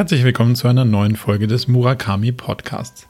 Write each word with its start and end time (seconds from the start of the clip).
Herzlich 0.00 0.24
willkommen 0.24 0.56
zu 0.56 0.66
einer 0.66 0.86
neuen 0.86 1.14
Folge 1.14 1.46
des 1.46 1.68
Murakami 1.68 2.32
Podcasts. 2.32 3.06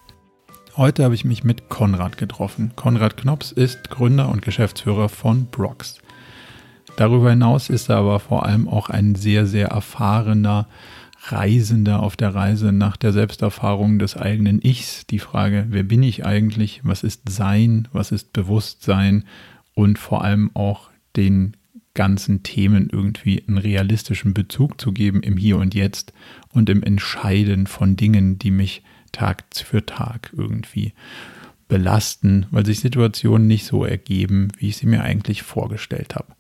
Heute 0.77 1.05
habe 1.05 1.15
ich 1.15 1.25
mich 1.25 1.45
mit 1.45 1.69
Konrad 1.69 2.19
getroffen. 2.19 2.73
Konrad 2.75 3.17
Knops 3.17 3.53
ist 3.53 3.91
Gründer 3.91 4.29
und 4.29 4.43
Geschäftsführer 4.43 5.09
von 5.09 5.47
Brox. 5.47 6.01
Darüber 6.97 7.31
hinaus 7.31 7.71
ist 7.71 7.91
er 7.91 7.99
aber 7.99 8.19
vor 8.19 8.45
allem 8.45 8.69
auch 8.69 8.91
ein 8.91 9.15
sehr, 9.15 9.47
sehr 9.47 9.69
erfahrener 9.69 10.67
Reisender 11.29 12.03
auf 12.03 12.17
der 12.17 12.35
Reise 12.35 12.73
nach 12.73 12.97
der 12.97 13.13
Selbsterfahrung 13.13 14.01
des 14.01 14.17
eigenen 14.17 14.61
Ichs. 14.61 15.07
Die 15.07 15.21
Frage, 15.21 15.67
wer 15.69 15.85
bin 15.85 16.03
ich 16.03 16.27
eigentlich? 16.27 16.81
Was 16.83 17.05
ist 17.05 17.29
Sein? 17.29 17.87
Was 17.93 18.11
ist 18.11 18.33
Bewusstsein? 18.33 19.27
Und 19.75 19.97
vor 19.97 20.25
allem 20.25 20.51
auch 20.55 20.91
den 21.15 21.57
ganzen 21.95 22.43
Themen 22.43 22.89
irgendwie 22.91 23.43
einen 23.47 23.59
realistischen 23.59 24.35
Bezug 24.35 24.81
zu 24.81 24.93
geben 24.93 25.23
im 25.23 25.37
Hier 25.37 25.57
und 25.57 25.75
Jetzt 25.75 26.13
und 26.53 26.71
im 26.71 26.83
Entscheiden 26.83 27.67
von 27.67 27.97
Dingen, 27.97 28.39
die 28.39 28.51
mich 28.51 28.83
Tag 29.13 29.45
für 29.55 29.85
Tag 29.85 30.33
irgendwie 30.37 30.93
belasten, 31.69 32.47
weil 32.51 32.67
sich 32.67 32.81
Situationen 32.81 33.47
nicht 33.47 33.65
so 33.65 33.85
ergeben, 33.85 34.49
wie 34.59 34.69
ich 34.69 34.77
sie 34.77 34.87
mir 34.87 35.03
eigentlich 35.03 35.43
vorgestellt 35.43 36.15
habe. 36.15 36.35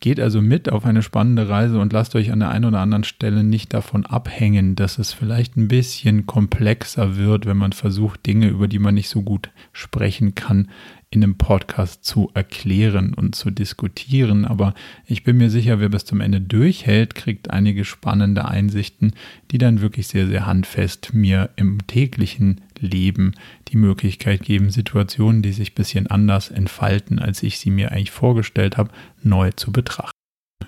Geht 0.00 0.18
also 0.18 0.42
mit 0.42 0.72
auf 0.72 0.84
eine 0.84 1.02
spannende 1.02 1.48
Reise 1.48 1.78
und 1.78 1.92
lasst 1.92 2.16
euch 2.16 2.32
an 2.32 2.40
der 2.40 2.50
einen 2.50 2.64
oder 2.64 2.80
anderen 2.80 3.04
Stelle 3.04 3.44
nicht 3.44 3.72
davon 3.72 4.04
abhängen, 4.04 4.74
dass 4.74 4.98
es 4.98 5.12
vielleicht 5.12 5.56
ein 5.56 5.68
bisschen 5.68 6.26
komplexer 6.26 7.16
wird, 7.16 7.46
wenn 7.46 7.56
man 7.56 7.72
versucht, 7.72 8.26
Dinge, 8.26 8.48
über 8.48 8.66
die 8.66 8.80
man 8.80 8.94
nicht 8.94 9.08
so 9.08 9.22
gut 9.22 9.50
sprechen 9.72 10.34
kann, 10.34 10.68
in 11.12 11.22
einem 11.22 11.36
Podcast 11.36 12.04
zu 12.04 12.30
erklären 12.34 13.12
und 13.14 13.34
zu 13.34 13.50
diskutieren. 13.50 14.46
Aber 14.46 14.74
ich 15.06 15.24
bin 15.24 15.36
mir 15.36 15.50
sicher, 15.50 15.78
wer 15.78 15.90
bis 15.90 16.06
zum 16.06 16.20
Ende 16.20 16.40
durchhält, 16.40 17.14
kriegt 17.14 17.50
einige 17.50 17.84
spannende 17.84 18.46
Einsichten, 18.46 19.12
die 19.50 19.58
dann 19.58 19.82
wirklich 19.82 20.08
sehr, 20.08 20.26
sehr 20.26 20.46
handfest 20.46 21.12
mir 21.12 21.50
im 21.56 21.86
täglichen 21.86 22.62
Leben 22.78 23.34
die 23.68 23.76
Möglichkeit 23.76 24.42
geben, 24.42 24.70
Situationen, 24.70 25.42
die 25.42 25.52
sich 25.52 25.72
ein 25.72 25.76
bisschen 25.76 26.06
anders 26.06 26.50
entfalten, 26.50 27.18
als 27.18 27.42
ich 27.42 27.58
sie 27.58 27.70
mir 27.70 27.92
eigentlich 27.92 28.10
vorgestellt 28.10 28.78
habe, 28.78 28.90
neu 29.22 29.52
zu 29.52 29.70
betrachten. 29.70 30.10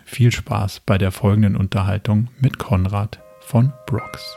Viel 0.04 0.30
Spaß 0.30 0.80
bei 0.80 0.98
der 0.98 1.10
folgenden 1.10 1.56
Unterhaltung 1.56 2.28
mit 2.38 2.58
Konrad 2.58 3.18
von 3.40 3.72
Brooks. 3.86 4.36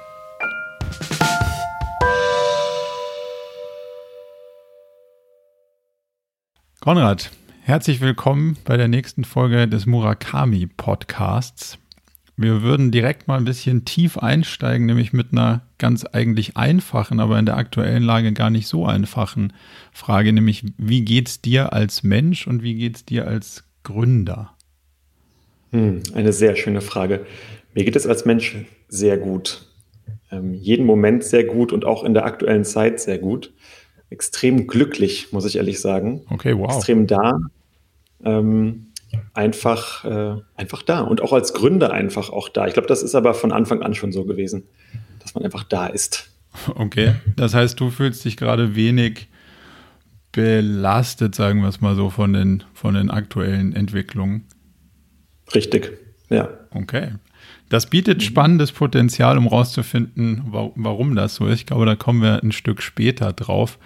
Konrad, 6.88 7.32
herzlich 7.64 8.00
willkommen 8.00 8.56
bei 8.64 8.78
der 8.78 8.88
nächsten 8.88 9.26
Folge 9.26 9.68
des 9.68 9.86
Murakami 9.86 10.68
Podcasts. 10.68 11.78
Wir 12.38 12.62
würden 12.62 12.92
direkt 12.92 13.28
mal 13.28 13.38
ein 13.38 13.44
bisschen 13.44 13.84
tief 13.84 14.18
einsteigen, 14.18 14.86
nämlich 14.86 15.12
mit 15.12 15.34
einer 15.34 15.64
ganz 15.80 16.06
eigentlich 16.06 16.56
einfachen, 16.56 17.20
aber 17.20 17.38
in 17.40 17.46
der 17.46 17.58
aktuellen 17.58 18.04
Lage 18.04 18.32
gar 18.32 18.50
nicht 18.50 18.68
so 18.68 18.86
einfachen 18.86 19.52
Frage, 19.92 20.32
nämlich 20.32 20.64
wie 20.78 21.02
geht's 21.02 21.42
dir 21.42 21.74
als 21.74 22.04
Mensch 22.04 22.48
und 22.48 22.64
wie 22.64 22.76
geht's 22.76 23.04
dir 23.04 23.28
als 23.28 23.66
Gründer? 23.84 24.56
Hm, 25.72 26.04
eine 26.14 26.32
sehr 26.32 26.56
schöne 26.56 26.80
Frage. 26.80 27.26
Mir 27.74 27.84
geht 27.84 27.98
es 27.98 28.08
als 28.08 28.24
Mensch 28.24 28.56
sehr 28.88 29.18
gut. 29.18 29.68
Ähm, 30.32 30.54
jeden 30.54 30.86
Moment 30.86 31.26
sehr 31.26 31.44
gut 31.44 31.74
und 31.74 31.84
auch 31.84 32.06
in 32.06 32.14
der 32.14 32.24
aktuellen 32.24 32.64
Zeit 32.64 33.02
sehr 33.02 33.18
gut 33.18 33.52
extrem 34.10 34.68
glücklich, 34.68 35.32
muss 35.32 35.46
ich 35.46 35.58
ehrlich 35.58 35.80
sagen. 35.80 36.26
Okay, 36.30 36.58
wow. 36.58 36.76
Extrem 36.76 37.08
da. 37.08 37.40
Ähm, 38.24 38.88
einfach, 39.34 40.06
äh, 40.06 40.42
einfach 40.56 40.84
da. 40.84 41.02
Und 41.02 41.22
auch 41.22 41.34
als 41.34 41.54
Gründer 41.54 41.92
einfach 41.92 42.30
auch 42.30 42.50
da. 42.50 42.68
Ich 42.68 42.74
glaube, 42.74 42.88
das 42.88 43.04
ist 43.04 43.16
aber 43.16 43.34
von 43.34 43.52
Anfang 43.52 43.82
an 43.82 43.94
schon 43.94 44.12
so 44.12 44.26
gewesen, 44.26 44.64
dass 45.20 45.36
man 45.36 45.44
einfach 45.44 45.64
da 45.64 45.88
ist. 45.88 46.30
Okay. 46.76 47.16
Das 47.36 47.54
heißt, 47.54 47.80
du 47.80 47.90
fühlst 47.90 48.26
dich 48.26 48.38
gerade 48.38 48.76
wenig 48.76 49.28
belastet, 50.32 51.36
sagen 51.36 51.62
wir 51.62 51.70
es 51.70 51.82
mal 51.82 51.96
so, 51.96 52.10
von 52.10 52.34
den, 52.34 52.64
von 52.74 52.94
den 52.94 53.10
aktuellen 53.10 53.74
Entwicklungen. 53.74 54.46
Richtig, 55.54 55.98
ja. 56.30 56.50
Okay. 56.72 57.14
Das 57.70 57.88
bietet 57.88 58.24
spannendes 58.24 58.72
Potenzial, 58.72 59.38
um 59.38 59.48
rauszufinden, 59.48 60.44
warum 60.76 61.16
das 61.16 61.36
so 61.36 61.48
ist. 61.48 61.60
Ich 61.60 61.66
glaube, 61.66 61.86
da 61.86 61.96
kommen 61.96 62.22
wir 62.22 62.42
ein 62.42 62.54
Stück 62.54 62.82
später 62.82 63.34
drauf. 63.34 63.78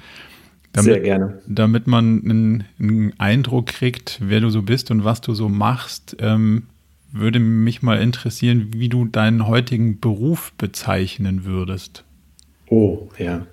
Damit, 0.74 0.94
Sehr 0.94 1.02
gerne. 1.02 1.42
Damit 1.48 1.88
man 1.88 2.24
einen, 2.24 2.64
einen, 2.80 3.20
Eindruck 3.20 3.68
kriegt, 3.68 4.20
wer 4.22 4.40
du 4.40 4.50
so 4.50 4.62
bist 4.62 4.92
und 4.92 5.04
was 5.04 5.20
du 5.20 5.34
so 5.34 5.50
machst, 5.50 6.16
ähm, 6.20 6.64
würde 7.12 7.40
mich 7.40 7.82
mal 7.82 8.00
interessieren, 8.00 8.70
wie 8.74 8.88
du 8.88 9.06
deinen 9.06 9.48
heutigen 9.48 10.00
Beruf 10.00 10.54
bezeichnen 10.54 11.44
würdest. 11.44 12.06
Oh, 12.70 13.10
ja. 13.18 13.48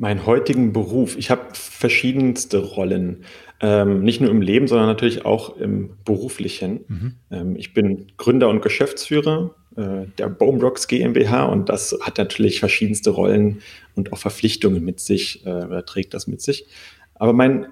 Meinen 0.00 0.24
heutigen 0.24 0.72
Beruf. 0.72 1.18
Ich 1.18 1.30
habe 1.30 1.42
verschiedenste 1.52 2.58
Rollen. 2.58 3.24
Ähm, 3.60 4.02
nicht 4.02 4.22
nur 4.22 4.30
im 4.30 4.40
Leben, 4.40 4.66
sondern 4.66 4.86
natürlich 4.86 5.26
auch 5.26 5.58
im 5.58 5.90
beruflichen. 6.06 6.80
Mhm. 6.88 7.14
Ähm, 7.30 7.56
ich 7.56 7.74
bin 7.74 8.06
Gründer 8.16 8.48
und 8.48 8.62
Geschäftsführer 8.62 9.54
äh, 9.76 10.06
der 10.16 10.30
Bonebrocks 10.30 10.88
GmbH 10.88 11.44
und 11.44 11.68
das 11.68 11.94
hat 12.00 12.16
natürlich 12.16 12.60
verschiedenste 12.60 13.10
Rollen 13.10 13.60
und 13.94 14.14
auch 14.14 14.18
Verpflichtungen 14.18 14.82
mit 14.82 15.00
sich 15.00 15.44
äh, 15.44 15.50
oder 15.50 15.84
trägt 15.84 16.14
das 16.14 16.26
mit 16.26 16.40
sich. 16.40 16.64
Aber 17.14 17.34
mein, 17.34 17.66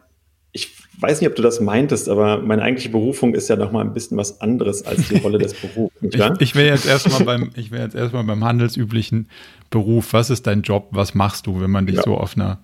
weiß 1.01 1.21
nicht, 1.21 1.31
ob 1.31 1.37
du 1.37 1.43
das 1.43 1.61
meintest, 1.61 2.09
aber 2.09 2.41
meine 2.43 2.63
eigentliche 2.63 2.91
Berufung 2.91 3.35
ist 3.35 3.49
ja 3.49 3.57
noch 3.57 3.73
mal 3.73 3.83
ein 3.83 3.93
bisschen 3.93 4.17
was 4.17 4.41
anderes 4.41 4.85
als 4.85 5.09
die 5.09 5.19
Rolle 5.19 5.39
des 5.39 5.55
Berufs. 5.61 5.95
ich, 6.01 6.21
ich 6.41 6.55
wäre 6.55 6.69
jetzt 6.69 6.87
erstmal 6.87 7.25
beim, 7.25 7.51
ich 7.55 7.71
wäre 7.71 7.85
jetzt 7.85 7.95
erstmal 7.95 8.25
beim 8.25 8.45
handelsüblichen 8.45 9.29
Beruf. 9.71 10.13
Was 10.13 10.31
ist 10.31 10.47
dein 10.47 10.63
Job? 10.63 10.89
Was 10.91 11.15
machst 11.15 11.47
du, 11.47 11.61
wenn 11.61 11.71
man 11.71 11.87
dich 11.87 11.97
ja. 11.97 12.03
so 12.03 12.17
auf 12.17 12.37
einer 12.37 12.59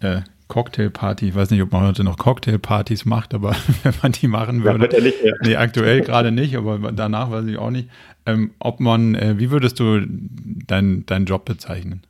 äh, 0.00 0.20
Cocktailparty. 0.48 1.28
Ich 1.28 1.34
weiß 1.34 1.50
nicht, 1.50 1.62
ob 1.62 1.72
man 1.72 1.86
heute 1.86 2.02
noch 2.04 2.16
Cocktailpartys 2.16 3.04
macht, 3.04 3.34
aber 3.34 3.54
wenn 3.82 3.94
man 4.02 4.12
die 4.12 4.26
machen 4.26 4.64
würde. 4.64 4.88
Ja, 4.90 5.02
nicht, 5.02 5.22
ja. 5.22 5.32
Nee, 5.42 5.56
aktuell 5.56 6.00
gerade 6.00 6.32
nicht, 6.32 6.56
aber 6.56 6.90
danach 6.92 7.30
weiß 7.30 7.46
ich 7.46 7.58
auch 7.58 7.70
nicht. 7.70 7.88
Ähm, 8.26 8.50
ob 8.58 8.80
man, 8.80 9.14
äh, 9.14 9.38
wie 9.38 9.50
würdest 9.50 9.78
du 9.78 10.00
deinen 10.06 11.06
dein 11.06 11.26
Job 11.26 11.44
bezeichnen? 11.44 12.02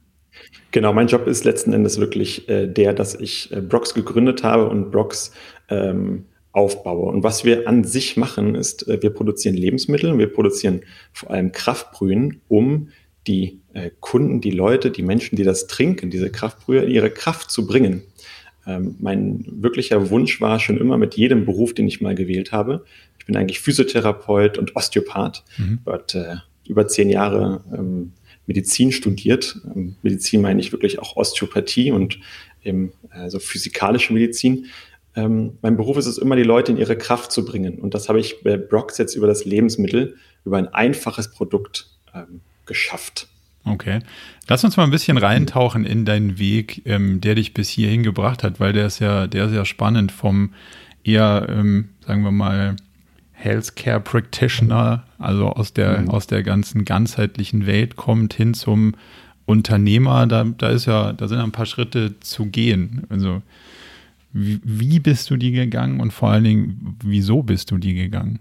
Genau, 0.71 0.93
mein 0.93 1.09
Job 1.09 1.27
ist 1.27 1.45
letzten 1.45 1.73
Endes 1.73 1.99
wirklich 1.99 2.49
äh, 2.49 2.67
der, 2.67 2.93
dass 2.93 3.15
ich 3.15 3.51
äh, 3.53 3.61
Brox 3.61 3.95
gegründet 3.95 4.43
habe 4.43 4.69
und 4.69 4.91
Brox 4.91 5.33
ähm, 5.71 6.27
aufbaue. 6.53 7.11
Und 7.11 7.23
was 7.23 7.45
wir 7.45 7.69
an 7.69 7.85
sich 7.85 8.17
machen, 8.17 8.55
ist, 8.55 8.87
äh, 8.89 9.03
wir 9.03 9.11
produzieren 9.11 9.55
Lebensmittel, 9.55 10.17
wir 10.19 10.33
produzieren 10.33 10.83
vor 11.13 11.31
allem 11.31 11.53
Kraftbrühen, 11.53 12.41
um 12.49 12.89
die 13.27 13.61
äh, 13.73 13.91
Kunden, 14.01 14.41
die 14.41 14.51
Leute, 14.51 14.91
die 14.91 15.03
Menschen, 15.03 15.37
die 15.37 15.45
das 15.45 15.67
trinken, 15.67 16.11
diese 16.11 16.31
Kraftbrühe, 16.31 16.85
ihre 16.85 17.11
Kraft 17.11 17.51
zu 17.51 17.67
bringen. 17.67 18.03
Ähm, 18.67 18.97
mein 18.99 19.45
wirklicher 19.47 20.11
Wunsch 20.11 20.41
war 20.41 20.61
schon 20.61 20.79
immer 20.79 20.99
mit 20.99 21.15
jedem 21.15 21.45
Beruf, 21.45 21.75
den 21.75 21.87
ich 21.87 22.01
mal 22.01 22.15
gewählt 22.15 22.53
habe. 22.53 22.85
Ich 23.19 23.27
bin 23.27 23.37
eigentlich 23.37 23.61
Physiotherapeut 23.61 24.59
und 24.59 24.77
Osteopath. 24.77 25.45
Mhm. 25.57 25.79
Dort 25.85 26.15
äh, 26.15 26.37
über 26.67 26.87
zehn 26.89 27.09
Jahre 27.09 27.63
ähm, 27.73 28.13
Medizin 28.49 28.91
studiert. 28.91 29.61
Ähm, 29.77 29.95
Medizin 30.03 30.41
meine 30.41 30.61
ich 30.61 30.73
wirklich 30.73 30.99
auch 30.99 31.15
Osteopathie 31.17 31.93
und 31.93 32.19
eben, 32.65 32.93
also 33.11 33.39
physikalische 33.39 34.13
Medizin. 34.13 34.67
Ähm, 35.15 35.59
mein 35.63 35.77
Beruf 35.77 35.97
ist 35.97 36.07
es 36.07 36.19
immer, 36.19 36.35
die 36.35 36.43
Leute 36.43 36.73
in 36.73 36.79
ihre 36.79 36.97
Kraft 36.97 37.31
zu 37.31 37.45
bringen. 37.45 37.79
Und 37.79 37.95
das 37.95 38.09
habe 38.09 38.19
ich 38.19 38.43
bei 38.43 38.57
Brox 38.57 38.99
jetzt 38.99 39.15
über 39.15 39.27
das 39.27 39.45
Lebensmittel, 39.45 40.17
über 40.45 40.57
ein 40.57 40.69
einfaches 40.69 41.31
Produkt 41.31 41.91
ähm, 42.15 42.41
geschafft. 42.67 43.29
Okay. 43.65 44.01
Lass 44.49 44.65
uns 44.65 44.77
mal 44.77 44.85
ein 44.85 44.91
bisschen 44.91 45.19
reintauchen 45.19 45.85
in 45.85 46.07
deinen 46.07 46.39
Weg, 46.39 46.83
ähm, 46.87 47.21
der 47.21 47.35
dich 47.35 47.53
bis 47.53 47.69
hierhin 47.69 48.03
gebracht 48.03 48.43
hat, 48.43 48.61
weil 48.61 48.73
der 48.73 48.87
ist 48.87 48.99
ja, 48.99 49.27
der 49.27 49.47
ist 49.47 49.55
ja 49.55 49.65
spannend 49.65 50.11
vom 50.11 50.55
eher, 51.05 51.47
ähm, 51.51 51.91
sagen 52.07 52.23
wir 52.23 52.31
mal, 52.31 52.77
Healthcare 53.41 54.01
Practitioner, 54.01 55.05
also 55.19 55.47
aus 55.47 55.73
der, 55.73 56.01
mhm. 56.01 56.11
aus 56.11 56.27
der 56.27 56.43
ganzen 56.43 56.85
ganzheitlichen 56.85 57.67
Welt 57.67 57.95
kommt 57.95 58.35
hin 58.35 58.53
zum 58.53 58.95
Unternehmer. 59.47 60.27
Da, 60.27 60.43
da 60.45 60.71
ist 60.71 60.87
ja, 60.87 61.13
da 61.13 61.29
sind 61.29 61.39
ein 61.39 61.53
paar 61.53 61.67
Schritte 61.67 62.19
zu 62.19 62.47
gehen. 62.47 63.05
Also, 63.09 63.43
wie, 64.33 64.61
wie 64.65 64.99
bist 64.99 65.31
du 65.31 65.37
die 65.37 65.53
gegangen 65.53 66.01
und 66.01 66.13
vor 66.13 66.31
allen 66.31 66.45
Dingen, 66.45 66.97
wieso 67.05 67.45
bist 67.45 67.71
du 67.71 67.79
die 67.79 67.95
gegangen? 67.95 68.41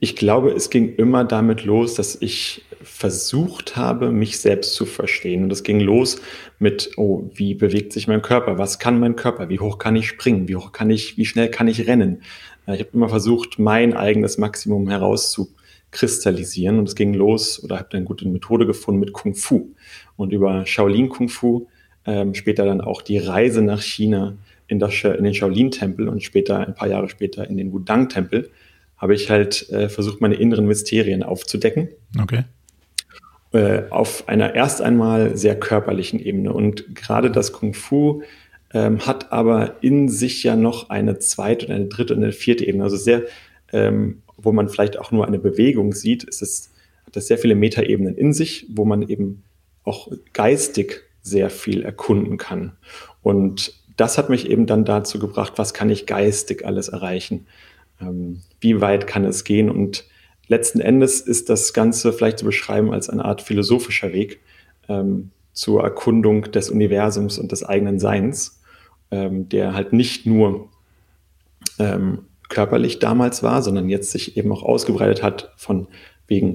Ich 0.00 0.16
glaube, 0.16 0.50
es 0.50 0.68
ging 0.68 0.94
immer 0.94 1.24
damit 1.24 1.64
los, 1.64 1.94
dass 1.94 2.20
ich 2.20 2.62
versucht 2.82 3.76
habe, 3.76 4.10
mich 4.12 4.38
selbst 4.38 4.74
zu 4.74 4.86
verstehen. 4.86 5.44
Und 5.44 5.52
es 5.52 5.62
ging 5.62 5.80
los 5.80 6.20
mit, 6.58 6.92
oh, 6.96 7.30
wie 7.34 7.54
bewegt 7.54 7.92
sich 7.92 8.08
mein 8.08 8.22
Körper? 8.22 8.58
Was 8.58 8.78
kann 8.78 8.98
mein 8.98 9.16
Körper? 9.16 9.48
Wie 9.48 9.60
hoch 9.60 9.78
kann 9.78 9.96
ich 9.96 10.08
springen? 10.08 10.48
Wie 10.48 10.56
hoch 10.56 10.72
kann 10.72 10.88
ich, 10.88 11.18
wie 11.18 11.26
schnell 11.26 11.50
kann 11.50 11.68
ich 11.68 11.86
rennen? 11.86 12.22
Ich 12.74 12.80
habe 12.80 12.90
immer 12.92 13.08
versucht, 13.08 13.58
mein 13.58 13.94
eigenes 13.94 14.38
Maximum 14.38 14.88
herauszukristallisieren. 14.88 16.78
Und 16.78 16.88
es 16.88 16.94
ging 16.94 17.14
los, 17.14 17.62
oder 17.62 17.78
habe 17.78 17.92
eine 17.92 18.04
gute 18.04 18.26
Methode 18.28 18.66
gefunden 18.66 19.00
mit 19.00 19.12
Kung 19.12 19.34
Fu. 19.34 19.70
Und 20.16 20.32
über 20.32 20.66
Shaolin 20.66 21.08
Kung 21.08 21.28
Fu, 21.28 21.68
ähm, 22.06 22.34
später 22.34 22.64
dann 22.64 22.80
auch 22.80 23.02
die 23.02 23.18
Reise 23.18 23.62
nach 23.62 23.82
China 23.82 24.36
in, 24.68 24.78
das, 24.78 24.92
in 25.04 25.24
den 25.24 25.34
Shaolin-Tempel 25.34 26.08
und 26.08 26.22
später, 26.22 26.66
ein 26.66 26.74
paar 26.74 26.88
Jahre 26.88 27.08
später, 27.08 27.48
in 27.48 27.56
den 27.56 27.72
Wudang-Tempel 27.72 28.50
habe 28.96 29.14
ich 29.14 29.30
halt 29.30 29.68
äh, 29.70 29.88
versucht, 29.88 30.20
meine 30.20 30.34
inneren 30.34 30.66
Mysterien 30.66 31.22
aufzudecken. 31.22 31.88
Okay. 32.20 32.44
Äh, 33.52 33.82
auf 33.90 34.28
einer 34.28 34.54
erst 34.54 34.80
einmal 34.80 35.36
sehr 35.36 35.58
körperlichen 35.58 36.20
Ebene. 36.20 36.52
Und 36.52 36.94
gerade 36.94 37.30
das 37.30 37.52
Kung 37.52 37.74
Fu 37.74 38.22
ähm, 38.72 39.06
hat 39.06 39.32
aber 39.32 39.82
in 39.82 40.08
sich 40.08 40.42
ja 40.42 40.56
noch 40.56 40.90
eine 40.90 41.18
zweite 41.18 41.66
und 41.66 41.72
eine 41.72 41.86
dritte 41.86 42.14
und 42.14 42.22
eine 42.22 42.32
vierte 42.32 42.66
Ebene. 42.66 42.84
Also 42.84 42.96
sehr, 42.96 43.24
ähm, 43.72 44.22
wo 44.36 44.52
man 44.52 44.68
vielleicht 44.68 44.98
auch 44.98 45.10
nur 45.10 45.26
eine 45.26 45.38
Bewegung 45.38 45.92
sieht, 45.92 46.24
ist 46.24 46.42
es, 46.42 46.70
hat 47.06 47.16
das 47.16 47.26
sehr 47.26 47.38
viele 47.38 47.54
Metaebenen 47.54 48.16
in 48.16 48.32
sich, 48.32 48.66
wo 48.70 48.84
man 48.84 49.02
eben 49.02 49.42
auch 49.84 50.10
geistig 50.32 51.02
sehr 51.22 51.50
viel 51.50 51.82
erkunden 51.82 52.36
kann. 52.36 52.76
Und 53.22 53.74
das 53.96 54.16
hat 54.16 54.30
mich 54.30 54.48
eben 54.48 54.66
dann 54.66 54.84
dazu 54.84 55.18
gebracht, 55.18 55.54
was 55.56 55.74
kann 55.74 55.90
ich 55.90 56.06
geistig 56.06 56.64
alles 56.64 56.88
erreichen? 56.88 57.46
Ähm, 58.00 58.40
wie 58.60 58.80
weit 58.80 59.06
kann 59.06 59.24
es 59.24 59.44
gehen? 59.44 59.68
Und 59.68 60.06
letzten 60.48 60.80
Endes 60.80 61.20
ist 61.20 61.50
das 61.50 61.72
Ganze 61.72 62.12
vielleicht 62.12 62.38
zu 62.38 62.44
beschreiben 62.44 62.92
als 62.92 63.10
eine 63.10 63.24
Art 63.24 63.42
philosophischer 63.42 64.12
Weg 64.12 64.40
ähm, 64.88 65.30
zur 65.52 65.82
Erkundung 65.82 66.50
des 66.50 66.70
Universums 66.70 67.38
und 67.38 67.52
des 67.52 67.64
eigenen 67.64 67.98
Seins, 67.98 68.59
ähm, 69.10 69.48
der 69.48 69.74
halt 69.74 69.92
nicht 69.92 70.26
nur 70.26 70.68
ähm, 71.78 72.26
körperlich 72.48 72.98
damals 72.98 73.42
war, 73.42 73.62
sondern 73.62 73.88
jetzt 73.88 74.10
sich 74.10 74.36
eben 74.36 74.52
auch 74.52 74.62
ausgebreitet 74.62 75.22
hat 75.22 75.52
von 75.56 75.86
wegen, 76.26 76.54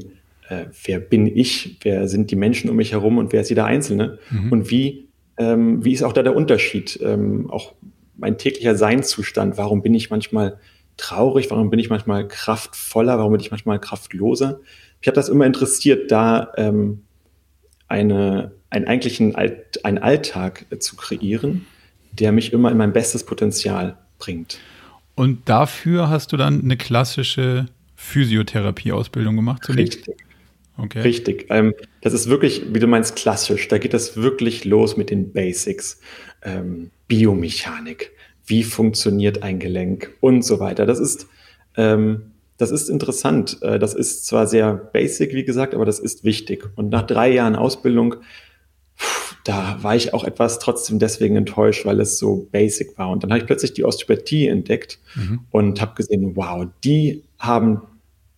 äh, 0.49 0.65
wer 0.83 0.99
bin 0.99 1.25
ich, 1.25 1.77
wer 1.81 2.07
sind 2.07 2.31
die 2.31 2.35
Menschen 2.35 2.69
um 2.69 2.75
mich 2.75 2.91
herum 2.91 3.17
und 3.17 3.33
wer 3.33 3.41
ist 3.41 3.49
jeder 3.49 3.65
Einzelne? 3.65 4.19
Mhm. 4.29 4.51
und 4.51 4.69
wie, 4.69 5.07
ähm, 5.37 5.83
wie 5.83 5.93
ist 5.93 6.03
auch 6.03 6.13
da 6.13 6.23
der 6.23 6.35
Unterschied, 6.35 6.99
ähm, 7.01 7.49
auch 7.49 7.73
mein 8.17 8.37
täglicher 8.37 8.75
Seinszustand, 8.75 9.57
warum 9.57 9.81
bin 9.81 9.93
ich 9.93 10.09
manchmal 10.09 10.59
traurig, 10.97 11.49
warum 11.51 11.69
bin 11.69 11.79
ich 11.79 11.89
manchmal 11.89 12.27
kraftvoller, 12.27 13.17
warum 13.17 13.33
bin 13.33 13.41
ich 13.41 13.51
manchmal 13.51 13.79
kraftloser. 13.79 14.59
Mich 14.99 15.07
hat 15.07 15.17
das 15.17 15.29
immer 15.29 15.45
interessiert, 15.45 16.11
da 16.11 16.53
ähm, 16.57 17.01
eine, 17.87 18.53
einen 18.69 18.87
eigentlichen 18.87 19.35
Alt, 19.35 19.83
einen 19.83 19.97
Alltag 19.97 20.65
äh, 20.69 20.77
zu 20.77 20.95
kreieren, 20.95 21.65
der 22.19 22.31
mich 22.31 22.53
immer 22.53 22.71
in 22.71 22.77
mein 22.77 22.93
bestes 22.93 23.25
Potenzial 23.25 23.97
bringt. 24.19 24.59
Und 25.15 25.47
dafür 25.47 26.09
hast 26.09 26.33
du 26.33 26.37
dann 26.37 26.61
eine 26.61 26.77
klassische 26.77 27.67
Physiotherapie-Ausbildung 27.95 29.35
gemacht 29.35 29.63
zunächst? 29.63 29.99
Richtig. 29.99 30.25
Okay. 30.77 31.01
Richtig. 31.01 31.45
Ähm, 31.49 31.73
das 32.01 32.13
ist 32.13 32.27
wirklich, 32.27 32.73
wie 32.73 32.79
du 32.79 32.87
meinst, 32.87 33.15
klassisch. 33.15 33.67
Da 33.69 33.77
geht 33.77 33.93
das 33.93 34.17
wirklich 34.17 34.65
los 34.65 34.97
mit 34.97 35.09
den 35.09 35.31
Basics. 35.31 36.01
Ähm, 36.41 36.91
Biomechanik. 37.07 38.11
Wie 38.45 38.63
funktioniert 38.63 39.41
ein 39.41 39.59
Gelenk 39.59 40.11
und 40.19 40.43
so 40.43 40.59
weiter. 40.59 40.85
Das 40.85 40.99
ist, 40.99 41.27
ähm, 41.77 42.33
das 42.57 42.71
ist 42.71 42.89
interessant. 42.89 43.57
Äh, 43.61 43.79
das 43.79 43.93
ist 43.93 44.25
zwar 44.25 44.47
sehr 44.47 44.73
basic, 44.73 45.33
wie 45.33 45.45
gesagt, 45.45 45.73
aber 45.73 45.85
das 45.85 45.99
ist 45.99 46.25
wichtig. 46.25 46.69
Und 46.75 46.89
nach 46.89 47.03
drei 47.03 47.31
Jahren 47.31 47.55
Ausbildung, 47.55 48.15
da 49.45 49.77
war 49.83 49.95
ich 49.95 50.13
auch 50.13 50.23
etwas 50.23 50.57
trotzdem 50.57 50.97
deswegen 50.97 51.35
enttäuscht, 51.35 51.85
weil 51.85 52.01
es 52.01 52.17
so 52.17 52.47
basic 52.51 52.97
war. 52.97 53.11
Und 53.11 53.23
dann 53.23 53.31
habe 53.31 53.39
ich 53.39 53.45
plötzlich 53.45 53.73
die 53.73 53.85
Osteopathie 53.85 54.47
entdeckt 54.47 54.99
mhm. 55.13 55.41
und 55.51 55.79
habe 55.81 55.93
gesehen, 55.95 56.35
wow, 56.35 56.65
die 56.83 57.23
haben 57.37 57.83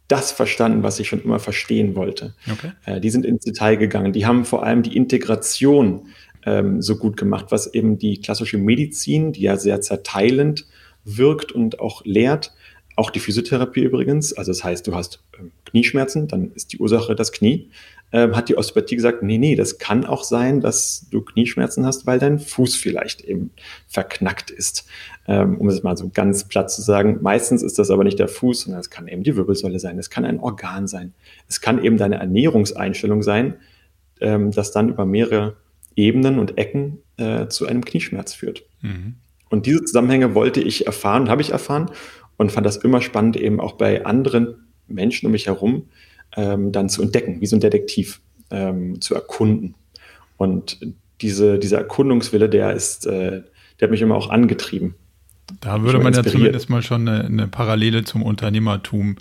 das 0.09 0.33
verstanden, 0.33 0.83
was 0.83 0.99
ich 0.99 1.07
schon 1.07 1.23
immer 1.23 1.39
verstehen 1.39 1.95
wollte. 1.95 2.35
Okay. 2.51 2.71
Äh, 2.85 2.99
die 2.99 3.09
sind 3.09 3.25
ins 3.25 3.45
Detail 3.45 3.77
gegangen. 3.77 4.11
Die 4.11 4.25
haben 4.25 4.43
vor 4.43 4.63
allem 4.63 4.83
die 4.83 4.97
Integration 4.97 6.07
ähm, 6.45 6.81
so 6.81 6.97
gut 6.97 7.15
gemacht, 7.15 7.47
was 7.49 7.73
eben 7.73 7.97
die 7.97 8.19
klassische 8.19 8.57
Medizin, 8.57 9.31
die 9.31 9.41
ja 9.41 9.55
sehr 9.55 9.79
zerteilend 9.79 10.65
wirkt 11.05 11.53
und 11.53 11.79
auch 11.79 12.03
lehrt, 12.03 12.53
auch 12.97 13.11
die 13.11 13.19
Physiotherapie 13.19 13.81
übrigens, 13.81 14.33
also 14.33 14.51
das 14.51 14.63
heißt, 14.63 14.87
du 14.87 14.95
hast 14.95 15.23
äh, 15.33 15.43
Knieschmerzen, 15.69 16.27
dann 16.27 16.51
ist 16.53 16.73
die 16.73 16.79
Ursache 16.79 17.15
das 17.15 17.31
Knie 17.31 17.69
ähm, 18.11 18.35
hat 18.35 18.49
die 18.49 18.57
Osteopathie 18.57 18.95
gesagt, 18.95 19.23
nee, 19.23 19.37
nee, 19.37 19.55
das 19.55 19.79
kann 19.79 20.05
auch 20.05 20.23
sein, 20.23 20.61
dass 20.61 21.07
du 21.11 21.21
Knieschmerzen 21.21 21.85
hast, 21.85 22.05
weil 22.05 22.19
dein 22.19 22.39
Fuß 22.39 22.75
vielleicht 22.75 23.21
eben 23.21 23.51
verknackt 23.87 24.49
ist. 24.49 24.87
Ähm, 25.29 25.57
um 25.57 25.67
es 25.67 25.83
mal 25.83 25.97
so 25.97 26.09
ganz 26.13 26.45
platt 26.45 26.71
zu 26.71 26.81
sagen. 26.81 27.19
Meistens 27.21 27.61
ist 27.61 27.77
das 27.77 27.91
aber 27.91 28.05
nicht 28.05 28.17
der 28.17 28.29
Fuß, 28.29 28.61
sondern 28.61 28.79
es 28.79 28.89
kann 28.89 29.09
eben 29.09 29.23
die 29.23 29.35
Wirbelsäule 29.35 29.77
sein, 29.77 29.99
es 29.99 30.09
kann 30.09 30.23
ein 30.23 30.39
Organ 30.39 30.87
sein, 30.87 31.13
es 31.49 31.59
kann 31.59 31.83
eben 31.83 31.97
deine 31.97 32.15
Ernährungseinstellung 32.15 33.21
sein, 33.23 33.55
ähm, 34.21 34.51
das 34.51 34.71
dann 34.71 34.87
über 34.87 35.05
mehrere 35.05 35.57
Ebenen 35.97 36.39
und 36.39 36.57
Ecken 36.57 36.99
äh, 37.17 37.47
zu 37.47 37.67
einem 37.67 37.83
Knieschmerz 37.83 38.33
führt. 38.33 38.63
Mhm. 38.81 39.15
Und 39.49 39.65
diese 39.65 39.83
Zusammenhänge 39.83 40.33
wollte 40.33 40.61
ich 40.61 40.85
erfahren, 40.85 41.29
habe 41.29 41.41
ich 41.41 41.51
erfahren 41.51 41.91
und 42.37 42.53
fand 42.53 42.65
das 42.65 42.77
immer 42.77 43.01
spannend, 43.01 43.35
eben 43.35 43.59
auch 43.59 43.73
bei 43.73 44.05
anderen 44.05 44.67
Menschen 44.87 45.25
um 45.25 45.33
mich 45.33 45.47
herum, 45.47 45.89
ähm, 46.35 46.71
dann 46.71 46.89
zu 46.89 47.01
entdecken, 47.01 47.41
wie 47.41 47.45
so 47.45 47.55
ein 47.55 47.59
Detektiv 47.61 48.21
ähm, 48.51 49.01
zu 49.01 49.15
erkunden. 49.15 49.75
Und 50.37 50.79
diese, 51.21 51.57
dieser 51.59 51.79
Erkundungswille, 51.79 52.49
der 52.49 52.73
ist, 52.73 53.05
äh, 53.07 53.41
der 53.79 53.87
hat 53.87 53.91
mich 53.91 54.01
immer 54.01 54.15
auch 54.15 54.29
angetrieben. 54.29 54.95
Da 55.61 55.81
würde 55.81 55.99
man 55.99 56.13
ja 56.13 56.23
zumindest 56.23 56.69
mal 56.69 56.81
schon 56.81 57.07
eine, 57.07 57.23
eine, 57.25 57.47
Parallele 57.47 58.03
zum 58.03 58.21
Unternehmertum 58.21 59.15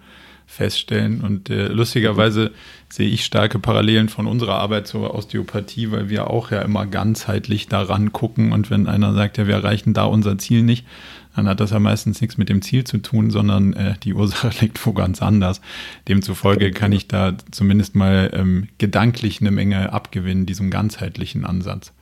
feststellen. 0.47 1.21
Und 1.21 1.51
äh, 1.51 1.69
lustigerweise 1.69 2.53
sehe 2.89 3.09
ich 3.09 3.25
starke 3.25 3.59
Parallelen 3.59 4.09
von 4.09 4.27
unserer 4.27 4.55
Arbeit 4.55 4.87
zur 4.87 5.15
Osteopathie, 5.15 5.91
weil 5.91 6.09
wir 6.09 6.31
auch 6.31 6.51
ja 6.51 6.63
immer 6.63 6.87
ganzheitlich 6.87 7.69
daran 7.69 8.13
gucken. 8.13 8.53
Und 8.53 8.71
wenn 8.71 8.87
einer 8.87 9.13
sagt, 9.13 9.39
ja, 9.39 9.47
wir 9.47 9.55
erreichen 9.55 9.93
da 9.93 10.05
unser 10.05 10.39
Ziel 10.39 10.63
nicht, 10.63 10.87
dann 11.35 11.49
hat 11.49 11.61
das 11.61 11.71
ja 11.71 11.79
meistens 11.79 12.21
nichts 12.21 12.39
mit 12.39 12.49
dem 12.49 12.63
Ziel 12.63 12.85
zu 12.85 12.99
tun, 12.99 13.31
sondern 13.31 13.75
äh, 13.75 13.95
die 14.03 14.15
Ursache 14.15 14.51
liegt 14.61 14.85
wo 14.87 14.93
ganz 14.93 15.21
anders. 15.21 15.61
Demzufolge 16.09 16.71
kann 16.71 16.93
ich 16.93 17.09
da 17.09 17.35
zumindest 17.51 17.95
mal 17.95 18.31
ähm, 18.33 18.69
gedanklich 18.79 19.41
eine 19.41 19.51
Menge 19.51 19.93
abgewinnen, 19.93 20.47
diesem 20.47 20.71
ganzheitlichen 20.71 21.45
Ansatz. 21.45 21.93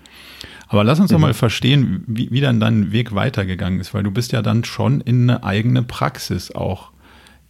Aber 0.68 0.84
lass 0.84 1.00
uns 1.00 1.10
mhm. 1.10 1.14
doch 1.14 1.20
mal 1.20 1.34
verstehen, 1.34 2.04
wie, 2.06 2.30
wie 2.30 2.40
dann 2.40 2.60
dein 2.60 2.92
Weg 2.92 3.14
weitergegangen 3.14 3.80
ist, 3.80 3.94
weil 3.94 4.02
du 4.02 4.10
bist 4.10 4.32
ja 4.32 4.42
dann 4.42 4.64
schon 4.64 5.00
in 5.00 5.28
eine 5.28 5.42
eigene 5.42 5.82
Praxis 5.82 6.52
auch 6.52 6.93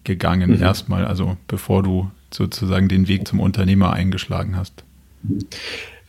gegangen, 0.04 0.50
mhm. 0.50 0.62
erstmal, 0.62 1.04
also 1.04 1.36
bevor 1.48 1.82
du 1.82 2.10
sozusagen 2.30 2.88
den 2.88 3.08
Weg 3.08 3.26
zum 3.26 3.40
Unternehmer 3.40 3.92
eingeschlagen 3.92 4.56
hast. 4.56 4.84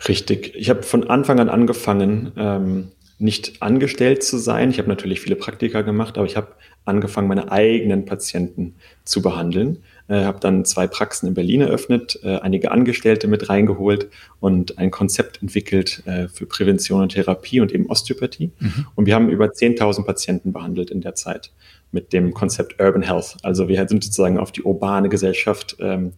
Richtig. 0.07 0.53
Ich 0.56 0.69
habe 0.69 0.83
von 0.83 1.09
Anfang 1.09 1.39
an 1.39 1.50
angefangen, 1.50 2.31
ähm, 2.36 2.88
nicht 3.17 3.62
angestellt 3.62 4.24
zu 4.24 4.38
sein. 4.38 4.70
Ich 4.70 4.77
habe 4.77 4.89
natürlich 4.89 5.22
viele 5.22 5.36
Praktika 5.36 5.81
gemacht, 5.81 6.17
aber 6.17 6.27
ich 6.27 6.36
habe 6.36 6.50
angefangen, 6.84 7.27
meine 7.27 7.51
eigenen 7.51 8.05
Patienten 8.05 8.75
zu 9.03 9.22
behandeln. 9.22 9.77
Äh, 10.07 10.24
habe 10.24 10.39
dann 10.39 10.65
zwei 10.65 10.85
Praxen 10.85 11.27
in 11.27 11.33
Berlin 11.33 11.62
eröffnet, 11.62 12.19
äh, 12.24 12.38
einige 12.38 12.71
Angestellte 12.71 13.27
mit 13.27 13.50
reingeholt 13.50 14.09
und 14.39 14.77
ein 14.77 14.91
Konzept 14.91 15.41
entwickelt 15.41 16.03
äh, 16.05 16.27
für 16.27 16.45
Prävention 16.45 17.01
und 17.01 17.13
Therapie 17.13 17.59
und 17.59 17.71
eben 17.71 17.88
Osteopathie. 17.88 18.51
Mhm. 18.59 18.85
Und 18.93 19.07
wir 19.07 19.15
haben 19.15 19.29
über 19.29 19.45
10.000 19.45 20.05
Patienten 20.05 20.53
behandelt 20.53 20.91
in 20.91 21.01
der 21.01 21.15
Zeit 21.15 21.51
mit 21.91 22.13
dem 22.13 22.35
Konzept 22.35 22.79
Urban 22.79 23.01
Health. 23.01 23.38
Also 23.41 23.67
wir 23.67 23.88
sind 23.88 24.03
sozusagen 24.03 24.38
auf 24.38 24.51
die 24.51 24.62
urbane 24.62 25.09
Gesellschaft 25.09 25.77
ähm, 25.79 26.12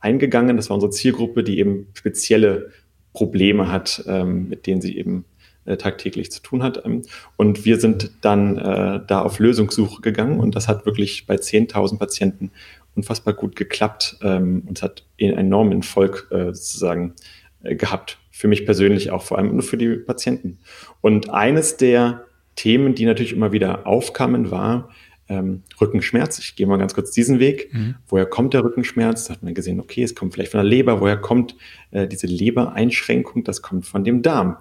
eingegangen. 0.00 0.58
Das 0.58 0.68
war 0.68 0.74
unsere 0.74 0.90
Zielgruppe, 0.90 1.42
die 1.42 1.58
eben 1.58 1.86
spezielle 1.94 2.70
Probleme 3.14 3.72
hat, 3.72 4.04
ähm, 4.06 4.50
mit 4.50 4.66
denen 4.66 4.82
sie 4.82 4.98
eben 4.98 5.24
äh, 5.66 5.76
tagtäglich 5.76 6.30
zu 6.32 6.42
tun 6.42 6.62
hat. 6.62 6.84
Ähm, 6.84 7.02
und 7.36 7.64
wir 7.64 7.78
sind 7.78 8.10
dann 8.22 8.56
äh, 8.58 9.00
da 9.06 9.22
auf 9.22 9.38
Lösungssuche 9.38 10.00
gegangen 10.02 10.40
und 10.40 10.56
das 10.56 10.68
hat 10.68 10.86
wirklich 10.86 11.26
bei 11.26 11.36
10.000 11.36 11.98
Patienten 11.98 12.50
unfassbar 12.94 13.34
gut 13.34 13.56
geklappt 13.56 14.18
ähm, 14.22 14.64
und 14.66 14.82
hat 14.82 15.04
einen 15.20 15.36
enormen 15.36 15.78
Erfolg 15.78 16.28
äh, 16.30 16.52
sozusagen 16.52 17.14
äh, 17.62 17.74
gehabt. 17.74 18.18
Für 18.30 18.48
mich 18.48 18.64
persönlich 18.64 19.10
auch 19.10 19.22
vor 19.22 19.38
allem 19.38 19.50
und 19.50 19.62
für 19.62 19.76
die 19.76 19.96
Patienten. 19.96 20.58
Und 21.00 21.30
eines 21.30 21.76
der 21.76 22.24
Themen, 22.56 22.94
die 22.94 23.04
natürlich 23.04 23.32
immer 23.32 23.52
wieder 23.52 23.86
aufkamen, 23.86 24.50
war 24.50 24.90
ähm, 25.30 25.62
Rückenschmerz. 25.80 26.38
Ich 26.40 26.56
gehe 26.56 26.66
mal 26.66 26.76
ganz 26.76 26.94
kurz 26.94 27.12
diesen 27.12 27.38
Weg. 27.38 27.72
Mhm. 27.72 27.94
Woher 28.08 28.26
kommt 28.26 28.52
der 28.52 28.64
Rückenschmerz? 28.64 29.26
Da 29.26 29.34
hat 29.34 29.42
man 29.42 29.54
gesehen, 29.54 29.80
okay, 29.80 30.02
es 30.02 30.14
kommt 30.14 30.34
vielleicht 30.34 30.50
von 30.50 30.58
der 30.58 30.68
Leber. 30.68 31.00
Woher 31.00 31.16
kommt 31.16 31.54
äh, 31.92 32.06
diese 32.06 32.26
Lebereinschränkung? 32.26 33.44
Das 33.44 33.62
kommt 33.62 33.86
von 33.86 34.04
dem 34.04 34.22
Darm. 34.22 34.56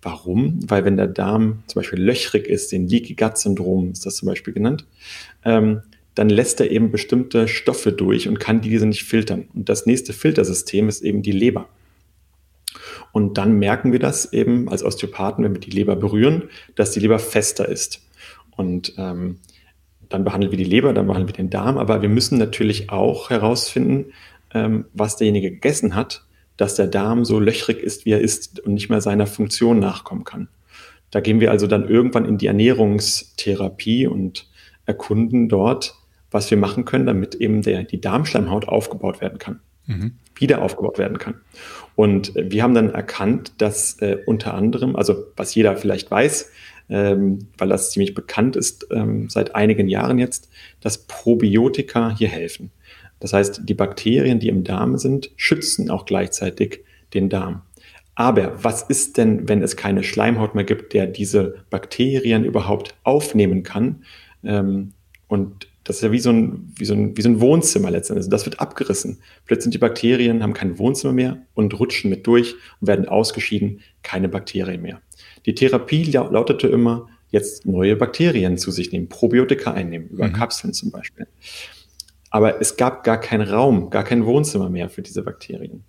Warum? 0.00 0.58
Weil 0.68 0.84
wenn 0.84 0.96
der 0.96 1.06
Darm 1.06 1.62
zum 1.66 1.80
Beispiel 1.80 2.00
löchrig 2.00 2.46
ist, 2.46 2.72
den 2.72 2.88
Leaky 2.88 3.14
Gut 3.14 3.38
Syndrom 3.38 3.92
ist 3.92 4.04
das 4.04 4.16
zum 4.16 4.26
Beispiel 4.26 4.52
genannt, 4.52 4.86
ähm, 5.44 5.82
dann 6.14 6.28
lässt 6.28 6.60
er 6.60 6.70
eben 6.70 6.90
bestimmte 6.90 7.48
Stoffe 7.48 7.92
durch 7.92 8.28
und 8.28 8.38
kann 8.38 8.60
diese 8.60 8.86
nicht 8.86 9.04
filtern. 9.04 9.48
Und 9.54 9.68
das 9.68 9.86
nächste 9.86 10.12
Filtersystem 10.12 10.88
ist 10.88 11.02
eben 11.02 11.22
die 11.22 11.32
Leber. 11.32 11.68
Und 13.12 13.38
dann 13.38 13.58
merken 13.58 13.92
wir 13.92 13.98
das 13.98 14.32
eben 14.32 14.68
als 14.68 14.84
Osteopathen, 14.84 15.44
wenn 15.44 15.54
wir 15.54 15.60
die 15.60 15.70
Leber 15.70 15.96
berühren, 15.96 16.44
dass 16.74 16.92
die 16.92 17.00
Leber 17.00 17.18
fester 17.18 17.68
ist. 17.68 18.02
Und 18.56 18.94
ähm, 18.98 19.38
dann 20.08 20.24
behandeln 20.24 20.52
wir 20.52 20.58
die 20.58 20.64
Leber, 20.64 20.92
dann 20.92 21.06
behandeln 21.06 21.28
wir 21.28 21.34
den 21.34 21.50
Darm, 21.50 21.78
aber 21.78 22.02
wir 22.02 22.08
müssen 22.08 22.38
natürlich 22.38 22.90
auch 22.90 23.30
herausfinden, 23.30 24.12
ähm, 24.52 24.86
was 24.92 25.16
derjenige 25.16 25.50
gegessen 25.50 25.94
hat, 25.94 26.24
dass 26.56 26.76
der 26.76 26.86
Darm 26.86 27.24
so 27.24 27.40
löchrig 27.40 27.80
ist, 27.82 28.04
wie 28.04 28.12
er 28.12 28.20
ist 28.20 28.60
und 28.60 28.74
nicht 28.74 28.90
mehr 28.90 29.00
seiner 29.00 29.26
Funktion 29.26 29.80
nachkommen 29.80 30.24
kann. 30.24 30.48
Da 31.10 31.20
gehen 31.20 31.40
wir 31.40 31.50
also 31.50 31.66
dann 31.66 31.88
irgendwann 31.88 32.24
in 32.24 32.38
die 32.38 32.46
Ernährungstherapie 32.46 34.06
und 34.06 34.48
erkunden 34.86 35.48
dort, 35.48 35.94
was 36.34 36.50
wir 36.50 36.58
machen 36.58 36.84
können, 36.84 37.06
damit 37.06 37.36
eben 37.36 37.62
der, 37.62 37.84
die 37.84 38.00
Darmschleimhaut 38.00 38.66
aufgebaut 38.66 39.20
werden 39.20 39.38
kann, 39.38 39.60
mhm. 39.86 40.16
wieder 40.34 40.62
aufgebaut 40.62 40.98
werden 40.98 41.18
kann. 41.18 41.36
Und 41.94 42.34
wir 42.34 42.64
haben 42.64 42.74
dann 42.74 42.90
erkannt, 42.90 43.52
dass 43.58 44.00
äh, 44.00 44.18
unter 44.26 44.54
anderem, 44.54 44.96
also 44.96 45.26
was 45.36 45.54
jeder 45.54 45.76
vielleicht 45.76 46.10
weiß, 46.10 46.50
ähm, 46.90 47.46
weil 47.56 47.68
das 47.68 47.92
ziemlich 47.92 48.14
bekannt 48.14 48.56
ist 48.56 48.88
ähm, 48.90 49.30
seit 49.30 49.54
einigen 49.54 49.88
Jahren 49.88 50.18
jetzt, 50.18 50.50
dass 50.80 51.06
Probiotika 51.06 52.14
hier 52.18 52.28
helfen. 52.28 52.72
Das 53.20 53.32
heißt, 53.32 53.62
die 53.64 53.74
Bakterien, 53.74 54.40
die 54.40 54.48
im 54.48 54.64
Darm 54.64 54.98
sind, 54.98 55.30
schützen 55.36 55.88
auch 55.88 56.04
gleichzeitig 56.04 56.80
den 57.14 57.28
Darm. 57.28 57.62
Aber 58.16 58.62
was 58.62 58.82
ist 58.82 59.18
denn, 59.18 59.48
wenn 59.48 59.62
es 59.62 59.76
keine 59.76 60.02
Schleimhaut 60.02 60.56
mehr 60.56 60.64
gibt, 60.64 60.94
der 60.94 61.06
diese 61.06 61.64
Bakterien 61.70 62.44
überhaupt 62.44 62.96
aufnehmen 63.04 63.62
kann? 63.62 64.02
Ähm, 64.42 64.94
und 65.28 65.68
das 65.84 65.96
ist 65.96 66.02
ja 66.02 66.12
wie 66.12 66.18
so 66.18 66.30
ein, 66.30 66.72
wie 66.76 66.86
so 66.86 66.94
ein, 66.94 67.16
wie 67.16 67.22
so 67.22 67.28
ein 67.28 67.40
Wohnzimmer 67.40 67.90
letztendlich. 67.90 68.28
Das 68.30 68.46
wird 68.46 68.58
abgerissen. 68.58 69.18
Plötzlich 69.44 69.64
sind 69.64 69.74
die 69.74 69.78
Bakterien, 69.78 70.42
haben 70.42 70.54
kein 70.54 70.78
Wohnzimmer 70.78 71.12
mehr 71.12 71.46
und 71.52 71.78
rutschen 71.78 72.10
mit 72.10 72.26
durch 72.26 72.54
und 72.80 72.88
werden 72.88 73.06
ausgeschieden, 73.06 73.80
keine 74.02 74.28
Bakterien 74.28 74.80
mehr. 74.80 75.02
Die 75.44 75.54
Therapie 75.54 76.04
lautete 76.04 76.68
immer, 76.68 77.08
jetzt 77.28 77.66
neue 77.66 77.96
Bakterien 77.96 78.56
zu 78.56 78.70
sich 78.70 78.92
nehmen, 78.92 79.08
Probiotika 79.08 79.72
einnehmen, 79.72 80.08
über 80.08 80.28
mhm. 80.28 80.32
Kapseln 80.32 80.72
zum 80.72 80.90
Beispiel. 80.90 81.26
Aber 82.30 82.60
es 82.60 82.76
gab 82.76 83.04
gar 83.04 83.20
keinen 83.20 83.46
Raum, 83.46 83.90
gar 83.90 84.04
kein 84.04 84.24
Wohnzimmer 84.24 84.70
mehr 84.70 84.88
für 84.88 85.02
diese 85.02 85.22
Bakterien. 85.22 85.84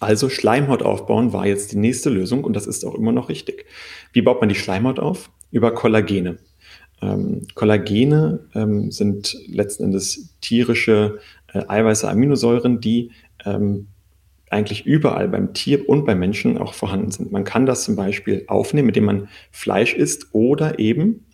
Also 0.00 0.28
Schleimhaut 0.28 0.82
aufbauen 0.82 1.32
war 1.32 1.46
jetzt 1.46 1.72
die 1.72 1.78
nächste 1.78 2.10
Lösung 2.10 2.44
und 2.44 2.54
das 2.54 2.66
ist 2.66 2.84
auch 2.84 2.94
immer 2.94 3.12
noch 3.12 3.30
richtig. 3.30 3.64
Wie 4.12 4.22
baut 4.22 4.40
man 4.40 4.50
die 4.50 4.54
Schleimhaut 4.54 4.98
auf? 4.98 5.30
Über 5.50 5.72
Kollagene. 5.72 6.38
Ähm, 7.04 7.42
Kollagene 7.54 8.40
ähm, 8.54 8.90
sind 8.90 9.36
letzten 9.46 9.84
Endes 9.84 10.34
tierische 10.40 11.18
äh, 11.52 11.62
Eiweiße, 11.68 12.08
Aminosäuren, 12.08 12.80
die 12.80 13.10
ähm, 13.44 13.88
eigentlich 14.50 14.86
überall 14.86 15.28
beim 15.28 15.52
Tier 15.52 15.88
und 15.88 16.06
beim 16.06 16.18
Menschen 16.18 16.58
auch 16.58 16.74
vorhanden 16.74 17.10
sind. 17.10 17.32
Man 17.32 17.44
kann 17.44 17.66
das 17.66 17.84
zum 17.84 17.96
Beispiel 17.96 18.44
aufnehmen, 18.46 18.88
indem 18.88 19.04
man 19.04 19.28
Fleisch 19.50 19.94
isst 19.94 20.28
oder 20.32 20.78
eben 20.78 21.24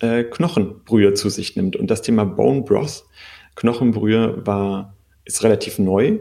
äh, 0.00 0.24
Knochenbrühe 0.24 1.14
zu 1.14 1.28
sich 1.28 1.56
nimmt. 1.56 1.76
Und 1.76 1.90
das 1.90 2.02
Thema 2.02 2.24
Bone 2.24 2.62
Broth, 2.62 3.04
Knochenbrühe, 3.54 4.46
war, 4.46 4.96
ist 5.24 5.44
relativ 5.44 5.78
neu, 5.78 6.18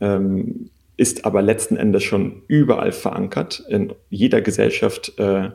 ähm, 0.00 0.70
ist 0.96 1.24
aber 1.24 1.40
letzten 1.42 1.76
Endes 1.76 2.04
schon 2.04 2.42
überall 2.46 2.92
verankert, 2.92 3.64
in 3.68 3.94
jeder 4.10 4.42
Gesellschaft 4.42 5.18
äh, 5.18 5.50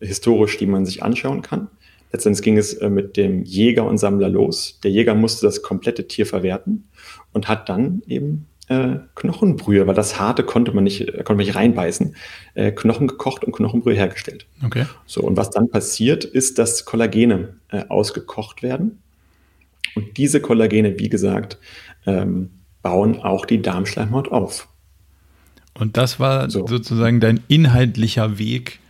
historisch, 0.00 0.56
die 0.56 0.66
man 0.66 0.86
sich 0.86 1.02
anschauen 1.02 1.42
kann. 1.42 1.68
Letztendlich 2.12 2.42
ging 2.42 2.58
es 2.58 2.74
äh, 2.74 2.88
mit 2.88 3.16
dem 3.16 3.44
Jäger 3.44 3.84
und 3.84 3.98
Sammler 3.98 4.28
los. 4.28 4.78
Der 4.82 4.90
Jäger 4.90 5.14
musste 5.14 5.46
das 5.46 5.62
komplette 5.62 6.08
Tier 6.08 6.26
verwerten 6.26 6.88
und 7.32 7.48
hat 7.48 7.68
dann 7.68 8.02
eben 8.06 8.46
äh, 8.68 8.96
Knochenbrühe, 9.14 9.86
weil 9.86 9.94
das 9.94 10.20
harte 10.20 10.42
konnte 10.42 10.72
man 10.72 10.84
nicht, 10.84 11.06
konnte 11.06 11.34
man 11.34 11.38
nicht 11.38 11.54
reinbeißen, 11.54 12.14
äh, 12.54 12.72
Knochen 12.72 13.08
gekocht 13.08 13.44
und 13.44 13.52
Knochenbrühe 13.52 13.94
hergestellt. 13.94 14.46
Okay. 14.64 14.84
So, 15.06 15.22
und 15.22 15.36
was 15.36 15.50
dann 15.50 15.70
passiert, 15.70 16.24
ist, 16.24 16.58
dass 16.58 16.84
Kollagene 16.84 17.54
äh, 17.68 17.84
ausgekocht 17.88 18.62
werden. 18.62 19.02
Und 19.94 20.16
diese 20.16 20.40
Kollagene, 20.40 20.98
wie 20.98 21.08
gesagt, 21.08 21.58
ähm, 22.06 22.50
bauen 22.82 23.20
auch 23.20 23.46
die 23.46 23.62
Darmschleimhaut 23.62 24.30
auf. 24.30 24.68
Und 25.74 25.96
das 25.96 26.20
war 26.20 26.50
so. 26.50 26.66
sozusagen 26.66 27.20
dein 27.20 27.40
inhaltlicher 27.48 28.38
Weg 28.38 28.80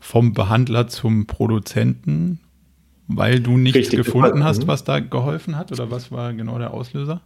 vom 0.00 0.32
Behandler 0.32 0.88
zum 0.88 1.26
Produzenten, 1.26 2.40
weil 3.08 3.40
du 3.40 3.56
nichts 3.56 3.78
Richtig, 3.78 4.04
gefunden 4.04 4.44
hast, 4.44 4.62
mhm. 4.62 4.68
was 4.68 4.84
da 4.84 5.00
geholfen 5.00 5.56
hat? 5.56 5.72
Oder 5.72 5.90
was 5.90 6.12
war 6.12 6.32
genau 6.34 6.58
der 6.58 6.72
Auslöser? 6.72 7.22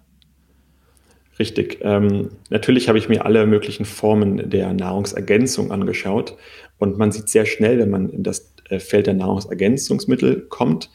Richtig. 1.39 1.79
Ähm, 1.83 2.31
natürlich 2.51 2.89
habe 2.89 2.99
ich 2.99 3.09
mir 3.09 3.25
alle 3.27 3.47
möglichen 3.47 3.85
Formen 3.85 4.49
der 4.49 4.73
Nahrungsergänzung 4.73 5.73
angeschaut. 5.73 6.37
Und 6.79 6.99
man 6.99 7.11
sieht 7.11 7.29
sehr 7.29 7.47
schnell, 7.47 7.79
wenn 7.79 7.91
man 7.91 8.09
in 8.09 8.23
das 8.23 8.55
äh, 8.69 8.79
Feld 8.79 9.07
der 9.07 9.15
Nahrungsergänzungsmittel 9.15 10.47
kommt, 10.49 10.89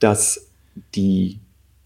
dass 0.00 0.50
die 0.94 1.38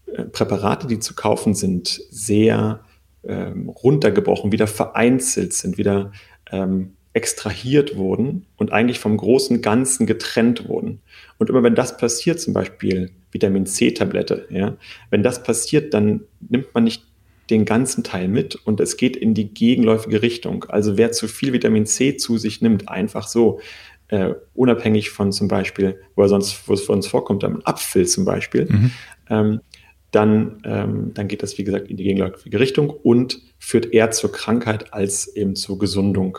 äh, 0.07 0.23
Präparate, 0.23 0.87
die 0.87 0.99
zu 0.99 1.15
kaufen 1.15 1.53
sind, 1.53 2.01
sehr 2.09 2.81
ähm, 3.23 3.69
runtergebrochen, 3.69 4.51
wieder 4.51 4.67
vereinzelt 4.67 5.53
sind, 5.53 5.77
wieder 5.77 6.11
ähm, 6.51 6.93
extrahiert 7.13 7.97
wurden 7.97 8.45
und 8.57 8.71
eigentlich 8.71 8.99
vom 8.99 9.17
großen 9.17 9.61
Ganzen 9.61 10.05
getrennt 10.05 10.67
wurden. 10.67 11.01
Und 11.37 11.49
immer 11.49 11.63
wenn 11.63 11.75
das 11.75 11.97
passiert, 11.97 12.39
zum 12.39 12.53
Beispiel 12.53 13.11
Vitamin 13.31 13.65
C-Tablette, 13.65 14.47
ja, 14.49 14.77
wenn 15.09 15.23
das 15.23 15.43
passiert, 15.43 15.93
dann 15.93 16.21
nimmt 16.49 16.73
man 16.73 16.85
nicht 16.85 17.03
den 17.49 17.65
ganzen 17.65 18.03
Teil 18.03 18.29
mit 18.29 18.55
und 18.55 18.79
es 18.79 18.95
geht 18.95 19.17
in 19.17 19.33
die 19.33 19.53
gegenläufige 19.53 20.21
Richtung. 20.21 20.63
Also 20.69 20.97
wer 20.97 21.11
zu 21.11 21.27
viel 21.27 21.51
Vitamin 21.51 21.85
C 21.85 22.15
zu 22.15 22.37
sich 22.37 22.61
nimmt, 22.61 22.87
einfach 22.87 23.27
so, 23.27 23.59
äh, 24.07 24.33
unabhängig 24.53 25.09
von 25.09 25.31
zum 25.31 25.47
Beispiel, 25.47 25.99
wo 26.15 26.21
er 26.21 26.29
sonst, 26.29 26.67
wo 26.67 26.73
es 26.73 26.81
für 26.81 26.91
uns 26.91 27.07
vorkommt, 27.07 27.43
einem 27.43 27.61
Apfel 27.63 28.05
zum 28.05 28.25
Beispiel, 28.25 28.65
mhm. 28.65 28.91
ähm, 29.29 29.61
dann, 30.11 30.61
ähm, 30.65 31.11
dann 31.13 31.29
geht 31.29 31.41
das, 31.41 31.57
wie 31.57 31.63
gesagt, 31.63 31.89
in 31.89 31.95
die 31.95 32.03
gegenläufige 32.03 32.59
Richtung 32.59 32.89
und 32.89 33.41
führt 33.57 33.93
eher 33.93 34.11
zur 34.11 34.31
Krankheit 34.31 34.93
als 34.93 35.27
eben 35.35 35.55
zur 35.55 35.79
Gesundung. 35.79 36.37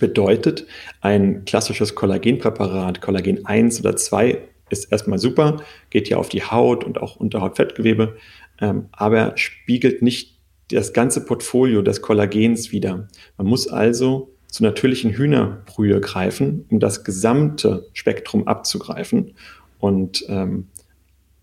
Bedeutet, 0.00 0.66
ein 1.00 1.44
klassisches 1.44 1.94
Kollagenpräparat, 1.94 3.00
Kollagen 3.00 3.46
1 3.46 3.80
oder 3.80 3.96
2, 3.96 4.42
ist 4.68 4.90
erstmal 4.90 5.18
super, 5.18 5.62
geht 5.90 6.08
ja 6.08 6.16
auf 6.16 6.28
die 6.28 6.42
Haut 6.42 6.84
und 6.84 7.00
auch 7.00 7.16
Unterhautfettgewebe, 7.16 8.16
ähm, 8.60 8.86
aber 8.92 9.36
spiegelt 9.36 10.02
nicht 10.02 10.36
das 10.70 10.92
ganze 10.92 11.24
Portfolio 11.24 11.82
des 11.82 12.02
Kollagens 12.02 12.72
wider. 12.72 13.06
Man 13.38 13.46
muss 13.46 13.68
also 13.68 14.32
zu 14.48 14.64
natürlichen 14.64 15.12
Hühnerbrühe 15.12 16.00
greifen, 16.00 16.64
um 16.70 16.80
das 16.80 17.04
gesamte 17.04 17.88
Spektrum 17.92 18.48
abzugreifen 18.48 19.34
und 19.78 20.24
ähm, 20.28 20.68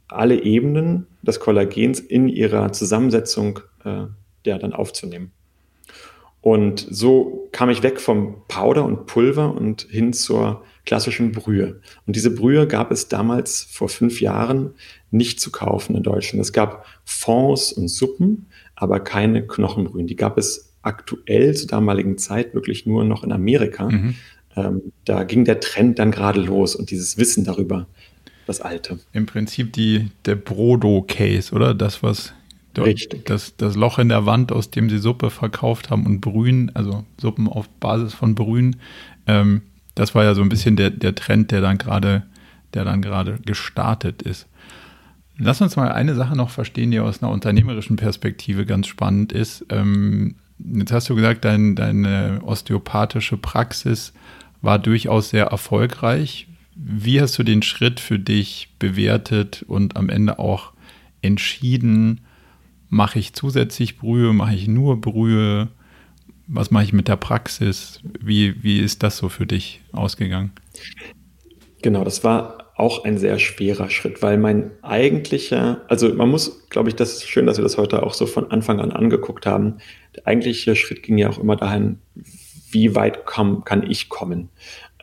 alle 0.08 0.42
Ebenen 0.44 1.08
des 1.22 1.40
Kollagens 1.40 2.00
in 2.00 2.28
ihrer 2.28 2.72
Zusammensetzung 2.72 3.60
äh, 3.86 4.06
ja, 4.46 4.58
dann 4.58 4.74
aufzunehmen. 4.74 5.32
Und 6.44 6.86
so 6.90 7.48
kam 7.54 7.70
ich 7.70 7.84
weg 7.84 8.02
vom 8.02 8.36
Powder 8.50 8.84
und 8.84 9.06
Pulver 9.06 9.56
und 9.56 9.88
hin 9.90 10.12
zur 10.12 10.66
klassischen 10.86 11.32
Brühe. 11.32 11.80
Und 12.06 12.18
diese 12.18 12.36
Brühe 12.36 12.68
gab 12.68 12.92
es 12.92 13.08
damals 13.08 13.64
vor 13.72 13.88
fünf 13.88 14.20
Jahren 14.20 14.74
nicht 15.10 15.40
zu 15.40 15.52
kaufen 15.52 15.96
in 15.96 16.04
Deutschland. 16.04 16.42
Es 16.42 16.52
gab 16.52 16.86
Fonds 17.06 17.72
und 17.72 17.88
Suppen, 17.88 18.48
aber 18.76 19.00
keine 19.00 19.48
Knochenbrühen. 19.48 20.06
Die 20.06 20.18
gab 20.18 20.38
es 20.38 20.74
aktuell 20.82 21.56
zur 21.56 21.70
damaligen 21.70 22.18
Zeit 22.18 22.54
wirklich 22.54 22.86
nur 22.86 23.06
noch 23.06 23.24
in 23.24 23.32
Amerika. 23.32 23.90
Mhm. 23.90 24.16
Ähm, 24.58 24.82
da 25.06 25.24
ging 25.24 25.46
der 25.46 25.62
Trend 25.62 25.98
dann 25.98 26.12
gerade 26.12 26.42
los 26.42 26.76
und 26.76 26.92
dieses 26.92 27.18
Wissen 27.18 27.46
darüber, 27.46 27.88
das 28.48 28.60
Alte. 28.60 29.00
Im 29.14 29.28
Prinzip 29.28 29.72
die, 29.72 30.10
der 30.26 30.36
Brodo-Case, 30.36 31.56
oder? 31.56 31.74
Das, 31.74 32.04
was 32.04 32.34
Richtig. 32.82 33.26
Das, 33.26 33.56
das 33.56 33.76
Loch 33.76 34.00
in 34.00 34.10
der 34.10 34.26
Wand, 34.26 34.52
aus 34.52 34.72
dem 34.72 34.90
sie 34.90 34.98
Suppe 34.98 35.30
verkauft 35.30 35.90
haben 35.90 36.06
und 36.06 36.22
Brühen, 36.22 36.72
also 36.76 37.06
Suppen 37.20 37.48
auf 37.48 37.70
Basis 37.70 38.14
von 38.14 38.36
Brühen, 38.36 38.78
ähm, 39.28 39.62
das 39.96 40.16
war 40.16 40.24
ja 40.24 40.34
so 40.34 40.42
ein 40.42 40.50
bisschen 40.50 40.76
der, 40.76 40.90
der 40.90 41.14
Trend, 41.16 41.52
der 41.52 41.62
dann 41.62 41.78
gerade, 41.78 42.24
der 42.74 42.84
dann 42.84 43.02
gerade 43.02 43.38
gestartet 43.46 44.24
ist. 44.24 44.48
Lass 45.38 45.62
uns 45.62 45.76
mal 45.76 45.92
eine 45.92 46.16
Sache 46.16 46.36
noch 46.36 46.50
verstehen, 46.50 46.92
die 46.92 47.00
aus 47.00 47.22
einer 47.22 47.32
unternehmerischen 47.32 47.96
Perspektive 47.96 48.66
ganz 48.66 48.88
spannend 48.88 49.32
ist. 49.32 49.66
Ähm, 49.70 50.36
jetzt 50.58 50.92
hast 50.92 51.10
du 51.10 51.16
gesagt, 51.16 51.46
dein, 51.46 51.76
deine 51.76 52.40
osteopathische 52.44 53.38
Praxis 53.38 54.14
war 54.62 54.80
durchaus 54.80 55.30
sehr 55.30 55.46
erfolgreich. 55.46 56.48
Wie 56.76 57.22
hast 57.22 57.38
du 57.38 57.44
den 57.44 57.62
Schritt 57.62 58.00
für 58.00 58.18
dich 58.18 58.70
bewertet 58.80 59.64
und 59.68 59.96
am 59.96 60.10
Ende 60.10 60.40
auch 60.40 60.72
entschieden, 61.22 62.22
mache 62.94 63.20
ich 63.20 63.34
zusätzlich 63.34 63.98
Brühe, 63.98 64.34
mache 64.34 64.56
ich 64.56 64.68
nur 64.68 65.02
Brühe? 65.02 65.70
Was 66.48 66.72
mache 66.72 66.84
ich 66.84 66.94
mit 66.94 67.08
der 67.08 67.16
Praxis? 67.16 68.00
Wie, 68.20 68.64
wie 68.64 68.80
ist 68.80 69.04
das 69.04 69.18
so 69.18 69.30
für 69.30 69.46
dich 69.46 69.82
ausgegangen? 69.92 70.52
Genau, 71.82 72.04
das 72.04 72.24
war 72.24 72.72
auch 72.76 73.04
ein 73.04 73.18
sehr 73.18 73.40
schwerer 73.40 73.90
Schritt, 73.90 74.22
weil 74.22 74.38
mein 74.38 74.72
eigentlicher, 74.82 75.82
also 75.88 76.14
man 76.14 76.30
muss, 76.30 76.68
glaube 76.70 76.90
ich, 76.90 76.96
das 76.96 77.14
ist 77.14 77.28
schön, 77.28 77.46
dass 77.46 77.58
wir 77.58 77.64
das 77.64 77.78
heute 77.78 78.04
auch 78.04 78.14
so 78.14 78.26
von 78.26 78.52
Anfang 78.52 78.80
an 78.80 78.92
angeguckt 78.92 79.46
haben. 79.46 79.78
Der 80.16 80.28
eigentliche 80.28 80.76
Schritt 80.76 81.04
ging 81.04 81.18
ja 81.18 81.30
auch 81.30 81.38
immer 81.38 81.56
dahin, 81.56 82.00
wie 82.72 82.96
weit 82.96 83.26
kam, 83.26 83.64
kann 83.64 83.90
ich 83.90 84.10
kommen? 84.10 84.50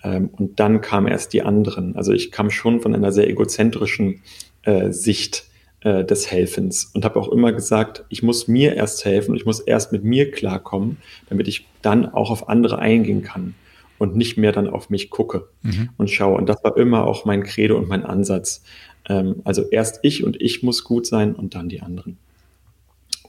Ähm, 0.03 0.31
und 0.33 0.59
dann 0.61 0.81
kamen 0.81 1.09
erst 1.09 1.33
die 1.33 1.43
anderen. 1.43 1.97
Also 1.97 2.13
ich 2.13 2.31
kam 2.31 2.51
schon 2.51 2.81
von 2.81 2.95
einer 2.95 3.13
sehr 3.13 3.29
egozentrischen 3.29 4.23
äh, 4.63 4.91
Sicht 4.91 5.50
äh, 5.83 6.05
des 6.05 6.31
Helfens 6.31 6.91
und 6.95 7.05
habe 7.05 7.19
auch 7.19 7.29
immer 7.29 7.53
gesagt, 7.53 8.05
ich 8.09 8.23
muss 8.23 8.49
mir 8.49 8.75
erst 8.75 9.05
helfen, 9.05 9.35
ich 9.35 9.47
muss 9.47 9.61
erst 9.61 9.93
mit 9.93 10.05
mir 10.05 10.31
klarkommen, 10.31 10.99
damit 11.29 11.49
ich 11.49 11.67
dann 11.83 12.07
auch 12.07 12.31
auf 12.31 12.49
andere 12.49 12.79
eingehen 12.79 13.23
kann 13.23 13.55
und 13.99 14.17
nicht 14.17 14.37
mehr 14.37 14.53
dann 14.53 14.69
auf 14.69 14.91
mich 14.91 15.11
gucke 15.11 15.49
mhm. 15.63 15.91
und 15.97 16.11
schaue. 16.11 16.37
Und 16.37 16.49
das 16.49 16.63
war 16.65 16.77
immer 16.77 17.07
auch 17.07 17.25
mein 17.25 17.43
Credo 17.43 17.77
und 17.77 17.89
mein 17.89 18.05
Ansatz. 18.05 18.63
Ähm, 19.09 19.37
also 19.45 19.69
erst 19.71 20.01
ich 20.03 20.25
und 20.25 20.41
ich 20.41 20.63
muss 20.63 20.85
gut 20.85 21.07
sein 21.07 21.35
und 21.35 21.55
dann 21.55 21.69
die 21.69 21.81
anderen. 21.81 22.19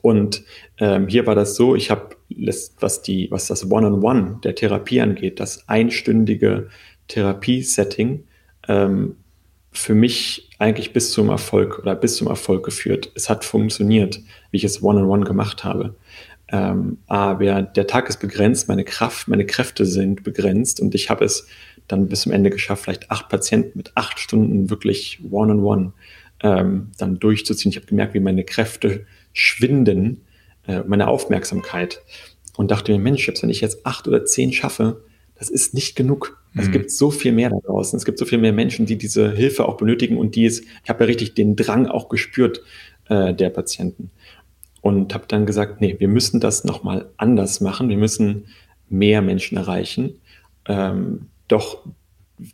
Und 0.01 0.43
ähm, 0.77 1.07
hier 1.07 1.27
war 1.27 1.35
das 1.35 1.55
so, 1.55 1.75
ich 1.75 1.91
habe, 1.91 2.15
was, 2.79 3.01
die, 3.01 3.29
was 3.29 3.47
das 3.47 3.69
One-on-One 3.69 4.19
-on 4.19 4.31
-One 4.33 4.41
der 4.41 4.55
Therapie 4.55 5.01
angeht, 5.01 5.39
das 5.39 5.67
einstündige 5.69 6.69
Therapiesetting, 7.07 8.23
ähm, 8.67 9.17
für 9.71 9.95
mich 9.95 10.49
eigentlich 10.59 10.93
bis 10.93 11.11
zum 11.11 11.29
Erfolg 11.29 11.79
oder 11.79 11.95
bis 11.95 12.17
zum 12.17 12.27
Erfolg 12.27 12.65
geführt. 12.65 13.11
Es 13.15 13.29
hat 13.29 13.45
funktioniert, 13.45 14.21
wie 14.51 14.57
ich 14.57 14.63
es 14.63 14.83
One-on-One 14.83 15.21
-on 15.21 15.23
-one 15.23 15.27
gemacht 15.27 15.63
habe. 15.63 15.95
Ähm, 16.49 16.97
aber 17.07 17.61
der 17.61 17.87
Tag 17.87 18.09
ist 18.09 18.17
begrenzt, 18.17 18.67
meine 18.67 18.83
Kraft, 18.83 19.27
meine 19.27 19.45
Kräfte 19.45 19.85
sind 19.85 20.23
begrenzt 20.23 20.81
und 20.81 20.93
ich 20.93 21.09
habe 21.09 21.23
es 21.23 21.47
dann 21.87 22.09
bis 22.09 22.21
zum 22.21 22.33
Ende 22.33 22.49
geschafft, 22.49 22.83
vielleicht 22.83 23.09
acht 23.09 23.29
Patienten 23.29 23.71
mit 23.77 23.93
acht 23.95 24.19
Stunden 24.19 24.69
wirklich 24.69 25.19
One-on-One 25.29 25.93
-on 26.41 26.51
-one, 26.51 26.59
ähm, 26.59 26.91
dann 26.97 27.19
durchzuziehen. 27.19 27.71
Ich 27.71 27.77
habe 27.77 27.87
gemerkt, 27.87 28.13
wie 28.13 28.19
meine 28.19 28.43
Kräfte 28.43 29.05
schwinden, 29.33 30.25
äh, 30.67 30.81
meine 30.85 31.07
Aufmerksamkeit 31.07 32.01
und 32.57 32.71
dachte 32.71 32.91
mir, 32.91 32.99
Mensch, 32.99 33.31
wenn 33.41 33.49
ich 33.49 33.61
jetzt 33.61 33.85
acht 33.85 34.07
oder 34.07 34.25
zehn 34.25 34.51
schaffe, 34.51 35.03
das 35.35 35.49
ist 35.49 35.73
nicht 35.73 35.95
genug. 35.95 36.40
Es 36.55 36.67
mhm. 36.67 36.71
gibt 36.71 36.91
so 36.91 37.11
viel 37.11 37.31
mehr 37.31 37.49
da 37.49 37.57
draußen. 37.65 37.97
Es 37.97 38.05
gibt 38.05 38.19
so 38.19 38.25
viel 38.25 38.37
mehr 38.37 38.53
Menschen, 38.53 38.85
die 38.85 38.97
diese 38.97 39.31
Hilfe 39.31 39.67
auch 39.67 39.77
benötigen 39.77 40.17
und 40.17 40.35
die 40.35 40.45
es, 40.45 40.61
ich 40.61 40.89
habe 40.89 41.03
ja 41.03 41.07
richtig 41.07 41.33
den 41.33 41.55
Drang 41.55 41.87
auch 41.87 42.09
gespürt 42.09 42.61
äh, 43.09 43.33
der 43.33 43.49
Patienten. 43.49 44.11
Und 44.81 45.13
habe 45.13 45.25
dann 45.27 45.45
gesagt, 45.45 45.79
nee, 45.79 45.95
wir 45.99 46.07
müssen 46.07 46.39
das 46.39 46.63
nochmal 46.63 47.09
anders 47.17 47.61
machen. 47.61 47.89
Wir 47.89 47.97
müssen 47.97 48.47
mehr 48.89 49.21
Menschen 49.21 49.57
erreichen. 49.57 50.19
Ähm, 50.67 51.27
doch 51.47 51.85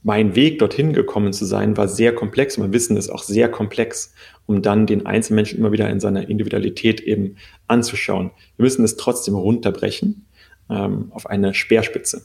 mein 0.03 0.35
Weg 0.35 0.59
dorthin 0.59 0.93
gekommen 0.93 1.31
zu 1.33 1.45
sein, 1.45 1.77
war 1.77 1.87
sehr 1.87 2.13
komplex. 2.13 2.57
Mein 2.57 2.73
Wissen 2.73 2.97
ist 2.97 3.09
auch 3.09 3.23
sehr 3.23 3.49
komplex, 3.49 4.13
um 4.45 4.61
dann 4.61 4.85
den 4.85 5.05
Einzelmenschen 5.05 5.59
immer 5.59 5.71
wieder 5.71 5.89
in 5.89 5.99
seiner 5.99 6.29
Individualität 6.29 6.99
eben 6.99 7.37
anzuschauen. 7.67 8.31
Wir 8.57 8.63
müssen 8.63 8.83
es 8.83 8.97
trotzdem 8.97 9.35
runterbrechen 9.35 10.25
ähm, 10.69 11.11
auf 11.11 11.27
eine 11.27 11.53
Speerspitze. 11.53 12.23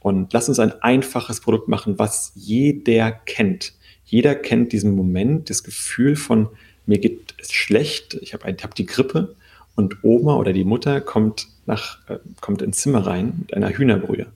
Und 0.00 0.32
lass 0.32 0.48
uns 0.48 0.58
ein 0.58 0.72
einfaches 0.82 1.40
Produkt 1.40 1.68
machen, 1.68 1.98
was 1.98 2.32
jeder 2.34 3.10
kennt. 3.10 3.74
Jeder 4.04 4.34
kennt 4.34 4.72
diesen 4.72 4.94
Moment, 4.94 5.50
das 5.50 5.64
Gefühl 5.64 6.16
von, 6.16 6.48
mir 6.86 6.98
geht 6.98 7.34
es 7.38 7.52
schlecht, 7.52 8.14
ich 8.22 8.32
habe 8.32 8.46
hab 8.50 8.74
die 8.74 8.86
Grippe 8.86 9.34
und 9.74 10.02
Oma 10.02 10.36
oder 10.36 10.52
die 10.52 10.64
Mutter 10.64 11.00
kommt, 11.00 11.48
nach, 11.66 11.98
äh, 12.08 12.18
kommt 12.40 12.62
ins 12.62 12.78
Zimmer 12.78 13.06
rein 13.06 13.34
mit 13.40 13.54
einer 13.54 13.70
Hühnerbrühe. 13.70 14.26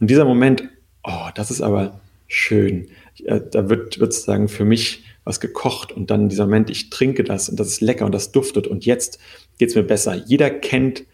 Und 0.00 0.10
dieser 0.10 0.24
Moment, 0.24 0.64
oh, 1.04 1.28
das 1.34 1.50
ist 1.50 1.60
aber 1.60 2.00
schön. 2.26 2.88
Äh, 3.24 3.40
da 3.50 3.68
wird, 3.68 4.00
wird 4.00 4.12
sozusagen 4.12 4.48
für 4.48 4.64
mich 4.64 5.04
was 5.24 5.40
gekocht 5.40 5.92
und 5.92 6.10
dann 6.10 6.28
dieser 6.28 6.46
Moment, 6.46 6.70
ich 6.70 6.90
trinke 6.90 7.22
das 7.22 7.48
und 7.48 7.60
das 7.60 7.68
ist 7.68 7.80
lecker 7.80 8.06
und 8.06 8.12
das 8.12 8.32
duftet 8.32 8.66
und 8.66 8.84
jetzt 8.84 9.18
geht 9.58 9.68
es 9.68 9.74
mir 9.74 9.82
besser. 9.82 10.14
Jeder 10.14 10.50
kennt 10.50 11.04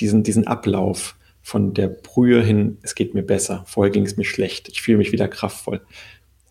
diesen, 0.00 0.22
diesen 0.22 0.46
Ablauf 0.46 1.14
von 1.50 1.74
der 1.74 1.88
Brühe 1.88 2.44
hin, 2.44 2.78
es 2.82 2.94
geht 2.94 3.12
mir 3.12 3.24
besser, 3.24 3.64
vorher 3.66 3.90
ging 3.90 4.06
es 4.06 4.16
mir 4.16 4.24
schlecht, 4.24 4.68
ich 4.68 4.82
fühle 4.82 4.98
mich 4.98 5.10
wieder 5.10 5.26
kraftvoll. 5.26 5.80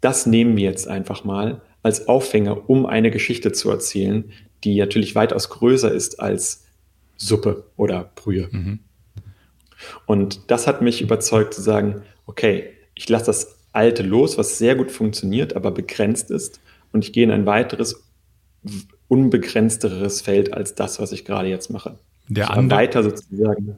Das 0.01 0.25
nehmen 0.25 0.57
wir 0.57 0.65
jetzt 0.65 0.89
einfach 0.89 1.23
mal 1.23 1.61
als 1.83 2.09
Aufhänger, 2.09 2.69
um 2.69 2.85
eine 2.85 3.09
Geschichte 3.09 3.53
zu 3.53 3.69
erzählen, 3.69 4.29
die 4.65 4.77
natürlich 4.77 5.15
weitaus 5.15 5.49
größer 5.49 5.89
ist 5.89 6.19
als 6.19 6.65
Suppe 7.15 7.63
oder 7.77 8.11
Brühe. 8.15 8.49
Mhm. 8.51 8.79
Und 10.05 10.51
das 10.51 10.67
hat 10.67 10.81
mich 10.81 11.01
überzeugt 11.01 11.53
zu 11.53 11.61
sagen, 11.61 12.01
okay, 12.25 12.71
ich 12.93 13.07
lasse 13.07 13.27
das 13.27 13.55
Alte 13.71 14.03
los, 14.03 14.37
was 14.37 14.57
sehr 14.57 14.75
gut 14.75 14.91
funktioniert, 14.91 15.55
aber 15.55 15.71
begrenzt 15.71 16.29
ist, 16.29 16.59
und 16.91 17.05
ich 17.05 17.13
gehe 17.13 17.23
in 17.23 17.31
ein 17.31 17.45
weiteres, 17.45 18.03
unbegrenzteres 19.07 20.19
Feld 20.19 20.51
als 20.53 20.75
das, 20.75 20.99
was 20.99 21.13
ich 21.13 21.23
gerade 21.23 21.47
jetzt 21.47 21.69
mache. 21.69 21.99
Der 22.27 22.49
andere, 22.49 22.79
weiter 22.79 23.03
sozusagen. 23.03 23.77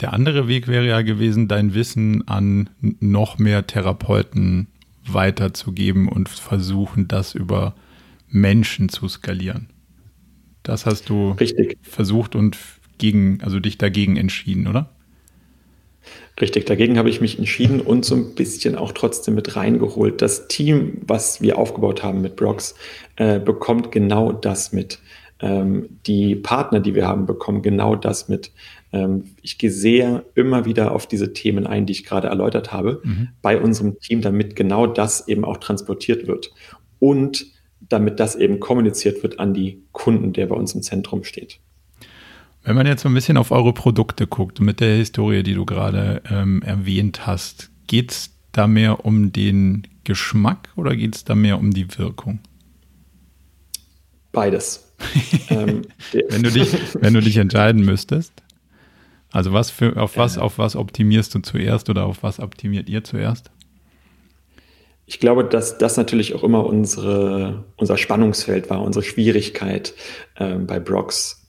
Der 0.00 0.12
andere 0.12 0.48
Weg 0.48 0.68
wäre 0.68 0.86
ja 0.86 1.02
gewesen, 1.02 1.48
dein 1.48 1.74
Wissen 1.74 2.26
an 2.28 2.70
noch 2.80 3.38
mehr 3.38 3.66
Therapeuten 3.66 4.68
weiterzugeben 5.06 6.08
und 6.08 6.28
versuchen, 6.28 7.08
das 7.08 7.34
über 7.34 7.74
Menschen 8.28 8.88
zu 8.88 9.08
skalieren. 9.08 9.68
Das 10.62 10.84
hast 10.84 11.08
du 11.08 11.30
Richtig. 11.32 11.78
versucht 11.82 12.34
und 12.34 12.56
gegen, 12.98 13.40
also 13.42 13.60
dich 13.60 13.78
dagegen 13.78 14.16
entschieden, 14.16 14.66
oder? 14.66 14.90
Richtig, 16.40 16.66
dagegen 16.66 16.98
habe 16.98 17.08
ich 17.08 17.20
mich 17.20 17.38
entschieden 17.38 17.80
und 17.80 18.04
so 18.04 18.14
ein 18.14 18.34
bisschen 18.34 18.76
auch 18.76 18.92
trotzdem 18.92 19.34
mit 19.34 19.56
reingeholt. 19.56 20.20
Das 20.20 20.48
Team, 20.48 20.98
was 21.06 21.40
wir 21.40 21.56
aufgebaut 21.56 22.02
haben 22.02 22.20
mit 22.20 22.36
Brox, 22.36 22.74
äh, 23.16 23.38
bekommt 23.38 23.90
genau 23.90 24.32
das 24.32 24.72
mit. 24.72 24.98
Ähm, 25.40 25.88
die 26.06 26.36
Partner, 26.36 26.80
die 26.80 26.94
wir 26.94 27.06
haben, 27.06 27.26
bekommen 27.26 27.62
genau 27.62 27.96
das 27.96 28.28
mit. 28.28 28.50
Ähm, 28.96 29.24
ich 29.42 29.58
gehe 29.58 29.70
sehr 29.70 30.24
immer 30.34 30.64
wieder 30.64 30.92
auf 30.92 31.06
diese 31.06 31.32
Themen 31.32 31.66
ein, 31.66 31.84
die 31.86 31.92
ich 31.92 32.04
gerade 32.04 32.28
erläutert 32.28 32.72
habe, 32.72 33.02
mhm. 33.04 33.28
bei 33.42 33.60
unserem 33.60 33.98
Team, 34.00 34.22
damit 34.22 34.56
genau 34.56 34.86
das 34.86 35.28
eben 35.28 35.44
auch 35.44 35.58
transportiert 35.58 36.26
wird 36.26 36.52
und 36.98 37.46
damit 37.80 38.18
das 38.18 38.34
eben 38.36 38.58
kommuniziert 38.58 39.22
wird 39.22 39.38
an 39.38 39.52
die 39.52 39.82
Kunden, 39.92 40.32
der 40.32 40.46
bei 40.46 40.56
uns 40.56 40.74
im 40.74 40.82
Zentrum 40.82 41.24
steht. 41.24 41.60
Wenn 42.64 42.74
man 42.74 42.86
jetzt 42.86 43.02
so 43.02 43.08
ein 43.08 43.14
bisschen 43.14 43.36
auf 43.36 43.50
eure 43.50 43.72
Produkte 43.72 44.26
guckt, 44.26 44.60
mit 44.60 44.80
der 44.80 44.96
Historie, 44.96 45.42
die 45.42 45.54
du 45.54 45.66
gerade 45.66 46.22
ähm, 46.28 46.62
erwähnt 46.62 47.26
hast, 47.26 47.70
geht 47.86 48.10
es 48.10 48.30
da 48.52 48.66
mehr 48.66 49.04
um 49.04 49.30
den 49.30 49.86
Geschmack 50.04 50.70
oder 50.74 50.96
geht 50.96 51.14
es 51.14 51.24
da 51.24 51.34
mehr 51.34 51.58
um 51.58 51.72
die 51.72 51.86
Wirkung? 51.98 52.40
Beides. 54.32 54.86
ähm, 55.50 55.82
wenn, 56.12 56.42
du 56.42 56.50
dich, 56.50 56.72
wenn 56.94 57.14
du 57.14 57.20
dich 57.20 57.36
entscheiden 57.36 57.84
müsstest. 57.84 58.32
Also 59.36 59.52
was 59.52 59.70
für, 59.70 59.98
auf 59.98 60.16
was, 60.16 60.38
auf 60.38 60.56
was 60.56 60.76
optimierst 60.76 61.34
du 61.34 61.40
zuerst 61.40 61.90
oder 61.90 62.06
auf 62.06 62.22
was 62.22 62.40
optimiert 62.40 62.88
ihr 62.88 63.04
zuerst? 63.04 63.50
Ich 65.04 65.20
glaube, 65.20 65.44
dass 65.44 65.76
das 65.76 65.98
natürlich 65.98 66.34
auch 66.34 66.42
immer 66.42 66.64
unsere, 66.64 67.66
unser 67.76 67.98
Spannungsfeld 67.98 68.70
war, 68.70 68.80
unsere 68.80 69.04
Schwierigkeit 69.04 69.92
äh, 70.36 70.54
bei 70.54 70.80
Brox. 70.80 71.46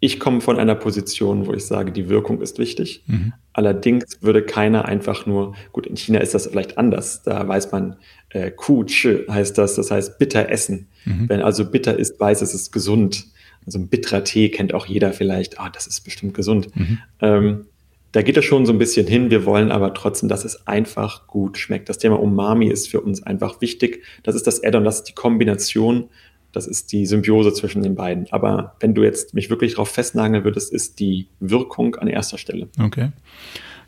Ich 0.00 0.18
komme 0.18 0.40
von 0.40 0.58
einer 0.58 0.74
Position, 0.74 1.46
wo 1.46 1.52
ich 1.52 1.64
sage, 1.64 1.92
die 1.92 2.08
Wirkung 2.08 2.42
ist 2.42 2.58
wichtig. 2.58 3.04
Mhm. 3.06 3.32
Allerdings 3.52 4.20
würde 4.20 4.42
keiner 4.42 4.86
einfach 4.86 5.24
nur, 5.24 5.54
gut, 5.70 5.86
in 5.86 5.96
China 5.96 6.18
ist 6.18 6.34
das 6.34 6.48
vielleicht 6.48 6.78
anders. 6.78 7.22
Da 7.22 7.46
weiß 7.46 7.70
man, 7.70 7.94
äh, 8.30 8.50
Ku 8.50 8.84
heißt 8.84 9.56
das, 9.56 9.76
das 9.76 9.92
heißt 9.92 10.18
bitter 10.18 10.48
essen. 10.48 10.88
Mhm. 11.04 11.28
Wenn 11.28 11.42
also 11.42 11.64
bitter 11.64 11.96
ist, 11.96 12.18
weiß 12.18 12.42
es 12.42 12.54
ist 12.54 12.72
gesund. 12.72 13.26
Also 13.66 13.78
ein 13.78 13.88
bitterer 13.88 14.24
Tee 14.24 14.50
kennt 14.50 14.74
auch 14.74 14.86
jeder 14.86 15.12
vielleicht, 15.12 15.58
ah, 15.58 15.70
das 15.70 15.86
ist 15.86 16.00
bestimmt 16.00 16.34
gesund. 16.34 16.74
Mhm. 16.76 16.98
Ähm, 17.20 17.66
da 18.12 18.22
geht 18.22 18.36
es 18.36 18.44
schon 18.44 18.64
so 18.64 18.72
ein 18.72 18.78
bisschen 18.78 19.08
hin. 19.08 19.30
Wir 19.30 19.44
wollen 19.44 19.72
aber 19.72 19.92
trotzdem, 19.92 20.28
dass 20.28 20.44
es 20.44 20.68
einfach 20.68 21.26
gut 21.26 21.58
schmeckt. 21.58 21.88
Das 21.88 21.98
Thema 21.98 22.20
Umami 22.20 22.68
ist 22.68 22.88
für 22.88 23.00
uns 23.00 23.22
einfach 23.22 23.60
wichtig. 23.60 24.04
Das 24.22 24.36
ist 24.36 24.46
das 24.46 24.62
Add-on, 24.62 24.84
das 24.84 24.98
ist 24.98 25.04
die 25.04 25.14
Kombination, 25.14 26.08
das 26.52 26.68
ist 26.68 26.92
die 26.92 27.06
Symbiose 27.06 27.52
zwischen 27.52 27.82
den 27.82 27.96
beiden. 27.96 28.28
Aber 28.30 28.76
wenn 28.78 28.94
du 28.94 29.02
jetzt 29.02 29.34
mich 29.34 29.50
wirklich 29.50 29.72
darauf 29.72 29.88
festnageln 29.88 30.44
würdest, 30.44 30.72
ist 30.72 31.00
die 31.00 31.26
Wirkung 31.40 31.96
an 31.96 32.06
erster 32.06 32.38
Stelle. 32.38 32.68
Okay. 32.80 33.10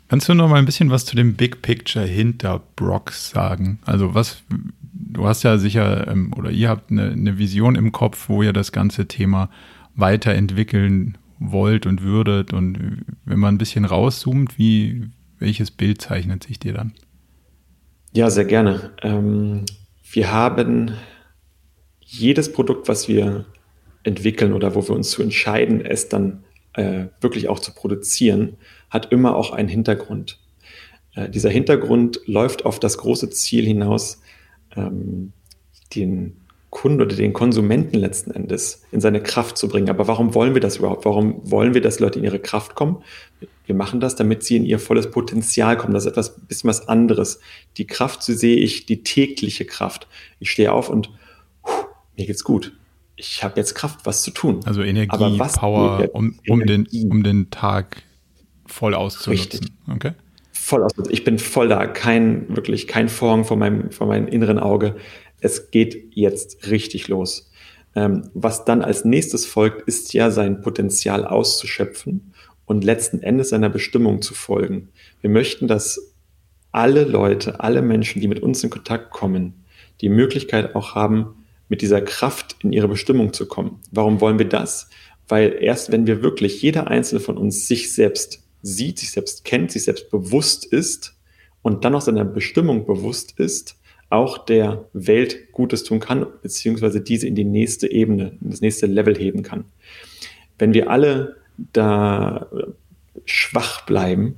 Kannst 0.09 0.27
du 0.29 0.33
noch 0.33 0.49
mal 0.49 0.57
ein 0.57 0.65
bisschen 0.65 0.89
was 0.89 1.05
zu 1.05 1.15
dem 1.15 1.35
Big 1.35 1.61
Picture 1.61 2.05
hinter 2.05 2.61
Brox 2.75 3.29
sagen? 3.29 3.79
Also 3.85 4.13
was, 4.13 4.43
du 5.09 5.27
hast 5.27 5.43
ja 5.43 5.57
sicher, 5.57 6.07
ähm, 6.07 6.33
oder 6.35 6.51
ihr 6.51 6.69
habt 6.69 6.91
eine, 6.91 7.11
eine 7.11 7.37
Vision 7.37 7.75
im 7.75 7.91
Kopf, 7.91 8.29
wo 8.29 8.43
ihr 8.43 8.53
das 8.53 8.71
ganze 8.71 9.07
Thema 9.07 9.49
weiterentwickeln 9.95 11.17
wollt 11.39 11.85
und 11.85 12.01
würdet. 12.01 12.53
Und 12.53 13.03
wenn 13.25 13.39
man 13.39 13.55
ein 13.55 13.57
bisschen 13.57 13.85
rauszoomt, 13.85 14.57
wie, 14.57 15.09
welches 15.39 15.71
Bild 15.71 16.01
zeichnet 16.01 16.43
sich 16.43 16.59
dir 16.59 16.73
dann? 16.73 16.93
Ja, 18.13 18.29
sehr 18.29 18.45
gerne. 18.45 18.91
Ähm, 19.01 19.65
wir 20.11 20.31
haben 20.31 20.93
jedes 22.01 22.51
Produkt, 22.51 22.87
was 22.87 23.07
wir 23.07 23.45
entwickeln 24.03 24.53
oder 24.53 24.75
wo 24.75 24.87
wir 24.87 24.95
uns 24.95 25.11
zu 25.11 25.21
entscheiden, 25.21 25.81
es 25.81 26.09
dann 26.09 26.43
äh, 26.73 27.07
wirklich 27.19 27.49
auch 27.49 27.59
zu 27.59 27.73
produzieren, 27.73 28.55
hat 28.89 29.11
immer 29.11 29.35
auch 29.35 29.51
einen 29.51 29.67
Hintergrund. 29.67 30.39
Äh, 31.15 31.29
dieser 31.29 31.49
Hintergrund 31.49 32.21
läuft 32.25 32.65
auf 32.65 32.79
das 32.79 32.97
große 32.97 33.29
Ziel 33.31 33.65
hinaus, 33.65 34.21
ähm, 34.77 35.33
den 35.95 36.37
Kunden 36.69 37.01
oder 37.01 37.15
den 37.15 37.33
Konsumenten 37.33 37.97
letzten 37.97 38.31
Endes 38.31 38.83
in 38.91 38.99
seine 38.99 39.21
Kraft 39.21 39.57
zu 39.57 39.67
bringen. 39.67 39.89
Aber 39.89 40.07
warum 40.07 40.35
wollen 40.35 40.53
wir 40.53 40.61
das 40.61 40.77
überhaupt? 40.77 41.05
Warum 41.05 41.39
wollen 41.49 41.73
wir, 41.73 41.81
dass 41.81 41.99
Leute 41.99 42.19
in 42.19 42.25
ihre 42.25 42.39
Kraft 42.39 42.75
kommen? 42.75 42.97
Wir 43.65 43.73
machen 43.73 43.99
das, 43.99 44.15
damit 44.15 44.43
sie 44.43 44.57
in 44.57 44.65
ihr 44.65 44.77
volles 44.77 45.09
Potenzial 45.09 45.77
kommen. 45.77 45.93
Das 45.93 46.05
ist 46.05 46.11
etwas 46.11 46.39
bisschen 46.41 46.69
was 46.69 46.87
anderes. 46.87 47.39
Die 47.77 47.87
Kraft, 47.87 48.21
so 48.21 48.33
sehe 48.33 48.57
ich, 48.57 48.85
die 48.85 49.03
tägliche 49.03 49.65
Kraft. 49.65 50.07
Ich 50.39 50.51
stehe 50.51 50.73
auf 50.73 50.89
und 50.89 51.09
puh, 51.63 51.85
mir 52.17 52.25
geht's 52.25 52.43
gut. 52.43 52.73
Ich 53.15 53.43
habe 53.43 53.55
jetzt 53.57 53.73
Kraft, 53.73 54.01
was 54.05 54.21
zu 54.21 54.31
tun. 54.31 54.59
Also 54.65 54.83
Energie, 54.83 55.09
Aber 55.09 55.39
was 55.39 55.53
Power, 55.53 56.09
um, 56.13 56.37
um. 56.47 56.65
Den, 56.65 56.87
um 57.09 57.23
den 57.23 57.49
Tag 57.49 58.03
voll 58.65 58.93
auszunutzen. 58.93 59.31
Richtig. 59.31 59.71
Okay 59.89 60.11
voll 60.67 60.83
aus. 60.83 60.91
Ich 61.09 61.23
bin 61.23 61.39
voll 61.39 61.69
da, 61.69 61.87
kein, 61.87 62.53
wirklich 62.53 62.87
kein 62.87 63.07
Vorhang 63.07 63.45
vor 63.45 63.55
meinem, 63.55 63.89
vor 63.91 64.05
meinem 64.05 64.27
inneren 64.27 64.59
Auge. 64.59 64.97
es 65.39 65.71
geht 65.71 66.11
jetzt 66.13 66.69
richtig 66.69 67.07
los. 67.07 67.51
Ähm, 67.95 68.29
was 68.33 68.65
dann 68.65 68.81
als 68.81 69.05
nächstes 69.05 69.45
folgt, 69.45 69.87
ist 69.87 70.13
ja 70.13 70.29
sein 70.29 70.61
Potenzial 70.61 71.25
auszuschöpfen 71.25 72.33
und 72.65 72.83
letzten 72.83 73.19
Endes 73.21 73.49
seiner 73.49 73.69
Bestimmung 73.69 74.21
zu 74.21 74.33
folgen. 74.33 74.89
Wir 75.21 75.29
möchten, 75.29 75.67
dass 75.67 76.13
alle 76.73 77.05
Leute, 77.05 77.61
alle 77.61 77.81
Menschen, 77.81 78.21
die 78.21 78.27
mit 78.27 78.41
uns 78.41 78.61
in 78.63 78.69
Kontakt 78.69 79.11
kommen, 79.11 79.63
die 80.01 80.09
Möglichkeit 80.09 80.75
auch 80.75 80.95
haben, 80.95 81.45
mit 81.69 81.81
dieser 81.81 82.01
Kraft 82.01 82.57
in 82.61 82.73
ihre 82.73 82.89
Bestimmung 82.89 83.31
zu 83.31 83.47
kommen. 83.47 83.79
Warum 83.91 84.19
wollen 84.19 84.39
wir 84.39 84.49
das? 84.49 84.89
Weil 85.29 85.57
erst 85.61 85.91
wenn 85.91 86.07
wir 86.07 86.21
wirklich, 86.21 86.61
jeder 86.61 86.87
einzelne 86.87 87.21
von 87.21 87.37
uns 87.37 87.67
sich 87.67 87.93
selbst 87.93 88.46
sieht, 88.61 88.99
sich 88.99 89.11
selbst 89.11 89.43
kennt, 89.43 89.71
sich 89.71 89.83
selbst 89.83 90.09
bewusst 90.09 90.65
ist 90.65 91.15
und 91.61 91.85
dann 91.85 91.95
auch 91.95 92.01
seiner 92.01 92.25
Bestimmung 92.25 92.85
bewusst 92.85 93.39
ist, 93.39 93.77
auch 94.09 94.37
der 94.37 94.85
Welt 94.93 95.51
Gutes 95.51 95.83
tun 95.83 95.99
kann, 95.99 96.25
beziehungsweise 96.41 97.01
diese 97.01 97.27
in 97.27 97.35
die 97.35 97.43
nächste 97.43 97.91
Ebene, 97.91 98.37
in 98.41 98.51
das 98.51 98.61
nächste 98.61 98.85
Level 98.85 99.17
heben 99.17 99.43
kann. 99.43 99.65
Wenn 100.57 100.73
wir 100.73 100.89
alle 100.89 101.37
da 101.73 102.47
schwach 103.25 103.85
bleiben 103.85 104.35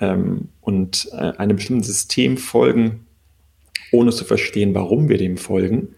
ähm, 0.00 0.48
und 0.60 1.08
äh, 1.12 1.32
einem 1.36 1.56
bestimmten 1.56 1.82
System 1.82 2.36
folgen, 2.36 3.06
ohne 3.92 4.10
zu 4.12 4.24
verstehen, 4.24 4.74
warum 4.74 5.08
wir 5.08 5.18
dem 5.18 5.36
folgen, 5.36 5.94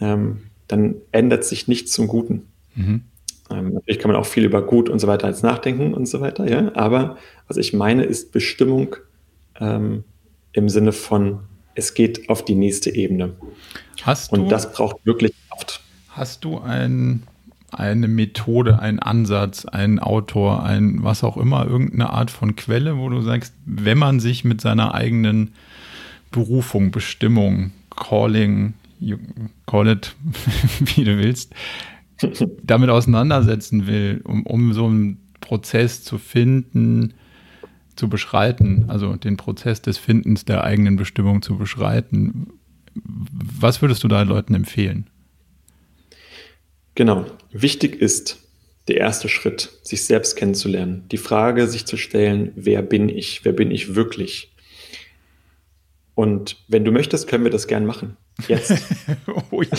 ähm, 0.00 0.42
dann 0.68 0.96
ändert 1.10 1.44
sich 1.44 1.68
nichts 1.68 1.92
zum 1.92 2.06
Guten. 2.06 2.46
Mhm. 2.74 3.02
Ähm, 3.50 3.74
natürlich 3.74 3.98
kann 3.98 4.10
man 4.10 4.20
auch 4.20 4.26
viel 4.26 4.44
über 4.44 4.62
Gut 4.62 4.88
und 4.88 4.98
so 4.98 5.06
weiter 5.06 5.26
als 5.26 5.42
nachdenken 5.42 5.94
und 5.94 6.06
so 6.06 6.20
weiter, 6.20 6.48
ja. 6.48 6.74
Aber 6.74 7.16
was 7.48 7.56
ich 7.56 7.72
meine, 7.72 8.04
ist 8.04 8.32
Bestimmung 8.32 8.96
ähm, 9.58 10.04
im 10.52 10.68
Sinne 10.68 10.92
von, 10.92 11.40
es 11.74 11.94
geht 11.94 12.28
auf 12.28 12.44
die 12.44 12.54
nächste 12.54 12.94
Ebene. 12.94 13.34
Hast 14.02 14.32
und 14.32 14.50
das 14.50 14.72
braucht 14.72 15.04
wirklich 15.04 15.32
Kraft. 15.48 15.80
Hast 16.08 16.44
du 16.44 16.58
ein, 16.58 17.24
eine 17.72 18.08
Methode, 18.08 18.78
einen 18.78 18.98
Ansatz, 18.98 19.64
einen 19.64 19.98
Autor, 19.98 20.62
ein 20.64 21.02
was 21.02 21.24
auch 21.24 21.36
immer, 21.36 21.66
irgendeine 21.66 22.10
Art 22.10 22.30
von 22.30 22.56
Quelle, 22.56 22.98
wo 22.98 23.08
du 23.08 23.20
sagst, 23.20 23.54
wenn 23.64 23.98
man 23.98 24.20
sich 24.20 24.44
mit 24.44 24.60
seiner 24.60 24.94
eigenen 24.94 25.52
Berufung, 26.30 26.90
Bestimmung, 26.90 27.72
Calling, 27.96 28.74
call 29.66 29.88
it, 29.88 30.14
wie 30.80 31.04
du 31.04 31.18
willst, 31.18 31.54
damit 32.62 32.90
auseinandersetzen 32.90 33.86
will, 33.86 34.20
um, 34.24 34.46
um 34.46 34.72
so 34.72 34.86
einen 34.86 35.30
Prozess 35.40 36.02
zu 36.02 36.18
finden, 36.18 37.14
zu 37.96 38.08
beschreiten, 38.08 38.86
also 38.88 39.16
den 39.16 39.36
Prozess 39.36 39.82
des 39.82 39.98
Findens 39.98 40.44
der 40.44 40.64
eigenen 40.64 40.96
Bestimmung 40.96 41.42
zu 41.42 41.58
beschreiten. 41.58 42.48
Was 42.94 43.82
würdest 43.82 44.02
du 44.04 44.08
da 44.08 44.22
Leuten 44.22 44.54
empfehlen? 44.54 45.08
Genau. 46.94 47.26
Wichtig 47.52 47.96
ist 47.96 48.38
der 48.88 48.96
erste 48.96 49.28
Schritt, 49.28 49.70
sich 49.82 50.04
selbst 50.04 50.36
kennenzulernen. 50.36 51.04
Die 51.12 51.18
Frage, 51.18 51.66
sich 51.66 51.86
zu 51.86 51.96
stellen, 51.96 52.52
wer 52.56 52.82
bin 52.82 53.08
ich? 53.08 53.44
Wer 53.44 53.52
bin 53.52 53.70
ich 53.70 53.94
wirklich? 53.94 54.52
Und 56.14 56.56
wenn 56.68 56.84
du 56.84 56.90
möchtest, 56.90 57.28
können 57.28 57.44
wir 57.44 57.50
das 57.50 57.66
gern 57.66 57.86
machen. 57.86 58.16
Jetzt. 58.48 58.72
oh, 59.50 59.62
je. 59.62 59.70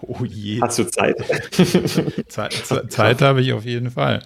oh 0.00 0.24
je. 0.24 0.60
Hast 0.60 0.78
du 0.78 0.84
Zeit? 0.84 1.16
Zeit, 2.28 2.52
Zeit 2.88 3.22
habe 3.22 3.40
ich 3.40 3.52
auf 3.52 3.64
jeden 3.64 3.90
Fall. 3.90 4.22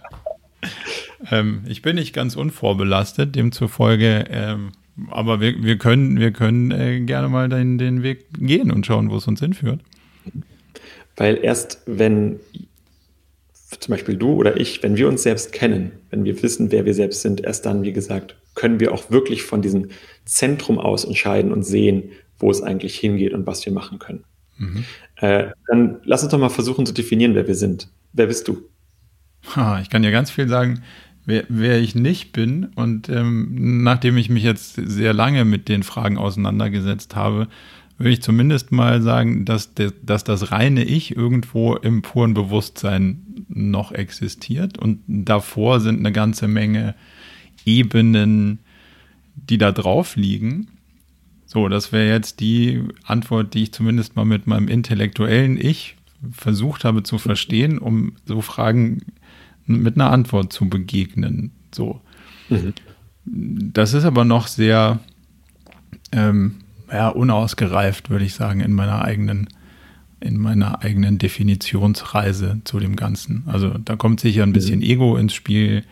Ähm, 1.31 1.62
ich 1.68 1.83
bin 1.83 1.96
nicht 1.96 2.12
ganz 2.12 2.37
unvorbelastet, 2.37 3.35
demzufolge, 3.35 4.24
ähm, 4.31 4.72
aber 5.11 5.40
wir, 5.40 5.62
wir 5.62 5.79
können, 5.79 6.18
wir 6.18 6.33
können 6.33 6.70
äh, 6.70 7.00
gerne 7.00 7.29
mal 7.29 7.48
den, 7.48 7.79
den 7.79 8.02
Weg 8.02 8.26
gehen 8.38 8.70
und 8.70 8.87
schauen, 8.87 9.11
wo 9.11 9.16
es 9.16 9.26
uns 9.26 9.40
hinführt. 9.40 9.81
Weil 11.16 11.38
erst 11.42 11.83
wenn 11.87 12.40
zum 13.81 13.92
Beispiel 13.92 14.16
du 14.16 14.35
oder 14.35 14.59
ich, 14.59 14.83
wenn 14.83 14.96
wir 14.96 15.09
uns 15.09 15.22
selbst 15.22 15.52
kennen, 15.52 15.92
wenn 16.11 16.24
wir 16.24 16.42
wissen, 16.42 16.70
wer 16.70 16.85
wir 16.85 16.94
selbst 16.94 17.22
sind, 17.22 17.42
erst 17.42 17.66
dann, 17.66 17.83
wie 17.83 17.92
gesagt, 17.92 18.37
können 18.55 18.81
wir 18.81 18.92
auch 18.92 19.11
wirklich 19.11 19.42
von 19.42 19.61
diesem 19.61 19.88
Zentrum 20.24 20.79
aus 20.79 21.05
entscheiden 21.05 21.52
und 21.52 21.62
sehen, 21.62 22.11
wo 22.38 22.51
es 22.51 22.62
eigentlich 22.62 22.99
hingeht 22.99 23.33
und 23.33 23.46
was 23.46 23.64
wir 23.64 23.72
machen 23.72 23.99
können. 23.99 24.25
Mhm. 24.59 24.85
Äh, 25.16 25.49
dann 25.68 26.01
lass 26.05 26.22
uns 26.22 26.33
doch 26.33 26.38
mal 26.38 26.49
versuchen 26.49 26.87
zu 26.87 26.92
definieren, 26.92 27.35
wer 27.35 27.46
wir 27.46 27.55
sind. 27.55 27.88
Wer 28.12 28.27
bist 28.27 28.49
du? 28.49 28.62
Ha, 29.55 29.81
ich 29.81 29.90
kann 29.90 30.03
ja 30.03 30.11
ganz 30.11 30.31
viel 30.31 30.49
sagen, 30.49 30.83
wer, 31.25 31.44
wer 31.49 31.79
ich 31.81 31.94
nicht 31.94 32.33
bin. 32.33 32.66
Und 32.75 33.09
ähm, 33.09 33.83
nachdem 33.83 34.16
ich 34.16 34.31
mich 34.31 34.42
jetzt 34.42 34.75
sehr 34.75 35.12
lange 35.12 35.44
mit 35.44 35.68
den 35.68 35.83
Fragen 35.83 36.18
auseinandergesetzt 36.18 37.14
habe, 37.14 37.49
würde 37.99 38.12
ich 38.12 38.22
zumindest 38.22 38.72
mal 38.72 39.01
sagen, 39.01 39.44
dass, 39.44 39.75
de, 39.75 39.90
dass 40.03 40.25
das 40.25 40.53
reine 40.53 40.85
Ich 40.85 41.16
irgendwo 41.16 41.77
im 41.77 42.03
puren 42.03 42.35
Bewusstsein 42.35 43.46
noch 43.49 43.92
existiert. 43.92 44.79
Und 44.79 45.01
davor 45.07 45.81
sind 45.81 45.99
eine 45.99 46.12
ganze 46.12 46.49
Menge 46.49 46.94
Ebenen, 47.64 48.59
die 49.35 49.59
da 49.59 49.72
drauf 49.72 50.16
liegen. 50.16 50.68
So, 51.47 51.69
das 51.69 51.93
wäre 51.93 52.09
jetzt 52.09 52.41
die 52.41 52.83
Antwort, 53.05 53.55
die 53.55 53.63
ich 53.63 53.73
zumindest 53.73 54.17
mal 54.17 54.25
mit 54.25 54.47
meinem 54.47 54.69
intellektuellen 54.69 55.59
Ich 55.59 55.97
versucht 56.33 56.85
habe 56.85 57.03
zu 57.05 57.19
verstehen, 57.19 57.79
um 57.79 58.15
so 58.27 58.41
Fragen 58.41 59.03
mit 59.67 59.97
einer 59.97 60.11
Antwort 60.11 60.53
zu 60.53 60.69
begegnen. 60.69 61.53
So. 61.73 62.01
Mhm. 62.49 62.75
Das 63.25 63.95
ist 63.95 64.05
aber 64.05 64.25
noch 64.25 64.49
sehr 64.49 65.01
ähm, 66.13 66.57
ja, 66.91 67.09
unausgereift, 67.09 68.11
würde 68.11 68.25
ich 68.25 68.35
sagen, 68.35 68.61
in 68.61 68.73
meiner 68.73 69.03
eigenen, 69.03 69.49
in 70.21 70.39
meiner 70.39 70.83
eigenen 70.83 71.19
Definitionsreise 71.19 72.61
zu 72.65 72.79
dem 72.81 72.97
Ganzen. 72.97 73.45
Also 73.47 73.71
da 73.79 73.97
kommt 73.97 74.21
sicher 74.21 74.43
ein 74.43 74.53
bisschen 74.53 74.81
mhm. 74.81 74.87
Ego 74.87 75.17
ins 75.17 75.35
Spiel, 75.35 75.85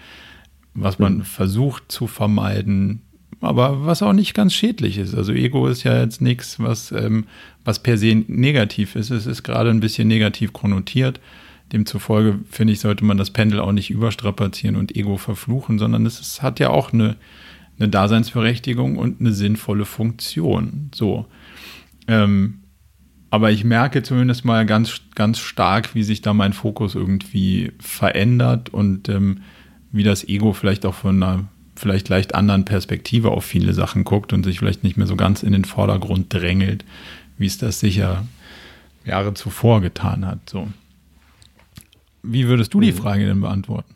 was 0.74 0.98
man 0.98 1.18
mhm. 1.18 1.22
versucht 1.22 1.90
zu 1.90 2.06
vermeiden, 2.06 3.02
aber 3.44 3.86
was 3.86 4.02
auch 4.02 4.12
nicht 4.12 4.34
ganz 4.34 4.54
schädlich 4.54 4.98
ist. 4.98 5.14
Also 5.14 5.32
Ego 5.32 5.66
ist 5.66 5.84
ja 5.84 6.00
jetzt 6.00 6.20
nichts, 6.20 6.58
was, 6.60 6.92
ähm, 6.92 7.26
was 7.64 7.82
per 7.82 7.98
se 7.98 8.24
negativ 8.26 8.96
ist. 8.96 9.10
Es 9.10 9.26
ist 9.26 9.42
gerade 9.42 9.70
ein 9.70 9.80
bisschen 9.80 10.08
negativ 10.08 10.52
konnotiert. 10.52 11.20
Demzufolge, 11.72 12.40
finde 12.50 12.72
ich, 12.72 12.80
sollte 12.80 13.04
man 13.04 13.16
das 13.16 13.30
Pendel 13.30 13.60
auch 13.60 13.72
nicht 13.72 13.90
überstrapazieren 13.90 14.76
und 14.76 14.94
Ego 14.96 15.16
verfluchen, 15.16 15.78
sondern 15.78 16.06
es, 16.06 16.20
es 16.20 16.42
hat 16.42 16.60
ja 16.60 16.70
auch 16.70 16.92
eine, 16.92 17.16
eine 17.78 17.88
Daseinsberechtigung 17.88 18.96
und 18.96 19.20
eine 19.20 19.32
sinnvolle 19.32 19.84
Funktion. 19.84 20.90
So. 20.94 21.26
Ähm, 22.06 22.60
aber 23.30 23.50
ich 23.50 23.64
merke 23.64 24.02
zumindest 24.02 24.44
mal 24.44 24.64
ganz, 24.66 25.00
ganz 25.16 25.40
stark, 25.40 25.94
wie 25.94 26.04
sich 26.04 26.22
da 26.22 26.34
mein 26.34 26.52
Fokus 26.52 26.94
irgendwie 26.94 27.72
verändert 27.80 28.68
und 28.68 29.08
ähm, 29.08 29.40
wie 29.90 30.04
das 30.04 30.28
Ego 30.28 30.52
vielleicht 30.52 30.86
auch 30.86 30.94
von 30.94 31.22
einer 31.22 31.48
vielleicht 31.84 32.08
leicht 32.08 32.34
anderen 32.34 32.64
Perspektive 32.64 33.30
auf 33.30 33.44
viele 33.44 33.74
Sachen 33.74 34.04
guckt 34.04 34.32
und 34.32 34.42
sich 34.42 34.58
vielleicht 34.58 34.84
nicht 34.84 34.96
mehr 34.96 35.06
so 35.06 35.16
ganz 35.16 35.42
in 35.42 35.52
den 35.52 35.66
Vordergrund 35.66 36.32
drängelt, 36.32 36.82
wie 37.36 37.44
es 37.44 37.58
das 37.58 37.78
sicher 37.78 38.24
Jahre 39.04 39.34
zuvor 39.34 39.82
getan 39.82 40.26
hat. 40.26 40.38
So. 40.48 40.66
Wie 42.22 42.48
würdest 42.48 42.72
du 42.72 42.80
die 42.80 42.92
mhm. 42.92 42.96
Frage 42.96 43.26
denn 43.26 43.42
beantworten? 43.42 43.94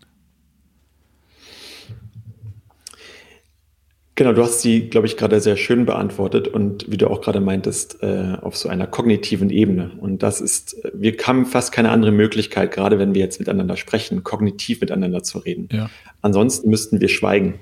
Genau, 4.16 4.34
du 4.34 4.42
hast 4.42 4.60
sie, 4.60 4.90
glaube 4.90 5.06
ich, 5.06 5.16
gerade 5.16 5.40
sehr 5.40 5.56
schön 5.56 5.86
beantwortet 5.86 6.46
und 6.46 6.90
wie 6.90 6.98
du 6.98 7.08
auch 7.08 7.22
gerade 7.22 7.40
meintest, 7.40 8.02
äh, 8.02 8.36
auf 8.42 8.54
so 8.54 8.68
einer 8.68 8.86
kognitiven 8.86 9.48
Ebene. 9.48 9.92
Und 9.98 10.22
das 10.22 10.42
ist, 10.42 10.76
wir 10.92 11.16
haben 11.24 11.46
fast 11.46 11.72
keine 11.72 11.90
andere 11.90 12.12
Möglichkeit, 12.12 12.70
gerade 12.72 12.98
wenn 12.98 13.14
wir 13.14 13.22
jetzt 13.22 13.38
miteinander 13.38 13.78
sprechen, 13.78 14.24
kognitiv 14.24 14.82
miteinander 14.82 15.22
zu 15.22 15.38
reden. 15.38 15.70
Ja. 15.72 15.88
Ansonsten 16.20 16.68
müssten 16.68 17.00
wir 17.00 17.08
schweigen 17.08 17.60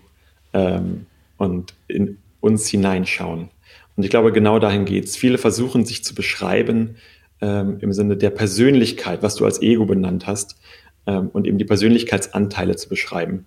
ähm, 0.57 1.07
und 1.37 1.75
in 1.87 2.19
uns 2.41 2.67
hineinschauen. 2.69 3.51
Und 3.97 4.03
ich 4.03 4.11
glaube, 4.11 4.33
genau 4.33 4.59
dahin 4.59 4.85
geht 4.87 5.05
es. 5.05 5.17
Viele 5.17 5.39
versuchen 5.39 5.85
sich 5.85 6.03
zu 6.03 6.15
beschreiben 6.15 6.97
ähm, 7.41 7.79
im 7.81 7.93
Sinne 7.93 8.17
der 8.17 8.31
Persönlichkeit, 8.31 9.23
was 9.23 9.37
du 9.37 9.45
als 9.45 9.61
Ego 9.61 9.85
benannt 9.85 10.27
hast, 10.27 10.57
ähm, 11.07 11.29
und 11.29 11.47
eben 11.47 11.59
die 11.59 11.65
Persönlichkeitsanteile 11.65 12.77
zu 12.77 12.89
beschreiben. 12.89 13.45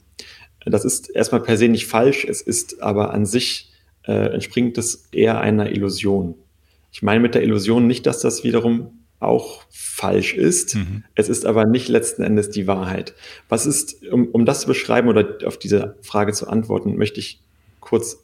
Das 0.65 0.85
ist 0.85 1.09
erstmal 1.09 1.41
per 1.41 1.57
se 1.57 1.67
nicht 1.67 1.87
falsch, 1.87 2.25
es 2.25 2.41
ist 2.41 2.81
aber 2.81 3.13
an 3.13 3.25
sich 3.25 3.71
äh, 4.05 4.33
entspringt 4.33 4.77
es 4.77 5.07
eher 5.11 5.39
einer 5.39 5.71
Illusion. 5.71 6.35
Ich 6.91 7.01
meine 7.01 7.21
mit 7.21 7.33
der 7.33 7.43
Illusion 7.43 7.87
nicht, 7.87 8.05
dass 8.05 8.19
das 8.19 8.43
wiederum 8.43 8.98
auch 9.19 9.63
falsch 9.69 10.33
ist. 10.33 10.75
Mhm. 10.75 11.03
Es 11.15 11.29
ist 11.29 11.45
aber 11.45 11.65
nicht 11.65 11.89
letzten 11.89 12.23
Endes 12.23 12.49
die 12.49 12.67
Wahrheit. 12.67 13.13
Was 13.49 13.65
ist, 13.65 14.05
um, 14.07 14.27
um 14.27 14.45
das 14.45 14.61
zu 14.61 14.67
beschreiben 14.67 15.09
oder 15.09 15.39
auf 15.45 15.57
diese 15.57 15.97
Frage 16.01 16.33
zu 16.33 16.47
antworten, 16.47 16.95
möchte 16.97 17.19
ich 17.19 17.41
kurz 17.79 18.23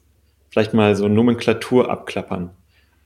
vielleicht 0.50 0.74
mal 0.74 0.96
so 0.96 1.08
Nomenklatur 1.08 1.90
abklappern. 1.90 2.52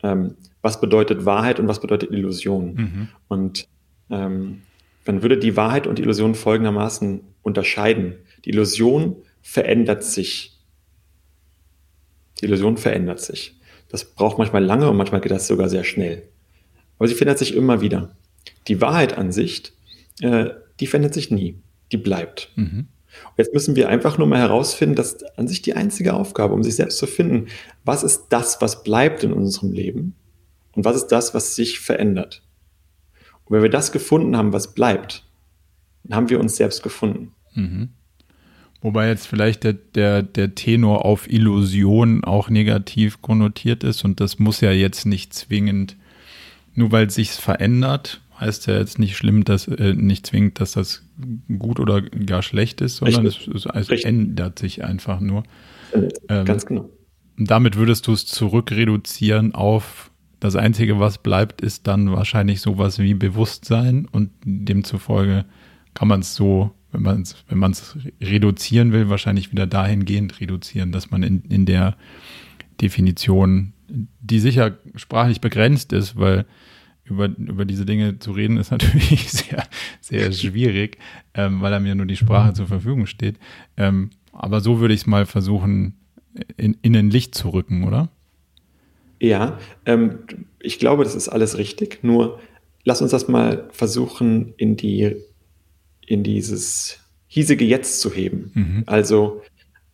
Ähm, 0.04 0.36
was 0.62 0.80
bedeutet 0.80 1.26
Wahrheit 1.26 1.60
und 1.60 1.68
was 1.68 1.80
bedeutet 1.80 2.12
Illusion? 2.12 2.76
Mhm. 2.76 3.08
Und 3.28 3.68
ähm, 4.12 4.62
man 5.06 5.24
würde 5.24 5.38
die 5.38 5.56
Wahrheit 5.56 5.88
und 5.88 5.98
die 5.98 6.04
Illusion 6.04 6.36
folgendermaßen 6.36 7.22
unterscheiden. 7.42 8.16
Die 8.46 8.52
Illusion 8.52 9.16
verändert 9.42 10.04
sich. 10.04 10.60
Die 12.40 12.46
Illusion 12.46 12.78
verändert 12.78 13.20
sich. 13.20 13.60
Das 13.90 14.06
braucht 14.06 14.38
manchmal 14.38 14.64
lange 14.64 14.88
und 14.88 14.98
manchmal 14.98 15.22
geht 15.22 15.32
das 15.32 15.48
sogar 15.48 15.70
sehr 15.70 15.84
schnell. 15.84 16.29
Aber 17.00 17.08
sie 17.08 17.16
verändert 17.16 17.40
sich 17.40 17.56
immer 17.56 17.82
wieder. 17.82 18.16
Die 18.68 18.82
Wahrheit 18.82 19.18
an 19.18 19.32
sich, 19.32 19.74
äh, 20.22 20.50
die 20.80 20.88
verändert 20.88 21.14
sich 21.14 21.32
nie. 21.32 21.58
Die 21.92 21.98
bleibt. 21.98 22.52
Mhm. 22.56 22.88
Jetzt 23.38 23.54
müssen 23.54 23.76
wir 23.76 23.90
einfach 23.90 24.18
nur 24.18 24.28
mal 24.28 24.40
herausfinden, 24.40 24.96
dass 24.96 25.24
an 25.38 25.48
sich 25.48 25.62
die 25.62 25.74
einzige 25.74 26.14
Aufgabe, 26.14 26.54
um 26.54 26.64
sich 26.64 26.76
selbst 26.76 26.98
zu 26.98 27.08
finden, 27.08 27.48
was 27.84 28.04
ist 28.04 28.28
das, 28.30 28.62
was 28.62 28.84
bleibt 28.84 29.24
in 29.24 29.34
unserem 29.34 29.72
Leben 29.72 30.14
und 30.74 30.86
was 30.86 30.96
ist 30.96 31.08
das, 31.08 31.34
was 31.34 31.56
sich 31.56 31.80
verändert. 31.80 32.44
Und 33.46 33.56
wenn 33.56 33.64
wir 33.64 33.70
das 33.70 33.92
gefunden 33.92 34.38
haben, 34.38 34.54
was 34.54 34.76
bleibt, 34.76 35.26
dann 36.04 36.16
haben 36.16 36.30
wir 36.30 36.40
uns 36.40 36.56
selbst 36.56 36.84
gefunden. 36.84 37.32
Mhm. 37.56 37.90
Wobei 38.82 39.10
jetzt 39.10 39.28
vielleicht 39.28 39.64
der, 39.64 39.74
der, 39.74 40.24
der 40.24 40.56
Tenor 40.56 41.04
auf 41.04 41.30
Illusion 41.30 42.24
auch 42.24 42.50
negativ 42.50 43.22
konnotiert 43.22 43.84
ist 43.84 44.06
und 44.06 44.22
das 44.22 44.40
muss 44.40 44.62
ja 44.62 44.72
jetzt 44.72 45.06
nicht 45.06 45.34
zwingend, 45.34 45.98
nur 46.80 46.92
weil 46.92 47.08
es 47.08 47.16
sich 47.16 47.32
verändert, 47.32 48.22
heißt 48.40 48.68
ja 48.68 48.78
jetzt 48.78 48.98
nicht 48.98 49.18
schlimm, 49.18 49.44
dass 49.44 49.68
äh, 49.68 49.94
nicht 49.94 50.26
zwingend, 50.26 50.60
dass 50.60 50.72
das 50.72 51.04
gut 51.60 51.80
oder 51.80 52.02
gar 52.02 52.42
schlecht 52.42 52.82
ist, 52.82 52.98
sondern 52.98 53.26
es, 53.26 53.48
es, 53.48 53.66
es 53.66 54.04
ändert 54.04 54.58
sich 54.58 54.84
einfach 54.84 55.20
nur. 55.20 55.44
Ähm, 56.30 56.46
Ganz 56.46 56.66
genau. 56.66 56.90
Damit 57.38 57.76
würdest 57.76 58.08
du 58.08 58.14
es 58.14 58.26
zurückreduzieren 58.26 59.54
auf 59.54 60.10
das 60.40 60.56
Einzige, 60.56 61.00
was 61.00 61.18
bleibt, 61.18 61.62
ist 61.62 61.88
dann 61.88 62.12
wahrscheinlich 62.12 62.62
sowas 62.62 62.98
wie 63.00 63.14
Bewusstsein 63.14 64.08
und 64.10 64.30
demzufolge 64.46 65.46
kann 65.94 66.08
man 66.08 66.22
es 66.22 66.36
so, 66.36 66.72
wenn 66.92 67.02
man 67.02 67.22
es 67.22 67.36
wenn 67.50 67.74
reduzieren 68.22 68.94
will, 68.94 69.10
wahrscheinlich 69.10 69.52
wieder 69.52 69.68
dahingehend 69.68 70.40
reduzieren, 70.40 70.94
dass 70.94 71.12
man 71.12 71.24
in, 71.24 71.42
in 71.50 71.66
der 71.66 71.98
Definition, 72.80 73.74
die 73.90 74.40
sicher 74.40 74.78
sprachlich 74.96 75.42
begrenzt 75.42 75.94
ist, 75.94 76.18
weil 76.18 76.46
über, 77.04 77.26
über 77.38 77.66
diese 77.66 77.86
Dinge 77.86 78.20
zu 78.20 78.32
reden, 78.32 78.58
ist 78.58 78.72
natürlich 78.72 79.30
sehr, 79.32 79.68
sehr 80.02 80.32
schwierig, 80.32 80.98
ähm, 81.34 81.62
weil 81.62 81.74
einem 81.74 81.86
ja 81.86 81.96
nur 81.96 82.06
die 82.06 82.16
Sprache 82.16 82.54
zur 82.54 82.68
Verfügung 82.68 83.06
steht. 83.06 83.38
Ähm, 83.78 84.12
aber 84.32 84.62
so 84.62 84.80
würde 84.80 84.94
ich 84.94 85.02
es 85.02 85.08
mal 85.08 85.26
versuchen, 85.26 85.96
in, 86.58 86.78
in 86.82 86.96
ein 86.96 87.10
Licht 87.10 87.36
zu 87.36 87.50
rücken, 87.50 87.84
oder? 87.84 88.10
Ja, 89.20 89.58
ähm, 89.86 90.20
ich 90.60 90.80
glaube, 90.80 91.04
das 91.04 91.16
ist 91.16 91.28
alles 91.28 91.58
richtig. 91.58 92.04
Nur 92.04 92.40
lass 92.84 93.02
uns 93.02 93.12
das 93.12 93.28
mal 93.28 93.68
versuchen, 93.72 94.54
in 94.58 94.78
die, 94.78 95.16
in 96.06 96.24
dieses 96.24 97.00
hiesige 97.28 97.66
Jetzt 97.66 98.02
zu 98.02 98.14
heben. 98.14 98.52
Mhm. 98.54 98.84
Also 98.86 99.42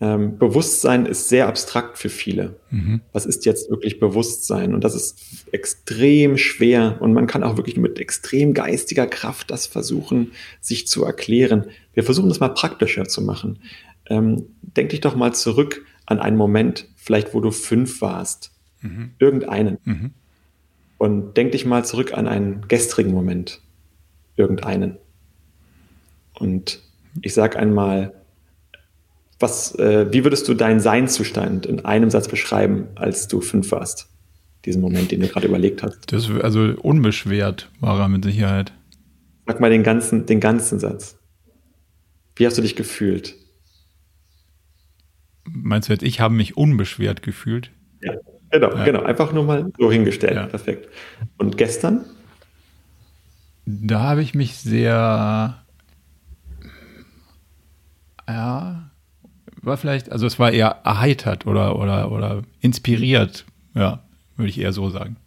ähm, 0.01 0.37
Bewusstsein 0.37 1.05
ist 1.05 1.29
sehr 1.29 1.47
abstrakt 1.47 1.97
für 1.97 2.09
viele. 2.09 2.57
Mhm. 2.69 3.01
Was 3.13 3.25
ist 3.25 3.45
jetzt 3.45 3.69
wirklich 3.69 3.99
Bewusstsein? 3.99 4.73
Und 4.73 4.83
das 4.83 4.93
ist 4.93 5.47
extrem 5.53 6.37
schwer 6.37 6.97
und 6.99 7.13
man 7.13 7.27
kann 7.27 7.43
auch 7.43 7.55
wirklich 7.55 7.77
mit 7.77 7.99
extrem 7.99 8.53
geistiger 8.53 9.07
Kraft 9.07 9.51
das 9.51 9.67
versuchen, 9.67 10.31
sich 10.59 10.87
zu 10.87 11.05
erklären. 11.05 11.67
Wir 11.93 12.03
versuchen 12.03 12.27
das 12.27 12.41
mal 12.41 12.49
praktischer 12.49 13.05
zu 13.05 13.21
machen. 13.21 13.59
Ähm, 14.07 14.47
denk 14.61 14.89
dich 14.89 14.99
doch 14.99 15.15
mal 15.15 15.33
zurück 15.33 15.85
an 16.05 16.19
einen 16.19 16.37
Moment, 16.37 16.89
vielleicht 16.97 17.33
wo 17.33 17.39
du 17.39 17.51
fünf 17.51 18.01
warst. 18.01 18.51
Mhm. 18.81 19.11
Irgendeinen. 19.17 19.77
Mhm. 19.85 20.11
Und 20.97 21.37
denk 21.37 21.53
dich 21.53 21.65
mal 21.65 21.85
zurück 21.85 22.13
an 22.13 22.27
einen 22.27 22.67
gestrigen 22.67 23.13
Moment. 23.13 23.61
Irgendeinen. 24.35 24.97
Und 26.33 26.81
ich 27.21 27.33
sag 27.33 27.55
einmal, 27.55 28.13
was, 29.39 29.75
äh, 29.75 30.11
wie 30.11 30.23
würdest 30.23 30.47
du 30.47 30.53
deinen 30.53 30.79
Seinszustand 30.79 31.65
in 31.65 31.83
einem 31.83 32.09
Satz 32.09 32.27
beschreiben, 32.27 32.87
als 32.95 33.27
du 33.27 33.41
fünf 33.41 33.71
warst? 33.71 34.09
Diesen 34.65 34.81
Moment, 34.81 35.11
den 35.11 35.19
du 35.19 35.27
gerade 35.27 35.47
überlegt 35.47 35.83
hast. 35.83 36.11
Das, 36.11 36.29
also 36.29 36.73
unbeschwert 36.81 37.69
war 37.79 37.99
er 37.99 38.07
mit 38.07 38.23
Sicherheit. 38.23 38.73
Sag 39.45 39.59
mal 39.59 39.69
den 39.69 39.83
ganzen, 39.83 40.25
den 40.25 40.39
ganzen 40.39 40.79
Satz. 40.79 41.19
Wie 42.35 42.45
hast 42.45 42.57
du 42.57 42.61
dich 42.61 42.75
gefühlt? 42.75 43.35
Meinst 45.45 45.89
du 45.89 45.93
jetzt, 45.93 46.01
ich 46.03 46.19
habe 46.19 46.33
mich 46.33 46.57
unbeschwert 46.57 47.21
gefühlt? 47.21 47.71
Ja, 48.01 48.13
genau, 48.49 48.75
ja. 48.75 48.83
genau. 48.85 49.03
Einfach 49.03 49.31
nur 49.31 49.43
mal 49.43 49.71
so 49.77 49.91
hingestellt. 49.91 50.35
Ja. 50.35 50.47
Perfekt. 50.47 50.89
Und 51.37 51.57
gestern? 51.57 52.05
Da 53.65 54.01
habe 54.01 54.21
ich 54.21 54.33
mich 54.33 54.55
sehr, 54.57 55.63
ja, 58.27 58.84
war 59.65 59.77
vielleicht, 59.77 60.11
also 60.11 60.25
es 60.25 60.39
war 60.39 60.51
eher 60.51 60.81
erheitert 60.83 61.45
oder, 61.47 61.79
oder, 61.79 62.11
oder 62.11 62.43
inspiriert, 62.61 63.45
ja, 63.73 64.03
würde 64.35 64.49
ich 64.49 64.59
eher 64.59 64.73
so 64.73 64.89
sagen. 64.89 65.17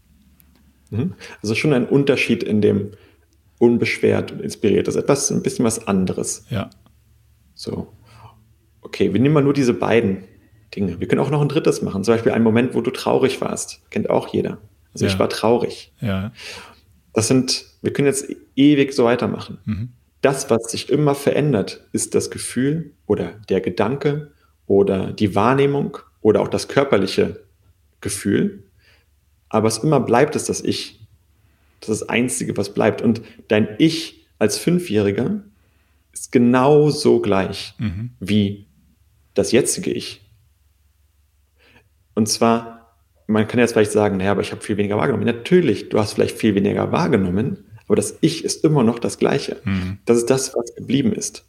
Mhm. 0.91 1.15
Also 1.43 1.55
schon 1.55 1.73
ein 1.73 1.87
Unterschied 1.87 2.43
in 2.43 2.61
dem 2.61 2.93
unbeschwert 3.59 4.33
und 4.33 4.41
inspiriert. 4.41 4.87
Das 4.87 4.95
ist 4.95 5.03
etwas, 5.03 5.31
ein 5.31 5.43
bisschen 5.43 5.65
was 5.65 5.87
anderes. 5.87 6.47
Ja. 6.51 6.71
So. 7.55 7.93
Okay, 8.83 9.13
wir 9.13 9.21
nehmen 9.21 9.35
mal 9.35 9.43
nur 9.43 9.53
diese 9.53 9.75
beiden 9.75 10.25
Dinge. 10.75 11.01
Wir 11.01 11.09
können 11.09 11.21
auch 11.21 11.31
noch 11.31 11.43
ein 11.43 11.49
drittes 11.49 11.83
machen. 11.83 12.05
Zum 12.05 12.15
Beispiel 12.15 12.33
einen 12.33 12.45
Moment, 12.45 12.75
wo 12.75 12.81
du 12.81 12.91
traurig 12.91 13.41
warst. 13.41 13.83
Kennt 13.91 14.11
auch 14.11 14.29
jeder. 14.29 14.59
Also 14.93 15.07
ja. 15.07 15.13
ich 15.13 15.19
war 15.19 15.29
traurig. 15.29 15.93
Ja. 16.01 16.33
Das 17.13 17.29
sind, 17.29 17.65
wir 17.83 17.93
können 17.93 18.07
jetzt 18.07 18.29
ewig 18.55 18.93
so 18.93 19.05
weitermachen. 19.05 19.59
Mhm. 19.65 19.89
Das, 20.21 20.51
was 20.51 20.71
sich 20.71 20.91
immer 20.91 21.15
verändert, 21.15 21.87
ist 21.93 22.15
das 22.15 22.31
Gefühl 22.31 22.93
oder 23.07 23.33
der 23.49 23.61
Gedanke 23.61 24.33
oder 24.67 25.13
die 25.13 25.35
Wahrnehmung 25.35 25.99
oder 26.21 26.41
auch 26.41 26.49
das 26.49 26.69
körperliche 26.69 27.41
Gefühl. 28.01 28.65
Aber 29.49 29.67
was 29.67 29.79
immer 29.79 30.01
bleibt, 30.01 30.37
ist 30.37 30.49
das 30.49 30.63
Ich. 30.63 31.01
Das 31.81 31.89
ist 31.89 32.01
das 32.03 32.09
Einzige, 32.09 32.57
was 32.57 32.75
bleibt. 32.75 33.01
Und 33.01 33.23
dein 33.47 33.69
Ich 33.79 34.27
als 34.39 34.59
Fünfjähriger 34.59 35.43
ist 36.13 36.33
genauso 36.33 37.21
gleich 37.21 37.75
mhm. 37.79 38.11
wie 38.19 38.67
das 39.35 39.53
jetzige 39.53 39.93
Ich. 39.93 40.21
Und 42.15 42.29
zwar, 42.29 42.97
man 43.29 43.47
kann 43.47 43.61
jetzt 43.61 43.73
vielleicht 43.73 43.93
sagen, 43.93 44.17
naja, 44.17 44.33
aber 44.33 44.41
ich 44.41 44.51
habe 44.51 44.61
viel 44.61 44.77
weniger 44.77 44.97
wahrgenommen. 44.97 45.25
Natürlich, 45.25 45.89
du 45.89 46.01
hast 46.01 46.15
vielleicht 46.15 46.37
viel 46.37 46.57
weniger 46.57 46.91
wahrgenommen, 46.91 47.65
aber 47.89 47.97
das 47.97 48.19
Ich 48.21 48.45
ist 48.45 48.65
immer 48.65 48.85
noch 48.85 48.99
das 48.99 49.19
Gleiche. 49.19 49.57
Mhm. 49.65 49.99
Das 50.05 50.19
ist 50.19 50.31
das, 50.31 50.55
was 50.55 50.75
geblieben 50.75 51.13
ist. 51.13 51.47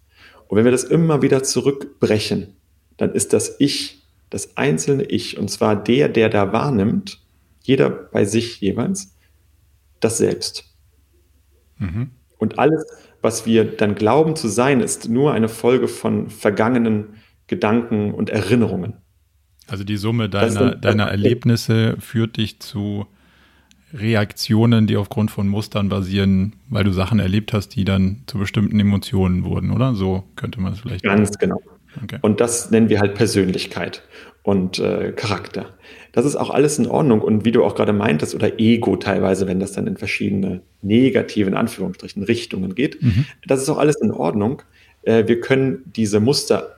Und 0.48 0.58
wenn 0.58 0.64
wir 0.64 0.72
das 0.72 0.86
immer 0.86 1.22
wieder 1.22 1.44
zurückbrechen, 1.44 2.56
dann 2.98 3.14
ist 3.14 3.34
das 3.34 3.58
Ich, 3.60 4.02
das 4.30 4.58
einzelne 4.58 5.04
Ich, 5.04 5.38
und 5.38 5.50
zwar 5.50 5.76
der, 5.76 6.08
der 6.08 6.30
da 6.30 6.54
wahrnimmt, 6.54 7.22
jeder 7.62 7.90
bei 7.90 8.26
sich 8.26 8.62
jeweils, 8.62 9.16
das 10.00 10.18
Selbst. 10.18 10.64
Mhm. 11.78 12.12
Und 12.38 12.58
alles, 12.58 12.86
was 13.22 13.46
wir 13.46 13.66
dann 13.66 13.96
glauben 13.96 14.38
zu 14.38 14.48
sein, 14.48 14.80
ist 14.80 15.10
nur 15.10 15.34
eine 15.34 15.50
Folge 15.50 15.90
von 15.90 16.30
vergangenen 16.30 17.18
Gedanken 17.48 18.14
und 18.14 18.30
Erinnerungen. 18.30 18.94
Also 19.68 19.84
die 19.84 19.98
Summe 19.98 20.30
deiner, 20.30 20.76
deiner 20.76 21.08
Erlebnisse 21.08 21.98
führt 22.00 22.38
dich 22.38 22.60
zu 22.60 23.08
Reaktionen, 23.94 24.88
die 24.88 24.98
aufgrund 24.98 25.32
von 25.32 25.48
Mustern 25.48 25.90
basieren, 25.90 26.54
weil 26.70 26.84
du 26.84 26.92
Sachen 26.92 27.20
erlebt 27.20 27.54
hast, 27.54 27.70
die 27.70 27.86
dann 27.86 28.24
zu 28.28 28.38
bestimmten 28.38 28.80
Emotionen 28.80 29.44
wurden, 29.44 29.72
oder? 29.72 29.96
So 29.96 30.24
könnte 30.36 30.62
man 30.62 30.74
es 30.74 30.80
vielleicht. 30.80 31.04
Ganz 31.04 31.30
sagen. 31.30 31.40
genau. 31.40 31.62
Okay. 32.04 32.20
Und 32.22 32.40
das 32.40 32.70
nennen 32.72 32.90
wir 32.90 33.00
halt 33.00 33.16
Persönlichkeit 33.16 34.04
und 34.44 34.80
äh, 34.80 35.12
Charakter. 35.12 35.74
Das 36.12 36.26
ist 36.26 36.36
auch 36.36 36.50
alles 36.50 36.78
in 36.80 36.88
Ordnung. 36.88 37.22
Und 37.22 37.46
wie 37.46 37.52
du 37.52 37.64
auch 37.64 37.76
gerade 37.76 37.94
meintest, 37.94 38.36
oder 38.36 38.60
Ego 38.60 38.96
teilweise, 38.96 39.48
wenn 39.48 39.60
das 39.60 39.72
dann 39.72 39.88
in 39.88 39.98
verschiedene 39.98 40.62
negative, 40.82 41.50
in 41.50 41.56
Anführungsstrichen, 41.56 42.24
Richtungen 42.24 42.76
geht, 42.76 43.02
mhm. 43.02 43.26
das 43.48 43.62
ist 43.62 43.70
auch 43.70 43.78
alles 43.78 44.00
in 44.02 44.12
Ordnung. 44.12 44.62
Äh, 45.02 45.28
wir 45.28 45.40
können 45.40 45.84
diese 45.96 46.20
Muster 46.20 46.78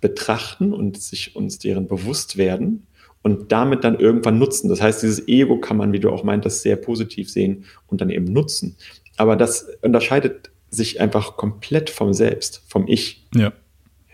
betrachten 0.00 0.72
und 0.72 1.00
sich 1.00 1.34
uns 1.34 1.58
deren 1.58 1.88
bewusst 1.88 2.36
werden 2.36 2.86
und 3.24 3.50
damit 3.52 3.84
dann 3.84 3.98
irgendwann 3.98 4.38
nutzen. 4.38 4.68
Das 4.68 4.82
heißt, 4.82 5.02
dieses 5.02 5.26
Ego 5.26 5.58
kann 5.58 5.78
man, 5.78 5.94
wie 5.94 5.98
du 5.98 6.10
auch 6.10 6.24
meintest, 6.24 6.60
sehr 6.60 6.76
positiv 6.76 7.30
sehen 7.30 7.64
und 7.86 8.02
dann 8.02 8.10
eben 8.10 8.26
nutzen. 8.26 8.76
Aber 9.16 9.34
das 9.34 9.66
unterscheidet 9.80 10.50
sich 10.68 11.00
einfach 11.00 11.38
komplett 11.38 11.88
vom 11.88 12.12
Selbst, 12.12 12.62
vom 12.68 12.86
Ich. 12.86 13.26
Ja. 13.34 13.54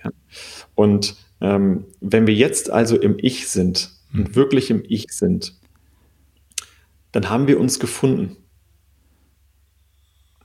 ja. 0.05 0.13
Und 0.77 1.17
ähm, 1.41 1.87
wenn 2.01 2.29
wir 2.29 2.35
jetzt 2.35 2.71
also 2.71 2.97
im 2.97 3.17
Ich 3.19 3.49
sind 3.49 3.91
hm. 4.13 4.21
und 4.21 4.37
wirklich 4.37 4.71
im 4.71 4.85
Ich 4.87 5.07
sind, 5.11 5.59
dann 7.11 7.29
haben 7.29 7.49
wir 7.49 7.59
uns 7.59 7.81
gefunden. 7.81 8.37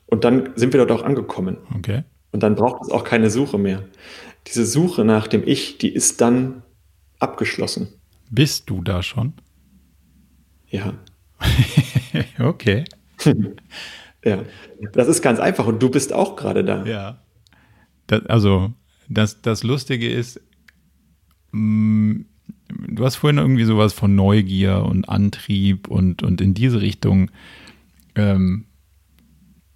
Und 0.07 0.23
dann 0.23 0.49
sind 0.55 0.73
wir 0.73 0.83
dort 0.83 0.99
auch 0.99 1.05
angekommen. 1.05 1.57
Okay. 1.77 2.03
Und 2.31 2.41
dann 2.41 2.55
braucht 2.55 2.81
es 2.81 2.89
auch 2.89 3.03
keine 3.03 3.29
Suche 3.29 3.59
mehr. 3.59 3.83
Diese 4.47 4.65
Suche 4.65 5.05
nach 5.05 5.27
dem 5.27 5.47
Ich, 5.47 5.77
die 5.77 5.93
ist 5.93 6.19
dann 6.19 6.63
abgeschlossen. 7.19 7.89
Bist 8.29 8.69
du 8.69 8.81
da 8.81 9.03
schon? 9.03 9.33
Ja. 10.67 10.93
okay. 12.39 12.85
ja, 14.23 14.43
das 14.93 15.07
ist 15.07 15.21
ganz 15.21 15.39
einfach 15.39 15.65
und 15.67 15.81
du 15.81 15.89
bist 15.89 16.13
auch 16.13 16.35
gerade 16.35 16.63
da. 16.63 16.85
Ja. 16.85 17.21
Das, 18.07 18.25
also, 18.25 18.73
das, 19.07 19.41
das 19.41 19.63
Lustige 19.63 20.09
ist, 20.09 20.41
mh, 21.51 21.59
mm, 21.59 22.25
du 22.89 23.05
hast 23.05 23.17
vorhin 23.17 23.37
irgendwie 23.37 23.65
sowas 23.65 23.93
von 23.93 24.15
Neugier 24.15 24.83
und 24.83 25.07
Antrieb 25.07 25.87
und, 25.87 26.23
und 26.23 26.41
in 26.41 26.53
diese 26.53 26.81
Richtung 26.81 27.31
ähm, 28.15 28.65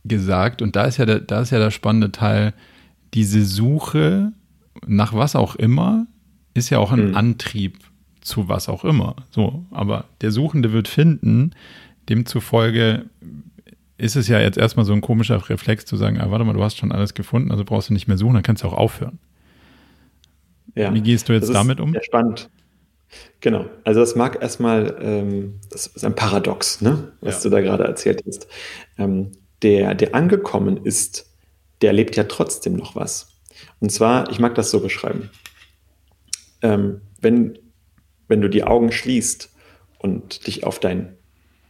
gesagt, 0.05 0.61
und 0.61 0.75
da 0.75 0.85
ist 0.85 0.97
ja 0.97 1.05
der, 1.05 1.19
da 1.19 1.41
ist 1.41 1.51
ja 1.51 1.59
der 1.59 1.71
spannende 1.71 2.11
Teil, 2.11 2.53
diese 3.13 3.43
Suche 3.45 4.33
nach 4.85 5.13
was 5.13 5.35
auch 5.35 5.55
immer 5.55 6.07
ist 6.53 6.69
ja 6.69 6.79
auch 6.79 6.91
ein 6.91 7.09
mhm. 7.09 7.15
Antrieb 7.15 7.77
zu 8.29 8.47
was 8.47 8.69
auch 8.69 8.85
immer. 8.85 9.15
So, 9.29 9.65
aber 9.71 10.05
der 10.21 10.31
Suchende 10.31 10.71
wird 10.71 10.87
finden, 10.87 11.51
demzufolge 12.07 13.05
ist 13.97 14.15
es 14.15 14.29
ja 14.29 14.39
jetzt 14.39 14.57
erstmal 14.57 14.85
so 14.85 14.93
ein 14.93 15.01
komischer 15.01 15.49
Reflex 15.49 15.85
zu 15.85 15.97
sagen, 15.97 16.19
ah, 16.19 16.31
warte 16.31 16.45
mal, 16.45 16.53
du 16.53 16.63
hast 16.63 16.77
schon 16.77 16.91
alles 16.91 17.13
gefunden, 17.13 17.51
also 17.51 17.65
brauchst 17.65 17.89
du 17.89 17.93
nicht 17.93 18.07
mehr 18.07 18.17
suchen, 18.17 18.35
dann 18.35 18.43
kannst 18.43 18.63
du 18.63 18.67
auch 18.67 18.73
aufhören. 18.73 19.19
Ja, 20.75 20.93
Wie 20.93 21.01
gehst 21.01 21.27
du 21.27 21.33
jetzt 21.33 21.53
damit 21.53 21.81
um? 21.81 21.93
Spannend. 22.01 22.49
Genau, 23.41 23.65
also 23.83 23.99
das 23.99 24.15
mag 24.15 24.41
erstmal, 24.41 24.97
ähm, 25.01 25.59
das 25.71 25.87
ist 25.87 26.05
ein 26.05 26.15
Paradox, 26.15 26.79
ne, 26.81 27.11
was 27.21 27.43
ja. 27.43 27.49
du 27.49 27.55
da 27.55 27.61
gerade 27.61 27.83
erzählt 27.83 28.23
hast. 28.25 28.47
Ähm, 28.97 29.31
der, 29.61 29.95
der 29.95 30.15
angekommen 30.15 30.77
ist, 30.85 31.25
der 31.81 31.89
erlebt 31.89 32.15
ja 32.15 32.25
trotzdem 32.25 32.75
noch 32.75 32.95
was. 32.95 33.39
Und 33.79 33.91
zwar, 33.91 34.29
ich 34.29 34.39
mag 34.39 34.55
das 34.55 34.71
so 34.71 34.79
beschreiben. 34.79 35.29
Ähm, 36.61 37.01
wenn, 37.19 37.57
wenn 38.29 38.41
du 38.41 38.49
die 38.49 38.63
Augen 38.63 38.93
schließt 38.93 39.51
und 39.97 40.47
dich 40.47 40.63
auf 40.63 40.79
dein 40.79 41.17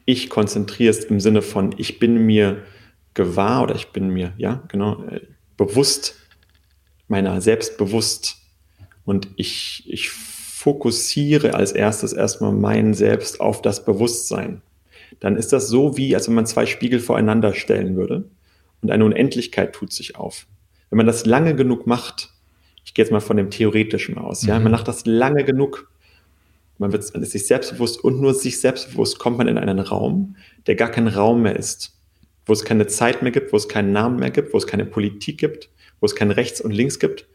Ich 0.05 0.29
konzentrierst 0.29 1.05
im 1.05 1.19
Sinne 1.19 1.41
von, 1.41 1.73
ich 1.77 1.97
bin 1.97 2.25
mir 2.25 2.63
gewahr 3.15 3.63
oder 3.63 3.75
ich 3.75 3.87
bin 3.87 4.09
mir, 4.09 4.33
ja, 4.37 4.63
genau, 4.67 5.03
äh, 5.05 5.21
bewusst, 5.57 6.15
meiner 7.07 7.41
selbst 7.41 7.77
bewusst 7.77 8.37
und 9.03 9.27
ich, 9.35 9.83
ich 9.87 10.11
fokussiere 10.11 11.55
als 11.55 11.71
erstes 11.71 12.13
erstmal 12.13 12.51
mein 12.51 12.93
Selbst 12.93 13.41
auf 13.41 13.61
das 13.61 13.83
Bewusstsein, 13.83 14.61
dann 15.19 15.35
ist 15.35 15.51
das 15.51 15.67
so 15.67 15.97
wie, 15.97 16.15
als 16.15 16.27
wenn 16.27 16.35
man 16.35 16.45
zwei 16.45 16.65
Spiegel 16.65 16.99
voreinander 16.99 17.53
stellen 17.53 17.95
würde 17.95 18.29
und 18.81 18.91
eine 18.91 19.05
Unendlichkeit 19.05 19.73
tut 19.73 19.91
sich 19.91 20.15
auf. 20.15 20.45
Wenn 20.89 20.97
man 20.97 21.07
das 21.07 21.25
lange 21.25 21.55
genug 21.55 21.87
macht, 21.87 22.29
ich 22.85 22.93
gehe 22.93 23.03
jetzt 23.03 23.11
mal 23.11 23.19
von 23.19 23.37
dem 23.37 23.49
Theoretischen 23.49 24.17
aus, 24.17 24.43
mhm. 24.43 24.49
ja, 24.49 24.59
man 24.59 24.71
macht 24.71 24.87
das 24.87 25.05
lange 25.05 25.43
genug, 25.43 25.91
man 26.79 26.91
wird 26.91 27.13
man 27.13 27.21
ist 27.21 27.31
sich 27.31 27.45
selbstbewusst 27.45 28.03
und 28.03 28.19
nur 28.19 28.33
sich 28.33 28.59
selbstbewusst 28.59 29.19
kommt 29.19 29.37
man 29.37 29.47
in 29.47 29.57
einen 29.57 29.79
Raum, 29.79 30.35
der 30.65 30.75
gar 30.75 30.89
kein 30.89 31.07
Raum 31.07 31.43
mehr 31.43 31.55
ist, 31.55 31.93
wo 32.45 32.53
es 32.53 32.63
keine 32.63 32.87
Zeit 32.87 33.21
mehr 33.21 33.31
gibt, 33.31 33.53
wo 33.53 33.57
es 33.57 33.67
keinen 33.67 33.91
Namen 33.91 34.17
mehr 34.17 34.31
gibt, 34.31 34.53
wo 34.53 34.57
es 34.57 34.65
keine 34.65 34.85
Politik 34.85 35.37
gibt, 35.37 35.69
wo 35.99 36.05
es 36.05 36.15
kein 36.15 36.31
Rechts 36.31 36.61
und 36.61 36.71
Links 36.71 36.97
gibt, 36.99 37.27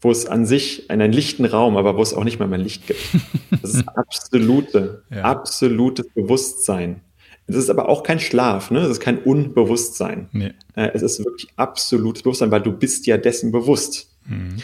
wo 0.00 0.10
es 0.10 0.26
an 0.26 0.46
sich 0.46 0.88
einen 0.88 1.12
lichten 1.12 1.44
Raum, 1.44 1.76
aber 1.76 1.96
wo 1.96 2.02
es 2.02 2.14
auch 2.14 2.24
nicht 2.24 2.38
mehr 2.38 2.48
mehr 2.48 2.58
Licht 2.58 2.86
gibt. 2.86 3.00
Das 3.62 3.74
ist 3.74 3.88
absolute, 3.96 5.02
ja. 5.10 5.22
absolutes 5.22 6.08
Bewusstsein. 6.14 7.02
Es 7.48 7.56
ist 7.56 7.70
aber 7.70 7.88
auch 7.88 8.02
kein 8.02 8.18
Schlaf, 8.18 8.70
ne? 8.70 8.80
Es 8.80 8.90
ist 8.90 9.00
kein 9.00 9.18
Unbewusstsein. 9.18 10.28
Nee. 10.32 10.52
Äh, 10.74 10.90
es 10.94 11.02
ist 11.02 11.24
wirklich 11.24 11.48
absolutes 11.56 12.22
Bewusstsein, 12.22 12.50
weil 12.50 12.62
du 12.62 12.72
bist 12.72 13.06
ja 13.06 13.18
dessen 13.18 13.52
bewusst. 13.52 14.16
Mhm. 14.26 14.56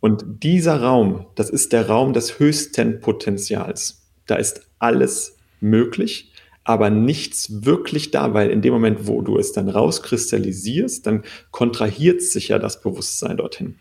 Und 0.00 0.24
dieser 0.42 0.80
Raum, 0.80 1.26
das 1.34 1.50
ist 1.50 1.72
der 1.72 1.88
Raum 1.88 2.12
des 2.12 2.38
höchsten 2.38 3.00
Potenzials. 3.00 4.02
Da 4.26 4.36
ist 4.36 4.66
alles 4.78 5.36
möglich, 5.60 6.32
aber 6.64 6.90
nichts 6.90 7.64
wirklich 7.64 8.10
da, 8.10 8.32
weil 8.32 8.50
in 8.50 8.62
dem 8.62 8.72
Moment, 8.72 9.06
wo 9.06 9.20
du 9.20 9.38
es 9.38 9.52
dann 9.52 9.68
rauskristallisierst, 9.68 11.06
dann 11.06 11.24
kontrahiert 11.50 12.22
sich 12.22 12.48
ja 12.48 12.58
das 12.58 12.80
Bewusstsein 12.80 13.36
dorthin 13.36 13.76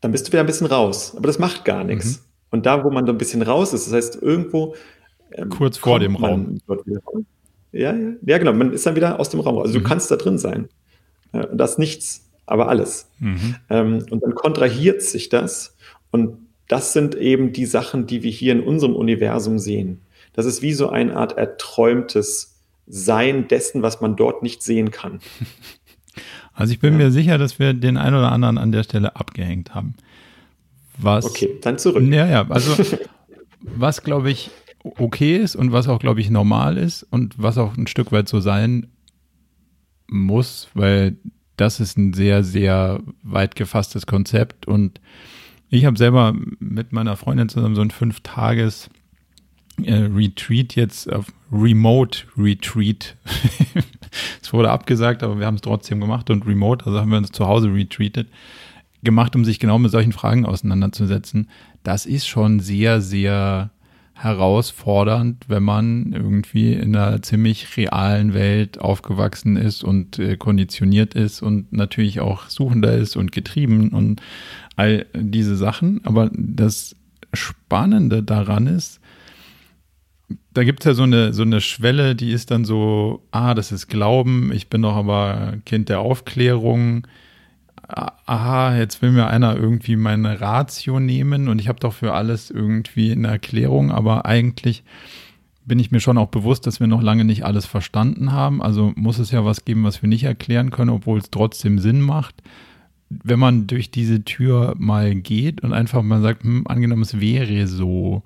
dann 0.00 0.12
bist 0.12 0.28
du 0.28 0.32
wieder 0.32 0.40
ein 0.40 0.46
bisschen 0.46 0.68
raus. 0.68 1.14
Aber 1.16 1.26
das 1.26 1.38
macht 1.38 1.64
gar 1.64 1.84
nichts. 1.84 2.18
Mhm. 2.18 2.22
Und 2.50 2.66
da, 2.66 2.84
wo 2.84 2.90
man 2.90 3.06
so 3.06 3.12
ein 3.12 3.18
bisschen 3.18 3.42
raus 3.42 3.72
ist, 3.72 3.86
das 3.86 3.92
heißt, 3.92 4.22
irgendwo. 4.22 4.76
Ähm, 5.32 5.48
Kurz 5.48 5.78
vor 5.78 5.98
dem 5.98 6.16
Raum. 6.16 6.58
Ja, 7.72 7.92
ja, 7.92 8.12
ja, 8.24 8.38
genau. 8.38 8.52
Man 8.52 8.72
ist 8.72 8.86
dann 8.86 8.94
wieder 8.94 9.18
aus 9.18 9.30
dem 9.30 9.40
Raum. 9.40 9.58
Also 9.58 9.78
mhm. 9.78 9.82
du 9.82 9.88
kannst 9.88 10.10
da 10.10 10.16
drin 10.16 10.38
sein. 10.38 10.68
Äh, 11.32 11.46
das 11.52 11.78
nichts, 11.78 12.25
aber 12.46 12.68
alles. 12.68 13.10
Mhm. 13.18 13.56
Ähm, 13.68 14.06
und 14.10 14.22
dann 14.22 14.34
kontrahiert 14.34 15.02
sich 15.02 15.28
das. 15.28 15.76
Und 16.10 16.38
das 16.68 16.92
sind 16.92 17.14
eben 17.14 17.52
die 17.52 17.66
Sachen, 17.66 18.06
die 18.06 18.22
wir 18.22 18.30
hier 18.30 18.52
in 18.52 18.60
unserem 18.60 18.94
Universum 18.94 19.58
sehen. 19.58 20.00
Das 20.32 20.46
ist 20.46 20.62
wie 20.62 20.72
so 20.72 20.88
eine 20.88 21.16
Art 21.16 21.36
erträumtes 21.36 22.60
Sein 22.86 23.48
dessen, 23.48 23.82
was 23.82 24.00
man 24.00 24.16
dort 24.16 24.42
nicht 24.42 24.62
sehen 24.62 24.90
kann. 24.90 25.20
Also 26.58 26.72
ich 26.72 26.80
bin 26.80 26.92
ja. 26.92 27.04
mir 27.04 27.10
sicher, 27.10 27.36
dass 27.36 27.58
wir 27.58 27.74
den 27.74 27.98
einen 27.98 28.16
oder 28.16 28.32
anderen 28.32 28.56
an 28.56 28.72
der 28.72 28.82
Stelle 28.82 29.14
abgehängt 29.14 29.74
haben. 29.74 29.94
Was, 30.96 31.26
okay, 31.26 31.58
dann 31.60 31.78
zurück. 31.78 32.02
Ja, 32.10 32.26
ja, 32.26 32.48
also 32.48 32.82
was 33.60 34.02
glaube 34.02 34.30
ich 34.30 34.50
okay 34.82 35.36
ist 35.36 35.54
und 35.54 35.72
was 35.72 35.86
auch 35.86 35.98
glaube 35.98 36.22
ich 36.22 36.30
normal 36.30 36.78
ist 36.78 37.02
und 37.02 37.34
was 37.36 37.58
auch 37.58 37.76
ein 37.76 37.86
Stück 37.86 38.10
weit 38.10 38.26
so 38.26 38.40
sein 38.40 38.86
muss, 40.08 40.68
weil 40.72 41.16
das 41.56 41.80
ist 41.80 41.96
ein 41.96 42.12
sehr, 42.12 42.44
sehr 42.44 43.00
weit 43.22 43.56
gefasstes 43.56 44.06
Konzept 44.06 44.66
und 44.66 45.00
ich 45.68 45.84
habe 45.84 45.98
selber 45.98 46.34
mit 46.58 46.92
meiner 46.92 47.16
Freundin 47.16 47.48
zusammen 47.48 47.74
so 47.74 47.82
ein 47.82 47.90
Fünf-Tages- 47.90 48.88
äh, 49.82 49.94
Retreat 49.94 50.74
jetzt 50.74 51.12
auf 51.12 51.26
Remote 51.52 52.20
Retreat. 52.36 53.16
es 54.42 54.52
wurde 54.52 54.70
abgesagt, 54.70 55.22
aber 55.22 55.38
wir 55.38 55.46
haben 55.46 55.56
es 55.56 55.60
trotzdem 55.60 56.00
gemacht 56.00 56.30
und 56.30 56.46
Remote, 56.46 56.86
also 56.86 56.98
haben 56.98 57.10
wir 57.10 57.18
uns 57.18 57.32
zu 57.32 57.46
Hause 57.46 57.72
retreated, 57.72 58.28
gemacht, 59.02 59.36
um 59.36 59.44
sich 59.44 59.60
genau 59.60 59.78
mit 59.78 59.90
solchen 59.90 60.12
Fragen 60.12 60.46
auseinanderzusetzen. 60.46 61.50
Das 61.82 62.06
ist 62.06 62.26
schon 62.26 62.60
sehr, 62.60 63.00
sehr 63.00 63.70
herausfordernd, 64.16 65.44
wenn 65.48 65.62
man 65.62 66.12
irgendwie 66.12 66.72
in 66.72 66.96
einer 66.96 67.20
ziemlich 67.20 67.76
realen 67.76 68.32
Welt 68.32 68.80
aufgewachsen 68.80 69.56
ist 69.56 69.84
und 69.84 70.18
äh, 70.18 70.38
konditioniert 70.38 71.14
ist 71.14 71.42
und 71.42 71.72
natürlich 71.72 72.20
auch 72.20 72.48
suchender 72.48 72.94
ist 72.94 73.16
und 73.16 73.30
getrieben 73.30 73.90
und 73.90 74.22
all 74.74 75.04
diese 75.14 75.54
Sachen. 75.54 76.00
Aber 76.04 76.30
das 76.32 76.96
Spannende 77.34 78.22
daran 78.22 78.66
ist, 78.66 79.00
da 80.54 80.64
gibt 80.64 80.80
es 80.80 80.86
ja 80.86 80.94
so 80.94 81.02
eine, 81.02 81.34
so 81.34 81.42
eine 81.42 81.60
Schwelle, 81.60 82.16
die 82.16 82.32
ist 82.32 82.50
dann 82.50 82.64
so, 82.64 83.22
ah, 83.30 83.52
das 83.52 83.70
ist 83.70 83.88
Glauben, 83.88 84.50
ich 84.50 84.68
bin 84.68 84.80
doch 84.80 84.96
aber 84.96 85.58
Kind 85.66 85.90
der 85.90 86.00
Aufklärung. 86.00 87.06
Aha, 87.88 88.76
jetzt 88.76 89.00
will 89.00 89.12
mir 89.12 89.28
einer 89.28 89.56
irgendwie 89.56 89.96
meine 89.96 90.40
Ratio 90.40 90.98
nehmen 90.98 91.48
und 91.48 91.60
ich 91.60 91.68
habe 91.68 91.78
doch 91.78 91.92
für 91.92 92.14
alles 92.14 92.50
irgendwie 92.50 93.12
eine 93.12 93.28
Erklärung, 93.28 93.92
aber 93.92 94.26
eigentlich 94.26 94.82
bin 95.64 95.78
ich 95.78 95.90
mir 95.90 96.00
schon 96.00 96.18
auch 96.18 96.28
bewusst, 96.28 96.66
dass 96.66 96.80
wir 96.80 96.86
noch 96.86 97.02
lange 97.02 97.24
nicht 97.24 97.44
alles 97.44 97.66
verstanden 97.66 98.32
haben. 98.32 98.62
Also 98.62 98.92
muss 98.96 99.18
es 99.18 99.30
ja 99.30 99.44
was 99.44 99.64
geben, 99.64 99.84
was 99.84 100.02
wir 100.02 100.08
nicht 100.08 100.24
erklären 100.24 100.70
können, 100.70 100.90
obwohl 100.90 101.18
es 101.18 101.30
trotzdem 101.30 101.78
Sinn 101.78 102.00
macht. 102.00 102.42
Wenn 103.08 103.38
man 103.38 103.66
durch 103.66 103.90
diese 103.90 104.24
Tür 104.24 104.74
mal 104.78 105.14
geht 105.14 105.62
und 105.62 105.72
einfach 105.72 106.02
mal 106.02 106.22
sagt, 106.22 106.42
hm, 106.44 106.66
angenommen, 106.66 107.02
es 107.02 107.20
wäre 107.20 107.66
so, 107.68 108.22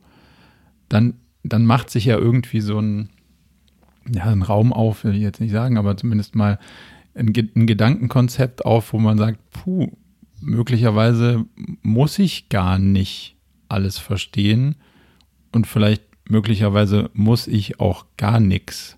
dann 0.89 1.15
dann 1.43 1.67
macht 1.67 1.91
sich 1.91 2.05
ja 2.07 2.19
irgendwie 2.19 2.61
so 2.61 2.79
ein, 2.79 3.09
ja, 4.13 4.25
ein 4.25 4.43
Raum 4.43 4.73
auf, 4.73 5.05
will 5.05 5.15
ich 5.15 5.23
jetzt 5.23 5.41
nicht 5.41 5.53
sagen, 5.53 5.79
aber 5.79 5.97
zumindest 5.97 6.35
mal 6.35 6.59
ein, 7.21 7.33
ein 7.55 7.67
Gedankenkonzept 7.67 8.65
auf, 8.65 8.93
wo 8.93 8.99
man 8.99 9.19
sagt, 9.19 9.39
puh, 9.51 9.93
möglicherweise 10.41 11.45
muss 11.83 12.19
ich 12.19 12.49
gar 12.49 12.79
nicht 12.79 13.37
alles 13.69 13.99
verstehen 13.99 14.77
und 15.53 15.67
vielleicht 15.67 16.03
möglicherweise 16.29 17.11
muss 17.13 17.47
ich 17.47 17.79
auch 17.79 18.07
gar 18.17 18.41
nichts. 18.41 18.97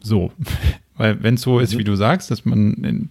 So, 0.00 0.32
weil 0.96 1.22
wenn 1.22 1.34
es 1.34 1.42
so 1.42 1.60
ist, 1.60 1.78
wie 1.78 1.84
du 1.84 1.94
sagst, 1.96 2.30
dass 2.30 2.44
man, 2.44 3.10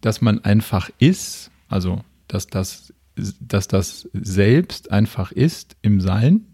dass 0.00 0.20
man 0.20 0.44
einfach 0.44 0.90
ist, 0.98 1.50
also 1.68 2.02
dass 2.28 2.46
das, 2.46 2.94
dass 3.40 3.68
das 3.68 4.08
selbst 4.12 4.92
einfach 4.92 5.32
ist 5.32 5.76
im 5.82 6.00
Sein, 6.00 6.46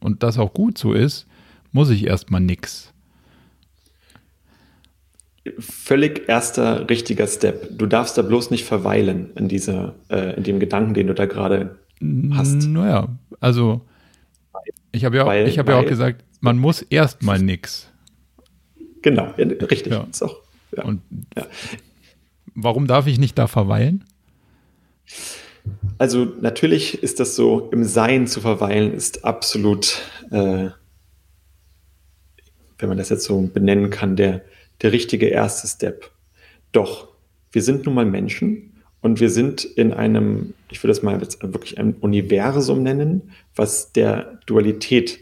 und 0.00 0.22
das 0.22 0.38
auch 0.38 0.54
gut 0.54 0.78
so 0.78 0.92
ist, 0.92 1.26
muss 1.72 1.90
ich 1.90 2.06
erstmal 2.06 2.40
nichts. 2.40 2.92
Völlig 5.58 6.28
erster 6.28 6.88
richtiger 6.88 7.26
Step. 7.26 7.76
Du 7.76 7.86
darfst 7.86 8.18
da 8.18 8.22
bloß 8.22 8.50
nicht 8.50 8.64
verweilen 8.64 9.30
in 9.36 9.48
dieser, 9.48 9.94
äh, 10.08 10.36
in 10.36 10.42
dem 10.42 10.60
Gedanken, 10.60 10.94
den 10.94 11.06
du 11.06 11.14
da 11.14 11.26
gerade 11.26 11.78
hast. 12.32 12.66
Naja, 12.66 13.08
also 13.40 13.82
ich 14.92 15.04
habe 15.04 15.16
ja, 15.16 15.24
auch, 15.24 15.32
ich 15.32 15.58
hab 15.58 15.68
ja 15.68 15.78
auch 15.78 15.86
gesagt, 15.86 16.24
man 16.40 16.58
muss 16.58 16.82
erstmal 16.82 17.38
nichts. 17.38 17.90
Genau, 19.02 19.32
ja, 19.36 19.46
richtig. 19.46 19.92
Ja. 19.92 20.06
Ist 20.10 20.22
auch, 20.22 20.36
ja. 20.76 20.84
Und 20.84 21.02
ja. 21.36 21.46
warum 22.54 22.86
darf 22.86 23.06
ich 23.06 23.18
nicht 23.18 23.38
da 23.38 23.46
verweilen? 23.46 24.04
Also 25.98 26.24
natürlich 26.40 27.02
ist 27.02 27.20
das 27.20 27.36
so, 27.36 27.68
im 27.72 27.84
Sein 27.84 28.26
zu 28.26 28.40
verweilen 28.40 28.92
ist 28.92 29.24
absolut, 29.24 30.02
äh, 30.30 30.70
wenn 32.78 32.88
man 32.88 32.98
das 32.98 33.08
jetzt 33.08 33.24
so 33.24 33.40
benennen 33.42 33.90
kann, 33.90 34.16
der, 34.16 34.42
der 34.82 34.92
richtige 34.92 35.26
erste 35.26 35.66
Step. 35.66 36.10
Doch, 36.72 37.08
wir 37.52 37.62
sind 37.62 37.86
nun 37.86 37.94
mal 37.94 38.06
Menschen 38.06 38.82
und 39.00 39.20
wir 39.20 39.30
sind 39.30 39.64
in 39.64 39.92
einem, 39.92 40.54
ich 40.70 40.82
würde 40.82 40.92
das 40.92 41.02
mal 41.02 41.20
jetzt 41.20 41.42
wirklich 41.42 41.78
ein 41.78 41.94
Universum 41.94 42.82
nennen, 42.82 43.30
was 43.54 43.92
der 43.92 44.40
Dualität 44.46 45.18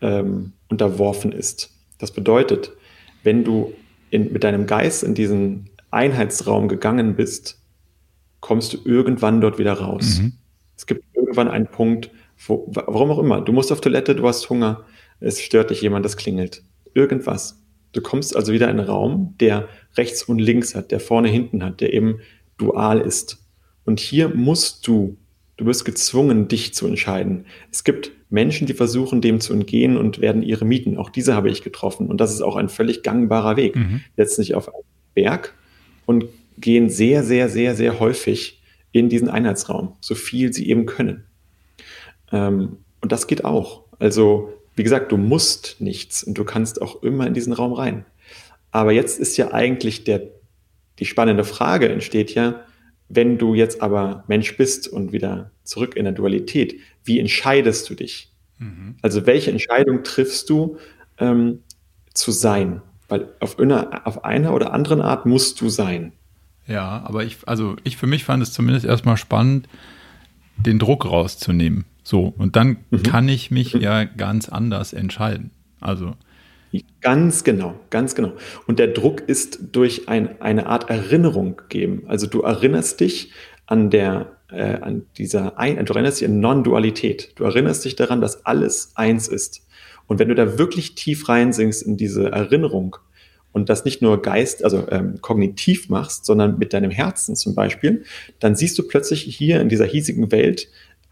ähm, 0.00 0.52
unterworfen 0.68 1.32
ist. 1.32 1.70
Das 1.98 2.12
bedeutet, 2.12 2.72
wenn 3.22 3.44
du 3.44 3.72
in, 4.10 4.32
mit 4.32 4.44
deinem 4.44 4.66
Geist 4.66 5.02
in 5.02 5.14
diesen 5.14 5.70
Einheitsraum 5.90 6.68
gegangen 6.68 7.16
bist, 7.16 7.60
kommst 8.40 8.72
du 8.72 8.78
irgendwann 8.84 9.40
dort 9.40 9.58
wieder 9.58 9.72
raus. 9.74 10.20
Mhm. 10.20 10.34
Es 10.76 10.86
gibt 10.86 11.04
irgendwann 11.14 11.48
einen 11.48 11.66
Punkt, 11.66 12.10
wo, 12.46 12.66
warum 12.68 13.10
auch 13.10 13.18
immer, 13.18 13.40
du 13.40 13.52
musst 13.52 13.72
auf 13.72 13.80
Toilette, 13.80 14.14
du 14.14 14.26
hast 14.28 14.48
Hunger, 14.50 14.84
es 15.20 15.40
stört 15.40 15.70
dich 15.70 15.80
jemand, 15.80 16.04
das 16.04 16.16
klingelt. 16.16 16.62
Irgendwas. 16.94 17.62
Du 17.96 18.02
kommst 18.02 18.36
also 18.36 18.52
wieder 18.52 18.70
in 18.70 18.78
einen 18.78 18.86
Raum, 18.86 19.34
der 19.40 19.68
rechts 19.96 20.22
und 20.24 20.38
links 20.38 20.74
hat, 20.74 20.90
der 20.90 21.00
vorne 21.00 21.28
hinten 21.28 21.64
hat, 21.64 21.80
der 21.80 21.94
eben 21.94 22.20
dual 22.58 23.00
ist. 23.00 23.38
Und 23.86 24.00
hier 24.00 24.28
musst 24.28 24.86
du, 24.86 25.16
du 25.56 25.64
bist 25.64 25.86
gezwungen, 25.86 26.46
dich 26.46 26.74
zu 26.74 26.86
entscheiden. 26.86 27.46
Es 27.72 27.84
gibt 27.84 28.12
Menschen, 28.28 28.66
die 28.66 28.74
versuchen, 28.74 29.22
dem 29.22 29.40
zu 29.40 29.54
entgehen 29.54 29.96
und 29.96 30.20
werden 30.20 30.42
ihre 30.42 30.66
mieten. 30.66 30.98
Auch 30.98 31.08
diese 31.08 31.34
habe 31.34 31.48
ich 31.48 31.62
getroffen. 31.62 32.08
Und 32.08 32.20
das 32.20 32.34
ist 32.34 32.42
auch 32.42 32.56
ein 32.56 32.68
völlig 32.68 33.02
gangbarer 33.02 33.56
Weg. 33.56 33.76
Mhm. 33.76 34.02
Setzen 34.14 34.42
sich 34.42 34.54
auf 34.54 34.68
einen 34.68 34.84
Berg 35.14 35.54
und 36.04 36.26
gehen 36.58 36.90
sehr, 36.90 37.22
sehr, 37.22 37.48
sehr, 37.48 37.74
sehr 37.74 37.98
häufig 37.98 38.60
in 38.92 39.08
diesen 39.08 39.30
Einheitsraum, 39.30 39.94
so 40.00 40.14
viel 40.14 40.52
sie 40.52 40.68
eben 40.68 40.84
können. 40.84 41.24
Ähm, 42.30 42.76
und 43.00 43.10
das 43.10 43.26
geht 43.26 43.46
auch. 43.46 43.84
Also, 43.98 44.52
wie 44.76 44.82
gesagt, 44.82 45.10
du 45.10 45.16
musst 45.16 45.76
nichts 45.80 46.22
und 46.22 46.38
du 46.38 46.44
kannst 46.44 46.80
auch 46.80 47.02
immer 47.02 47.26
in 47.26 47.34
diesen 47.34 47.52
Raum 47.52 47.72
rein. 47.72 48.04
Aber 48.70 48.92
jetzt 48.92 49.18
ist 49.18 49.36
ja 49.38 49.52
eigentlich 49.52 50.04
der, 50.04 50.22
die 50.98 51.06
spannende 51.06 51.44
Frage 51.44 51.88
entsteht 51.88 52.34
ja, 52.34 52.62
wenn 53.08 53.38
du 53.38 53.54
jetzt 53.54 53.82
aber 53.82 54.24
Mensch 54.28 54.56
bist 54.56 54.88
und 54.88 55.12
wieder 55.12 55.50
zurück 55.64 55.96
in 55.96 56.04
der 56.04 56.12
Dualität, 56.12 56.78
wie 57.04 57.18
entscheidest 57.18 57.88
du 57.88 57.94
dich? 57.94 58.32
Mhm. 58.58 58.96
Also 59.00 59.26
welche 59.26 59.50
Entscheidung 59.50 60.02
triffst 60.02 60.50
du 60.50 60.78
ähm, 61.18 61.62
zu 62.12 62.32
sein? 62.32 62.82
Weil 63.08 63.28
auf 63.40 63.58
einer, 63.58 64.06
auf 64.06 64.24
einer 64.24 64.52
oder 64.52 64.72
anderen 64.72 65.00
Art 65.00 65.26
musst 65.26 65.60
du 65.60 65.68
sein. 65.68 66.12
Ja, 66.66 67.02
aber 67.06 67.24
ich, 67.24 67.38
also 67.46 67.76
ich 67.84 67.96
für 67.96 68.08
mich 68.08 68.24
fand 68.24 68.42
es 68.42 68.52
zumindest 68.52 68.84
erstmal 68.84 69.16
spannend, 69.16 69.68
den 70.56 70.78
Druck 70.78 71.04
rauszunehmen. 71.04 71.84
So, 72.06 72.32
und 72.38 72.54
dann 72.54 72.76
mhm. 72.90 73.02
kann 73.02 73.28
ich 73.28 73.50
mich 73.50 73.74
mhm. 73.74 73.80
ja 73.80 74.04
ganz 74.04 74.48
anders 74.48 74.92
entscheiden. 74.92 75.50
Also. 75.80 76.14
Ganz 77.00 77.42
genau, 77.42 77.74
ganz 77.90 78.14
genau. 78.14 78.34
Und 78.68 78.78
der 78.78 78.86
Druck 78.86 79.22
ist 79.28 79.58
durch 79.72 80.08
ein, 80.08 80.40
eine 80.40 80.66
Art 80.66 80.88
Erinnerung 80.88 81.56
gegeben. 81.56 82.04
Also 82.06 82.28
du 82.28 82.42
erinnerst 82.42 83.00
dich 83.00 83.32
an 83.66 83.90
der, 83.90 84.36
äh, 84.52 84.74
an 84.74 85.06
dieser, 85.18 85.58
ein, 85.58 85.84
du 85.84 85.94
erinnerst 85.94 86.20
dich 86.20 86.28
an 86.28 86.38
Non-Dualität. 86.38 87.32
Du 87.34 87.42
erinnerst 87.42 87.84
dich 87.84 87.96
daran, 87.96 88.20
dass 88.20 88.46
alles 88.46 88.92
eins 88.94 89.26
ist. 89.26 89.66
Und 90.06 90.20
wenn 90.20 90.28
du 90.28 90.36
da 90.36 90.58
wirklich 90.58 90.94
tief 90.94 91.28
reinsinkst 91.28 91.82
in 91.82 91.96
diese 91.96 92.30
Erinnerung, 92.30 92.94
und 93.56 93.70
das 93.70 93.86
nicht 93.86 94.02
nur 94.02 94.20
Geist, 94.20 94.62
also 94.62 94.86
ähm, 94.90 95.22
kognitiv 95.22 95.88
machst, 95.88 96.26
sondern 96.26 96.58
mit 96.58 96.74
deinem 96.74 96.90
Herzen 96.90 97.34
zum 97.36 97.54
Beispiel, 97.54 98.04
dann 98.38 98.54
siehst 98.54 98.78
du 98.78 98.86
plötzlich 98.86 99.22
hier 99.22 99.62
in 99.62 99.70
dieser 99.70 99.86
hiesigen 99.86 100.30
Welt 100.30 100.68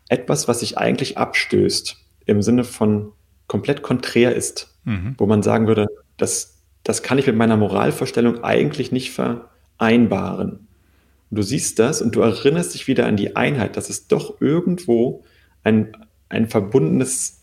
etwas, 0.09 0.49
was 0.49 0.61
sich 0.61 0.79
eigentlich 0.79 1.19
abstößt, 1.19 1.97
im 2.27 2.43
Sinne 2.43 2.65
von 2.65 3.13
komplett 3.47 3.83
konträr 3.83 4.35
ist, 4.35 4.75
mhm. 4.85 5.15
wo 5.19 5.27
man 5.27 5.43
sagen 5.43 5.67
würde, 5.67 5.87
das, 6.17 6.63
das 6.83 7.03
kann 7.03 7.19
ich 7.19 7.27
mit 7.27 7.37
meiner 7.37 7.57
Moralvorstellung 7.57 8.43
eigentlich 8.45 8.93
nicht 8.93 9.13
vereinbaren. 9.13 10.69
Und 11.31 11.39
du 11.39 11.43
siehst 11.43 11.79
das 11.79 12.01
und 12.01 12.15
du 12.15 12.21
erinnerst 12.21 12.75
dich 12.75 12.87
wieder 12.87 13.07
an 13.07 13.17
die 13.17 13.37
Einheit, 13.37 13.77
dass 13.77 13.91
es 13.91 14.07
doch 14.07 14.41
irgendwo 14.41 15.25
ein, 15.63 15.97
ein 16.29 16.49
verbundenes, 16.49 17.41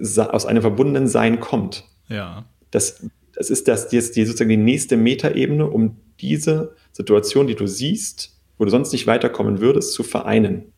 aus 0.00 0.46
einem 0.46 0.62
verbundenen 0.62 1.08
Sein 1.08 1.40
kommt. 1.40 1.84
Ja. 2.08 2.44
Das, 2.70 3.04
das 3.34 3.50
ist 3.50 3.68
das, 3.68 3.88
die, 3.88 3.98
die 3.98 4.24
sozusagen 4.24 4.50
die 4.50 4.56
nächste 4.56 4.96
Metaebene, 4.96 5.68
um 5.68 5.96
diese 6.20 6.76
Situation, 6.92 7.46
die 7.46 7.54
du 7.54 7.66
siehst, 7.66 8.38
wo 8.58 8.64
du 8.64 8.70
sonst 8.70 8.92
nicht 8.92 9.06
weiterkommen 9.06 9.60
würdest, 9.60 9.92
zu 9.92 10.02
vereinen. 10.02 10.72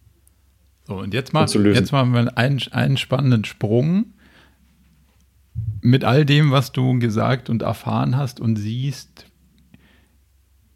So, 0.87 0.99
und 0.99 1.15
jetzt, 1.15 1.33
mal, 1.33 1.49
und 1.49 1.65
jetzt 1.75 1.93
machen 1.93 2.13
wir 2.13 2.37
einen, 2.37 2.61
einen 2.71 2.97
spannenden 2.97 3.45
Sprung 3.45 4.07
mit 5.81 6.05
all 6.05 6.27
dem, 6.27 6.51
was 6.51 6.73
du 6.73 6.99
gesagt 6.99 7.49
und 7.49 7.63
erfahren 7.63 8.17
hast 8.17 8.39
und 8.41 8.57
siehst, 8.57 9.27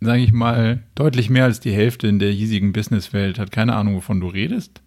sage 0.01 0.23
ich 0.23 0.33
mal, 0.33 0.83
deutlich 0.95 1.29
mehr 1.29 1.45
als 1.45 1.61
die 1.61 1.73
Hälfte 1.73 2.09
in 2.09 2.19
der 2.19 2.31
hiesigen 2.31 2.73
Businesswelt 2.73 3.39
hat 3.39 3.53
keine 3.53 3.75
Ahnung, 3.75 3.97
wovon 3.97 4.21
du 4.21 4.29
redest 4.29 4.83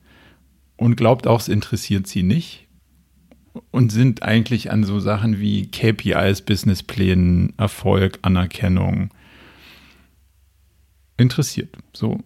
und 0.77 0.95
glaubt 0.95 1.27
auch, 1.27 1.39
es 1.39 1.47
interessiert 1.47 2.07
sie 2.07 2.23
nicht 2.23 2.67
und 3.69 3.91
sind 3.91 4.23
eigentlich 4.23 4.71
an 4.71 4.83
so 4.83 4.99
Sachen 4.99 5.39
wie 5.39 5.67
KPIs, 5.67 6.41
Businessplänen, 6.41 7.53
Erfolg, 7.57 8.17
Anerkennung 8.23 9.09
interessiert. 11.17 11.77
So. 11.93 12.19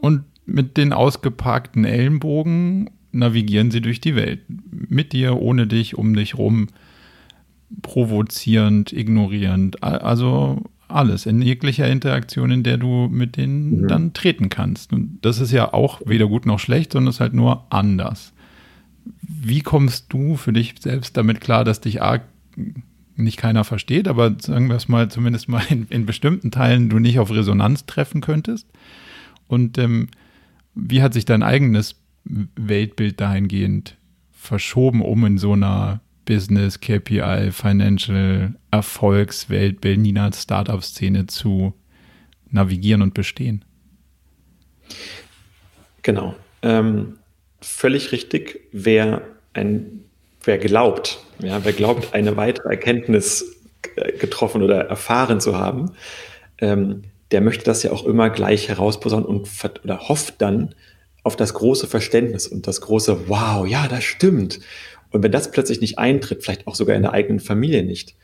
Und 0.00 0.24
mit 0.46 0.76
den 0.76 0.92
ausgeparkten 0.92 1.84
Ellenbogen 1.84 2.90
navigieren 3.12 3.70
sie 3.70 3.80
durch 3.80 4.00
die 4.00 4.14
Welt. 4.14 4.40
Mit 4.70 5.12
dir, 5.12 5.40
ohne 5.40 5.66
dich, 5.66 5.98
um 5.98 6.14
dich 6.14 6.38
rum, 6.38 6.68
provozierend, 7.82 8.92
ignorierend. 8.92 9.82
Also 9.82 10.62
alles 10.88 11.26
in 11.26 11.42
jeglicher 11.42 11.88
Interaktion, 11.88 12.50
in 12.50 12.62
der 12.62 12.76
du 12.76 13.08
mit 13.10 13.36
denen 13.36 13.82
mhm. 13.82 13.88
dann 13.88 14.12
treten 14.12 14.48
kannst. 14.48 14.92
Und 14.92 15.18
das 15.22 15.40
ist 15.40 15.50
ja 15.50 15.72
auch 15.72 16.00
weder 16.06 16.28
gut 16.28 16.46
noch 16.46 16.60
schlecht, 16.60 16.92
sondern 16.92 17.10
es 17.10 17.16
ist 17.16 17.20
halt 17.20 17.34
nur 17.34 17.66
anders. 17.70 18.32
Wie 19.20 19.60
kommst 19.60 20.12
du 20.12 20.36
für 20.36 20.52
dich 20.52 20.74
selbst 20.78 21.16
damit 21.16 21.40
klar, 21.40 21.64
dass 21.64 21.80
dich 21.80 22.02
arg 22.02 22.22
nicht 23.16 23.38
keiner 23.38 23.64
versteht, 23.64 24.08
aber 24.08 24.36
sagen 24.38 24.68
wir 24.68 24.76
es 24.76 24.88
mal, 24.88 25.10
zumindest 25.10 25.48
mal 25.48 25.62
in, 25.70 25.86
in 25.88 26.06
bestimmten 26.06 26.50
Teilen 26.50 26.88
du 26.88 26.98
nicht 26.98 27.18
auf 27.18 27.30
Resonanz 27.30 27.86
treffen 27.86 28.20
könntest? 28.20 28.68
Und 29.48 29.78
ähm, 29.78 30.08
wie 30.76 31.02
hat 31.02 31.14
sich 31.14 31.24
dein 31.24 31.42
eigenes 31.42 31.96
Weltbild 32.24 33.20
dahingehend 33.20 33.96
verschoben, 34.32 35.02
um 35.02 35.24
in 35.24 35.38
so 35.38 35.54
einer 35.54 36.00
Business, 36.26 36.80
KPI, 36.80 37.50
Financial, 37.50 38.54
Erfolgswelt, 38.70 39.80
Berliner 39.80 40.30
Startup-Szene 40.32 41.26
zu 41.26 41.72
navigieren 42.50 43.02
und 43.02 43.14
bestehen? 43.14 43.64
Genau. 46.02 46.36
Ähm, 46.62 47.18
völlig 47.60 48.12
richtig, 48.12 48.60
wer 48.72 49.22
ein, 49.54 50.04
wer 50.44 50.58
glaubt, 50.58 51.18
ja, 51.38 51.64
wer 51.64 51.72
glaubt, 51.72 52.12
eine 52.12 52.36
weitere 52.36 52.68
Erkenntnis 52.70 53.56
äh, 53.96 54.12
getroffen 54.12 54.62
oder 54.62 54.86
erfahren 54.86 55.40
zu 55.40 55.56
haben, 55.56 55.92
ähm, 56.58 57.02
der 57.30 57.40
möchte 57.40 57.64
das 57.64 57.82
ja 57.82 57.92
auch 57.92 58.04
immer 58.04 58.30
gleich 58.30 58.68
herausposaunen 58.68 59.26
und 59.26 59.48
oder 59.84 60.08
hofft 60.08 60.40
dann 60.42 60.74
auf 61.22 61.36
das 61.36 61.54
große 61.54 61.86
Verständnis 61.86 62.46
und 62.46 62.66
das 62.66 62.80
große 62.80 63.28
Wow, 63.28 63.66
ja, 63.66 63.88
das 63.88 64.04
stimmt. 64.04 64.60
Und 65.10 65.22
wenn 65.22 65.32
das 65.32 65.50
plötzlich 65.50 65.80
nicht 65.80 65.98
eintritt, 65.98 66.44
vielleicht 66.44 66.66
auch 66.66 66.74
sogar 66.74 66.94
in 66.94 67.02
der 67.02 67.12
eigenen 67.12 67.40
Familie 67.40 67.82
nicht, 67.82 68.14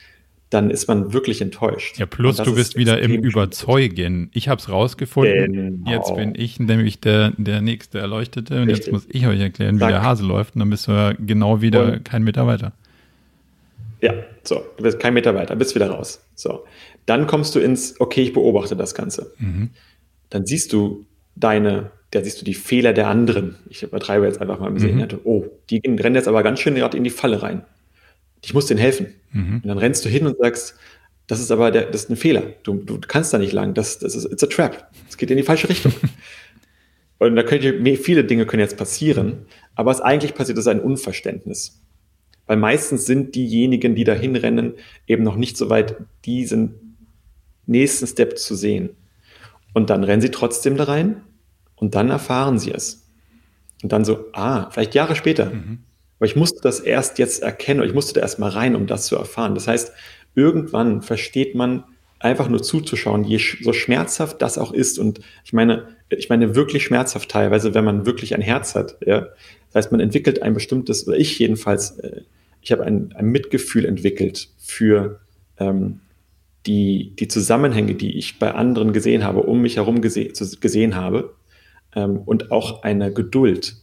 dann 0.51 0.71
ist 0.71 0.87
man 0.87 1.13
wirklich 1.13 1.41
enttäuscht. 1.41 1.99
Ja, 1.99 2.07
plus 2.07 2.37
du 2.37 2.55
bist 2.55 2.77
wieder 2.77 3.01
im 3.01 3.13
Überzeugen. 3.13 4.31
Ich 4.35 4.49
habe 4.49 4.61
es 4.61 4.69
rausgefunden. 4.69 5.53
Genau. 5.85 5.91
Jetzt 5.91 6.15
bin 6.15 6.35
ich 6.37 6.61
nämlich 6.61 7.01
der, 7.01 7.33
der 7.39 7.63
nächste 7.63 7.99
Erleuchtete 7.99 8.61
und 8.61 8.69
Richtig. 8.69 8.87
jetzt 8.87 8.93
muss 8.93 9.07
ich 9.09 9.27
euch 9.27 9.41
erklären, 9.41 9.77
wie 9.77 9.81
Sag. 9.81 9.89
der 9.89 10.03
Hase 10.03 10.25
läuft 10.25 10.55
und 10.55 10.61
dann 10.61 10.71
bist 10.71 10.87
du 10.87 10.93
ja 10.93 11.13
genau 11.13 11.63
wieder 11.63 11.95
und, 11.95 12.05
kein 12.05 12.23
Mitarbeiter. 12.23 12.73
Ja, 14.03 14.13
so, 14.45 14.65
du 14.77 14.83
bist 14.83 14.99
kein 14.99 15.15
Mitarbeiter, 15.15 15.57
bist 15.57 15.75
wieder 15.75 15.91
raus. 15.91 16.25
So. 16.35 16.65
Dann 17.07 17.27
kommst 17.27 17.55
du 17.55 17.61
ins, 17.61 18.01
okay, 18.01 18.23
ich 18.23 18.33
beobachte 18.33 18.77
das 18.77 18.95
Ganze. 18.95 19.33
Mhm. 19.39 19.71
Dann 20.31 20.47
siehst 20.47 20.73
du 20.73 21.07
deine, 21.37 21.91
da 22.11 22.23
siehst 22.23 22.41
du 22.41 22.45
die 22.45 22.55
Fehler 22.55 22.93
der 22.93 23.09
anderen. 23.09 23.57
Ich 23.69 23.83
übertreibe 23.83 24.27
jetzt 24.27 24.41
einfach 24.41 24.59
mal 24.59 24.67
ein 24.67 24.75
bisschen. 24.75 24.97
Mhm. 24.97 25.21
Oh, 25.25 25.45
die 25.71 25.81
rennen 25.85 26.15
jetzt 26.15 26.29
aber 26.29 26.43
ganz 26.43 26.61
schön 26.61 26.75
gerade 26.75 26.97
in 26.97 27.05
die 27.05 27.11
Falle 27.11 27.43
rein. 27.43 27.65
Ich 28.45 28.55
muss 28.55 28.67
denen 28.67 28.81
helfen. 28.81 29.15
Mhm. 29.31 29.61
Und 29.63 29.67
dann 29.67 29.79
rennst 29.79 30.05
du 30.05 30.09
hin 30.09 30.27
und 30.27 30.37
sagst, 30.39 30.77
das 31.27 31.41
ist 31.41 31.51
aber 31.51 31.71
der, 31.71 31.87
das 31.87 32.05
ist 32.05 32.11
ein 32.11 32.17
Fehler. 32.17 32.43
Du, 32.63 32.75
du 32.75 32.99
kannst 33.01 33.33
da 33.33 33.39
nicht 33.39 33.53
lang. 33.53 33.75
Das, 33.75 33.99
das 33.99 34.15
ist, 34.15 34.31
it's 34.31 34.43
a 34.43 34.47
trap. 34.47 34.89
Es 35.09 35.17
geht 35.17 35.31
in 35.31 35.37
die 35.37 35.43
falsche 35.43 35.69
Richtung. 35.69 35.93
und 37.19 37.37
da 37.37 37.43
können 37.43 37.97
viele 37.97 38.25
Dinge 38.25 38.47
können 38.47 38.61
jetzt 38.61 38.77
passieren. 38.77 39.47
Aber 39.75 39.91
was 39.91 40.01
eigentlich 40.01 40.35
passiert, 40.35 40.59
ist 40.59 40.67
ein 40.67 40.81
Unverständnis. 40.81 41.82
Weil 42.53 42.59
meistens 42.59 43.07
sind 43.07 43.35
diejenigen, 43.35 43.95
die 43.95 44.05
da 44.05 44.13
hinrennen, 44.13 44.75
eben 45.07 45.23
noch 45.23 45.37
nicht 45.37 45.57
so 45.57 45.71
weit, 45.71 45.97
diesen 46.27 46.99
nächsten 47.65 48.07
Step 48.07 48.39
zu 48.39 48.55
sehen. 48.55 48.91
Und 49.73 49.89
dann 49.89 50.05
rennen 50.05 50.21
sie 50.21 50.31
trotzdem 50.31 50.77
da 50.77 50.85
rein 50.85 51.23
und 51.77 51.95
dann 51.95 52.11
erfahren 52.11 52.59
sie 52.59 52.71
es. 52.71 53.07
Und 53.83 53.91
dann 53.91 54.05
so, 54.05 54.27
ah, 54.35 54.69
vielleicht 54.69 54.95
Jahre 54.95 55.17
später. 55.17 55.47
Mhm. 55.47 55.79
Aber 56.19 56.27
ich 56.27 56.37
musste 56.37 56.61
das 56.61 56.81
erst 56.81 57.19
jetzt 57.19 57.43
erkennen, 57.43 57.81
oder 57.81 57.89
ich 57.89 57.95
musste 57.95 58.13
da 58.13 58.21
erst 58.21 58.39
mal 58.39 58.51
rein, 58.51 58.77
um 58.77 58.87
das 58.87 59.07
zu 59.07 59.17
erfahren. 59.17 59.55
Das 59.55 59.67
heißt, 59.67 59.91
irgendwann 60.35 61.01
versteht 61.01 61.55
man 61.55 61.85
einfach 62.19 62.51
nur 62.51 62.63
zuzuschauen, 62.63 63.25
je 63.25 63.41
so 63.63 63.73
schmerzhaft 63.73 64.43
das 64.43 64.59
auch 64.59 64.75
ist. 64.75 64.99
Und 64.99 65.21
ich 65.47 65.55
meine, 65.55 65.87
ich 66.11 66.29
meine 66.29 66.55
wirklich 66.55 66.85
schmerzhaft 66.85 67.31
teilweise, 67.31 67.73
wenn 67.73 67.87
man 67.87 68.05
wirklich 68.05 68.35
ein 68.35 68.43
Herz 68.43 68.75
hat. 68.75 68.99
Ja? 69.07 69.29
Das 69.73 69.87
heißt, 69.87 69.93
man 69.93 70.01
entwickelt 70.03 70.43
ein 70.43 70.53
bestimmtes, 70.53 71.09
oder 71.09 71.17
ich 71.17 71.39
jedenfalls, 71.39 71.93
äh, 71.93 72.21
ich 72.63 72.73
habe 72.73 72.85
ein, 72.85 73.13
ein 73.15 73.27
Mitgefühl 73.27 73.85
entwickelt 73.85 74.49
für 74.59 75.21
ähm, 75.59 76.01
die, 76.67 77.15
die 77.17 77.29
Zusammenhänge, 77.29 77.95
die 77.95 78.17
ich 78.17 78.39
bei 78.39 78.55
anderen 78.55 78.93
gesehen 78.93 79.25
habe, 79.25 79.43
um 79.43 79.61
mich 79.61 79.77
herum 79.77 80.01
gese 80.01 80.29
gesehen 80.61 80.95
habe, 80.95 81.35
ähm, 81.95 82.19
und 82.19 82.51
auch 82.51 82.83
eine 82.83 83.13
Geduld, 83.13 83.77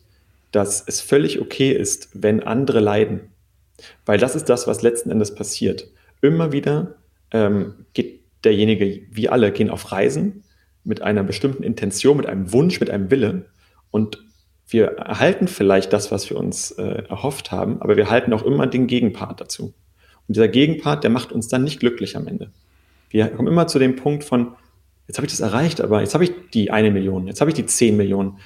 dass 0.51 0.83
es 0.87 1.01
völlig 1.01 1.39
okay 1.41 1.71
ist, 1.71 2.09
wenn 2.13 2.41
andere 2.41 2.79
leiden. 2.79 3.21
Weil 4.05 4.17
das 4.17 4.35
ist 4.35 4.49
das, 4.49 4.67
was 4.67 4.81
letzten 4.81 5.11
Endes 5.11 5.35
passiert. 5.35 5.89
Immer 6.21 6.51
wieder 6.51 6.95
ähm, 7.31 7.85
geht 7.93 8.21
derjenige, 8.43 9.01
wie 9.11 9.29
alle, 9.29 9.51
gehen 9.51 9.69
auf 9.69 9.91
Reisen 9.91 10.43
mit 10.83 11.01
einer 11.01 11.23
bestimmten 11.23 11.63
Intention, 11.63 12.17
mit 12.17 12.25
einem 12.25 12.51
Wunsch, 12.51 12.79
mit 12.79 12.89
einem 12.89 13.11
Wille 13.11 13.45
und 13.91 14.23
wir 14.69 14.85
erhalten 14.85 15.47
vielleicht 15.47 15.93
das, 15.93 16.11
was 16.11 16.29
wir 16.29 16.37
uns 16.37 16.71
äh, 16.71 17.03
erhofft 17.09 17.51
haben, 17.51 17.81
aber 17.81 17.97
wir 17.97 18.05
erhalten 18.05 18.33
auch 18.33 18.43
immer 18.43 18.67
den 18.67 18.87
Gegenpart 18.87 19.41
dazu. 19.41 19.73
Und 20.27 20.35
dieser 20.35 20.47
Gegenpart, 20.47 21.03
der 21.03 21.09
macht 21.09 21.31
uns 21.31 21.47
dann 21.47 21.63
nicht 21.63 21.79
glücklich 21.79 22.15
am 22.15 22.27
Ende. 22.27 22.51
Wir 23.09 23.27
kommen 23.29 23.47
immer 23.47 23.67
zu 23.67 23.79
dem 23.79 23.95
Punkt 23.95 24.23
von, 24.23 24.53
jetzt 25.07 25.17
habe 25.17 25.25
ich 25.25 25.33
das 25.33 25.39
erreicht, 25.39 25.81
aber 25.81 26.01
jetzt 26.01 26.13
habe 26.13 26.23
ich 26.23 26.31
die 26.53 26.69
eine 26.69 26.91
Million, 26.91 27.25
jetzt 27.25 27.41
habe 27.41 27.49
ich 27.49 27.55
die 27.55 27.65
zehn 27.65 27.97
Millionen. 27.97 28.37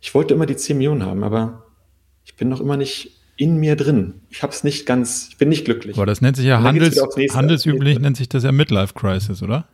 Ich 0.00 0.14
wollte 0.14 0.32
immer 0.32 0.46
die 0.46 0.56
zehn 0.56 0.78
Millionen 0.78 1.04
haben, 1.04 1.22
aber 1.22 1.66
ich 2.24 2.34
bin 2.34 2.48
noch 2.48 2.60
immer 2.60 2.78
nicht 2.78 3.12
in 3.36 3.58
mir 3.58 3.76
drin. 3.76 4.22
Ich 4.30 4.42
habe 4.42 4.52
es 4.52 4.64
nicht 4.64 4.86
ganz, 4.86 5.28
ich 5.30 5.36
bin 5.36 5.50
nicht 5.50 5.66
glücklich. 5.66 5.96
Aber 5.96 6.06
das 6.06 6.22
nennt 6.22 6.36
sich 6.36 6.46
ja 6.46 6.62
Handels, 6.62 6.98
handelsüblich, 7.34 7.98
nennt 7.98 8.16
sich 8.16 8.30
das 8.30 8.44
ja 8.44 8.52
Midlife 8.52 8.94
Crisis, 8.94 9.42
oder? 9.42 9.68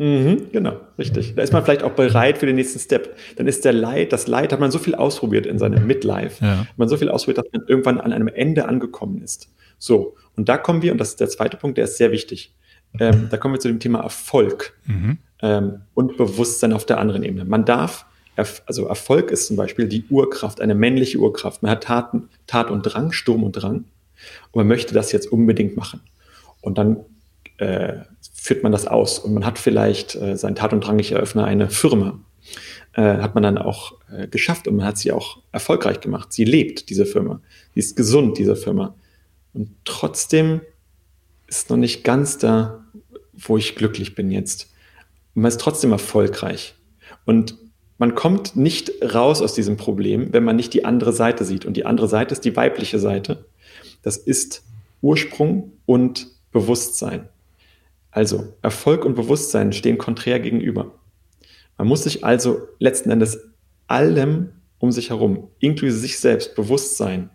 Mhm, 0.00 0.46
genau, 0.50 0.80
richtig. 0.96 1.34
Da 1.34 1.42
ist 1.42 1.52
man 1.52 1.62
vielleicht 1.62 1.82
auch 1.82 1.90
bereit 1.90 2.38
für 2.38 2.46
den 2.46 2.56
nächsten 2.56 2.78
Step. 2.78 3.14
Dann 3.36 3.46
ist 3.46 3.66
der 3.66 3.74
Leid, 3.74 4.14
das 4.14 4.26
Leid 4.28 4.50
hat 4.50 4.58
man 4.58 4.70
so 4.70 4.78
viel 4.78 4.94
ausprobiert 4.94 5.44
in 5.44 5.58
seinem 5.58 5.86
Midlife, 5.86 6.42
ja. 6.42 6.60
hat 6.60 6.78
man 6.78 6.88
so 6.88 6.96
viel 6.96 7.10
ausprobiert, 7.10 7.44
dass 7.44 7.52
man 7.52 7.68
irgendwann 7.68 8.00
an 8.00 8.14
einem 8.14 8.28
Ende 8.28 8.66
angekommen 8.66 9.20
ist. 9.20 9.52
So, 9.76 10.16
und 10.36 10.48
da 10.48 10.56
kommen 10.56 10.80
wir, 10.80 10.92
und 10.92 10.98
das 10.98 11.10
ist 11.10 11.20
der 11.20 11.28
zweite 11.28 11.58
Punkt, 11.58 11.76
der 11.76 11.84
ist 11.84 11.98
sehr 11.98 12.12
wichtig. 12.12 12.54
Ähm, 12.98 13.28
da 13.30 13.36
kommen 13.36 13.52
wir 13.52 13.60
zu 13.60 13.68
dem 13.68 13.78
Thema 13.78 14.00
Erfolg 14.00 14.72
mhm. 14.86 15.18
ähm, 15.42 15.82
und 15.92 16.16
Bewusstsein 16.16 16.72
auf 16.72 16.86
der 16.86 16.98
anderen 16.98 17.22
Ebene. 17.22 17.44
Man 17.44 17.66
darf, 17.66 18.06
also 18.64 18.86
Erfolg 18.86 19.30
ist 19.30 19.48
zum 19.48 19.56
Beispiel 19.56 19.86
die 19.86 20.06
Urkraft, 20.08 20.62
eine 20.62 20.74
männliche 20.74 21.18
Urkraft. 21.18 21.62
Man 21.62 21.72
hat 21.72 21.84
Taten, 21.84 22.30
Tat 22.46 22.70
und 22.70 22.84
Drang, 22.84 23.12
Sturm 23.12 23.42
und 23.42 23.52
Drang, 23.52 23.84
und 24.52 24.54
man 24.54 24.66
möchte 24.66 24.94
das 24.94 25.12
jetzt 25.12 25.30
unbedingt 25.30 25.76
machen. 25.76 26.00
Und 26.62 26.78
dann 26.78 27.04
äh, 27.60 28.04
führt 28.34 28.62
man 28.62 28.72
das 28.72 28.86
aus 28.86 29.18
und 29.18 29.34
man 29.34 29.44
hat 29.44 29.58
vielleicht 29.58 30.14
äh, 30.14 30.36
sein 30.36 30.54
Tat 30.54 30.72
und 30.72 30.80
Drang, 30.80 30.98
ich 30.98 31.12
eröffne 31.12 31.44
eine 31.44 31.68
Firma, 31.68 32.18
äh, 32.94 33.02
hat 33.02 33.34
man 33.34 33.42
dann 33.42 33.58
auch 33.58 33.92
äh, 34.10 34.26
geschafft 34.28 34.66
und 34.66 34.76
man 34.76 34.86
hat 34.86 34.96
sie 34.96 35.12
auch 35.12 35.38
erfolgreich 35.52 36.00
gemacht. 36.00 36.32
Sie 36.32 36.44
lebt, 36.44 36.88
diese 36.88 37.04
Firma. 37.04 37.40
Sie 37.74 37.80
ist 37.80 37.96
gesund, 37.96 38.38
diese 38.38 38.56
Firma. 38.56 38.94
Und 39.52 39.70
trotzdem 39.84 40.62
ist 41.48 41.68
noch 41.68 41.76
nicht 41.76 42.02
ganz 42.02 42.38
da, 42.38 42.84
wo 43.34 43.58
ich 43.58 43.76
glücklich 43.76 44.14
bin 44.14 44.30
jetzt. 44.30 44.70
Und 45.34 45.42
man 45.42 45.50
ist 45.50 45.60
trotzdem 45.60 45.92
erfolgreich. 45.92 46.74
Und 47.26 47.56
man 47.98 48.14
kommt 48.14 48.56
nicht 48.56 48.90
raus 49.14 49.42
aus 49.42 49.52
diesem 49.52 49.76
Problem, 49.76 50.32
wenn 50.32 50.44
man 50.44 50.56
nicht 50.56 50.72
die 50.72 50.86
andere 50.86 51.12
Seite 51.12 51.44
sieht. 51.44 51.66
Und 51.66 51.76
die 51.76 51.84
andere 51.84 52.08
Seite 52.08 52.32
ist 52.32 52.44
die 52.46 52.56
weibliche 52.56 52.98
Seite. 52.98 53.44
Das 54.02 54.16
ist 54.16 54.62
Ursprung 55.02 55.72
und 55.84 56.28
Bewusstsein. 56.52 57.28
Also 58.10 58.54
Erfolg 58.62 59.04
und 59.04 59.14
Bewusstsein 59.14 59.72
stehen 59.72 59.98
konträr 59.98 60.40
gegenüber. 60.40 60.92
Man 61.78 61.88
muss 61.88 62.04
sich 62.04 62.24
also 62.24 62.68
letzten 62.78 63.10
Endes 63.10 63.38
allem 63.86 64.50
um 64.78 64.92
sich 64.92 65.10
herum, 65.10 65.48
inklusive 65.58 66.00
sich 66.00 66.18
selbst, 66.18 66.54
bewusst 66.54 66.96
sein 66.96 67.30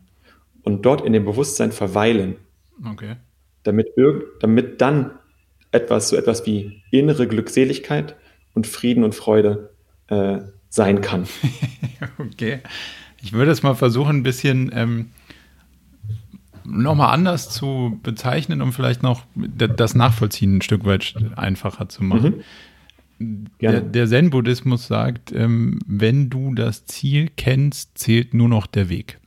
und 0.64 0.86
dort 0.86 1.06
in 1.06 1.14
dem 1.14 1.26
Bewusstsein 1.26 1.72
verweilen. 1.72 2.36
Okay. 2.84 3.16
Damit, 3.64 3.88
damit 4.40 4.82
dann 4.82 5.12
etwas, 5.72 6.10
so 6.10 6.16
etwas 6.16 6.46
wie 6.46 6.82
innere 6.92 7.28
Glückseligkeit 7.28 8.16
und 8.54 8.68
Frieden 8.68 9.04
und 9.04 9.16
Freude 9.16 9.72
äh, 10.08 10.40
sein 10.70 11.02
kann. 11.02 11.28
okay. 12.18 12.60
Ich 13.22 13.34
würde 13.34 13.52
es 13.52 13.64
mal 13.64 13.76
versuchen, 13.76 14.18
ein 14.18 14.24
bisschen 14.24 14.72
ähm, 14.74 15.10
nochmal 16.66 17.14
anders 17.14 17.50
zu 17.50 18.00
bezeichnen, 18.04 18.62
um 18.62 18.74
vielleicht 18.74 19.04
noch 19.04 19.24
das 19.36 19.96
Nachvollziehen 19.96 20.58
ein 20.58 20.62
Stück 20.62 20.86
weit 20.86 21.16
einfacher 21.36 21.90
zu 21.90 22.04
machen. 22.04 22.44
Mhm. 23.20 23.46
Der, 23.62 23.80
der 23.80 24.08
Zen-Buddhismus 24.08 24.88
sagt, 24.88 25.32
ähm, 25.32 25.80
wenn 25.88 26.30
du 26.30 26.54
das 26.54 26.86
Ziel 26.86 27.30
kennst, 27.38 27.98
zählt 27.98 28.34
nur 28.34 28.50
noch 28.50 28.68
der 28.68 28.90
Weg. 28.90 29.20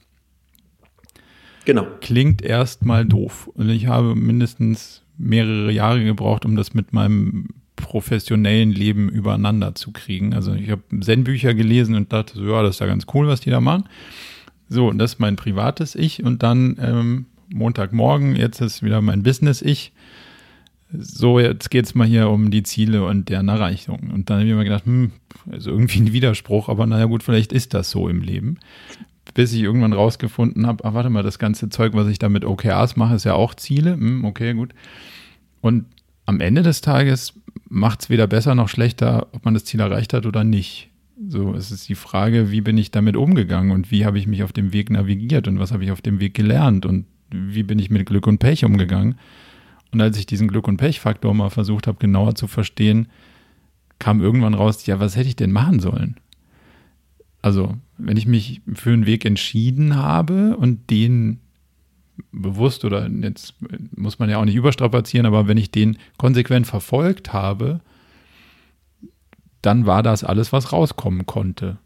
Genau. 1.64 1.86
Klingt 2.00 2.42
erstmal 2.42 3.06
doof. 3.06 3.48
Und 3.54 3.70
ich 3.70 3.86
habe 3.86 4.14
mindestens 4.14 5.04
mehrere 5.16 5.72
Jahre 5.72 6.04
gebraucht, 6.04 6.44
um 6.44 6.54
das 6.54 6.74
mit 6.74 6.92
meinem 6.92 7.48
professionellen 7.76 8.72
Leben 8.72 9.08
übereinander 9.08 9.74
zu 9.74 9.92
kriegen. 9.92 10.34
Also 10.34 10.52
ich 10.52 10.70
habe 10.70 10.82
Zen-Bücher 11.00 11.54
gelesen 11.54 11.94
und 11.94 12.12
dachte 12.12 12.34
so, 12.34 12.44
ja, 12.44 12.62
das 12.62 12.76
ist 12.76 12.80
ja 12.80 12.86
ganz 12.86 13.06
cool, 13.14 13.26
was 13.26 13.40
die 13.40 13.50
da 13.50 13.60
machen. 13.60 13.84
So, 14.68 14.88
und 14.88 14.98
das 14.98 15.14
ist 15.14 15.18
mein 15.18 15.36
privates 15.36 15.94
Ich. 15.94 16.22
Und 16.22 16.42
dann 16.42 16.76
ähm, 16.80 17.26
Montagmorgen, 17.52 18.36
jetzt 18.36 18.60
ist 18.60 18.82
wieder 18.82 19.00
mein 19.00 19.22
Business-Ich. 19.22 19.92
So, 20.92 21.38
jetzt 21.38 21.70
geht 21.70 21.84
es 21.84 21.94
mal 21.94 22.06
hier 22.06 22.30
um 22.30 22.50
die 22.50 22.62
Ziele 22.62 23.04
und 23.04 23.28
deren 23.28 23.48
Erreichung. 23.48 24.10
Und 24.12 24.30
dann 24.30 24.38
habe 24.38 24.48
ich 24.48 24.54
mir 24.54 24.64
gedacht, 24.64 24.86
hm, 24.86 25.12
also 25.50 25.70
irgendwie 25.70 26.00
ein 26.00 26.12
Widerspruch, 26.12 26.68
aber 26.68 26.86
naja 26.86 27.04
gut, 27.04 27.22
vielleicht 27.22 27.52
ist 27.52 27.74
das 27.74 27.90
so 27.90 28.08
im 28.08 28.22
Leben. 28.22 28.58
Bis 29.34 29.52
ich 29.52 29.60
irgendwann 29.60 29.92
rausgefunden 29.92 30.66
habe, 30.66 30.84
ach 30.84 30.94
warte 30.94 31.10
mal, 31.10 31.22
das 31.22 31.38
ganze 31.38 31.68
Zeug, 31.68 31.92
was 31.92 32.08
ich 32.08 32.18
da 32.18 32.30
mit 32.30 32.44
OKRs 32.44 32.96
mache, 32.96 33.16
ist 33.16 33.24
ja 33.24 33.34
auch 33.34 33.54
Ziele. 33.54 33.92
Hm, 33.92 34.24
okay, 34.24 34.54
gut. 34.54 34.74
Und 35.60 35.84
am 36.24 36.40
Ende 36.40 36.62
des 36.62 36.80
Tages 36.80 37.34
macht 37.68 38.02
es 38.02 38.10
weder 38.10 38.26
besser 38.26 38.54
noch 38.54 38.68
schlechter, 38.68 39.28
ob 39.32 39.44
man 39.44 39.54
das 39.54 39.64
Ziel 39.64 39.80
erreicht 39.80 40.14
hat 40.14 40.24
oder 40.24 40.44
nicht. 40.44 40.87
So, 41.26 41.54
es 41.54 41.72
ist 41.72 41.88
die 41.88 41.96
Frage, 41.96 42.52
wie 42.52 42.60
bin 42.60 42.78
ich 42.78 42.92
damit 42.92 43.16
umgegangen 43.16 43.72
und 43.72 43.90
wie 43.90 44.04
habe 44.04 44.18
ich 44.18 44.28
mich 44.28 44.44
auf 44.44 44.52
dem 44.52 44.72
Weg 44.72 44.90
navigiert 44.90 45.48
und 45.48 45.58
was 45.58 45.72
habe 45.72 45.82
ich 45.82 45.90
auf 45.90 46.00
dem 46.00 46.20
Weg 46.20 46.34
gelernt 46.34 46.86
und 46.86 47.06
wie 47.30 47.64
bin 47.64 47.78
ich 47.78 47.90
mit 47.90 48.06
Glück 48.06 48.26
und 48.26 48.38
Pech 48.38 48.64
umgegangen. 48.64 49.18
Und 49.90 50.00
als 50.00 50.16
ich 50.16 50.26
diesen 50.26 50.48
Glück- 50.48 50.68
und 50.68 50.76
Pech-Faktor 50.76 51.34
mal 51.34 51.50
versucht 51.50 51.86
habe, 51.86 51.98
genauer 51.98 52.36
zu 52.36 52.46
verstehen, 52.46 53.08
kam 53.98 54.20
irgendwann 54.20 54.54
raus, 54.54 54.86
ja, 54.86 55.00
was 55.00 55.16
hätte 55.16 55.28
ich 55.28 55.36
denn 55.36 55.50
machen 55.50 55.80
sollen? 55.80 56.16
Also, 57.42 57.74
wenn 57.96 58.16
ich 58.16 58.26
mich 58.26 58.60
für 58.74 58.92
einen 58.92 59.06
Weg 59.06 59.24
entschieden 59.24 59.96
habe 59.96 60.56
und 60.56 60.90
den 60.90 61.40
bewusst 62.32 62.84
oder 62.84 63.08
jetzt 63.08 63.54
muss 63.96 64.18
man 64.18 64.30
ja 64.30 64.38
auch 64.38 64.44
nicht 64.44 64.56
überstrapazieren, 64.56 65.26
aber 65.26 65.48
wenn 65.48 65.56
ich 65.56 65.70
den 65.70 65.98
konsequent 66.16 66.66
verfolgt 66.66 67.32
habe, 67.32 67.80
dann 69.62 69.86
war 69.86 70.02
das 70.02 70.24
alles, 70.24 70.52
was 70.52 70.72
rauskommen 70.72 71.26
konnte. 71.26 71.78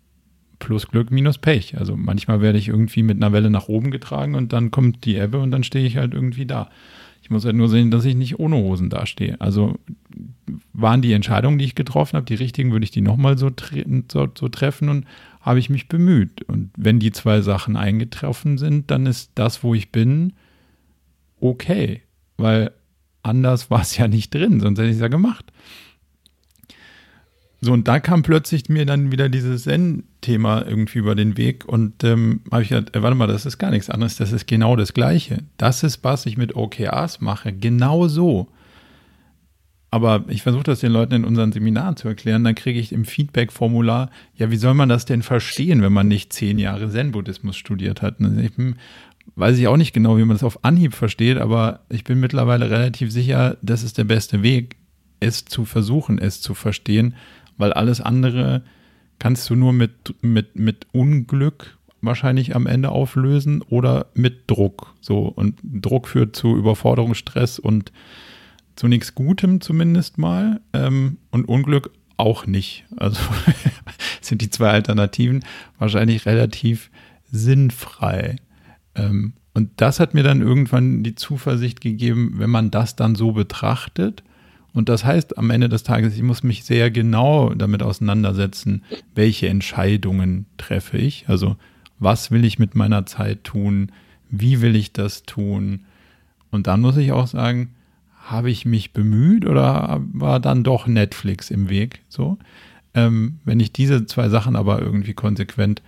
Plus 0.58 0.88
Glück 0.88 1.10
minus 1.10 1.38
Pech. 1.38 1.76
Also 1.78 1.96
manchmal 1.96 2.40
werde 2.40 2.58
ich 2.58 2.68
irgendwie 2.68 3.02
mit 3.02 3.16
einer 3.16 3.32
Welle 3.32 3.50
nach 3.50 3.68
oben 3.68 3.90
getragen 3.90 4.34
und 4.34 4.52
dann 4.52 4.70
kommt 4.70 5.04
die 5.04 5.16
Ebbe 5.16 5.38
und 5.38 5.50
dann 5.50 5.64
stehe 5.64 5.86
ich 5.86 5.96
halt 5.96 6.14
irgendwie 6.14 6.46
da. 6.46 6.70
Ich 7.22 7.30
muss 7.30 7.44
halt 7.44 7.56
nur 7.56 7.68
sehen, 7.68 7.90
dass 7.90 8.04
ich 8.04 8.16
nicht 8.16 8.38
ohne 8.38 8.56
Hosen 8.56 8.90
dastehe. 8.90 9.40
Also 9.40 9.78
waren 10.72 11.02
die 11.02 11.12
Entscheidungen, 11.12 11.58
die 11.58 11.64
ich 11.64 11.74
getroffen 11.74 12.16
habe, 12.16 12.26
die 12.26 12.34
richtigen, 12.34 12.72
würde 12.72 12.84
ich 12.84 12.90
die 12.90 13.00
nochmal 13.00 13.38
so, 13.38 13.50
tre 13.50 13.84
so, 14.10 14.28
so 14.36 14.48
treffen 14.48 14.88
und 14.88 15.06
habe 15.40 15.58
ich 15.58 15.70
mich 15.70 15.88
bemüht. 15.88 16.42
Und 16.42 16.70
wenn 16.76 16.98
die 16.98 17.12
zwei 17.12 17.40
Sachen 17.40 17.76
eingetroffen 17.76 18.58
sind, 18.58 18.90
dann 18.90 19.06
ist 19.06 19.32
das, 19.34 19.62
wo 19.62 19.74
ich 19.74 19.90
bin, 19.90 20.32
okay. 21.40 22.02
Weil 22.36 22.72
anders 23.22 23.70
war 23.70 23.82
es 23.82 23.96
ja 23.96 24.08
nicht 24.08 24.34
drin, 24.34 24.60
sonst 24.60 24.78
hätte 24.78 24.88
ich 24.88 24.96
es 24.96 25.00
ja 25.00 25.08
gemacht. 25.08 25.52
So, 27.64 27.72
und 27.72 27.86
da 27.86 28.00
kam 28.00 28.24
plötzlich 28.24 28.68
mir 28.68 28.84
dann 28.86 29.12
wieder 29.12 29.28
dieses 29.28 29.62
Zen-Thema 29.62 30.66
irgendwie 30.66 30.98
über 30.98 31.14
den 31.14 31.36
Weg 31.36 31.64
und 31.64 32.02
ähm, 32.02 32.40
habe 32.50 32.64
ich 32.64 32.70
gedacht, 32.70 32.96
äh, 32.96 33.02
warte 33.02 33.14
mal, 33.14 33.28
das 33.28 33.46
ist 33.46 33.56
gar 33.58 33.70
nichts 33.70 33.88
anderes, 33.88 34.16
das 34.16 34.32
ist 34.32 34.48
genau 34.48 34.74
das 34.74 34.94
Gleiche. 34.94 35.38
Das 35.58 35.84
ist, 35.84 36.02
was 36.02 36.26
ich 36.26 36.36
mit 36.36 36.56
OKRs 36.56 37.20
mache, 37.20 37.52
genau 37.52 38.08
so. 38.08 38.48
Aber 39.92 40.24
ich 40.26 40.42
versuche 40.42 40.64
das 40.64 40.80
den 40.80 40.90
Leuten 40.90 41.14
in 41.14 41.24
unseren 41.24 41.52
Seminaren 41.52 41.94
zu 41.94 42.08
erklären, 42.08 42.42
dann 42.42 42.56
kriege 42.56 42.80
ich 42.80 42.90
im 42.90 43.04
Feedback-Formular, 43.04 44.10
ja, 44.34 44.50
wie 44.50 44.56
soll 44.56 44.74
man 44.74 44.88
das 44.88 45.04
denn 45.04 45.22
verstehen, 45.22 45.82
wenn 45.82 45.92
man 45.92 46.08
nicht 46.08 46.32
zehn 46.32 46.58
Jahre 46.58 46.90
Zen-Buddhismus 46.90 47.56
studiert 47.56 48.02
hat? 48.02 48.18
Und 48.18 48.40
ich 48.40 48.56
bin, 48.56 48.74
weiß 49.36 49.56
ich 49.56 49.68
auch 49.68 49.76
nicht 49.76 49.92
genau, 49.92 50.18
wie 50.18 50.24
man 50.24 50.34
das 50.34 50.42
auf 50.42 50.64
Anhieb 50.64 50.94
versteht, 50.94 51.38
aber 51.38 51.84
ich 51.90 52.02
bin 52.02 52.18
mittlerweile 52.18 52.70
relativ 52.70 53.12
sicher, 53.12 53.56
das 53.62 53.84
ist 53.84 53.98
der 53.98 54.04
beste 54.04 54.42
Weg, 54.42 54.74
es 55.20 55.44
zu 55.44 55.64
versuchen, 55.64 56.18
es 56.18 56.40
zu 56.40 56.54
verstehen 56.54 57.14
weil 57.56 57.72
alles 57.72 58.00
andere 58.00 58.62
kannst 59.18 59.48
du 59.50 59.54
nur 59.54 59.72
mit, 59.72 60.14
mit, 60.22 60.56
mit 60.56 60.86
Unglück 60.92 61.78
wahrscheinlich 62.00 62.56
am 62.56 62.66
Ende 62.66 62.90
auflösen 62.90 63.62
oder 63.62 64.06
mit 64.14 64.50
Druck. 64.50 64.94
So, 65.00 65.26
und 65.28 65.60
Druck 65.62 66.08
führt 66.08 66.34
zu 66.34 66.56
Überforderung, 66.56 67.14
Stress 67.14 67.58
und 67.58 67.92
zu 68.74 68.88
nichts 68.88 69.14
Gutem 69.14 69.60
zumindest 69.60 70.18
mal. 70.18 70.60
Ähm, 70.72 71.18
und 71.30 71.46
Unglück 71.48 71.90
auch 72.16 72.46
nicht. 72.46 72.84
Also 72.96 73.20
sind 74.20 74.42
die 74.42 74.50
zwei 74.50 74.70
Alternativen 74.70 75.44
wahrscheinlich 75.78 76.26
relativ 76.26 76.90
sinnfrei. 77.30 78.36
Ähm, 78.94 79.34
Und 79.54 79.70
das 79.76 80.00
hat 80.00 80.14
mir 80.14 80.22
dann 80.22 80.40
irgendwann 80.40 81.02
die 81.02 81.14
Zuversicht 81.14 81.80
gegeben, 81.80 82.34
wenn 82.36 82.50
man 82.50 82.70
das 82.70 82.96
dann 82.96 83.14
so 83.14 83.32
betrachtet. 83.32 84.22
Und 84.74 84.88
das 84.88 85.04
heißt 85.04 85.36
am 85.38 85.50
Ende 85.50 85.68
des 85.68 85.82
Tages, 85.82 86.14
ich 86.14 86.22
muss 86.22 86.42
mich 86.42 86.64
sehr 86.64 86.90
genau 86.90 87.52
damit 87.54 87.82
auseinandersetzen, 87.82 88.82
welche 89.14 89.48
Entscheidungen 89.48 90.46
treffe 90.56 90.96
ich. 90.96 91.28
Also 91.28 91.56
was 91.98 92.30
will 92.30 92.44
ich 92.44 92.58
mit 92.58 92.74
meiner 92.74 93.06
Zeit 93.06 93.44
tun? 93.44 93.92
Wie 94.30 94.60
will 94.60 94.74
ich 94.74 94.92
das 94.92 95.24
tun? 95.24 95.80
Und 96.50 96.66
dann 96.66 96.80
muss 96.80 96.96
ich 96.96 97.12
auch 97.12 97.26
sagen, 97.26 97.74
habe 98.24 98.50
ich 98.50 98.64
mich 98.64 98.92
bemüht 98.92 99.46
oder 99.46 100.00
war 100.12 100.40
dann 100.40 100.64
doch 100.64 100.86
Netflix 100.86 101.50
im 101.50 101.68
Weg? 101.68 102.00
So, 102.08 102.38
ähm, 102.94 103.38
wenn 103.44 103.60
ich 103.60 103.72
diese 103.72 104.06
zwei 104.06 104.28
Sachen 104.28 104.56
aber 104.56 104.80
irgendwie 104.80 105.14
konsequent 105.14 105.82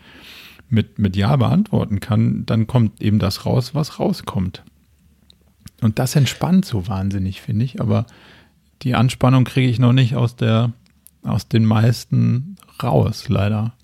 mit, 0.68 0.98
mit 0.98 1.16
Ja 1.16 1.36
beantworten 1.36 2.00
kann, 2.00 2.44
dann 2.46 2.66
kommt 2.66 3.00
eben 3.00 3.18
das 3.18 3.46
raus, 3.46 3.74
was 3.74 3.98
rauskommt. 3.98 4.62
Und 5.80 5.98
das 5.98 6.16
entspannt 6.16 6.64
so 6.64 6.88
wahnsinnig, 6.88 7.40
finde 7.42 7.64
ich. 7.64 7.80
Aber 7.80 8.06
die 8.84 8.94
Anspannung 8.94 9.44
kriege 9.44 9.68
ich 9.68 9.78
noch 9.78 9.92
nicht 9.92 10.14
aus 10.14 10.36
der, 10.36 10.72
aus 11.22 11.48
den 11.48 11.64
meisten 11.64 12.56
raus, 12.82 13.28
leider. 13.28 13.74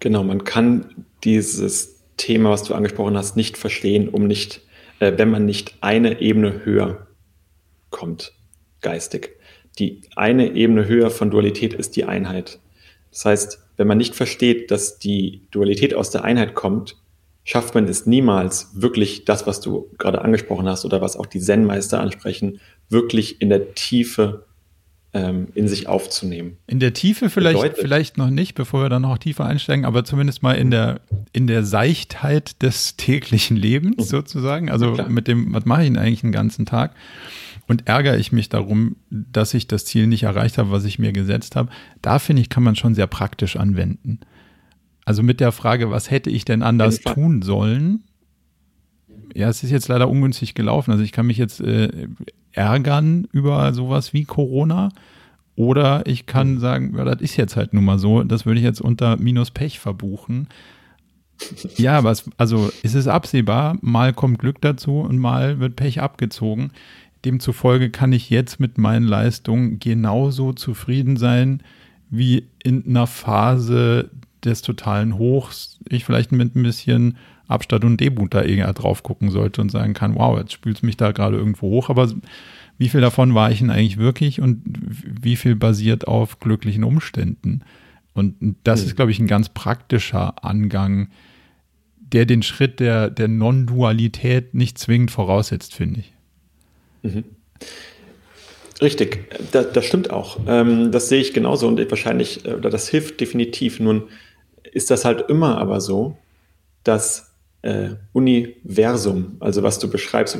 Genau, 0.00 0.24
man 0.24 0.44
kann 0.44 1.04
dieses 1.22 2.00
Thema, 2.16 2.50
was 2.50 2.64
du 2.64 2.74
angesprochen 2.74 3.16
hast, 3.16 3.36
nicht 3.36 3.58
verstehen, 3.58 4.08
um 4.08 4.26
nicht, 4.26 4.62
äh, 4.98 5.12
wenn 5.16 5.30
man 5.30 5.44
nicht 5.44 5.74
eine 5.82 6.20
Ebene 6.20 6.64
höher 6.64 7.06
kommt, 7.90 8.32
geistig. 8.80 9.36
Die 9.78 10.02
eine 10.16 10.54
Ebene 10.54 10.86
höher 10.86 11.10
von 11.10 11.30
Dualität 11.30 11.74
ist 11.74 11.96
die 11.96 12.04
Einheit. 12.04 12.58
Das 13.10 13.24
heißt, 13.24 13.58
wenn 13.76 13.86
man 13.86 13.98
nicht 13.98 14.14
versteht, 14.14 14.70
dass 14.70 14.98
die 14.98 15.46
Dualität 15.50 15.94
aus 15.94 16.10
der 16.10 16.24
Einheit 16.24 16.54
kommt, 16.54 16.96
schafft 17.50 17.74
man 17.74 17.88
es 17.88 18.06
niemals, 18.06 18.70
wirklich 18.74 19.24
das, 19.24 19.44
was 19.44 19.60
du 19.60 19.90
gerade 19.98 20.22
angesprochen 20.22 20.68
hast 20.68 20.84
oder 20.84 21.00
was 21.00 21.16
auch 21.16 21.26
die 21.26 21.40
Zen-Meister 21.40 21.98
ansprechen, 21.98 22.60
wirklich 22.88 23.42
in 23.42 23.48
der 23.48 23.74
Tiefe 23.74 24.46
ähm, 25.12 25.48
in 25.54 25.66
sich 25.66 25.88
aufzunehmen. 25.88 26.58
In 26.68 26.78
der 26.78 26.92
Tiefe 26.92 27.28
vielleicht, 27.28 27.76
vielleicht 27.76 28.18
noch 28.18 28.30
nicht, 28.30 28.54
bevor 28.54 28.82
wir 28.82 28.88
dann 28.88 29.02
noch 29.02 29.18
tiefer 29.18 29.46
einsteigen, 29.46 29.84
aber 29.84 30.04
zumindest 30.04 30.44
mal 30.44 30.52
in 30.52 30.70
der, 30.70 31.00
in 31.32 31.48
der 31.48 31.64
Seichtheit 31.64 32.62
des 32.62 32.94
täglichen 32.96 33.56
Lebens 33.56 33.96
mhm. 33.96 34.02
sozusagen. 34.02 34.70
Also 34.70 34.94
ja, 34.94 35.08
mit 35.08 35.26
dem, 35.26 35.52
was 35.52 35.64
mache 35.64 35.82
ich 35.82 35.88
denn 35.88 35.98
eigentlich 35.98 36.20
den 36.20 36.30
ganzen 36.30 36.66
Tag? 36.66 36.94
und 37.66 37.86
ärgere 37.86 38.18
ich 38.18 38.32
mich 38.32 38.48
darum, 38.48 38.96
dass 39.10 39.54
ich 39.54 39.68
das 39.68 39.84
Ziel 39.84 40.08
nicht 40.08 40.24
erreicht 40.24 40.58
habe, 40.58 40.72
was 40.72 40.84
ich 40.84 40.98
mir 40.98 41.12
gesetzt 41.12 41.54
habe. 41.54 41.70
Da 42.02 42.18
finde 42.18 42.42
ich, 42.42 42.48
kann 42.48 42.64
man 42.64 42.74
schon 42.74 42.96
sehr 42.96 43.06
praktisch 43.06 43.54
anwenden. 43.54 44.18
Also 45.04 45.22
mit 45.22 45.40
der 45.40 45.52
Frage, 45.52 45.90
was 45.90 46.10
hätte 46.10 46.30
ich 46.30 46.44
denn 46.44 46.62
anders 46.62 47.00
tun 47.00 47.42
sollen? 47.42 48.04
Ja, 49.34 49.48
es 49.48 49.62
ist 49.62 49.70
jetzt 49.70 49.88
leider 49.88 50.08
ungünstig 50.08 50.54
gelaufen. 50.54 50.90
Also 50.90 51.02
ich 51.02 51.12
kann 51.12 51.26
mich 51.26 51.38
jetzt 51.38 51.60
äh, 51.60 52.08
ärgern 52.52 53.28
über 53.32 53.72
sowas 53.72 54.12
wie 54.12 54.24
Corona 54.24 54.90
oder 55.56 56.06
ich 56.06 56.26
kann 56.26 56.54
mhm. 56.54 56.58
sagen, 56.58 56.94
ja, 56.96 57.04
das 57.04 57.20
ist 57.20 57.36
jetzt 57.36 57.56
halt 57.56 57.74
nun 57.74 57.84
mal 57.84 57.98
so. 57.98 58.22
Das 58.22 58.46
würde 58.46 58.60
ich 58.60 58.64
jetzt 58.64 58.80
unter 58.80 59.16
Minus 59.16 59.50
Pech 59.50 59.78
verbuchen. 59.78 60.48
Ja, 61.76 61.98
aber 61.98 62.10
es, 62.10 62.30
also 62.36 62.70
es 62.82 62.94
ist 62.94 63.08
absehbar, 63.08 63.78
mal 63.80 64.12
kommt 64.12 64.38
Glück 64.38 64.60
dazu 64.60 65.00
und 65.00 65.18
mal 65.18 65.58
wird 65.58 65.76
Pech 65.76 66.00
abgezogen. 66.00 66.70
Demzufolge 67.24 67.90
kann 67.90 68.12
ich 68.12 68.30
jetzt 68.30 68.60
mit 68.60 68.78
meinen 68.78 69.06
Leistungen 69.06 69.78
genauso 69.78 70.52
zufrieden 70.52 71.16
sein, 71.16 71.62
wie 72.08 72.46
in 72.62 72.86
einer 72.86 73.06
Phase 73.06 74.10
des 74.44 74.62
totalen 74.62 75.18
Hochs 75.18 75.78
ich 75.88 76.04
vielleicht 76.04 76.32
mit 76.32 76.56
ein 76.56 76.62
bisschen 76.62 77.16
Abstand 77.48 77.84
und 77.84 78.00
Debut 78.00 78.32
da 78.32 78.42
eher 78.42 78.72
drauf 78.72 79.02
gucken 79.02 79.30
sollte 79.30 79.60
und 79.60 79.70
sagen 79.70 79.94
kann, 79.94 80.14
wow, 80.14 80.38
jetzt 80.38 80.52
spült 80.52 80.76
es 80.76 80.82
mich 80.82 80.96
da 80.96 81.12
gerade 81.12 81.36
irgendwo 81.36 81.68
hoch, 81.68 81.90
aber 81.90 82.08
wie 82.78 82.88
viel 82.88 83.00
davon 83.00 83.34
war 83.34 83.50
ich 83.50 83.58
denn 83.58 83.70
eigentlich 83.70 83.98
wirklich 83.98 84.40
und 84.40 84.62
wie 84.64 85.36
viel 85.36 85.56
basiert 85.56 86.06
auf 86.06 86.38
glücklichen 86.38 86.84
Umständen? 86.84 87.62
Und 88.14 88.56
das 88.64 88.80
mhm. 88.80 88.86
ist, 88.86 88.96
glaube 88.96 89.10
ich, 89.10 89.18
ein 89.18 89.26
ganz 89.26 89.48
praktischer 89.48 90.44
Angang, 90.44 91.08
der 91.98 92.26
den 92.26 92.42
Schritt 92.42 92.80
der, 92.80 93.10
der 93.10 93.28
Non-Dualität 93.28 94.54
nicht 94.54 94.78
zwingend 94.78 95.10
voraussetzt, 95.10 95.74
finde 95.74 96.00
ich. 96.00 96.12
Mhm. 97.02 97.24
Richtig, 98.80 99.28
das, 99.52 99.72
das 99.72 99.84
stimmt 99.84 100.10
auch. 100.10 100.38
Ähm, 100.46 100.90
das 100.90 101.08
sehe 101.08 101.20
ich 101.20 101.34
genauso 101.34 101.68
und 101.68 101.78
wahrscheinlich, 101.90 102.46
äh, 102.46 102.54
oder 102.54 102.70
das 102.70 102.88
hilft 102.88 103.20
definitiv. 103.20 103.78
Nun 103.78 104.04
ist 104.72 104.90
das 104.90 105.04
halt 105.04 105.28
immer 105.28 105.58
aber 105.58 105.80
so, 105.80 106.16
dass 106.84 107.32
äh, 107.62 107.90
Universum, 108.12 109.36
also 109.40 109.62
was 109.62 109.78
du 109.78 109.90
beschreibst, 109.90 110.38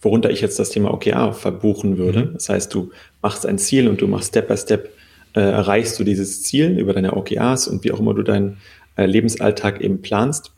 worunter 0.00 0.30
ich 0.30 0.40
jetzt 0.40 0.58
das 0.58 0.70
Thema 0.70 0.92
OKR 0.92 1.32
verbuchen 1.32 1.98
würde. 1.98 2.26
Mhm. 2.26 2.34
Das 2.34 2.48
heißt, 2.48 2.72
du 2.74 2.90
machst 3.22 3.46
ein 3.46 3.58
Ziel 3.58 3.88
und 3.88 4.00
du 4.00 4.06
machst 4.06 4.28
Step 4.28 4.48
by 4.48 4.56
Step, 4.56 4.92
äh, 5.34 5.40
erreichst 5.40 5.98
du 5.98 6.04
dieses 6.04 6.42
Ziel 6.42 6.78
über 6.78 6.92
deine 6.92 7.16
OKRs 7.16 7.68
und 7.68 7.84
wie 7.84 7.92
auch 7.92 8.00
immer 8.00 8.14
du 8.14 8.22
deinen 8.22 8.58
äh, 8.96 9.06
Lebensalltag 9.06 9.80
eben 9.80 10.02
planst, 10.02 10.52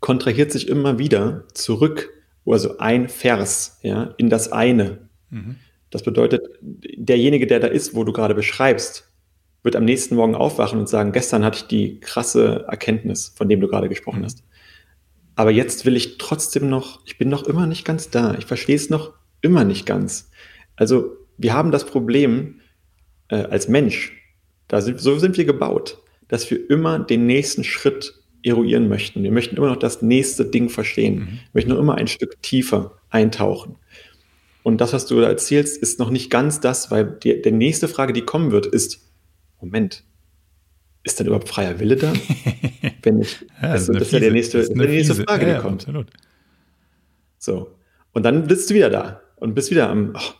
kontrahiert 0.00 0.52
sich 0.52 0.68
immer 0.68 0.98
wieder 0.98 1.44
zurück 1.54 2.10
also 2.52 2.78
ein 2.78 3.08
Vers, 3.08 3.78
ja, 3.82 4.14
in 4.16 4.28
das 4.28 4.52
eine. 4.52 4.98
Mhm. 5.30 5.56
Das 5.90 6.02
bedeutet, 6.02 6.42
derjenige, 6.60 7.46
der 7.46 7.60
da 7.60 7.68
ist, 7.68 7.94
wo 7.94 8.04
du 8.04 8.12
gerade 8.12 8.34
beschreibst, 8.34 9.08
wird 9.64 9.74
am 9.76 9.84
nächsten 9.84 10.14
Morgen 10.14 10.36
aufwachen 10.36 10.78
und 10.78 10.88
sagen, 10.88 11.10
gestern 11.10 11.44
hatte 11.44 11.58
ich 11.58 11.66
die 11.66 11.98
krasse 11.98 12.66
Erkenntnis, 12.68 13.32
von 13.34 13.48
dem 13.48 13.60
du 13.60 13.66
gerade 13.66 13.88
gesprochen 13.88 14.20
mhm. 14.20 14.26
hast. 14.26 14.44
Aber 15.34 15.50
jetzt 15.50 15.84
will 15.84 15.96
ich 15.96 16.18
trotzdem 16.18 16.68
noch, 16.68 17.00
ich 17.06 17.18
bin 17.18 17.28
noch 17.28 17.42
immer 17.44 17.66
nicht 17.66 17.84
ganz 17.84 18.10
da. 18.10 18.36
Ich 18.38 18.44
verstehe 18.44 18.76
es 18.76 18.90
noch 18.90 19.14
immer 19.40 19.64
nicht 19.64 19.86
ganz. 19.86 20.30
Also 20.76 21.16
wir 21.38 21.54
haben 21.54 21.72
das 21.72 21.84
Problem 21.84 22.60
äh, 23.28 23.36
als 23.36 23.66
Mensch, 23.66 24.12
da 24.68 24.80
sind, 24.80 25.00
so 25.00 25.18
sind 25.18 25.36
wir 25.36 25.44
gebaut, 25.44 25.98
dass 26.28 26.48
wir 26.50 26.70
immer 26.70 26.98
den 26.98 27.26
nächsten 27.26 27.64
Schritt 27.64 28.14
eruieren 28.42 28.88
möchten. 28.88 29.22
Wir 29.22 29.32
möchten 29.32 29.56
immer 29.56 29.68
noch 29.68 29.76
das 29.76 30.02
nächste 30.02 30.44
Ding 30.44 30.68
verstehen. 30.68 31.14
Mhm. 31.14 31.26
Wir 31.26 31.50
möchten 31.54 31.70
noch 31.70 31.78
immer 31.78 31.94
ein 31.96 32.06
Stück 32.06 32.40
tiefer 32.42 32.98
eintauchen. 33.08 33.76
Und 34.62 34.80
das, 34.80 34.92
was 34.92 35.06
du 35.06 35.20
da 35.20 35.28
erzählst, 35.28 35.76
ist 35.76 35.98
noch 35.98 36.10
nicht 36.10 36.30
ganz 36.30 36.60
das, 36.60 36.90
weil 36.90 37.04
die, 37.04 37.40
die 37.40 37.50
nächste 37.50 37.88
Frage, 37.88 38.12
die 38.12 38.22
kommen 38.22 38.50
wird, 38.50 38.66
ist, 38.66 39.00
Moment, 39.60 40.04
ist 41.04 41.20
dann 41.20 41.26
überhaupt 41.26 41.48
freier 41.48 41.78
Wille 41.78 41.96
da? 41.96 42.12
Wenn 43.02 43.20
ich, 43.20 43.40
ja, 43.62 43.70
also, 43.70 43.92
das 43.92 44.04
ist 44.04 44.12
ja 44.12 44.20
der 44.20 44.32
nächste, 44.32 44.58
ist 44.58 44.72
die 44.72 44.78
nächste 44.78 45.14
Frage, 45.14 45.46
ja, 45.46 45.56
die 45.56 45.60
kommt. 45.60 45.82
Absolut. 45.82 46.10
So. 47.38 47.76
Und 48.12 48.22
dann 48.22 48.46
bist 48.46 48.70
du 48.70 48.74
wieder 48.74 48.90
da 48.90 49.20
und 49.36 49.54
bist 49.54 49.70
wieder 49.70 49.90
am, 49.90 50.14
oh, 50.16 50.32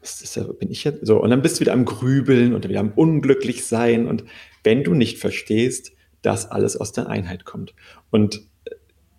was 0.00 0.20
ist 0.20 0.36
da, 0.36 0.42
bin 0.42 0.70
ich 0.70 0.84
jetzt? 0.84 1.06
So, 1.06 1.22
und 1.22 1.30
dann 1.30 1.40
bist 1.40 1.56
du 1.56 1.60
wieder 1.60 1.72
am 1.72 1.84
Grübeln 1.84 2.54
und 2.54 2.68
wieder 2.68 2.80
am 2.80 2.92
Unglücklichsein. 2.92 4.06
Und 4.06 4.24
wenn 4.64 4.84
du 4.84 4.94
nicht 4.94 5.18
verstehst, 5.18 5.92
dass 6.20 6.50
alles 6.50 6.76
aus 6.76 6.92
der 6.92 7.08
Einheit 7.08 7.44
kommt. 7.44 7.74
Und 8.10 8.42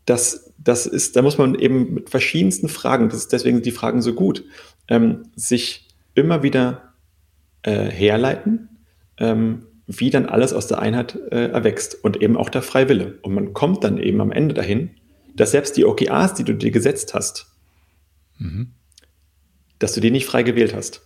das, 0.05 0.53
das 0.57 0.85
ist, 0.85 1.15
da 1.15 1.21
muss 1.21 1.37
man 1.37 1.55
eben 1.55 1.93
mit 1.93 2.09
verschiedensten 2.09 2.69
Fragen, 2.69 3.09
das 3.09 3.19
ist 3.19 3.33
deswegen 3.33 3.61
die 3.61 3.71
Fragen 3.71 4.01
so 4.01 4.13
gut, 4.13 4.43
ähm, 4.87 5.23
sich 5.35 5.87
immer 6.13 6.43
wieder 6.43 6.93
äh, 7.63 7.85
herleiten, 7.85 8.69
ähm, 9.17 9.67
wie 9.87 10.09
dann 10.09 10.27
alles 10.27 10.53
aus 10.53 10.67
der 10.67 10.79
Einheit 10.79 11.15
äh, 11.31 11.47
erwächst 11.49 12.03
und 12.03 12.21
eben 12.21 12.37
auch 12.37 12.49
der 12.49 12.61
Freiwille. 12.61 13.19
Und 13.21 13.33
man 13.33 13.53
kommt 13.53 13.83
dann 13.83 13.97
eben 13.97 14.21
am 14.21 14.31
Ende 14.31 14.53
dahin, 14.53 14.91
dass 15.35 15.51
selbst 15.51 15.75
die 15.77 15.85
OKRs, 15.85 16.35
die 16.35 16.43
du 16.43 16.53
dir 16.53 16.71
gesetzt 16.71 17.13
hast, 17.13 17.47
mhm. 18.37 18.73
dass 19.79 19.93
du 19.93 20.01
die 20.01 20.11
nicht 20.11 20.25
frei 20.25 20.43
gewählt 20.43 20.73
hast. 20.73 21.01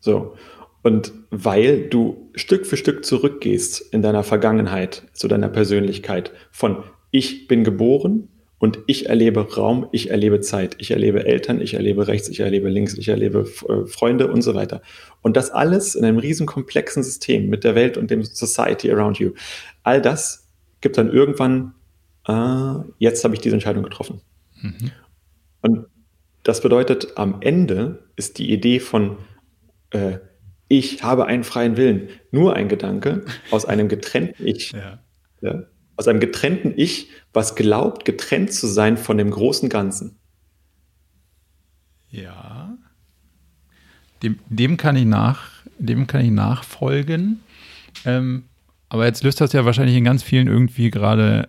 So. 0.00 0.36
Und 0.82 1.12
weil 1.30 1.88
du 1.88 2.30
Stück 2.34 2.66
für 2.66 2.76
Stück 2.76 3.04
zurückgehst 3.04 3.80
in 3.92 4.02
deiner 4.02 4.22
Vergangenheit, 4.22 5.04
zu 5.12 5.28
deiner 5.28 5.48
Persönlichkeit, 5.48 6.32
von 6.50 6.84
ich 7.10 7.48
bin 7.48 7.64
geboren 7.64 8.28
und 8.64 8.78
ich 8.86 9.10
erlebe 9.10 9.46
Raum, 9.56 9.88
ich 9.92 10.08
erlebe 10.08 10.40
Zeit, 10.40 10.76
ich 10.78 10.90
erlebe 10.90 11.26
Eltern, 11.26 11.60
ich 11.60 11.74
erlebe 11.74 12.08
rechts, 12.08 12.30
ich 12.30 12.40
erlebe 12.40 12.70
links, 12.70 12.94
ich 12.94 13.08
erlebe 13.08 13.40
äh, 13.68 13.84
Freunde 13.84 14.32
und 14.32 14.40
so 14.40 14.54
weiter. 14.54 14.80
Und 15.20 15.36
das 15.36 15.50
alles 15.50 15.94
in 15.94 16.02
einem 16.02 16.16
riesen 16.16 16.46
komplexen 16.46 17.02
System 17.02 17.50
mit 17.50 17.62
der 17.62 17.74
Welt 17.74 17.98
und 17.98 18.10
dem 18.10 18.22
Society 18.24 18.90
around 18.90 19.18
you. 19.18 19.32
All 19.82 20.00
das 20.00 20.48
gibt 20.80 20.96
dann 20.96 21.12
irgendwann, 21.12 21.74
äh, 22.26 22.76
jetzt 22.96 23.22
habe 23.22 23.34
ich 23.34 23.42
diese 23.42 23.54
Entscheidung 23.54 23.82
getroffen. 23.82 24.22
Mhm. 24.62 24.92
Und 25.60 25.86
das 26.42 26.62
bedeutet, 26.62 27.18
am 27.18 27.42
Ende 27.42 28.08
ist 28.16 28.38
die 28.38 28.50
Idee 28.50 28.80
von 28.80 29.18
äh, 29.90 30.20
ich 30.68 31.02
habe 31.02 31.26
einen 31.26 31.44
freien 31.44 31.76
Willen. 31.76 32.08
Nur 32.30 32.56
ein 32.56 32.70
Gedanke 32.70 33.26
aus 33.50 33.66
einem 33.66 33.88
getrennten 33.88 34.46
Ich. 34.46 34.72
Ja. 34.72 35.04
Ja, 35.42 35.64
aus 35.96 36.08
einem 36.08 36.20
getrennten 36.20 36.72
Ich, 36.76 37.10
was 37.32 37.54
glaubt, 37.54 38.04
getrennt 38.04 38.52
zu 38.52 38.66
sein 38.66 38.96
von 38.96 39.18
dem 39.18 39.30
großen 39.30 39.68
Ganzen. 39.68 40.16
Ja. 42.10 42.76
Dem, 44.22 44.38
dem, 44.48 44.76
kann, 44.76 44.96
ich 44.96 45.04
nach, 45.04 45.50
dem 45.78 46.06
kann 46.06 46.24
ich 46.24 46.30
nachfolgen. 46.30 47.40
Ähm, 48.04 48.44
aber 48.88 49.06
jetzt 49.06 49.24
löst 49.24 49.40
das 49.40 49.52
ja 49.52 49.64
wahrscheinlich 49.64 49.96
in 49.96 50.04
ganz 50.04 50.22
vielen 50.22 50.46
irgendwie 50.46 50.90
gerade 50.90 51.48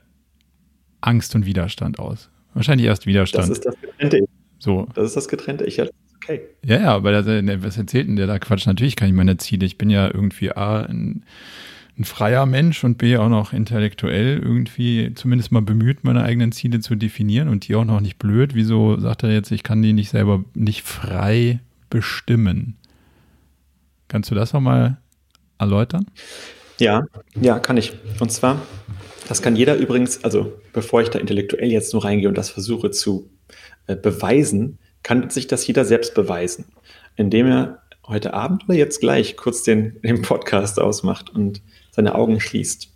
Angst 1.02 1.36
und 1.36 1.46
Widerstand 1.46 2.00
aus. 2.00 2.30
Wahrscheinlich 2.54 2.88
erst 2.88 3.06
Widerstand. 3.06 3.44
Das 3.44 3.50
ist 3.50 3.66
das 3.66 3.80
getrennte 3.80 4.18
Ich. 4.18 4.30
So. 4.60 4.88
Das 4.96 5.06
ist 5.06 5.16
das 5.16 5.28
getrennte 5.28 5.66
Ich. 5.66 5.78
Ja, 5.78 5.86
okay. 6.16 6.42
Ja, 6.64 6.80
ja, 6.80 6.96
aber 6.96 7.12
das, 7.12 7.26
ne, 7.26 7.64
was 7.64 7.78
erzählt 7.78 8.08
denn 8.08 8.16
der 8.16 8.28
da 8.28 8.40
Quatsch? 8.40 8.66
Natürlich 8.66 8.96
kann 8.96 9.08
ich 9.08 9.14
meine 9.14 9.38
Ziele. 9.38 9.66
Ich 9.66 9.78
bin 9.78 9.90
ja 9.90 10.08
irgendwie 10.08 10.52
A, 10.52 10.82
ein, 10.82 11.24
ein 11.98 12.04
freier 12.04 12.46
Mensch 12.46 12.84
und 12.84 12.98
B, 12.98 13.18
auch 13.18 13.30
noch 13.30 13.54
intellektuell 13.54 14.40
irgendwie 14.40 15.14
zumindest 15.16 15.52
mal 15.52 15.62
bemüht, 15.62 16.04
meine 16.04 16.24
eigenen 16.24 16.52
Ziele 16.52 16.82
zu 16.82 16.96
definieren 16.96 17.48
und 17.48 17.68
die 17.68 17.76
auch 17.76 17.86
noch 17.86 18.02
nicht 18.02 18.20
blöd. 18.20 18.54
Wieso 18.54 19.00
sagt 19.00 19.24
er 19.24 19.32
jetzt, 19.32 19.52
ich 19.52 19.64
kann 19.64 19.82
die 19.82 19.94
nicht 19.94 20.10
selber, 20.10 20.44
nicht 20.54 20.82
frei 20.82 21.60
bestimmen? 21.90 22.76
Kannst 24.10 24.30
du 24.30 24.36
das 24.36 24.52
nochmal 24.52 24.98
erläutern? 25.58 26.06
Ja, 26.80 27.06
ja, 27.40 27.60
kann 27.60 27.78
ich. 27.78 27.94
Und 28.20 28.32
zwar, 28.32 28.62
das 29.30 29.42
kann 29.42 29.56
jeder 29.56 29.78
übrigens, 29.78 30.24
also 30.24 30.54
bevor 30.74 31.02
ich 31.02 31.10
da 31.10 31.20
intellektuell 31.20 31.72
jetzt 31.72 31.94
nur 31.94 32.04
reingehe 32.04 32.28
und 32.28 32.38
das 32.38 32.50
versuche 32.50 32.92
zu 32.92 33.30
äh, 33.88 33.96
beweisen, 33.96 34.80
kann 35.02 35.30
sich 35.30 35.48
das 35.48 35.66
jeder 35.66 35.86
selbst 35.86 36.14
beweisen, 36.14 36.66
indem 37.16 37.48
er 37.48 37.84
heute 38.08 38.34
Abend 38.34 38.66
oder 38.66 38.78
jetzt 38.78 39.00
gleich 39.00 39.38
kurz 39.38 39.64
den, 39.64 40.02
den 40.02 40.22
Podcast 40.22 40.80
ausmacht 40.80 41.30
und 41.30 41.62
seine 41.96 42.16
Augen 42.16 42.40
schließt 42.40 42.92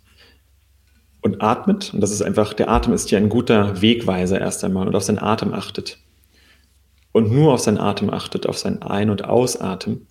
und 1.22 1.42
atmet. 1.42 1.94
Und 1.94 2.00
das 2.00 2.10
ist 2.10 2.22
einfach, 2.22 2.52
der 2.52 2.68
Atem 2.68 2.92
ist 2.92 3.10
ja 3.10 3.18
ein 3.18 3.30
guter 3.30 3.80
Wegweiser 3.80 4.40
erst 4.40 4.62
einmal 4.62 4.86
und 4.86 4.94
auf 4.94 5.04
seinen 5.04 5.18
Atem 5.18 5.54
achtet. 5.54 5.98
Und 7.12 7.32
nur 7.32 7.54
auf 7.54 7.60
seinen 7.60 7.78
Atem 7.78 8.10
achtet, 8.10 8.46
auf 8.46 8.58
sein 8.58 8.82
Ein- 8.82 9.10
und 9.10 9.24
Ausatmen 9.24 10.06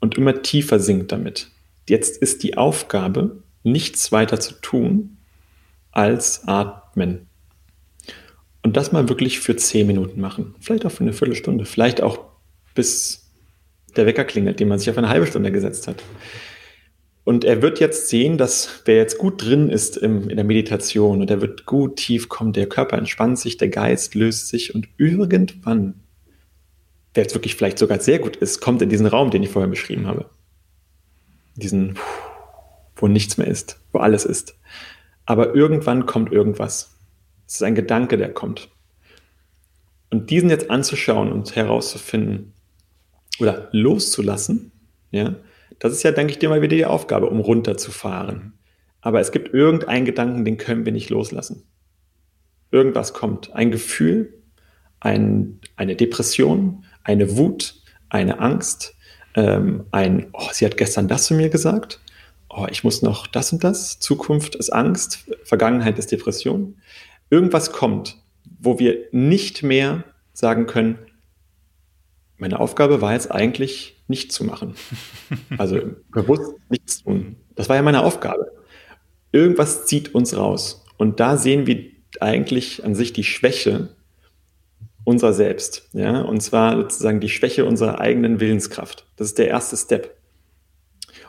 und 0.00 0.16
immer 0.16 0.42
tiefer 0.42 0.78
sinkt 0.78 1.12
damit. 1.12 1.50
Jetzt 1.88 2.16
ist 2.22 2.42
die 2.42 2.56
Aufgabe, 2.56 3.42
nichts 3.62 4.12
weiter 4.12 4.40
zu 4.40 4.54
tun, 4.54 5.18
als 5.90 6.46
atmen. 6.46 7.26
Und 8.62 8.76
das 8.76 8.92
mal 8.92 9.08
wirklich 9.08 9.40
für 9.40 9.56
zehn 9.56 9.86
Minuten 9.86 10.20
machen. 10.20 10.54
Vielleicht 10.60 10.86
auch 10.86 10.92
für 10.92 11.02
eine 11.02 11.12
Viertelstunde. 11.12 11.66
Vielleicht 11.66 12.00
auch 12.00 12.18
bis 12.74 13.30
der 13.96 14.06
Wecker 14.06 14.24
klingelt, 14.24 14.60
den 14.60 14.68
man 14.68 14.78
sich 14.78 14.88
auf 14.88 14.98
eine 14.98 15.08
halbe 15.08 15.26
Stunde 15.26 15.52
gesetzt 15.52 15.86
hat. 15.86 16.02
Und 17.24 17.44
er 17.44 17.62
wird 17.62 17.80
jetzt 17.80 18.08
sehen, 18.08 18.36
dass 18.36 18.82
wer 18.84 18.96
jetzt 18.96 19.16
gut 19.18 19.42
drin 19.42 19.70
ist 19.70 19.96
im, 19.96 20.28
in 20.28 20.36
der 20.36 20.44
Meditation 20.44 21.22
und 21.22 21.30
er 21.30 21.40
wird 21.40 21.64
gut 21.64 21.96
tief 21.96 22.28
kommen, 22.28 22.52
der 22.52 22.68
Körper 22.68 22.98
entspannt 22.98 23.38
sich, 23.38 23.56
der 23.56 23.68
Geist 23.68 24.14
löst 24.14 24.48
sich 24.48 24.74
und 24.74 24.88
irgendwann, 24.98 26.02
wer 27.14 27.22
jetzt 27.22 27.34
wirklich 27.34 27.56
vielleicht 27.56 27.78
sogar 27.78 28.00
sehr 28.00 28.18
gut 28.18 28.36
ist, 28.36 28.60
kommt 28.60 28.82
in 28.82 28.90
diesen 28.90 29.06
Raum, 29.06 29.30
den 29.30 29.42
ich 29.42 29.48
vorher 29.48 29.70
beschrieben 29.70 30.06
habe 30.06 30.28
diesen, 31.56 31.98
wo 32.96 33.08
nichts 33.08 33.38
mehr 33.38 33.46
ist, 33.46 33.80
wo 33.92 33.98
alles 33.98 34.24
ist. 34.24 34.56
Aber 35.26 35.54
irgendwann 35.54 36.06
kommt 36.06 36.32
irgendwas. 36.32 36.96
Es 37.46 37.56
ist 37.56 37.62
ein 37.62 37.74
Gedanke, 37.74 38.16
der 38.16 38.32
kommt. 38.32 38.70
Und 40.10 40.30
diesen 40.30 40.50
jetzt 40.50 40.70
anzuschauen 40.70 41.32
und 41.32 41.56
herauszufinden 41.56 42.52
oder 43.40 43.68
loszulassen, 43.72 44.72
ja, 45.10 45.34
das 45.78 45.92
ist 45.92 46.02
ja, 46.02 46.12
denke 46.12 46.32
ich, 46.32 46.38
dir 46.38 46.48
mal 46.48 46.62
wieder 46.62 46.76
die 46.76 46.86
Aufgabe, 46.86 47.28
um 47.28 47.40
runterzufahren. 47.40 48.54
Aber 49.00 49.20
es 49.20 49.32
gibt 49.32 49.52
irgendeinen 49.52 50.04
Gedanken, 50.04 50.44
den 50.44 50.56
können 50.56 50.84
wir 50.84 50.92
nicht 50.92 51.10
loslassen. 51.10 51.64
Irgendwas 52.70 53.12
kommt. 53.12 53.54
Ein 53.54 53.70
Gefühl, 53.70 54.42
ein, 55.00 55.60
eine 55.76 55.96
Depression, 55.96 56.84
eine 57.02 57.36
Wut, 57.36 57.74
eine 58.08 58.40
Angst, 58.40 58.96
ähm, 59.34 59.84
ein, 59.90 60.28
oh, 60.32 60.48
sie 60.52 60.64
hat 60.64 60.76
gestern 60.76 61.08
das 61.08 61.26
zu 61.26 61.34
mir 61.34 61.50
gesagt, 61.50 62.00
oh, 62.48 62.66
ich 62.70 62.84
muss 62.84 63.02
noch 63.02 63.26
das 63.26 63.52
und 63.52 63.62
das, 63.62 63.98
Zukunft 63.98 64.54
ist 64.54 64.70
Angst, 64.70 65.30
Vergangenheit 65.44 65.98
ist 65.98 66.12
Depression. 66.12 66.76
Irgendwas 67.30 67.72
kommt, 67.72 68.18
wo 68.58 68.78
wir 68.78 69.08
nicht 69.12 69.62
mehr 69.62 70.04
sagen 70.32 70.66
können, 70.66 70.98
meine 72.44 72.60
Aufgabe 72.60 73.00
war 73.00 73.14
jetzt 73.14 73.32
eigentlich 73.32 73.96
nichts 74.06 74.34
zu 74.34 74.44
machen. 74.44 74.74
Also 75.56 75.80
bewusst 76.12 76.52
nichts 76.68 77.02
tun. 77.02 77.36
Das 77.54 77.70
war 77.70 77.76
ja 77.76 77.82
meine 77.82 78.04
Aufgabe. 78.04 78.52
Irgendwas 79.32 79.86
zieht 79.86 80.14
uns 80.14 80.36
raus. 80.36 80.84
Und 80.98 81.20
da 81.20 81.38
sehen 81.38 81.66
wir 81.66 81.86
eigentlich 82.20 82.84
an 82.84 82.94
sich 82.94 83.14
die 83.14 83.24
Schwäche 83.24 83.96
unser 85.04 85.32
Selbst, 85.32 85.88
ja, 85.94 86.20
und 86.20 86.42
zwar 86.42 86.76
sozusagen 86.76 87.20
die 87.20 87.30
Schwäche 87.30 87.64
unserer 87.64 87.98
eigenen 87.98 88.40
Willenskraft. 88.40 89.06
Das 89.16 89.28
ist 89.28 89.38
der 89.38 89.48
erste 89.48 89.78
Step. 89.78 90.14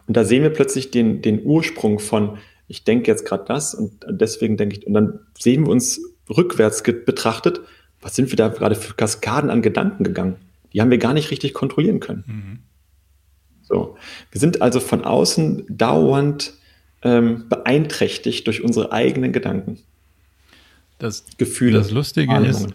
Und 0.07 0.18
da 0.18 0.26
sehen 0.26 0.43
wir 0.43 0.49
plötzlich 0.49 0.91
den, 0.91 1.22
den 1.22 1.45
Ursprung 1.45 1.99
von, 1.99 2.39
ich 2.68 2.84
denke 2.84 3.09
jetzt 3.09 3.26
gerade 3.26 3.45
das 3.47 3.74
und 3.74 4.05
deswegen 4.09 4.57
denke 4.57 4.78
ich, 4.78 4.86
und 4.86 4.93
dann 4.93 5.20
sehen 5.38 5.66
wir 5.66 5.72
uns 5.72 6.01
rückwärts 6.30 6.84
betrachtet, 6.84 7.61
was 8.01 8.18
sind 8.18 8.32
wir 8.32 8.36
da 8.36 8.49
gerade 8.49 8.76
für 8.76 8.93
Kaskaden 8.93 9.49
an 9.49 9.61
Gedanken 9.61 10.03
gegangen? 10.03 10.36
Die 10.76 10.82
haben 10.82 10.91
wir 10.91 10.97
gar 10.97 11.13
nicht 11.13 11.32
richtig 11.32 11.53
kontrollieren 11.53 12.01
können. 12.01 12.23
Mhm. 12.28 12.59
So, 13.63 13.97
wir 14.32 14.41
sind 14.41 14.61
also 14.61 14.82
von 14.82 15.05
außen 15.05 15.63
dauernd 15.69 16.53
ähm, 17.01 17.47
beeinträchtigt 17.47 18.45
durch 18.45 18.61
unsere 18.61 18.91
eigenen 18.91 19.32
Gedanken. 19.32 19.80
Das 20.99 21.23
Gefühle. 21.38 21.78
Das 21.78 21.91
Lustige 21.91 22.36
ist, 22.39 22.67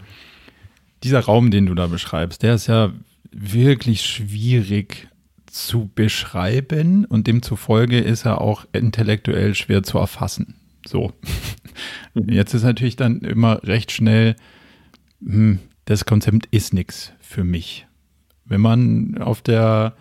dieser 1.03 1.21
Raum, 1.21 1.51
den 1.51 1.67
du 1.67 1.75
da 1.75 1.89
beschreibst, 1.89 2.43
der 2.43 2.55
ist 2.55 2.69
ja 2.69 2.91
wirklich 3.33 4.01
schwierig 4.03 5.09
zu 5.45 5.91
beschreiben 5.95 7.05
und 7.05 7.27
demzufolge 7.27 7.99
ist 7.99 8.25
er 8.25 8.41
auch 8.41 8.65
intellektuell 8.73 9.55
schwer 9.55 9.83
zu 9.83 9.99
erfassen. 9.99 10.55
So. 10.87 11.13
Mhm. 12.13 12.29
Jetzt 12.29 12.53
ist 12.53 12.65
natürlich 12.65 12.97
dann 12.97 13.21
immer 13.21 13.63
recht 13.63 13.93
schnell, 13.93 14.35
hm, 15.25 15.61
das 15.85 16.05
Konzept 16.05 16.47
ist 16.51 16.75
nichts 16.75 17.13
für 17.21 17.45
mich. 17.45 17.87
Wenn 18.51 18.61
man 18.61 19.17
auf 19.19 19.41
der 19.41 19.95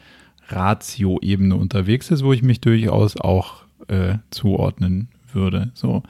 Ratio-Ebene 0.50 1.56
unterwegs 1.56 2.12
ist, 2.12 2.24
wo 2.24 2.34
ich 2.34 2.42
mich 2.42 2.60
durchaus 2.60 3.16
auch 3.16 3.64
äh, 3.88 4.18
zuordnen 4.32 5.08
würde. 5.32 5.72
So, 5.74 6.04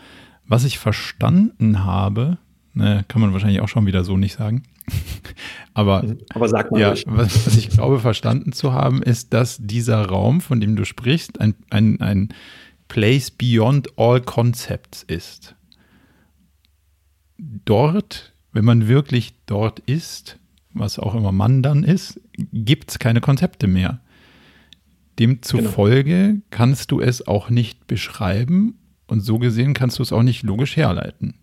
was 0.47 0.63
ich 0.63 0.79
verstanden 0.79 1.83
habe, 1.83 2.37
ne, 2.73 3.05
kann 3.07 3.21
man 3.21 3.33
wahrscheinlich 3.33 3.61
auch 3.61 3.67
schon 3.67 3.85
wieder 3.85 4.03
so 4.03 4.17
nicht 4.17 4.33
sagen, 4.33 4.63
Aber, 5.73 6.03
Aber 6.33 6.49
sag 6.49 6.71
mal 6.71 6.81
ja, 6.81 6.91
was, 7.05 7.45
was, 7.45 7.55
ich 7.55 7.69
glaube 7.69 7.99
verstanden 7.99 8.53
zu 8.53 8.73
haben, 8.73 9.03
ist, 9.03 9.33
dass 9.33 9.57
dieser 9.59 10.05
Raum, 10.05 10.41
von 10.41 10.59
dem 10.59 10.75
du 10.75 10.85
sprichst, 10.85 11.39
ein, 11.39 11.53
ein, 11.69 12.01
ein 12.01 12.29
Place 12.87 13.29
beyond 13.29 13.97
all 13.97 14.19
concepts 14.21 15.03
ist. 15.03 15.55
Dort, 17.37 18.33
wenn 18.51 18.65
man 18.65 18.87
wirklich 18.87 19.35
dort 19.45 19.79
ist, 19.81 20.38
was 20.73 20.99
auch 20.99 21.15
immer 21.15 21.31
man 21.31 21.63
dann 21.63 21.83
ist, 21.83 22.19
gibt 22.53 22.91
es 22.91 22.99
keine 22.99 23.21
Konzepte 23.21 23.67
mehr. 23.67 24.01
Demzufolge 25.17 26.27
genau. 26.27 26.41
kannst 26.49 26.91
du 26.91 27.01
es 27.01 27.27
auch 27.27 27.49
nicht 27.49 27.87
beschreiben 27.87 28.79
und 29.07 29.21
so 29.21 29.39
gesehen 29.39 29.73
kannst 29.73 29.99
du 29.99 30.03
es 30.03 30.13
auch 30.13 30.23
nicht 30.23 30.43
logisch 30.43 30.77
herleiten. 30.77 31.35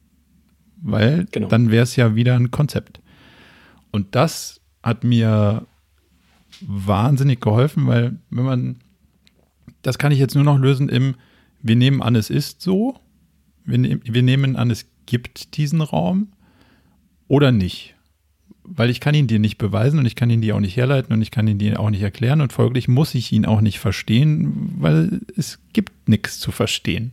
Weil 0.81 1.27
genau. 1.31 1.49
dann 1.49 1.71
wäre 1.71 1.83
es 1.83 1.97
ja 1.97 2.15
wieder 2.15 2.37
ein 2.37 2.51
Konzept. 2.51 3.01
Und 3.91 4.15
das 4.15 4.61
hat 4.83 5.05
mir 5.05 5.67
wahnsinnig 6.61 7.41
geholfen, 7.41 7.87
weil 7.87 8.19
wenn 8.31 8.45
man, 8.45 8.77
das 9.83 9.99
kann 9.99 10.13
ich 10.13 10.19
jetzt 10.19 10.35
nur 10.35 10.45
noch 10.45 10.59
lösen 10.59 10.89
im, 10.89 11.17
wir 11.61 11.77
nehmen 11.77 12.03
an, 12.03 12.15
es 12.15 12.31
ist 12.31 12.63
so, 12.63 13.01
wir, 13.65 13.79
nehm, 13.79 14.01
wir 14.05 14.23
nehmen 14.23 14.57
an, 14.57 14.71
es 14.71 14.87
gibt 15.07 15.57
diesen 15.57 15.81
Raum 15.81 16.33
oder 17.29 17.53
nicht. 17.53 17.96
Weil 18.69 18.91
ich 18.91 19.01
kann 19.01 19.15
ihn 19.15 19.27
dir 19.27 19.39
nicht 19.39 19.59
beweisen 19.59 19.99
und 19.99 20.07
ich 20.07 20.17
kann 20.17 20.31
ihn 20.31 20.41
dir 20.41 20.57
auch 20.57 20.61
nicht 20.61 20.77
herleiten 20.77 21.13
und 21.13 21.23
ich 21.23 21.31
kann 21.31 21.47
ihn 21.47 21.59
dir 21.59 21.79
auch 21.79 21.91
nicht 21.91 22.03
erklären 22.03 22.41
und 22.41 22.53
folglich 22.53 22.89
muss 22.89 23.15
ich 23.15 23.33
ihn 23.33 23.47
auch 23.47 23.61
nicht 23.61 23.79
verstehen, 23.79 24.75
weil 24.79 25.21
es 25.37 25.61
gibt 25.73 26.09
nichts 26.09 26.41
zu 26.41 26.51
verstehen. 26.51 27.13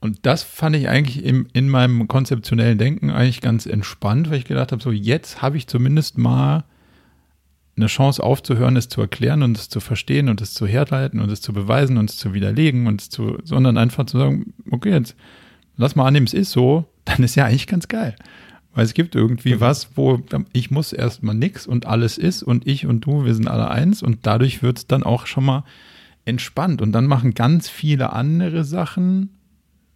Und 0.00 0.26
das 0.26 0.42
fand 0.42 0.76
ich 0.76 0.88
eigentlich 0.88 1.24
im, 1.24 1.46
in 1.54 1.68
meinem 1.68 2.08
konzeptionellen 2.08 2.76
Denken 2.76 3.10
eigentlich 3.10 3.40
ganz 3.40 3.64
entspannt, 3.64 4.30
weil 4.30 4.38
ich 4.38 4.44
gedacht 4.44 4.70
habe, 4.70 4.82
so 4.82 4.92
jetzt 4.92 5.40
habe 5.40 5.56
ich 5.56 5.66
zumindest 5.66 6.18
mal 6.18 6.64
eine 7.76 7.86
Chance 7.86 8.22
aufzuhören, 8.22 8.76
es 8.76 8.88
zu 8.88 9.00
erklären 9.00 9.42
und 9.42 9.56
es 9.56 9.68
zu 9.68 9.80
verstehen 9.80 10.28
und 10.28 10.40
es 10.40 10.54
zu 10.54 10.66
herleiten 10.66 11.20
und 11.20 11.30
es 11.30 11.40
zu 11.40 11.52
beweisen 11.52 11.96
und 11.96 12.10
es 12.10 12.16
zu 12.18 12.34
widerlegen 12.34 12.86
und 12.86 13.00
es 13.00 13.10
zu, 13.10 13.38
sondern 13.44 13.78
einfach 13.78 14.06
zu 14.06 14.18
sagen, 14.18 14.52
okay, 14.70 14.90
jetzt 14.90 15.16
lass 15.76 15.96
mal 15.96 16.06
annehmen, 16.06 16.26
es 16.26 16.34
ist 16.34 16.52
so, 16.52 16.84
dann 17.04 17.22
ist 17.22 17.34
ja 17.34 17.46
eigentlich 17.46 17.66
ganz 17.66 17.88
geil. 17.88 18.14
Weil 18.74 18.84
es 18.84 18.94
gibt 18.94 19.14
irgendwie 19.14 19.54
mhm. 19.54 19.60
was, 19.60 19.90
wo 19.96 20.20
ich 20.52 20.70
muss 20.70 20.92
erstmal 20.92 21.34
nix 21.34 21.66
und 21.66 21.86
alles 21.86 22.18
ist 22.18 22.42
und 22.42 22.66
ich 22.66 22.86
und 22.86 23.02
du, 23.06 23.24
wir 23.24 23.34
sind 23.34 23.48
alle 23.48 23.70
eins 23.70 24.02
und 24.02 24.20
dadurch 24.22 24.62
wird 24.62 24.78
es 24.78 24.86
dann 24.86 25.02
auch 25.02 25.26
schon 25.26 25.44
mal 25.44 25.64
entspannt 26.24 26.82
und 26.82 26.92
dann 26.92 27.06
machen 27.06 27.34
ganz 27.34 27.68
viele 27.68 28.12
andere 28.12 28.64
Sachen 28.64 29.30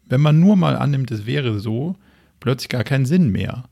wenn 0.08 0.20
man 0.20 0.40
nur 0.40 0.56
mal 0.56 0.76
annimmt, 0.76 1.10
es 1.10 1.26
wäre 1.26 1.58
so, 1.60 1.96
plötzlich 2.40 2.68
gar 2.68 2.84
keinen 2.84 3.06
Sinn 3.06 3.30
mehr. 3.30 3.64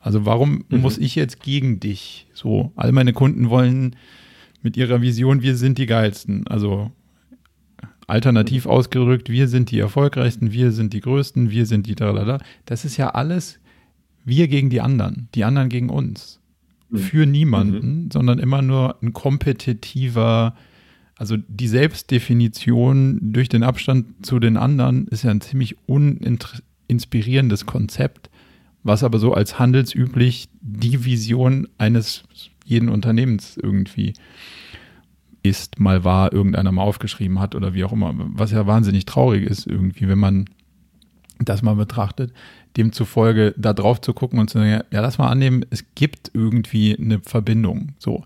Also 0.00 0.26
warum 0.26 0.64
mhm. 0.68 0.80
muss 0.80 0.98
ich 0.98 1.14
jetzt 1.14 1.42
gegen 1.42 1.80
dich? 1.80 2.26
So, 2.32 2.72
all 2.76 2.92
meine 2.92 3.12
Kunden 3.12 3.50
wollen 3.50 3.96
mit 4.62 4.76
ihrer 4.76 5.00
Vision, 5.00 5.42
wir 5.42 5.56
sind 5.56 5.78
die 5.78 5.86
geilsten. 5.86 6.46
Also 6.46 6.92
alternativ 8.06 8.66
ausgedrückt, 8.66 9.28
wir 9.28 9.48
sind 9.48 9.70
die 9.70 9.78
erfolgreichsten, 9.78 10.52
wir 10.52 10.72
sind 10.72 10.92
die 10.92 11.00
größten, 11.00 11.50
wir 11.50 11.66
sind 11.66 11.86
die 11.86 11.94
da, 11.94 12.38
Das 12.64 12.84
ist 12.84 12.96
ja 12.96 13.10
alles 13.10 13.60
wir 14.28 14.48
gegen 14.48 14.70
die 14.70 14.80
anderen, 14.80 15.28
die 15.34 15.44
anderen 15.44 15.68
gegen 15.68 15.90
uns. 15.90 16.40
Mhm. 16.90 16.98
Für 16.98 17.26
niemanden, 17.26 18.04
mhm. 18.04 18.10
sondern 18.10 18.38
immer 18.38 18.62
nur 18.62 19.02
ein 19.02 19.12
kompetitiver, 19.12 20.54
also 21.16 21.36
die 21.36 21.68
Selbstdefinition 21.68 23.32
durch 23.32 23.48
den 23.48 23.62
Abstand 23.62 24.24
zu 24.24 24.38
den 24.38 24.56
anderen 24.56 25.06
ist 25.08 25.24
ja 25.24 25.30
ein 25.30 25.40
ziemlich 25.40 25.76
uninspirierendes 25.86 27.66
Konzept, 27.66 28.30
was 28.82 29.04
aber 29.04 29.18
so 29.18 29.34
als 29.34 29.58
handelsüblich 29.58 30.48
die 30.60 31.04
Vision 31.04 31.68
eines 31.76 32.24
jeden 32.64 32.88
Unternehmens 32.88 33.58
irgendwie 33.60 34.14
ist, 35.42 35.78
mal 35.78 36.04
war, 36.04 36.32
irgendeiner 36.32 36.72
mal 36.72 36.82
aufgeschrieben 36.82 37.40
hat 37.40 37.54
oder 37.54 37.74
wie 37.74 37.84
auch 37.84 37.92
immer, 37.92 38.14
was 38.16 38.50
ja 38.50 38.66
wahnsinnig 38.66 39.06
traurig 39.06 39.44
ist 39.44 39.66
irgendwie, 39.66 40.08
wenn 40.08 40.18
man 40.18 40.46
das 41.38 41.62
mal 41.62 41.76
betrachtet, 41.76 42.32
demzufolge 42.78 43.54
da 43.58 43.72
drauf 43.72 44.00
zu 44.00 44.14
gucken 44.14 44.38
und 44.38 44.48
zu 44.48 44.58
sagen, 44.58 44.70
ja, 44.90 45.00
lass 45.00 45.18
mal 45.18 45.28
annehmen, 45.28 45.66
es 45.70 45.84
gibt 45.94 46.30
irgendwie 46.32 46.96
eine 46.96 47.18
Verbindung. 47.20 47.94
So. 47.98 48.24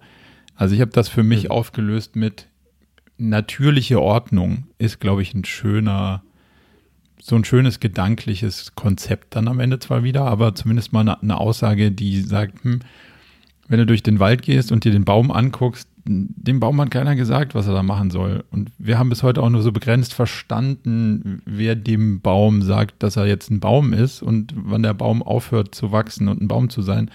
Also 0.55 0.75
ich 0.75 0.81
habe 0.81 0.93
das 0.93 1.09
für 1.09 1.23
mich 1.23 1.45
mhm. 1.45 1.51
aufgelöst 1.51 2.15
mit 2.15 2.47
natürliche 3.19 4.01
Ordnung 4.01 4.65
ist, 4.79 5.01
glaube 5.01 5.23
ich, 5.23 5.35
ein 5.35 5.45
schöner, 5.45 6.23
so 7.21 7.37
ein 7.37 7.45
schönes 7.45 7.81
gedankliches 7.81 8.75
Konzept 8.75 9.37
dann 9.37 9.49
am 9.49 9.61
Ende 9.61 9.79
zwar 9.79 10.03
wieder, 10.03 10.25
aber 10.25 10.55
zumindest 10.55 10.93
mal 10.93 11.01
eine, 11.01 11.23
eine 11.23 11.39
Aussage, 11.39 11.91
die 11.91 12.21
sagt, 12.21 12.63
hm, 12.65 12.81
wenn 13.69 13.79
du 13.79 13.87
durch 13.87 14.03
den 14.03 14.19
Wald 14.19 14.43
gehst 14.43 14.71
und 14.71 14.85
dir 14.85 14.93
den 14.93 15.05
Baum 15.05 15.31
anguckst, 15.31 15.89
dem 16.05 16.59
Baum 16.59 16.81
hat 16.81 16.91
keiner 16.91 17.15
gesagt, 17.15 17.55
was 17.55 17.67
er 17.67 17.75
da 17.75 17.83
machen 17.83 18.11
soll. 18.11 18.45
Und 18.51 18.71
wir 18.79 18.99
haben 18.99 19.09
bis 19.09 19.23
heute 19.23 19.43
auch 19.43 19.51
nur 19.51 19.63
so 19.63 19.71
begrenzt 19.71 20.15
verstanden, 20.15 21.43
wer 21.45 21.77
dem 21.77 22.21
Baum 22.21 22.63
sagt, 22.63 23.03
dass 23.03 23.17
er 23.17 23.27
jetzt 23.27 23.51
ein 23.51 23.61
Baum 23.61 23.93
ist 23.93 24.23
und 24.23 24.53
wann 24.57 24.83
der 24.83 24.95
Baum 24.95 25.23
aufhört 25.23 25.75
zu 25.75 25.93
wachsen 25.93 26.29
und 26.29 26.41
ein 26.41 26.49
Baum 26.49 26.71
zu 26.71 26.83
sein. 26.83 27.11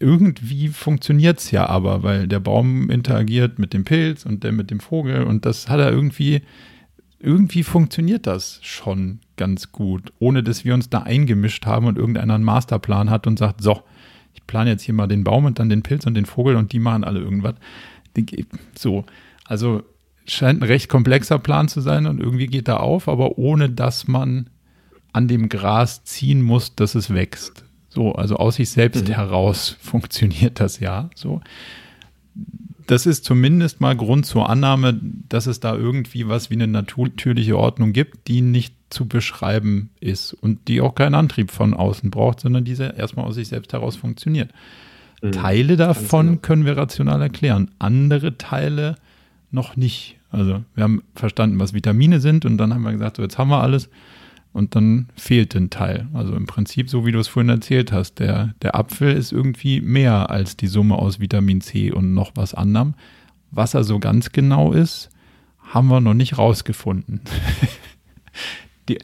Irgendwie 0.00 0.68
funktioniert 0.68 1.38
es 1.38 1.50
ja 1.50 1.66
aber, 1.66 2.02
weil 2.02 2.26
der 2.26 2.40
Baum 2.40 2.90
interagiert 2.90 3.58
mit 3.58 3.72
dem 3.72 3.84
Pilz 3.84 4.24
und 4.26 4.42
der 4.42 4.52
mit 4.52 4.70
dem 4.70 4.80
Vogel 4.80 5.24
und 5.24 5.46
das 5.46 5.68
hat 5.68 5.78
er 5.78 5.92
irgendwie, 5.92 6.42
irgendwie 7.20 7.62
funktioniert 7.62 8.26
das 8.26 8.58
schon 8.62 9.20
ganz 9.36 9.70
gut, 9.70 10.12
ohne 10.18 10.42
dass 10.42 10.64
wir 10.64 10.74
uns 10.74 10.88
da 10.90 11.00
eingemischt 11.00 11.66
haben 11.66 11.86
und 11.86 11.98
irgendeiner 11.98 12.34
einen 12.34 12.44
Masterplan 12.44 13.10
hat 13.10 13.26
und 13.26 13.38
sagt, 13.38 13.62
so, 13.62 13.82
plane 14.50 14.70
jetzt 14.70 14.82
hier 14.82 14.94
mal 14.94 15.06
den 15.06 15.22
Baum 15.22 15.44
und 15.44 15.60
dann 15.60 15.68
den 15.68 15.82
Pilz 15.82 16.06
und 16.06 16.14
den 16.14 16.26
Vogel 16.26 16.56
und 16.56 16.72
die 16.72 16.80
machen 16.80 17.04
alle 17.04 17.20
irgendwas. 17.20 17.54
So, 18.76 19.04
also 19.44 19.84
scheint 20.26 20.60
ein 20.60 20.66
recht 20.66 20.88
komplexer 20.88 21.38
Plan 21.38 21.68
zu 21.68 21.80
sein 21.80 22.06
und 22.06 22.18
irgendwie 22.18 22.48
geht 22.48 22.66
er 22.66 22.80
auf, 22.80 23.06
aber 23.06 23.38
ohne 23.38 23.70
dass 23.70 24.08
man 24.08 24.50
an 25.12 25.28
dem 25.28 25.48
Gras 25.48 26.02
ziehen 26.02 26.42
muss, 26.42 26.74
dass 26.74 26.96
es 26.96 27.14
wächst. 27.14 27.64
So, 27.88 28.12
also 28.12 28.36
aus 28.36 28.56
sich 28.56 28.70
selbst 28.70 29.06
mhm. 29.06 29.12
heraus 29.12 29.76
funktioniert 29.80 30.58
das 30.58 30.80
ja. 30.80 31.10
So, 31.14 31.40
das 32.88 33.06
ist 33.06 33.24
zumindest 33.24 33.80
mal 33.80 33.96
Grund 33.96 34.26
zur 34.26 34.50
Annahme, 34.50 34.98
dass 35.28 35.46
es 35.46 35.60
da 35.60 35.76
irgendwie 35.76 36.26
was 36.26 36.50
wie 36.50 36.54
eine 36.54 36.66
natürliche 36.66 37.56
Ordnung 37.56 37.92
gibt, 37.92 38.26
die 38.26 38.40
nicht 38.40 38.74
zu 38.90 39.06
beschreiben 39.06 39.90
ist 40.00 40.32
und 40.34 40.68
die 40.68 40.80
auch 40.80 40.94
keinen 40.94 41.14
Antrieb 41.14 41.50
von 41.50 41.74
außen 41.74 42.10
braucht, 42.10 42.40
sondern 42.40 42.64
diese 42.64 42.94
erstmal 42.96 43.26
aus 43.26 43.36
sich 43.36 43.48
selbst 43.48 43.72
heraus 43.72 43.96
funktioniert. 43.96 44.52
Mhm. 45.22 45.32
Teile 45.32 45.76
davon 45.76 46.26
genau. 46.26 46.38
können 46.40 46.64
wir 46.64 46.76
rational 46.76 47.22
erklären, 47.22 47.70
andere 47.78 48.36
Teile 48.36 48.96
noch 49.50 49.76
nicht. 49.76 50.18
Also 50.30 50.62
wir 50.74 50.84
haben 50.84 51.02
verstanden, 51.14 51.58
was 51.58 51.72
Vitamine 51.74 52.20
sind 52.20 52.44
und 52.44 52.58
dann 52.58 52.74
haben 52.74 52.82
wir 52.82 52.92
gesagt, 52.92 53.16
so 53.16 53.22
jetzt 53.22 53.38
haben 53.38 53.50
wir 53.50 53.62
alles 53.62 53.88
und 54.52 54.74
dann 54.74 55.08
fehlt 55.16 55.54
ein 55.54 55.70
Teil. 55.70 56.08
Also 56.12 56.34
im 56.34 56.46
Prinzip, 56.46 56.90
so 56.90 57.06
wie 57.06 57.12
du 57.12 57.18
es 57.18 57.28
vorhin 57.28 57.50
erzählt 57.50 57.92
hast, 57.92 58.18
der, 58.18 58.54
der 58.62 58.74
Apfel 58.74 59.12
ist 59.12 59.32
irgendwie 59.32 59.80
mehr 59.80 60.30
als 60.30 60.56
die 60.56 60.66
Summe 60.66 60.96
aus 60.96 61.20
Vitamin 61.20 61.60
C 61.60 61.92
und 61.92 62.14
noch 62.14 62.32
was 62.34 62.54
anderem. 62.54 62.94
Was 63.50 63.74
er 63.74 63.84
so 63.84 63.98
ganz 63.98 64.32
genau 64.32 64.72
ist, 64.72 65.10
haben 65.58 65.88
wir 65.88 66.00
noch 66.00 66.14
nicht 66.14 66.38
rausgefunden. 66.38 67.20
Die 68.90 68.98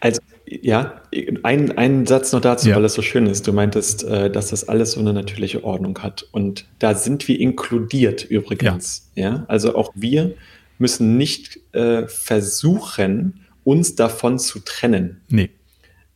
also, 0.00 0.20
ja, 0.46 1.00
ein, 1.42 1.78
ein 1.78 2.06
Satz 2.06 2.32
noch 2.32 2.42
dazu, 2.42 2.68
ja. 2.68 2.76
weil 2.76 2.84
es 2.84 2.92
so 2.92 3.00
schön 3.00 3.26
ist. 3.26 3.46
Du 3.46 3.54
meintest, 3.54 4.04
äh, 4.04 4.30
dass 4.30 4.50
das 4.50 4.68
alles 4.68 4.92
so 4.92 5.00
eine 5.00 5.14
natürliche 5.14 5.64
Ordnung 5.64 5.98
hat. 6.00 6.28
Und 6.30 6.66
da 6.78 6.94
sind 6.94 7.26
wir 7.26 7.40
inkludiert 7.40 8.24
übrigens. 8.24 9.10
Ja. 9.14 9.22
ja? 9.22 9.44
Also 9.48 9.74
auch 9.74 9.92
wir 9.94 10.34
müssen 10.78 11.16
nicht 11.16 11.58
äh, 11.72 12.06
versuchen, 12.06 13.46
uns 13.64 13.94
davon 13.94 14.38
zu 14.38 14.58
trennen. 14.58 15.22
Nee. 15.28 15.48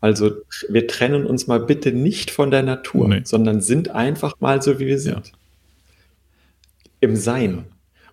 Also 0.01 0.33
wir 0.69 0.87
trennen 0.87 1.25
uns 1.25 1.47
mal 1.47 1.61
bitte 1.61 1.93
nicht 1.93 2.31
von 2.31 2.51
der 2.51 2.63
Natur, 2.63 3.09
nee. 3.09 3.23
sondern 3.25 3.63
sind 3.63 3.89
einfach 3.89 4.35
mal 4.39 4.61
so, 4.61 4.79
wie 4.79 4.87
wir 4.87 4.99
sind. 4.99 5.29
Ja. 5.29 5.33
Im 7.01 7.17
Sein. 7.17 7.65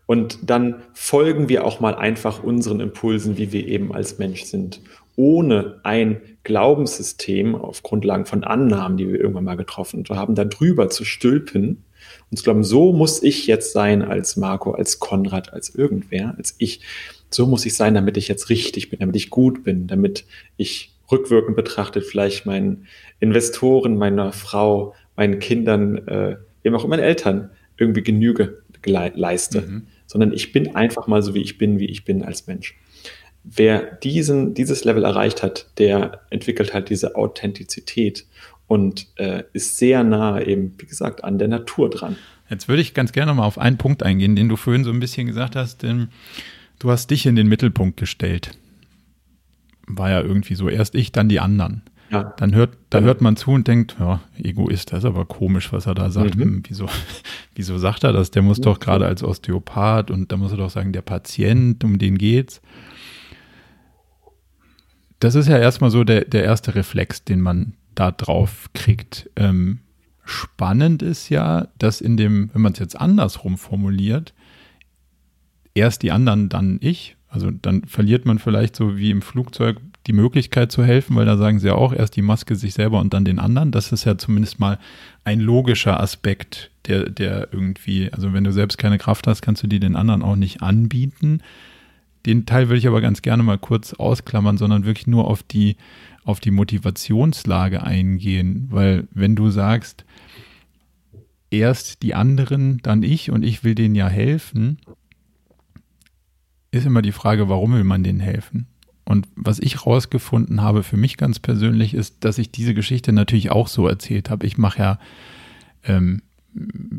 Und 0.05 0.49
dann 0.49 0.83
folgen 0.93 1.49
wir 1.49 1.65
auch 1.65 1.79
mal 1.79 1.95
einfach 1.95 2.43
unseren 2.43 2.79
Impulsen, 2.79 3.37
wie 3.37 3.51
wir 3.51 3.67
eben 3.67 3.93
als 3.93 4.19
Mensch 4.19 4.43
sind, 4.43 4.81
ohne 5.15 5.79
ein 5.83 6.21
Glaubenssystem 6.43 7.55
auf 7.55 7.81
Grundlagen 7.81 8.25
von 8.25 8.43
Annahmen, 8.43 8.97
die 8.97 9.07
wir 9.07 9.19
irgendwann 9.19 9.45
mal 9.45 9.57
getroffen 9.57 10.03
haben, 10.09 10.35
da 10.35 10.45
drüber 10.45 10.89
zu 10.89 11.05
stülpen 11.05 11.83
und 12.29 12.37
zu 12.37 12.43
glauben, 12.43 12.63
so 12.63 12.93
muss 12.93 13.23
ich 13.23 13.47
jetzt 13.47 13.73
sein 13.73 14.03
als 14.03 14.37
Marco, 14.37 14.71
als 14.71 14.99
Konrad, 14.99 15.53
als 15.53 15.73
irgendwer, 15.73 16.35
als 16.37 16.55
ich. 16.59 16.81
So 17.31 17.47
muss 17.47 17.65
ich 17.65 17.75
sein, 17.75 17.95
damit 17.95 18.17
ich 18.17 18.27
jetzt 18.27 18.49
richtig 18.49 18.89
bin, 18.89 18.99
damit 18.99 19.15
ich 19.15 19.29
gut 19.29 19.63
bin, 19.63 19.87
damit 19.87 20.25
ich 20.57 20.93
rückwirkend 21.11 21.55
betrachtet 21.55 22.03
vielleicht 22.05 22.45
meinen 22.45 22.85
Investoren, 23.19 23.97
meiner 23.97 24.31
Frau, 24.31 24.93
meinen 25.15 25.39
Kindern, 25.39 26.07
äh, 26.07 26.37
eben 26.63 26.75
auch 26.75 26.87
meinen 26.87 27.03
Eltern 27.03 27.49
irgendwie 27.77 28.03
Genüge 28.03 28.61
leiste. 28.85 29.61
Mhm 29.61 29.87
sondern 30.15 30.31
ich 30.31 30.53
bin 30.53 30.77
einfach 30.77 31.07
mal 31.07 31.21
so, 31.21 31.33
wie 31.33 31.41
ich 31.41 31.57
bin, 31.57 31.77
wie 31.77 31.87
ich 31.87 32.05
bin 32.05 32.23
als 32.23 32.47
Mensch. 32.47 32.77
Wer 33.43 33.81
diesen, 33.81 34.53
dieses 34.53 34.85
Level 34.85 35.03
erreicht 35.03 35.43
hat, 35.43 35.67
der 35.77 36.21
entwickelt 36.29 36.73
halt 36.73 36.89
diese 36.89 37.17
Authentizität 37.17 38.25
und 38.65 39.07
äh, 39.17 39.43
ist 39.51 39.75
sehr 39.75 40.05
nah 40.05 40.41
eben, 40.41 40.73
wie 40.77 40.85
gesagt, 40.85 41.25
an 41.25 41.37
der 41.37 41.49
Natur 41.49 41.89
dran. 41.89 42.15
Jetzt 42.49 42.69
würde 42.69 42.81
ich 42.81 42.93
ganz 42.93 43.11
gerne 43.11 43.33
mal 43.33 43.43
auf 43.43 43.57
einen 43.57 43.77
Punkt 43.77 44.03
eingehen, 44.03 44.37
den 44.37 44.47
du 44.47 44.55
vorhin 44.55 44.85
so 44.85 44.89
ein 44.91 45.01
bisschen 45.01 45.27
gesagt 45.27 45.57
hast, 45.57 45.83
denn 45.83 46.07
du 46.79 46.91
hast 46.91 47.11
dich 47.11 47.25
in 47.25 47.35
den 47.35 47.49
Mittelpunkt 47.49 47.97
gestellt. 47.97 48.51
War 49.85 50.11
ja 50.11 50.21
irgendwie 50.21 50.55
so, 50.55 50.69
erst 50.69 50.95
ich, 50.95 51.11
dann 51.11 51.27
die 51.27 51.41
anderen. 51.41 51.81
Ja. 52.15 52.33
Dann 52.37 52.55
hört, 52.55 52.77
da 52.89 53.01
hört 53.01 53.21
man 53.21 53.35
zu 53.35 53.51
und 53.51 53.67
denkt, 53.67 53.97
ja, 53.99 54.21
Egoist, 54.37 54.91
das 54.91 54.99
ist 54.99 55.05
aber 55.05 55.25
komisch, 55.25 55.73
was 55.73 55.85
er 55.85 55.95
da 55.95 56.09
sagt. 56.09 56.35
Mhm. 56.35 56.41
Hm, 56.41 56.63
wieso, 56.67 56.87
wieso 57.55 57.77
sagt 57.77 58.03
er 58.03 58.13
das? 58.13 58.31
Der 58.31 58.41
muss 58.41 58.61
doch 58.61 58.79
gerade 58.79 59.05
als 59.05 59.23
Osteopath 59.23 60.11
und 60.11 60.31
da 60.31 60.37
muss 60.37 60.51
er 60.51 60.57
doch 60.57 60.69
sagen, 60.69 60.93
der 60.93 61.01
Patient, 61.01 61.83
um 61.83 61.97
den 61.97 62.17
geht's. 62.17 62.61
Das 65.19 65.35
ist 65.35 65.47
ja 65.47 65.57
erstmal 65.57 65.91
so 65.91 66.03
der, 66.03 66.25
der 66.25 66.43
erste 66.43 66.75
Reflex, 66.75 67.23
den 67.23 67.41
man 67.41 67.73
da 67.95 68.11
drauf 68.11 68.69
kriegt. 68.73 69.29
Ähm, 69.35 69.79
spannend 70.23 71.01
ist 71.01 71.29
ja, 71.29 71.67
dass 71.77 72.01
in 72.01 72.17
dem, 72.17 72.49
wenn 72.53 72.61
man 72.61 72.73
es 72.73 72.79
jetzt 72.79 72.99
andersrum 72.99 73.57
formuliert, 73.57 74.33
erst 75.73 76.03
die 76.03 76.11
anderen, 76.11 76.49
dann 76.49 76.77
ich. 76.81 77.15
Also 77.27 77.51
dann 77.51 77.83
verliert 77.83 78.25
man 78.25 78.39
vielleicht 78.39 78.75
so 78.75 78.97
wie 78.97 79.11
im 79.11 79.21
Flugzeug 79.21 79.77
die 80.07 80.13
Möglichkeit 80.13 80.71
zu 80.71 80.83
helfen, 80.83 81.15
weil 81.15 81.25
da 81.25 81.37
sagen 81.37 81.59
sie 81.59 81.67
ja 81.67 81.75
auch 81.75 81.93
erst 81.93 82.15
die 82.15 82.21
Maske 82.21 82.55
sich 82.55 82.73
selber 82.73 82.99
und 82.99 83.13
dann 83.13 83.25
den 83.25 83.39
anderen. 83.39 83.71
Das 83.71 83.91
ist 83.91 84.05
ja 84.05 84.17
zumindest 84.17 84.59
mal 84.59 84.77
ein 85.23 85.39
logischer 85.39 85.99
Aspekt, 85.99 86.69
der, 86.87 87.09
der 87.09 87.49
irgendwie, 87.51 88.11
also 88.13 88.31
wenn 88.33 88.43
du 88.43 88.51
selbst 88.51 88.77
keine 88.77 88.97
Kraft 88.97 89.25
hast, 89.25 89.41
kannst 89.41 89.63
du 89.63 89.67
die 89.67 89.79
den 89.79 89.95
anderen 89.95 90.21
auch 90.21 90.35
nicht 90.35 90.61
anbieten. 90.61 91.41
Den 92.25 92.45
Teil 92.45 92.69
will 92.69 92.77
ich 92.77 92.87
aber 92.87 93.01
ganz 93.01 93.21
gerne 93.21 93.43
mal 93.43 93.57
kurz 93.57 93.93
ausklammern, 93.93 94.57
sondern 94.57 94.85
wirklich 94.85 95.07
nur 95.07 95.27
auf 95.27 95.41
die, 95.41 95.75
auf 96.23 96.39
die 96.39 96.51
Motivationslage 96.51 97.83
eingehen, 97.83 98.67
weil 98.69 99.07
wenn 99.11 99.35
du 99.35 99.49
sagst, 99.49 100.05
erst 101.49 102.03
die 102.03 102.15
anderen, 102.15 102.79
dann 102.83 103.03
ich 103.03 103.31
und 103.31 103.43
ich 103.43 103.63
will 103.63 103.75
denen 103.75 103.95
ja 103.95 104.07
helfen, 104.07 104.77
ist 106.71 106.85
immer 106.85 107.01
die 107.01 107.11
Frage, 107.11 107.47
warum 107.49 107.73
will 107.73 107.83
man 107.83 108.03
denen 108.03 108.19
helfen? 108.19 108.67
Und 109.05 109.27
was 109.35 109.59
ich 109.59 109.85
rausgefunden 109.85 110.61
habe 110.61 110.81
für 110.81 110.97
mich 110.97 111.17
ganz 111.17 111.39
persönlich 111.39 111.93
ist, 111.93 112.23
dass 112.25 112.39
ich 112.39 112.51
diese 112.51 112.73
Geschichte 112.73 113.13
natürlich 113.13 113.51
auch 113.51 113.67
so 113.67 113.87
erzählt 113.87 114.31
habe. 114.31 114.47
Ich 114.47 114.57
mache 114.57 114.79
ja, 114.79 114.99
ähm, 115.83 116.23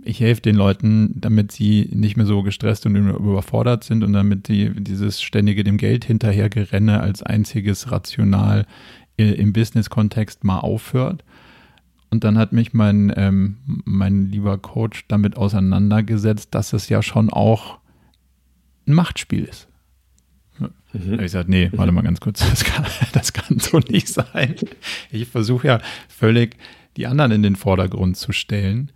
ich 0.05 0.21
helfe 0.21 0.43
den 0.43 0.55
Leuten, 0.55 1.21
damit 1.21 1.51
sie 1.51 1.91
nicht 1.93 2.17
mehr 2.17 2.27
so 2.27 2.43
gestresst 2.43 2.87
und 2.87 2.95
überfordert 2.95 3.83
sind 3.83 4.05
und 4.05 4.13
damit 4.13 4.47
sie 4.47 4.71
dieses 4.71 5.21
ständige 5.21 5.65
dem 5.65 5.79
Geld 5.79 6.05
hinterhergerenne 6.05 7.01
als 7.01 7.25
einziges 7.25 7.91
Rational 7.91 8.67
äh, 9.19 9.33
im 9.33 9.53
Business-Kontext 9.53 10.45
mal 10.45 10.61
aufhört. 10.61 11.25
Und 12.11 12.23
dann 12.23 12.39
hat 12.39 12.53
mich 12.53 12.73
mein, 12.73 13.13
ähm, 13.17 13.57
mein 13.85 14.31
lieber 14.31 14.59
Coach 14.59 15.07
damit 15.09 15.37
auseinandergesetzt, 15.37 16.55
dass 16.55 16.73
es 16.73 16.89
ja 16.89 17.03
schon 17.03 17.31
auch 17.31 17.79
ein 18.87 18.95
Machtspiel 18.95 19.45
ist. 19.45 19.69
Mhm. 20.59 21.15
Ich 21.15 21.19
gesagt, 21.19 21.49
nee, 21.49 21.71
warte 21.73 21.93
mal 21.93 22.03
ganz 22.03 22.21
kurz, 22.21 22.41
das 22.51 22.65
kann, 22.65 22.85
das 23.13 23.33
kann 23.33 23.59
so 23.59 23.79
nicht 23.79 24.09
sein. 24.09 24.55
Ich 25.11 25.29
versuche 25.29 25.67
ja 25.67 25.81
völlig 26.09 26.57
die 26.97 27.07
anderen 27.07 27.33
in 27.33 27.43
den 27.43 27.57
Vordergrund 27.57 28.17
zu 28.17 28.33
stellen. 28.33 28.91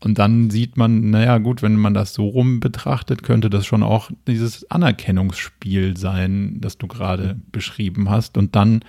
Und 0.00 0.18
dann 0.18 0.50
sieht 0.50 0.76
man, 0.76 1.10
naja, 1.10 1.38
gut, 1.38 1.62
wenn 1.62 1.74
man 1.74 1.92
das 1.92 2.14
so 2.14 2.26
rum 2.26 2.60
betrachtet, 2.60 3.24
könnte 3.24 3.50
das 3.50 3.66
schon 3.66 3.82
auch 3.82 4.10
dieses 4.28 4.70
Anerkennungsspiel 4.70 5.96
sein, 5.96 6.60
das 6.60 6.78
du 6.78 6.86
gerade 6.86 7.36
beschrieben 7.50 8.08
hast. 8.08 8.36
Und 8.38 8.54
dann 8.54 8.84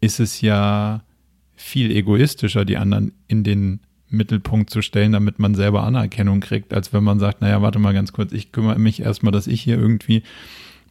ist 0.00 0.18
es 0.18 0.40
ja 0.40 1.02
viel 1.54 1.92
egoistischer, 1.92 2.64
die 2.64 2.78
anderen 2.78 3.12
in 3.28 3.44
den 3.44 3.80
Mittelpunkt 4.08 4.70
zu 4.70 4.82
stellen, 4.82 5.12
damit 5.12 5.38
man 5.38 5.54
selber 5.54 5.84
Anerkennung 5.84 6.40
kriegt, 6.40 6.74
als 6.74 6.92
wenn 6.92 7.04
man 7.04 7.20
sagt, 7.20 7.42
naja, 7.42 7.62
warte 7.62 7.78
mal 7.78 7.94
ganz 7.94 8.12
kurz, 8.12 8.32
ich 8.32 8.50
kümmere 8.50 8.78
mich 8.78 9.00
erstmal, 9.02 9.30
dass 9.30 9.46
ich 9.46 9.62
hier 9.62 9.78
irgendwie 9.78 10.24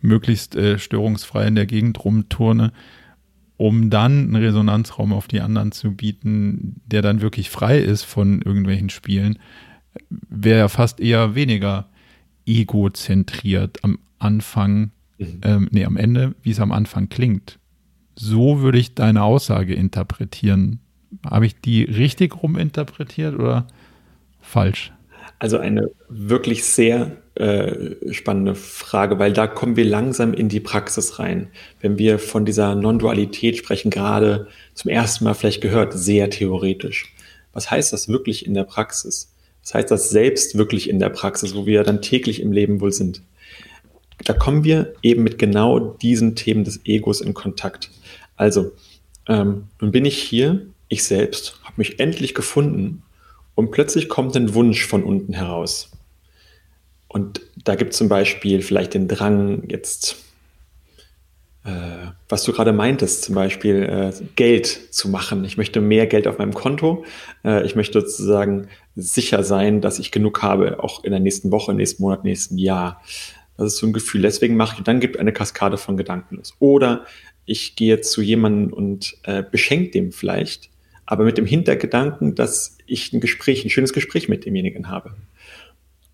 möglichst 0.01 0.55
äh, 0.55 0.79
störungsfrei 0.79 1.47
in 1.47 1.55
der 1.55 1.65
Gegend 1.65 2.03
rumturne, 2.03 2.71
um 3.57 3.89
dann 3.89 4.11
einen 4.11 4.35
Resonanzraum 4.35 5.11
auf 5.11 5.27
die 5.27 5.41
anderen 5.41 5.71
zu 5.71 5.91
bieten, 5.91 6.81
der 6.85 7.01
dann 7.01 7.21
wirklich 7.21 7.49
frei 7.49 7.79
ist 7.79 8.03
von 8.03 8.41
irgendwelchen 8.41 8.89
Spielen, 8.89 9.39
wäre 10.29 10.59
ja 10.59 10.67
fast 10.69 10.99
eher 10.99 11.35
weniger 11.35 11.89
egozentriert 12.45 13.83
am 13.83 13.99
Anfang, 14.17 14.91
mhm. 15.17 15.41
ähm, 15.43 15.67
nee, 15.71 15.85
am 15.85 15.97
Ende, 15.97 16.35
wie 16.41 16.51
es 16.51 16.59
am 16.59 16.71
Anfang 16.71 17.09
klingt. 17.09 17.59
So 18.15 18.61
würde 18.61 18.79
ich 18.79 18.95
deine 18.95 19.23
Aussage 19.23 19.73
interpretieren. 19.73 20.79
Habe 21.25 21.45
ich 21.45 21.59
die 21.59 21.83
richtig 21.83 22.41
ruminterpretiert 22.41 23.35
oder 23.35 23.67
falsch? 24.41 24.91
Also 25.39 25.57
eine 25.57 25.89
wirklich 26.09 26.65
sehr 26.65 27.17
äh, 27.39 28.13
spannende 28.13 28.53
Frage, 28.53 29.17
weil 29.17 29.31
da 29.31 29.47
kommen 29.47 29.75
wir 29.75 29.85
langsam 29.85 30.33
in 30.33 30.49
die 30.49 30.59
Praxis 30.59 31.19
rein. 31.19 31.47
Wenn 31.79 31.97
wir 31.97 32.19
von 32.19 32.45
dieser 32.45 32.75
Non-Dualität 32.75 33.57
sprechen, 33.57 33.89
gerade 33.89 34.47
zum 34.73 34.91
ersten 34.91 35.23
Mal 35.23 35.33
vielleicht 35.33 35.61
gehört, 35.61 35.93
sehr 35.93 36.29
theoretisch. 36.29 37.13
Was 37.53 37.71
heißt 37.71 37.93
das 37.93 38.09
wirklich 38.09 38.45
in 38.45 38.53
der 38.53 38.65
Praxis? 38.65 39.33
Was 39.63 39.73
heißt 39.73 39.89
das 39.89 40.09
selbst 40.09 40.57
wirklich 40.57 40.89
in 40.89 40.99
der 40.99 41.09
Praxis, 41.09 41.55
wo 41.55 41.65
wir 41.65 41.83
dann 41.83 42.01
täglich 42.01 42.41
im 42.41 42.51
Leben 42.51 42.81
wohl 42.81 42.91
sind? 42.91 43.21
Da 44.25 44.33
kommen 44.33 44.63
wir 44.65 44.93
eben 45.01 45.23
mit 45.23 45.37
genau 45.37 45.79
diesen 45.79 46.35
Themen 46.35 46.65
des 46.65 46.81
Egos 46.85 47.21
in 47.21 47.33
Kontakt. 47.33 47.89
Also, 48.35 48.73
ähm, 49.27 49.69
nun 49.79 49.91
bin 49.91 50.03
ich 50.05 50.21
hier, 50.21 50.67
ich 50.89 51.05
selbst, 51.05 51.59
habe 51.63 51.75
mich 51.77 51.99
endlich 51.99 52.35
gefunden 52.35 53.03
und 53.55 53.71
plötzlich 53.71 54.09
kommt 54.09 54.35
ein 54.35 54.53
Wunsch 54.53 54.85
von 54.85 55.03
unten 55.03 55.33
heraus. 55.33 55.91
Und 57.09 57.41
da 57.65 57.75
gibt 57.75 57.91
es 57.91 57.97
zum 57.97 58.07
Beispiel 58.07 58.61
vielleicht 58.61 58.93
den 58.93 59.07
Drang, 59.07 59.63
jetzt, 59.67 60.23
äh, 61.65 61.71
was 62.29 62.43
du 62.43 62.53
gerade 62.53 62.71
meintest, 62.71 63.23
zum 63.23 63.35
Beispiel 63.35 63.83
äh, 63.83 64.13
Geld 64.35 64.67
zu 64.67 65.09
machen. 65.09 65.43
Ich 65.43 65.57
möchte 65.57 65.81
mehr 65.81 66.05
Geld 66.05 66.27
auf 66.27 66.37
meinem 66.37 66.53
Konto. 66.53 67.03
Äh, 67.43 67.65
ich 67.65 67.75
möchte 67.75 67.99
sozusagen 67.99 68.67
sicher 68.95 69.43
sein, 69.43 69.81
dass 69.81 69.97
ich 69.97 70.11
genug 70.11 70.43
habe, 70.43 70.83
auch 70.83 71.03
in 71.03 71.09
der 71.09 71.19
nächsten 71.19 71.51
Woche, 71.51 71.73
nächsten 71.73 72.03
Monat, 72.03 72.23
nächsten 72.23 72.59
Jahr. 72.59 73.01
Das 73.57 73.73
ist 73.73 73.77
so 73.79 73.87
ein 73.87 73.93
Gefühl. 73.93 74.21
Deswegen 74.21 74.55
mache 74.55 74.73
ich, 74.73 74.79
und 74.79 74.87
dann 74.87 74.99
gibt 74.99 75.17
eine 75.17 75.33
Kaskade 75.33 75.77
von 75.77 75.97
Gedanken 75.97 76.35
los. 76.35 76.53
Oder 76.59 77.05
ich 77.45 77.75
gehe 77.75 78.01
zu 78.01 78.21
jemandem 78.21 78.71
und 78.71 79.17
äh, 79.23 79.41
beschenke 79.41 79.89
dem 79.89 80.11
vielleicht, 80.11 80.69
aber 81.07 81.23
mit 81.23 81.39
dem 81.39 81.47
Hintergedanken, 81.47 82.35
dass 82.35 82.77
ich 82.85 83.11
ein 83.13 83.19
Gespräch, 83.19 83.65
ein 83.65 83.71
schönes 83.71 83.93
Gespräch 83.93 84.29
mit 84.29 84.45
demjenigen 84.45 84.89
habe. 84.89 85.15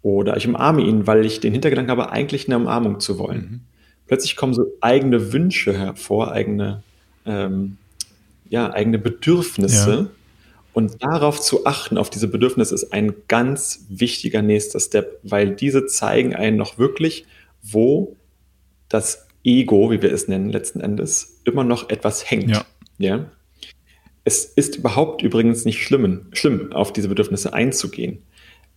Oder 0.06 0.38
ich 0.38 0.48
umarme 0.48 0.84
ihn, 0.84 1.08
weil 1.08 1.26
ich 1.26 1.40
den 1.40 1.52
Hintergedanken 1.52 1.90
habe, 1.90 2.12
eigentlich 2.12 2.48
eine 2.48 2.58
Umarmung 2.58 3.00
zu 3.00 3.18
wollen. 3.18 3.42
Mhm. 3.42 3.62
Plötzlich 4.06 4.36
kommen 4.36 4.54
so 4.54 4.68
eigene 4.80 5.34
Wünsche 5.34 5.76
hervor, 5.76 6.32
eigene, 6.32 6.84
ähm, 7.26 7.78
ja, 8.48 8.72
eigene 8.72 9.00
Bedürfnisse. 9.00 9.92
Ja. 9.92 10.08
Und 10.74 11.02
darauf 11.02 11.42
zu 11.42 11.66
achten, 11.66 11.98
auf 11.98 12.12
diese 12.12 12.28
Bedürfnisse, 12.28 12.76
ist 12.76 12.94
ein 12.94 13.16
ganz 13.28 13.88
wichtiger 13.90 14.44
nächster 14.44 14.80
Step, 14.80 15.18
weil 15.24 15.56
diese 15.56 15.88
zeigen 15.88 16.36
einen 16.36 16.58
noch 16.58 16.78
wirklich, 16.78 17.26
wo 17.64 18.16
das 18.90 19.26
Ego, 19.44 19.90
wie 19.90 20.04
wir 20.04 20.14
es 20.14 20.28
nennen, 20.28 20.52
letzten 20.52 20.82
Endes, 20.82 21.42
immer 21.46 21.64
noch 21.64 21.90
etwas 21.90 22.30
hängt. 22.30 22.52
Ja. 22.52 22.66
ja? 23.00 23.26
Es 24.24 24.46
ist 24.46 24.76
überhaupt 24.76 25.24
übrigens 25.24 25.66
nicht 25.66 25.82
schlimm, 25.82 26.28
schlimm, 26.32 26.74
auf 26.74 26.94
diese 26.94 27.08
Bedürfnisse 27.08 27.56
einzugehen. 27.56 28.22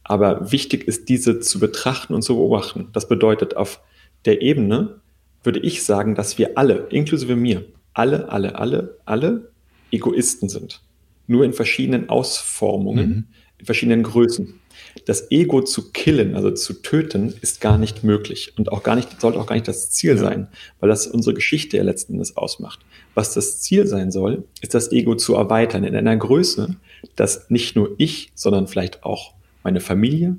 Aber 0.09 0.50
wichtig 0.50 0.88
ist, 0.88 1.11
diese 1.11 1.38
zu 1.38 1.61
betrachten 1.61 2.14
und 2.14 2.22
zu 2.22 2.34
beobachten. 2.34 2.88
Das 2.94 3.09
bedeutet, 3.09 3.56
auf 3.56 3.80
der 4.24 4.40
Ebene 4.40 5.00
würde 5.44 5.61
ich 5.61 5.84
sagen, 5.84 6.14
dass 6.14 6.38
wir 6.38 6.56
alle, 6.56 6.86
inklusive 6.88 7.36
mir, 7.36 7.66
alle, 7.92 8.30
alle, 8.30 8.56
alle, 8.56 8.96
alle 9.04 9.50
Egoisten 9.92 10.48
sind. 10.48 10.80
Nur 11.26 11.44
in 11.44 11.52
verschiedenen 11.52 12.09
Ausformungen, 12.09 13.09
mhm. 13.09 13.24
in 13.59 13.66
verschiedenen 13.66 14.02
Größen. 14.02 14.59
Das 15.04 15.30
Ego 15.30 15.61
zu 15.61 15.92
killen, 15.92 16.34
also 16.34 16.52
zu 16.52 16.80
töten, 16.80 17.34
ist 17.42 17.61
gar 17.61 17.76
nicht 17.76 18.02
möglich 18.02 18.54
und 18.56 18.72
auch 18.72 18.82
gar 18.82 18.96
nicht, 18.96 19.20
sollte 19.20 19.38
auch 19.38 19.46
gar 19.46 19.56
nicht 19.56 19.68
das 19.68 19.90
Ziel 19.90 20.12
ja. 20.12 20.16
sein, 20.16 20.48
weil 20.80 20.88
das 20.88 21.06
unsere 21.06 21.34
Geschichte 21.34 21.76
ja 21.76 21.82
letzten 21.82 22.14
Endes 22.14 22.36
ausmacht. 22.36 22.80
Was 23.14 23.34
das 23.34 23.61
Ziel 23.61 23.86
sein 23.86 24.11
soll, 24.11 24.44
ist 24.62 24.72
das 24.72 24.90
Ego 24.90 25.16
zu 25.16 25.34
erweitern 25.34 25.84
in 25.84 25.94
einer 25.94 26.16
Größe, 26.16 26.76
dass 27.14 27.50
nicht 27.50 27.76
nur 27.76 27.94
ich, 27.98 28.32
sondern 28.34 28.68
vielleicht 28.68 29.04
auch 29.04 29.34
meine 29.62 29.80
Familie, 29.80 30.36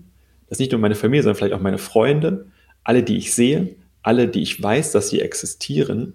dass 0.48 0.60
nicht 0.60 0.72
nur 0.72 0.82
meine 0.82 0.96
Familie, 0.96 1.24
sondern 1.24 1.38
vielleicht 1.38 1.54
auch 1.54 1.62
meine 1.62 1.78
Freunde, 1.78 2.48
alle, 2.84 3.04
die 3.04 3.18
ich 3.18 3.34
sehe, 3.34 3.76
alle, 4.02 4.28
die 4.28 4.42
ich 4.42 4.62
weiß, 4.62 4.92
dass 4.92 5.10
sie 5.10 5.22
existieren, 5.22 6.14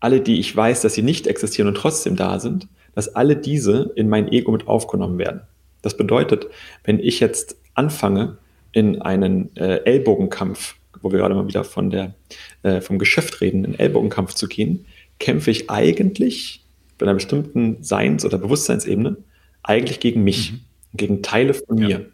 alle, 0.00 0.20
die 0.20 0.40
ich 0.40 0.54
weiß, 0.54 0.82
dass 0.82 0.94
sie 0.94 1.02
nicht 1.02 1.26
existieren 1.26 1.68
und 1.68 1.76
trotzdem 1.76 2.16
da 2.16 2.40
sind, 2.40 2.66
dass 2.94 3.14
alle 3.14 3.36
diese 3.36 3.92
in 3.94 4.08
mein 4.08 4.30
Ego 4.32 4.52
mit 4.52 4.66
aufgenommen 4.66 5.18
werden. 5.18 5.42
Das 5.82 5.96
bedeutet, 5.96 6.46
wenn 6.84 6.98
ich 6.98 7.20
jetzt 7.20 7.56
anfange, 7.74 8.38
in 8.72 9.02
einen 9.02 9.54
äh, 9.56 9.84
Ellbogenkampf, 9.84 10.76
wo 11.02 11.12
wir 11.12 11.18
gerade 11.18 11.34
mal 11.34 11.46
wieder 11.46 11.62
von 11.62 11.90
der, 11.90 12.14
äh, 12.62 12.80
vom 12.80 12.98
Geschäft 12.98 13.40
reden, 13.40 13.64
in 13.64 13.78
Ellbogenkampf 13.78 14.34
zu 14.34 14.48
gehen, 14.48 14.86
kämpfe 15.18 15.50
ich 15.50 15.70
eigentlich 15.70 16.64
bei 16.98 17.04
einer 17.04 17.14
bestimmten 17.14 17.82
Seins- 17.82 18.24
oder 18.24 18.38
Bewusstseinsebene 18.38 19.16
eigentlich 19.62 20.00
gegen 20.00 20.24
mich, 20.24 20.52
mhm. 20.52 20.60
gegen 20.94 21.22
Teile 21.22 21.54
von 21.54 21.78
ja. 21.78 21.86
mir. 21.86 22.06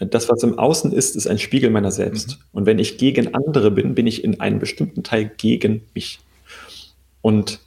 Das, 0.00 0.28
was 0.28 0.42
im 0.42 0.58
Außen 0.58 0.92
ist, 0.92 1.16
ist 1.16 1.26
ein 1.26 1.38
Spiegel 1.38 1.70
meiner 1.70 1.90
selbst. 1.90 2.30
Mhm. 2.30 2.44
Und 2.52 2.66
wenn 2.66 2.78
ich 2.78 2.98
gegen 2.98 3.34
andere 3.34 3.70
bin, 3.70 3.94
bin 3.94 4.06
ich 4.06 4.22
in 4.22 4.40
einem 4.40 4.58
bestimmten 4.58 5.02
Teil 5.02 5.30
gegen 5.36 5.82
mich. 5.94 6.20
Und 7.20 7.60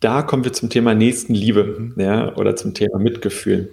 da 0.00 0.22
kommen 0.22 0.44
wir 0.44 0.52
zum 0.52 0.68
Thema 0.68 0.94
Nächstenliebe 0.94 1.64
mhm. 1.64 1.94
ja, 2.00 2.34
oder 2.36 2.56
zum 2.56 2.74
Thema 2.74 2.98
Mitgefühl. 2.98 3.72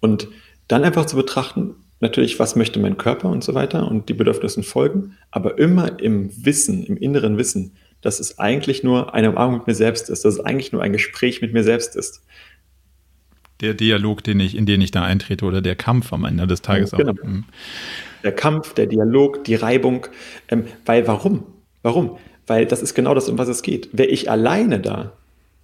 Und 0.00 0.28
dann 0.68 0.84
einfach 0.84 1.06
zu 1.06 1.16
betrachten, 1.16 1.76
natürlich, 2.00 2.38
was 2.38 2.56
möchte 2.56 2.80
mein 2.80 2.96
Körper 2.96 3.28
und 3.28 3.44
so 3.44 3.54
weiter 3.54 3.88
und 3.88 4.08
die 4.08 4.14
Bedürfnisse 4.14 4.62
folgen, 4.62 5.16
aber 5.30 5.58
immer 5.58 5.98
im 6.00 6.30
Wissen, 6.44 6.84
im 6.84 6.96
inneren 6.96 7.38
Wissen, 7.38 7.72
dass 8.00 8.20
es 8.20 8.38
eigentlich 8.38 8.82
nur 8.82 9.14
eine 9.14 9.30
Umarmung 9.30 9.58
mit 9.58 9.66
mir 9.66 9.74
selbst 9.74 10.10
ist, 10.10 10.24
dass 10.24 10.34
es 10.34 10.40
eigentlich 10.40 10.72
nur 10.72 10.82
ein 10.82 10.92
Gespräch 10.92 11.40
mit 11.40 11.52
mir 11.52 11.64
selbst 11.64 11.96
ist. 11.96 12.22
Der 13.60 13.74
Dialog, 13.74 14.24
den 14.24 14.40
ich, 14.40 14.56
in 14.56 14.66
den 14.66 14.80
ich 14.80 14.90
da 14.90 15.04
eintrete 15.04 15.44
oder 15.44 15.62
der 15.62 15.76
Kampf 15.76 16.12
am 16.12 16.24
Ende 16.24 16.46
des 16.46 16.62
Tages 16.62 16.90
genau. 16.90 17.12
auch. 17.12 17.24
Mhm. 17.24 17.44
Der 18.22 18.32
Kampf, 18.32 18.74
der 18.74 18.86
Dialog, 18.86 19.44
die 19.44 19.54
Reibung. 19.54 20.06
Ähm, 20.48 20.64
weil 20.84 21.06
warum? 21.06 21.46
Warum? 21.82 22.18
Weil 22.46 22.66
das 22.66 22.82
ist 22.82 22.94
genau 22.94 23.14
das, 23.14 23.28
um 23.28 23.38
was 23.38 23.48
es 23.48 23.62
geht. 23.62 23.90
Wäre 23.92 24.08
ich 24.08 24.30
alleine 24.30 24.80
da 24.80 25.12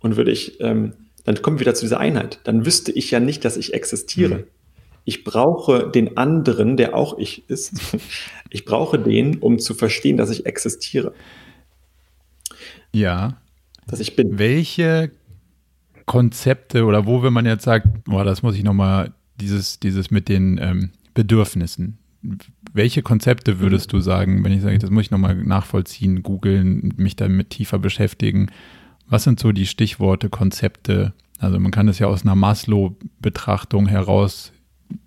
und 0.00 0.16
würde 0.16 0.30
ich 0.30 0.60
ähm, 0.60 0.92
dann 1.24 1.42
kommen 1.42 1.58
wir 1.58 1.60
wieder 1.60 1.74
zu 1.74 1.84
dieser 1.84 2.00
Einheit. 2.00 2.40
Dann 2.44 2.64
wüsste 2.64 2.92
ich 2.92 3.10
ja 3.10 3.20
nicht, 3.20 3.44
dass 3.44 3.56
ich 3.56 3.74
existiere. 3.74 4.38
Mhm. 4.38 4.44
Ich 5.04 5.24
brauche 5.24 5.90
den 5.90 6.16
anderen, 6.16 6.76
der 6.76 6.94
auch 6.94 7.18
ich 7.18 7.48
ist. 7.48 7.72
Ich 8.52 8.64
brauche 8.64 8.98
den, 8.98 9.38
um 9.38 9.60
zu 9.60 9.74
verstehen, 9.74 10.16
dass 10.16 10.28
ich 10.28 10.44
existiere. 10.44 11.14
Ja. 12.92 13.40
Dass 13.86 14.00
ich 14.00 14.16
bin. 14.16 14.40
Welche 14.40 15.12
Konzepte 16.06 16.84
oder 16.84 17.06
wo, 17.06 17.22
wenn 17.22 17.32
man 17.32 17.46
jetzt 17.46 17.64
sagt, 17.64 18.04
boah, 18.04 18.24
das 18.24 18.42
muss 18.42 18.56
ich 18.56 18.62
nochmal, 18.62 19.12
dieses, 19.40 19.80
dieses 19.80 20.10
mit 20.10 20.28
den 20.28 20.58
ähm, 20.58 20.90
Bedürfnissen. 21.14 21.98
Welche 22.72 23.02
Konzepte 23.02 23.60
würdest 23.60 23.92
du 23.92 24.00
sagen, 24.00 24.44
wenn 24.44 24.52
ich 24.52 24.60
sage, 24.60 24.78
das 24.78 24.90
muss 24.90 25.04
ich 25.04 25.10
nochmal 25.10 25.34
nachvollziehen, 25.34 26.22
googeln, 26.22 26.92
mich 26.96 27.16
damit 27.16 27.50
tiefer 27.50 27.78
beschäftigen? 27.78 28.50
Was 29.08 29.24
sind 29.24 29.40
so 29.40 29.52
die 29.52 29.66
Stichworte, 29.66 30.28
Konzepte? 30.28 31.14
Also 31.38 31.58
man 31.58 31.70
kann 31.70 31.88
es 31.88 31.98
ja 31.98 32.06
aus 32.06 32.22
einer 32.22 32.34
Maslow-Betrachtung 32.34 33.86
heraus 33.86 34.52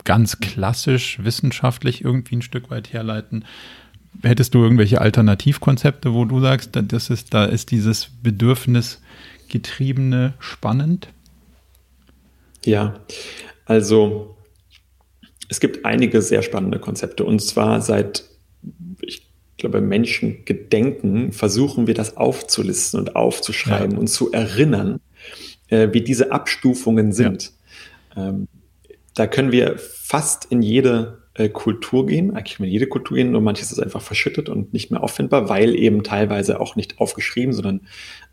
ganz 0.04 0.40
klassisch 0.40 1.20
wissenschaftlich 1.24 2.04
irgendwie 2.04 2.38
ein 2.38 2.42
Stück 2.42 2.72
weit 2.72 2.92
herleiten. 2.94 3.46
Hättest 4.22 4.54
du 4.54 4.64
irgendwelche 4.64 5.02
Alternativkonzepte, 5.02 6.14
wo 6.14 6.26
du 6.26 6.40
sagst, 6.40 6.72
das 6.74 7.10
ist, 7.10 7.34
da 7.34 7.46
ist 7.46 7.72
dieses 7.72 8.10
Bedürfnisgetriebene 9.54 10.34
spannend? 10.40 11.10
Ja, 12.66 13.00
also 13.66 14.36
es 15.50 15.60
gibt 15.60 15.86
einige 15.86 16.22
sehr 16.22 16.42
spannende 16.42 16.80
Konzepte 16.80 17.24
und 17.24 17.40
zwar 17.40 17.82
seit, 17.82 18.24
ich 19.02 19.28
glaube, 19.58 19.82
Menschengedenken 19.82 21.32
versuchen 21.32 21.88
wir 21.88 21.94
das 21.94 22.18
aufzulisten 22.18 23.00
und 23.00 23.16
aufzuschreiben 23.16 23.92
ja. 23.92 23.98
und 23.98 24.08
zu 24.08 24.32
erinnern, 24.32 25.00
äh, 25.68 25.90
wie 25.92 26.02
diese 26.02 26.32
Abstufungen 26.32 27.12
sind. 27.12 27.52
Ja. 28.16 28.30
Ähm, 28.30 28.48
da 29.14 29.28
können 29.28 29.52
wir 29.52 29.78
fast 29.78 30.46
in 30.46 30.64
jede 30.64 31.22
äh, 31.36 31.50
Kultur 31.50 32.08
gehen, 32.08 32.36
eigentlich 32.36 32.60
in 32.60 32.66
jede 32.66 32.88
Kultur 32.88 33.18
gehen, 33.18 33.32
nur 33.32 33.42
manches 33.42 33.72
ist 33.72 33.80
einfach 33.80 34.02
verschüttet 34.02 34.50
und 34.50 34.74
nicht 34.74 34.90
mehr 34.90 35.04
auffindbar, 35.04 35.50
weil 35.50 35.76
eben 35.76 36.04
teilweise 36.04 36.60
auch 36.60 36.76
nicht 36.76 37.00
aufgeschrieben, 37.00 37.54
sondern 37.54 37.82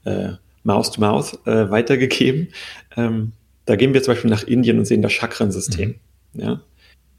äh, 0.04 0.32
Mouth 0.62 0.94
to 0.94 1.00
Mouth 1.00 1.38
äh, 1.46 1.70
weitergegeben. 1.70 2.48
Ähm, 2.96 3.32
da 3.66 3.76
gehen 3.76 3.94
wir 3.94 4.02
zum 4.02 4.14
Beispiel 4.14 4.30
nach 4.30 4.44
Indien 4.44 4.78
und 4.78 4.84
sehen 4.84 5.02
das 5.02 5.12
Chakrensystem. 5.12 5.96
Mhm. 6.32 6.40
Ja? 6.40 6.61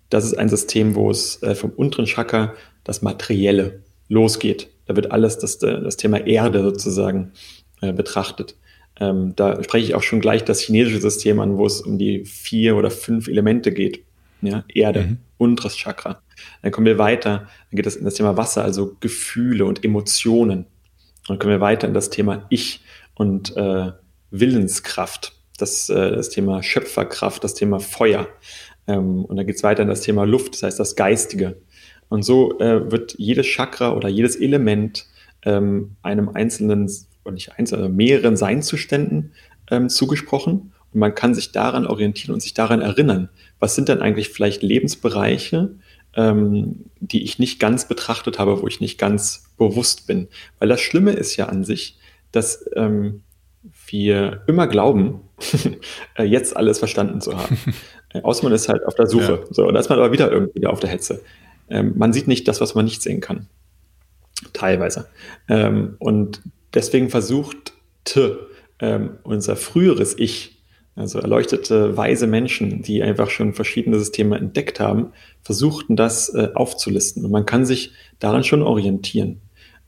Das 0.10 0.26
ist 0.26 0.38
ein 0.38 0.50
System, 0.50 0.96
wo 0.96 1.10
es 1.10 1.42
äh, 1.44 1.56
vom 1.56 1.72
unteren 1.72 2.06
Chakra 2.06 2.54
das 2.84 3.02
Materielle 3.02 3.82
losgeht. 4.10 4.70
Da 4.86 4.96
wird 4.96 5.12
alles 5.12 5.38
das, 5.38 5.62
äh, 5.64 5.82
das 5.82 5.98
Thema 5.98 6.26
Erde 6.26 6.62
sozusagen 6.64 7.32
äh, 7.82 7.94
betrachtet. 7.94 8.56
Ähm, 9.00 9.34
da 9.36 9.64
spreche 9.64 9.86
ich 9.86 9.96
auch 9.96 10.04
schon 10.04 10.20
gleich 10.20 10.44
das 10.44 10.60
chinesische 10.60 11.00
System 11.00 11.40
an, 11.40 11.58
wo 11.58 11.66
es 11.66 11.82
um 11.82 11.98
die 11.98 12.26
vier 12.26 12.76
oder 12.76 12.92
fünf 12.92 13.28
Elemente 13.28 13.72
geht. 13.72 14.04
Ja, 14.42 14.64
Erde, 14.68 15.04
mhm. 15.04 15.18
unteres 15.38 15.76
Chakra. 15.76 16.22
Dann 16.62 16.72
kommen 16.72 16.88
wir 16.88 16.98
weiter, 16.98 17.48
dann 17.70 17.76
geht 17.76 17.86
es 17.86 17.96
in 17.96 18.06
das 18.06 18.16
Thema 18.16 18.38
Wasser, 18.38 18.64
also 18.64 18.98
Gefühle 19.00 19.66
und 19.66 19.86
Emotionen. 19.86 20.66
Dann 21.28 21.38
kommen 21.40 21.54
wir 21.54 21.62
weiter 21.62 21.88
in 21.88 21.94
das 21.94 22.10
Thema 22.10 22.48
Ich 22.50 22.82
und 23.22 23.56
äh, 23.56 23.92
Willenskraft, 24.32 25.34
das, 25.60 25.90
äh, 25.90 26.16
das 26.16 26.30
Thema 26.30 26.64
Schöpferkraft, 26.64 27.44
das 27.44 27.54
Thema 27.54 27.80
Feuer. 27.80 28.28
Ähm, 28.88 29.26
und 29.26 29.36
dann 29.36 29.46
geht 29.46 29.58
es 29.58 29.64
weiter 29.64 29.84
in 29.84 29.90
das 29.90 30.02
Thema 30.02 30.24
Luft, 30.24 30.56
das 30.56 30.64
heißt 30.64 30.80
das 30.80 30.96
Geistige. 30.96 31.62
Und 32.10 32.24
so 32.24 32.58
äh, 32.58 32.92
wird 32.92 33.14
jedes 33.20 33.46
Chakra 33.46 33.94
oder 33.94 34.10
jedes 34.10 34.36
Element 34.36 35.06
ähm, 35.44 35.98
einem 36.02 36.30
einzelnen, 36.30 36.90
oder 37.24 37.34
nicht 37.36 37.60
einzelnen, 37.60 37.84
also 37.84 37.96
mehreren 37.96 38.38
Seinzuständen 38.38 39.34
ähm, 39.70 39.88
zugesprochen. 39.90 40.74
Und 40.92 41.00
man 41.00 41.14
kann 41.14 41.36
sich 41.36 41.52
daran 41.52 41.86
orientieren 41.86 42.34
und 42.34 42.42
sich 42.42 42.56
daran 42.56 42.82
erinnern, 42.82 43.30
was 43.60 43.76
sind 43.76 43.88
denn 43.88 44.02
eigentlich 44.02 44.30
vielleicht 44.30 44.64
Lebensbereiche, 44.64 45.76
ähm, 46.16 46.86
die 47.00 47.22
ich 47.22 47.38
nicht 47.38 47.60
ganz 47.60 47.88
betrachtet 47.88 48.40
habe, 48.40 48.64
wo 48.64 48.68
ich 48.68 48.82
nicht 48.82 48.98
ganz 48.98 49.44
bewusst 49.60 50.08
bin. 50.08 50.28
Weil 50.58 50.70
das 50.70 50.82
Schlimme 50.82 51.12
ist 51.12 51.36
ja 51.36 51.46
an 51.46 51.64
sich, 51.64 52.00
dass 52.32 52.66
ähm, 52.76 53.24
wir 53.88 54.44
immer 54.48 54.68
glauben, 54.68 55.22
äh, 56.18 56.24
jetzt 56.24 56.56
alles 56.56 56.80
verstanden 56.80 57.22
zu 57.22 57.38
haben. 57.38 57.58
Äh, 58.14 58.24
außer 58.24 58.44
man 58.44 58.52
ist 58.52 58.68
halt 58.68 58.86
auf 58.86 58.96
der 58.96 59.08
Suche. 59.08 59.40
Ja. 59.42 59.48
So, 59.52 59.66
und 59.66 59.74
da 59.74 59.80
ist 59.80 59.88
man 59.88 59.98
aber 59.98 60.12
wieder 60.12 60.30
irgendwie 60.30 60.68
auf 60.68 60.82
der 60.82 60.90
Hetze. 60.90 61.22
Ähm, 61.70 61.94
man 61.96 62.12
sieht 62.12 62.28
nicht 62.28 62.46
das, 62.46 62.60
was 62.60 62.76
man 62.76 62.84
nicht 62.84 63.02
sehen 63.02 63.22
kann. 63.22 63.48
Teilweise. 64.52 65.08
Ähm, 65.48 65.96
und 66.00 66.42
deswegen 66.74 67.10
versucht 67.10 67.72
ähm, 68.82 69.12
unser 69.24 69.56
früheres 69.56 70.18
Ich, 70.18 70.62
also 70.96 71.20
erleuchtete, 71.20 71.96
weise 71.96 72.28
Menschen, 72.28 72.82
die 72.82 73.02
einfach 73.02 73.30
schon 73.30 73.54
verschiedene 73.54 73.98
Systeme 73.98 74.38
entdeckt 74.38 74.82
haben, 74.82 75.14
versuchten 75.42 75.96
das 75.96 76.34
äh, 76.36 76.50
aufzulisten. 76.54 77.24
Und 77.24 77.32
man 77.32 77.46
kann 77.46 77.66
sich 77.66 77.94
daran 78.20 78.44
schon 78.44 78.62
orientieren. 78.62 79.40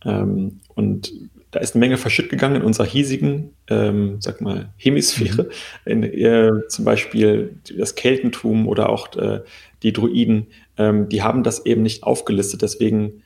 Ähm, 0.06 0.62
und 0.76 1.12
da 1.54 1.60
ist 1.60 1.76
eine 1.76 1.82
Menge 1.82 1.98
verschütt 1.98 2.30
gegangen 2.30 2.58
in 2.58 2.62
unserer 2.64 2.88
hiesigen, 2.88 3.54
ähm, 3.70 4.18
sag 4.20 4.42
mal, 4.42 4.70
Hemisphäre. 4.76 5.50
Mhm. 5.86 5.92
In, 5.92 6.04
äh, 6.04 6.52
zum 6.68 6.84
Beispiel 6.84 7.56
das 7.78 7.94
Keltentum 7.94 8.68
oder 8.68 8.90
auch 8.90 9.16
äh, 9.16 9.42
die 9.84 9.94
Druiden, 9.94 10.48
ähm, 10.78 11.10
die 11.10 11.22
haben 11.22 11.44
das 11.44 11.66
eben 11.68 11.84
nicht 11.84 12.04
aufgelistet. 12.04 12.64
Deswegen 12.64 13.22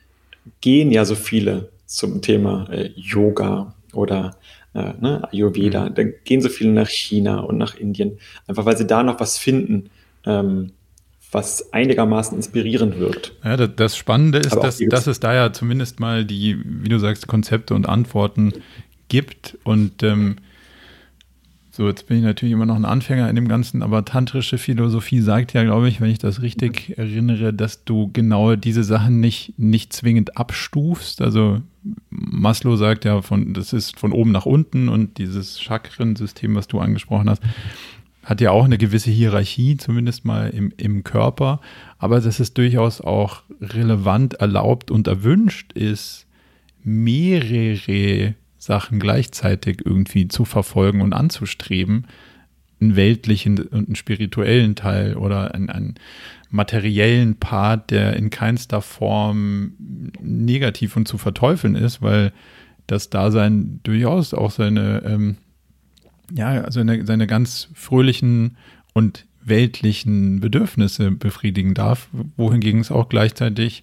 gehen 0.60 0.92
ja 0.92 1.06
so 1.06 1.14
viele 1.14 1.70
zum 1.86 2.20
Thema 2.20 2.68
äh, 2.70 2.90
Yoga 2.96 3.74
oder 3.94 4.36
äh, 4.74 4.92
ne, 5.00 5.26
Ayurveda. 5.32 5.88
Mhm. 5.88 5.94
Dann 5.94 6.12
gehen 6.24 6.42
so 6.42 6.50
viele 6.50 6.72
nach 6.72 6.90
China 6.90 7.40
und 7.40 7.56
nach 7.56 7.76
Indien, 7.76 8.18
einfach 8.46 8.66
weil 8.66 8.76
sie 8.76 8.86
da 8.86 9.02
noch 9.02 9.20
was 9.20 9.38
finden. 9.38 9.88
Ähm, 10.26 10.72
was 11.30 11.72
einigermaßen 11.72 12.36
inspirierend 12.36 12.98
wirkt. 12.98 13.32
Ja, 13.44 13.56
das, 13.56 13.96
Spannende 13.96 14.38
ist, 14.38 14.54
dass, 14.54 14.78
dass 14.78 15.06
es 15.06 15.20
da 15.20 15.34
ja 15.34 15.52
zumindest 15.52 16.00
mal 16.00 16.24
die, 16.24 16.58
wie 16.64 16.88
du 16.88 16.98
sagst, 16.98 17.26
Konzepte 17.26 17.74
und 17.74 17.88
Antworten 17.88 18.52
gibt. 19.08 19.58
Und 19.64 20.02
ähm, 20.02 20.36
so, 21.70 21.86
jetzt 21.86 22.06
bin 22.06 22.16
ich 22.16 22.24
natürlich 22.24 22.52
immer 22.52 22.66
noch 22.66 22.76
ein 22.76 22.84
Anfänger 22.84 23.28
in 23.28 23.36
dem 23.36 23.46
Ganzen, 23.46 23.82
aber 23.82 24.04
tantrische 24.04 24.58
Philosophie 24.58 25.20
sagt 25.20 25.52
ja, 25.52 25.62
glaube 25.64 25.88
ich, 25.88 26.00
wenn 26.00 26.10
ich 26.10 26.18
das 26.18 26.42
richtig 26.42 26.98
erinnere, 26.98 27.52
dass 27.52 27.84
du 27.84 28.10
genau 28.12 28.56
diese 28.56 28.82
Sachen 28.82 29.20
nicht, 29.20 29.58
nicht 29.58 29.92
zwingend 29.92 30.36
abstufst. 30.36 31.20
Also 31.20 31.60
Maslow 32.10 32.76
sagt 32.76 33.04
ja, 33.04 33.22
von, 33.22 33.54
das 33.54 33.72
ist 33.72 33.98
von 33.98 34.12
oben 34.12 34.32
nach 34.32 34.46
unten 34.46 34.88
und 34.88 35.18
dieses 35.18 35.60
Chakrensystem, 35.60 36.54
was 36.54 36.68
du 36.68 36.80
angesprochen 36.80 37.30
hast, 37.30 37.42
hat 38.24 38.40
ja 38.40 38.50
auch 38.50 38.64
eine 38.64 38.78
gewisse 38.78 39.10
Hierarchie, 39.10 39.76
zumindest 39.76 40.24
mal 40.24 40.50
im, 40.50 40.72
im 40.76 41.04
Körper, 41.04 41.60
aber 41.98 42.20
dass 42.20 42.40
es 42.40 42.52
durchaus 42.52 43.00
auch 43.00 43.42
relevant, 43.60 44.34
erlaubt 44.34 44.90
und 44.90 45.06
erwünscht 45.06 45.72
ist, 45.72 46.26
mehrere 46.82 48.34
Sachen 48.58 48.98
gleichzeitig 48.98 49.80
irgendwie 49.84 50.28
zu 50.28 50.44
verfolgen 50.44 51.00
und 51.00 51.12
anzustreben, 51.12 52.06
einen 52.80 52.96
weltlichen 52.96 53.58
und 53.58 53.88
einen 53.88 53.96
spirituellen 53.96 54.74
Teil 54.74 55.16
oder 55.16 55.54
einen, 55.54 55.70
einen 55.70 55.94
materiellen 56.50 57.36
Part, 57.36 57.90
der 57.90 58.16
in 58.16 58.30
keinster 58.30 58.82
Form 58.82 59.72
negativ 60.20 60.96
und 60.96 61.08
zu 61.08 61.18
verteufeln 61.18 61.74
ist, 61.74 62.02
weil 62.02 62.32
das 62.86 63.10
Dasein 63.10 63.80
durchaus 63.82 64.32
auch 64.32 64.50
seine 64.50 65.02
ähm, 65.04 65.36
ja, 66.32 66.62
also 66.62 66.80
eine, 66.80 67.06
seine 67.06 67.26
ganz 67.26 67.68
fröhlichen 67.74 68.56
und 68.94 69.26
weltlichen 69.40 70.40
Bedürfnisse 70.40 71.10
befriedigen 71.10 71.74
darf, 71.74 72.08
wohingegen 72.36 72.80
es 72.80 72.90
auch 72.90 73.08
gleichzeitig 73.08 73.82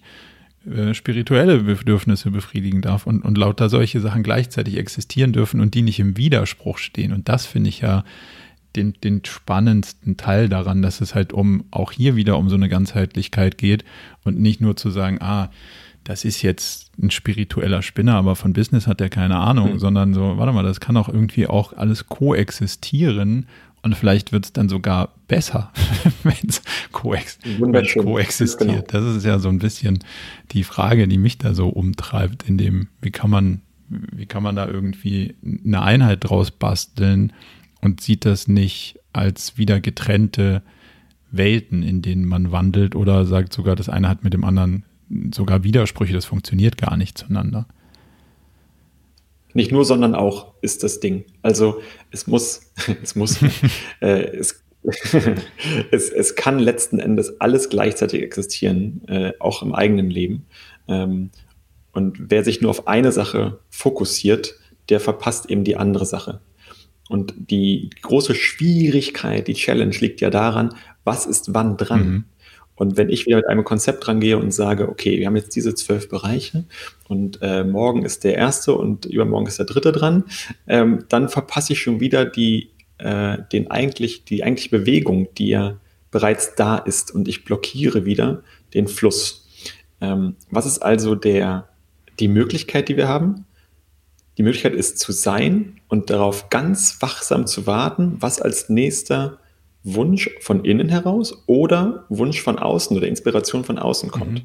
äh, 0.66 0.94
spirituelle 0.94 1.60
Bedürfnisse 1.60 2.30
befriedigen 2.30 2.82
darf 2.82 3.06
und, 3.06 3.24
und 3.24 3.38
lauter 3.38 3.68
solche 3.68 4.00
Sachen 4.00 4.22
gleichzeitig 4.22 4.76
existieren 4.76 5.32
dürfen 5.32 5.60
und 5.60 5.74
die 5.74 5.82
nicht 5.82 6.00
im 6.00 6.16
Widerspruch 6.16 6.78
stehen. 6.78 7.12
Und 7.12 7.28
das 7.28 7.46
finde 7.46 7.68
ich 7.68 7.80
ja 7.80 8.04
den, 8.76 8.94
den 9.02 9.24
spannendsten 9.24 10.16
Teil 10.16 10.48
daran, 10.48 10.82
dass 10.82 11.00
es 11.00 11.14
halt 11.14 11.32
um 11.32 11.64
auch 11.70 11.92
hier 11.92 12.16
wieder 12.16 12.38
um 12.38 12.48
so 12.48 12.56
eine 12.56 12.68
Ganzheitlichkeit 12.68 13.58
geht 13.58 13.84
und 14.24 14.38
nicht 14.38 14.60
nur 14.60 14.76
zu 14.76 14.90
sagen, 14.90 15.18
ah, 15.20 15.50
das 16.06 16.24
ist 16.24 16.42
jetzt 16.42 16.92
ein 17.02 17.10
spiritueller 17.10 17.82
Spinner, 17.82 18.14
aber 18.14 18.36
von 18.36 18.52
Business 18.52 18.86
hat 18.86 19.00
er 19.00 19.08
keine 19.08 19.38
Ahnung, 19.38 19.74
mhm. 19.74 19.78
sondern 19.80 20.14
so, 20.14 20.38
warte 20.38 20.52
mal, 20.52 20.62
das 20.62 20.78
kann 20.78 20.96
auch 20.96 21.08
irgendwie 21.08 21.48
auch 21.48 21.72
alles 21.72 22.06
koexistieren 22.06 23.46
und 23.82 23.96
vielleicht 23.96 24.30
wird 24.30 24.44
es 24.44 24.52
dann 24.52 24.68
sogar 24.68 25.14
besser, 25.26 25.72
wenn 26.22 26.48
es 26.48 26.62
koex 26.92 27.38
koexistiert. 28.02 28.88
Genau. 28.88 29.04
Das 29.04 29.16
ist 29.16 29.24
ja 29.24 29.40
so 29.40 29.48
ein 29.48 29.58
bisschen 29.58 29.98
die 30.52 30.62
Frage, 30.62 31.08
die 31.08 31.18
mich 31.18 31.38
da 31.38 31.54
so 31.54 31.68
umtreibt, 31.68 32.48
in 32.48 32.56
dem, 32.56 32.86
wie 33.00 33.10
kann 33.10 33.30
man, 33.30 33.62
wie 33.88 34.26
kann 34.26 34.44
man 34.44 34.54
da 34.54 34.68
irgendwie 34.68 35.34
eine 35.64 35.82
Einheit 35.82 36.18
draus 36.22 36.52
basteln 36.52 37.32
und 37.80 38.00
sieht 38.00 38.24
das 38.24 38.46
nicht 38.46 39.00
als 39.12 39.58
wieder 39.58 39.80
getrennte 39.80 40.62
Welten, 41.32 41.82
in 41.82 42.00
denen 42.00 42.26
man 42.26 42.52
wandelt 42.52 42.94
oder 42.94 43.24
sagt 43.24 43.52
sogar, 43.52 43.74
das 43.74 43.88
eine 43.88 44.08
hat 44.08 44.22
mit 44.22 44.34
dem 44.34 44.44
anderen 44.44 44.84
sogar 45.32 45.64
Widersprüche, 45.64 46.12
das 46.12 46.24
funktioniert 46.24 46.76
gar 46.76 46.96
nicht 46.96 47.18
zueinander. 47.18 47.66
Nicht 49.54 49.72
nur, 49.72 49.84
sondern 49.84 50.14
auch 50.14 50.52
ist 50.60 50.82
das 50.82 51.00
Ding. 51.00 51.24
Also 51.42 51.80
es 52.10 52.26
muss, 52.26 52.72
es 53.02 53.16
muss, 53.16 53.38
äh, 54.00 54.36
es, 54.36 54.62
es, 55.90 56.10
es 56.10 56.34
kann 56.36 56.58
letzten 56.58 56.98
Endes 56.98 57.40
alles 57.40 57.68
gleichzeitig 57.68 58.22
existieren, 58.22 59.02
äh, 59.08 59.32
auch 59.40 59.62
im 59.62 59.74
eigenen 59.74 60.10
Leben. 60.10 60.46
Ähm, 60.88 61.30
und 61.92 62.30
wer 62.30 62.44
sich 62.44 62.60
nur 62.60 62.70
auf 62.70 62.86
eine 62.86 63.12
Sache 63.12 63.60
fokussiert, 63.70 64.54
der 64.90 65.00
verpasst 65.00 65.50
eben 65.50 65.64
die 65.64 65.76
andere 65.76 66.06
Sache. 66.06 66.40
Und 67.08 67.34
die 67.38 67.90
große 68.02 68.34
Schwierigkeit, 68.34 69.48
die 69.48 69.54
Challenge 69.54 69.96
liegt 69.98 70.20
ja 70.20 70.30
daran, 70.30 70.74
was 71.04 71.24
ist 71.24 71.54
wann 71.54 71.76
dran? 71.76 72.08
Mhm. 72.08 72.24
Und 72.76 72.96
wenn 72.96 73.08
ich 73.08 73.26
wieder 73.26 73.36
mit 73.36 73.48
einem 73.48 73.64
Konzept 73.64 74.06
rangehe 74.06 74.38
und 74.38 74.52
sage, 74.52 74.88
okay, 74.88 75.18
wir 75.18 75.26
haben 75.26 75.36
jetzt 75.36 75.56
diese 75.56 75.74
zwölf 75.74 76.08
Bereiche 76.08 76.64
und 77.08 77.40
äh, 77.42 77.64
morgen 77.64 78.04
ist 78.04 78.22
der 78.22 78.36
erste 78.36 78.74
und 78.74 79.06
übermorgen 79.06 79.46
ist 79.46 79.58
der 79.58 79.66
dritte 79.66 79.92
dran, 79.92 80.24
ähm, 80.68 81.04
dann 81.08 81.28
verpasse 81.28 81.72
ich 81.72 81.80
schon 81.80 82.00
wieder 82.00 82.26
die, 82.26 82.70
äh, 82.98 83.38
den 83.50 83.70
eigentlich, 83.70 84.24
die 84.24 84.44
eigentliche 84.44 84.70
Bewegung, 84.70 85.28
die 85.36 85.48
ja 85.48 85.78
bereits 86.10 86.54
da 86.54 86.76
ist 86.76 87.14
und 87.14 87.28
ich 87.28 87.44
blockiere 87.44 88.04
wieder 88.04 88.42
den 88.74 88.88
Fluss. 88.88 89.48
Ähm, 90.00 90.36
was 90.50 90.66
ist 90.66 90.80
also 90.80 91.14
der, 91.14 91.68
die 92.20 92.28
Möglichkeit, 92.28 92.88
die 92.88 92.96
wir 92.96 93.08
haben? 93.08 93.46
Die 94.38 94.42
Möglichkeit 94.42 94.74
ist 94.74 94.98
zu 94.98 95.12
sein 95.12 95.80
und 95.88 96.10
darauf 96.10 96.50
ganz 96.50 97.00
wachsam 97.00 97.46
zu 97.46 97.66
warten, 97.66 98.16
was 98.20 98.40
als 98.40 98.68
nächster 98.68 99.38
Wunsch 99.86 100.28
von 100.40 100.64
innen 100.64 100.88
heraus 100.88 101.44
oder 101.46 102.06
Wunsch 102.08 102.42
von 102.42 102.58
außen 102.58 102.96
oder 102.96 103.06
Inspiration 103.06 103.62
von 103.64 103.78
außen 103.78 104.10
kommt. 104.10 104.32
Mhm. 104.32 104.42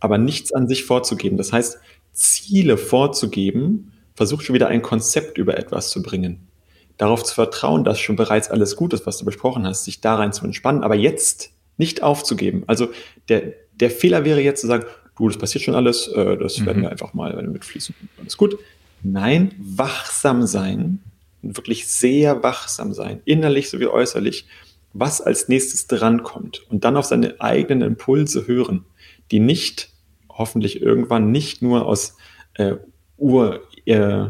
Aber 0.00 0.18
nichts 0.18 0.52
an 0.52 0.66
sich 0.66 0.84
vorzugeben. 0.84 1.38
Das 1.38 1.52
heißt, 1.52 1.78
Ziele 2.12 2.76
vorzugeben, 2.76 3.92
versucht 4.16 4.44
schon 4.44 4.54
wieder 4.54 4.66
ein 4.66 4.82
Konzept 4.82 5.38
über 5.38 5.56
etwas 5.56 5.90
zu 5.90 6.02
bringen. 6.02 6.48
Darauf 6.96 7.22
zu 7.22 7.34
vertrauen, 7.34 7.84
dass 7.84 8.00
schon 8.00 8.16
bereits 8.16 8.50
alles 8.50 8.74
gut 8.74 8.92
ist, 8.92 9.06
was 9.06 9.18
du 9.18 9.24
besprochen 9.24 9.64
hast, 9.64 9.84
sich 9.84 10.00
da 10.00 10.16
rein 10.16 10.32
zu 10.32 10.44
entspannen, 10.44 10.82
aber 10.82 10.96
jetzt 10.96 11.50
nicht 11.76 12.02
aufzugeben. 12.02 12.64
Also 12.66 12.88
der, 13.28 13.54
der 13.74 13.90
Fehler 13.90 14.24
wäre 14.24 14.40
jetzt 14.40 14.60
zu 14.60 14.66
sagen, 14.66 14.84
du, 15.16 15.28
das 15.28 15.38
passiert 15.38 15.62
schon 15.62 15.76
alles, 15.76 16.08
äh, 16.08 16.36
das 16.36 16.58
mhm. 16.58 16.66
werden 16.66 16.82
wir 16.82 16.90
einfach 16.90 17.14
mal 17.14 17.40
mitfließen. 17.46 17.94
Alles 18.18 18.36
gut. 18.36 18.58
Nein, 19.02 19.54
wachsam 19.58 20.46
sein, 20.46 21.00
wirklich 21.42 21.86
sehr 21.86 22.42
wachsam 22.42 22.92
sein, 22.92 23.22
innerlich 23.24 23.70
sowie 23.70 23.86
äußerlich, 23.86 24.46
was 24.92 25.20
als 25.20 25.48
nächstes 25.48 25.86
drankommt 25.86 26.62
und 26.70 26.84
dann 26.84 26.96
auf 26.96 27.06
seine 27.06 27.40
eigenen 27.40 27.82
Impulse 27.82 28.46
hören, 28.46 28.84
die 29.30 29.40
nicht, 29.40 29.90
hoffentlich 30.28 30.82
irgendwann 30.82 31.30
nicht 31.30 31.62
nur 31.62 31.86
aus 31.86 32.16
äh, 32.54 32.74
ur 33.16 33.60
äh, 33.86 34.26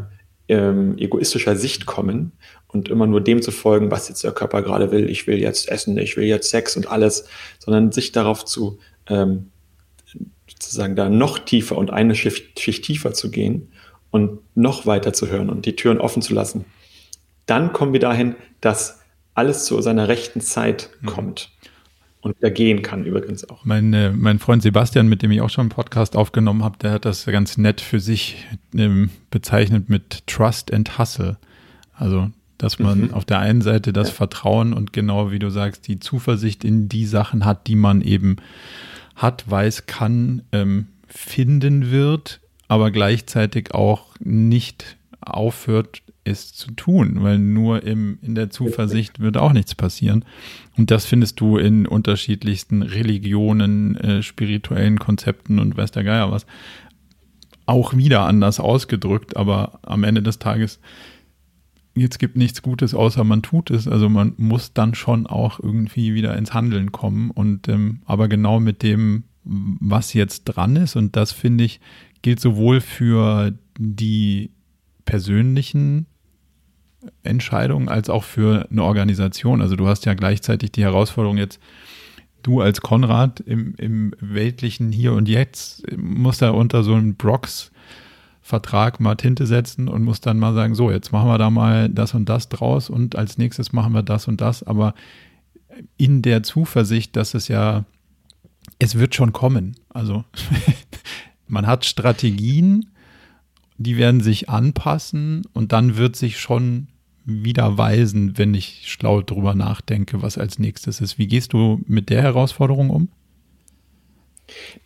äh, 0.47 0.93
egoistischer 0.97 1.55
Sicht 1.55 1.85
kommen 1.85 2.33
und 2.67 2.89
immer 2.89 3.07
nur 3.07 3.21
dem 3.21 3.41
zu 3.41 3.51
folgen, 3.51 3.91
was 3.91 4.09
jetzt 4.09 4.23
der 4.23 4.31
Körper 4.31 4.61
gerade 4.61 4.91
will. 4.91 5.09
Ich 5.09 5.27
will 5.27 5.39
jetzt 5.39 5.69
essen, 5.69 5.97
ich 5.97 6.17
will 6.17 6.25
jetzt 6.25 6.49
Sex 6.49 6.75
und 6.75 6.87
alles, 6.87 7.25
sondern 7.59 7.91
sich 7.91 8.11
darauf 8.11 8.45
zu 8.45 8.79
ähm, 9.07 9.49
sozusagen 10.47 10.95
da 10.95 11.09
noch 11.09 11.39
tiefer 11.39 11.77
und 11.77 11.91
eine 11.91 12.15
Schicht, 12.15 12.59
Schicht 12.59 12.85
tiefer 12.85 13.13
zu 13.13 13.31
gehen 13.31 13.71
und 14.11 14.39
noch 14.55 14.85
weiter 14.85 15.13
zu 15.13 15.27
hören 15.27 15.49
und 15.49 15.65
die 15.65 15.75
Türen 15.75 15.99
offen 15.99 16.21
zu 16.21 16.33
lassen. 16.33 16.65
Dann 17.45 17.73
kommen 17.73 17.93
wir 17.93 17.99
dahin, 17.99 18.35
dass 18.59 19.00
alles 19.33 19.65
zu 19.65 19.81
seiner 19.81 20.07
rechten 20.07 20.41
Zeit 20.41 20.89
mhm. 21.01 21.05
kommt. 21.07 21.51
Und 22.21 22.35
er 22.39 22.51
gehen 22.51 22.83
kann 22.83 23.03
übrigens 23.03 23.49
auch. 23.49 23.65
Mein, 23.65 23.93
äh, 23.93 24.11
mein 24.11 24.37
Freund 24.37 24.61
Sebastian, 24.61 25.07
mit 25.07 25.23
dem 25.23 25.31
ich 25.31 25.41
auch 25.41 25.49
schon 25.49 25.63
einen 25.63 25.69
Podcast 25.69 26.15
aufgenommen 26.15 26.63
habe, 26.63 26.77
der 26.77 26.91
hat 26.91 27.05
das 27.05 27.25
ganz 27.25 27.57
nett 27.57 27.81
für 27.81 27.99
sich 27.99 28.45
ähm, 28.75 29.09
bezeichnet 29.31 29.89
mit 29.89 30.27
Trust 30.27 30.71
and 30.71 30.99
Hustle. 30.99 31.37
Also, 31.95 32.29
dass 32.59 32.77
man 32.77 33.05
mhm. 33.05 33.13
auf 33.15 33.25
der 33.25 33.39
einen 33.39 33.61
Seite 33.61 33.91
das 33.91 34.09
ja. 34.09 34.13
Vertrauen 34.13 34.73
und 34.73 34.93
genau 34.93 35.31
wie 35.31 35.39
du 35.39 35.49
sagst, 35.49 35.87
die 35.87 35.99
Zuversicht 35.99 36.63
in 36.63 36.89
die 36.89 37.07
Sachen 37.07 37.43
hat, 37.43 37.65
die 37.65 37.75
man 37.75 38.01
eben 38.01 38.35
hat, 39.15 39.49
weiß, 39.49 39.87
kann, 39.87 40.43
ähm, 40.51 40.87
finden 41.07 41.89
wird, 41.89 42.39
aber 42.67 42.91
gleichzeitig 42.91 43.73
auch 43.73 44.05
nicht 44.19 44.97
aufhört, 45.21 46.03
es 46.23 46.53
zu 46.53 46.71
tun, 46.71 47.23
weil 47.23 47.39
nur 47.39 47.83
im, 47.83 48.19
in 48.21 48.35
der 48.35 48.49
Zuversicht 48.49 49.19
wird 49.19 49.37
auch 49.37 49.53
nichts 49.53 49.73
passieren. 49.73 50.23
Und 50.77 50.91
das 50.91 51.05
findest 51.05 51.39
du 51.39 51.57
in 51.57 51.87
unterschiedlichsten 51.87 52.83
Religionen, 52.83 53.95
äh, 53.97 54.23
spirituellen 54.23 54.99
Konzepten 54.99 55.59
und 55.59 55.75
weiß 55.75 55.91
der 55.91 56.03
Geier 56.03 56.31
was. 56.31 56.45
Auch 57.65 57.95
wieder 57.95 58.25
anders 58.25 58.59
ausgedrückt, 58.59 59.35
aber 59.35 59.79
am 59.83 60.03
Ende 60.03 60.21
des 60.21 60.39
Tages, 60.39 60.79
jetzt 61.95 62.19
gibt 62.19 62.37
nichts 62.37 62.61
Gutes, 62.61 62.93
außer 62.93 63.23
man 63.23 63.41
tut 63.41 63.71
es. 63.71 63.87
Also 63.87 64.07
man 64.07 64.33
muss 64.37 64.73
dann 64.73 64.93
schon 64.93 65.25
auch 65.25 65.59
irgendwie 65.59 66.13
wieder 66.13 66.37
ins 66.37 66.53
Handeln 66.53 66.91
kommen. 66.91 67.31
Und 67.31 67.67
ähm, 67.67 68.01
aber 68.05 68.27
genau 68.27 68.59
mit 68.59 68.83
dem, 68.83 69.23
was 69.43 70.13
jetzt 70.13 70.43
dran 70.43 70.75
ist, 70.75 70.95
und 70.95 71.15
das 71.15 71.31
finde 71.31 71.63
ich, 71.63 71.79
gilt 72.21 72.39
sowohl 72.39 72.79
für 72.79 73.53
die 73.79 74.51
persönlichen 75.05 76.05
Entscheidung 77.23 77.89
als 77.89 78.09
auch 78.09 78.23
für 78.23 78.67
eine 78.69 78.83
Organisation. 78.83 79.61
Also 79.61 79.75
du 79.75 79.87
hast 79.87 80.05
ja 80.05 80.13
gleichzeitig 80.13 80.71
die 80.71 80.83
Herausforderung 80.83 81.37
jetzt, 81.37 81.59
du 82.43 82.61
als 82.61 82.81
Konrad 82.81 83.39
im, 83.39 83.75
im 83.77 84.13
weltlichen 84.19 84.91
Hier 84.91 85.13
und 85.13 85.27
Jetzt 85.27 85.83
musst 85.97 86.41
da 86.41 86.51
unter 86.51 86.83
so 86.83 86.93
einen 86.93 87.15
Brox 87.15 87.71
Vertrag 88.43 88.99
mal 88.99 89.15
Tinte 89.15 89.45
setzen 89.45 89.87
und 89.87 90.03
musst 90.03 90.25
dann 90.25 90.39
mal 90.39 90.53
sagen, 90.53 90.73
so, 90.73 90.91
jetzt 90.91 91.11
machen 91.11 91.29
wir 91.29 91.37
da 91.37 91.49
mal 91.49 91.89
das 91.89 92.13
und 92.15 92.27
das 92.27 92.49
draus 92.49 92.89
und 92.89 93.15
als 93.15 93.37
nächstes 93.37 93.71
machen 93.71 93.93
wir 93.93 94.01
das 94.01 94.27
und 94.27 94.41
das, 94.41 94.63
aber 94.63 94.95
in 95.97 96.21
der 96.21 96.43
Zuversicht, 96.43 97.15
dass 97.15 97.33
es 97.33 97.47
ja, 97.47 97.85
es 98.79 98.97
wird 98.97 99.15
schon 99.15 99.31
kommen. 99.31 99.75
Also 99.89 100.25
man 101.47 101.67
hat 101.67 101.85
Strategien, 101.85 102.90
die 103.83 103.97
werden 103.97 104.21
sich 104.21 104.49
anpassen 104.49 105.43
und 105.53 105.71
dann 105.71 105.97
wird 105.97 106.15
sich 106.15 106.39
schon 106.39 106.87
wieder 107.25 107.77
weisen, 107.77 108.37
wenn 108.37 108.53
ich 108.53 108.83
schlau 108.85 109.21
drüber 109.21 109.53
nachdenke, 109.53 110.21
was 110.21 110.37
als 110.37 110.59
nächstes 110.59 111.01
ist. 111.01 111.17
Wie 111.17 111.27
gehst 111.27 111.53
du 111.53 111.81
mit 111.85 112.09
der 112.09 112.21
Herausforderung 112.21 112.89
um? 112.89 113.09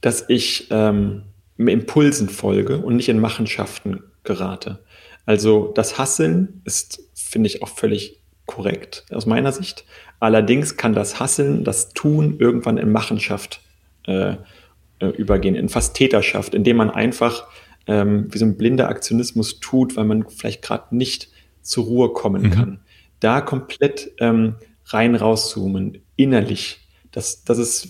Dass 0.02 0.26
ich 0.28 0.68
ähm, 0.70 1.24
Impulsen 1.58 2.30
folge 2.30 2.78
und 2.78 2.98
nicht 2.98 3.10
in 3.10 3.20
Machenschaften 3.20 4.04
gerate. 4.24 4.84
Also 5.26 5.72
das 5.74 5.98
Hasseln 5.98 6.62
ist, 6.66 7.02
finde 7.16 7.48
ich, 7.48 7.64
auch 7.64 7.70
völlig 7.70 8.22
korrekt 8.46 9.06
aus 9.12 9.26
meiner 9.26 9.52
Sicht. 9.52 9.86
Allerdings 10.20 10.78
kann 10.78 10.94
das 10.94 11.20
Hasseln, 11.20 11.64
das 11.64 11.90
Tun 11.94 12.38
irgendwann 12.40 12.78
in 12.78 12.92
Machenschaft 12.92 13.62
äh, 14.08 14.36
äh 15.00 15.08
übergehen, 15.18 15.56
in 15.56 15.70
fast 15.70 15.96
Täterschaft, 15.96 16.54
indem 16.54 16.78
man 16.78 16.90
einfach 16.92 17.48
ähm, 17.88 18.28
wie 18.32 18.38
so 18.38 18.45
ein 18.45 18.57
blinder 18.57 18.90
Aktionismus 18.90 19.60
tut, 19.60 19.95
weil 19.95 20.06
man 20.06 20.28
vielleicht 20.30 20.62
gerade 20.62 20.95
nicht 20.95 21.30
zur 21.62 21.86
Ruhe 21.86 22.14
kommen 22.14 22.44
mhm. 22.44 22.52
kann. 22.52 22.80
Da 23.20 23.41
komplett 23.41 24.12
ähm, 24.20 24.56
rein 24.86 25.16
rauszoomen, 25.16 25.99
innerlich, 26.16 26.80
das, 27.12 27.44
das, 27.44 27.57
ist, 27.57 27.88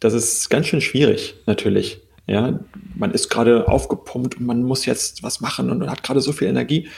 das 0.00 0.14
ist 0.14 0.50
ganz 0.50 0.66
schön 0.66 0.80
schwierig, 0.80 1.34
natürlich. 1.46 2.00
Ja, 2.26 2.60
man 2.94 3.12
ist 3.12 3.28
gerade 3.30 3.68
aufgepumpt 3.68 4.38
und 4.38 4.46
man 4.46 4.62
muss 4.62 4.86
jetzt 4.86 5.22
was 5.22 5.40
machen 5.40 5.70
und 5.70 5.88
hat 5.90 6.02
gerade 6.02 6.20
so 6.20 6.32
viel 6.32 6.48
Energie. 6.48 6.88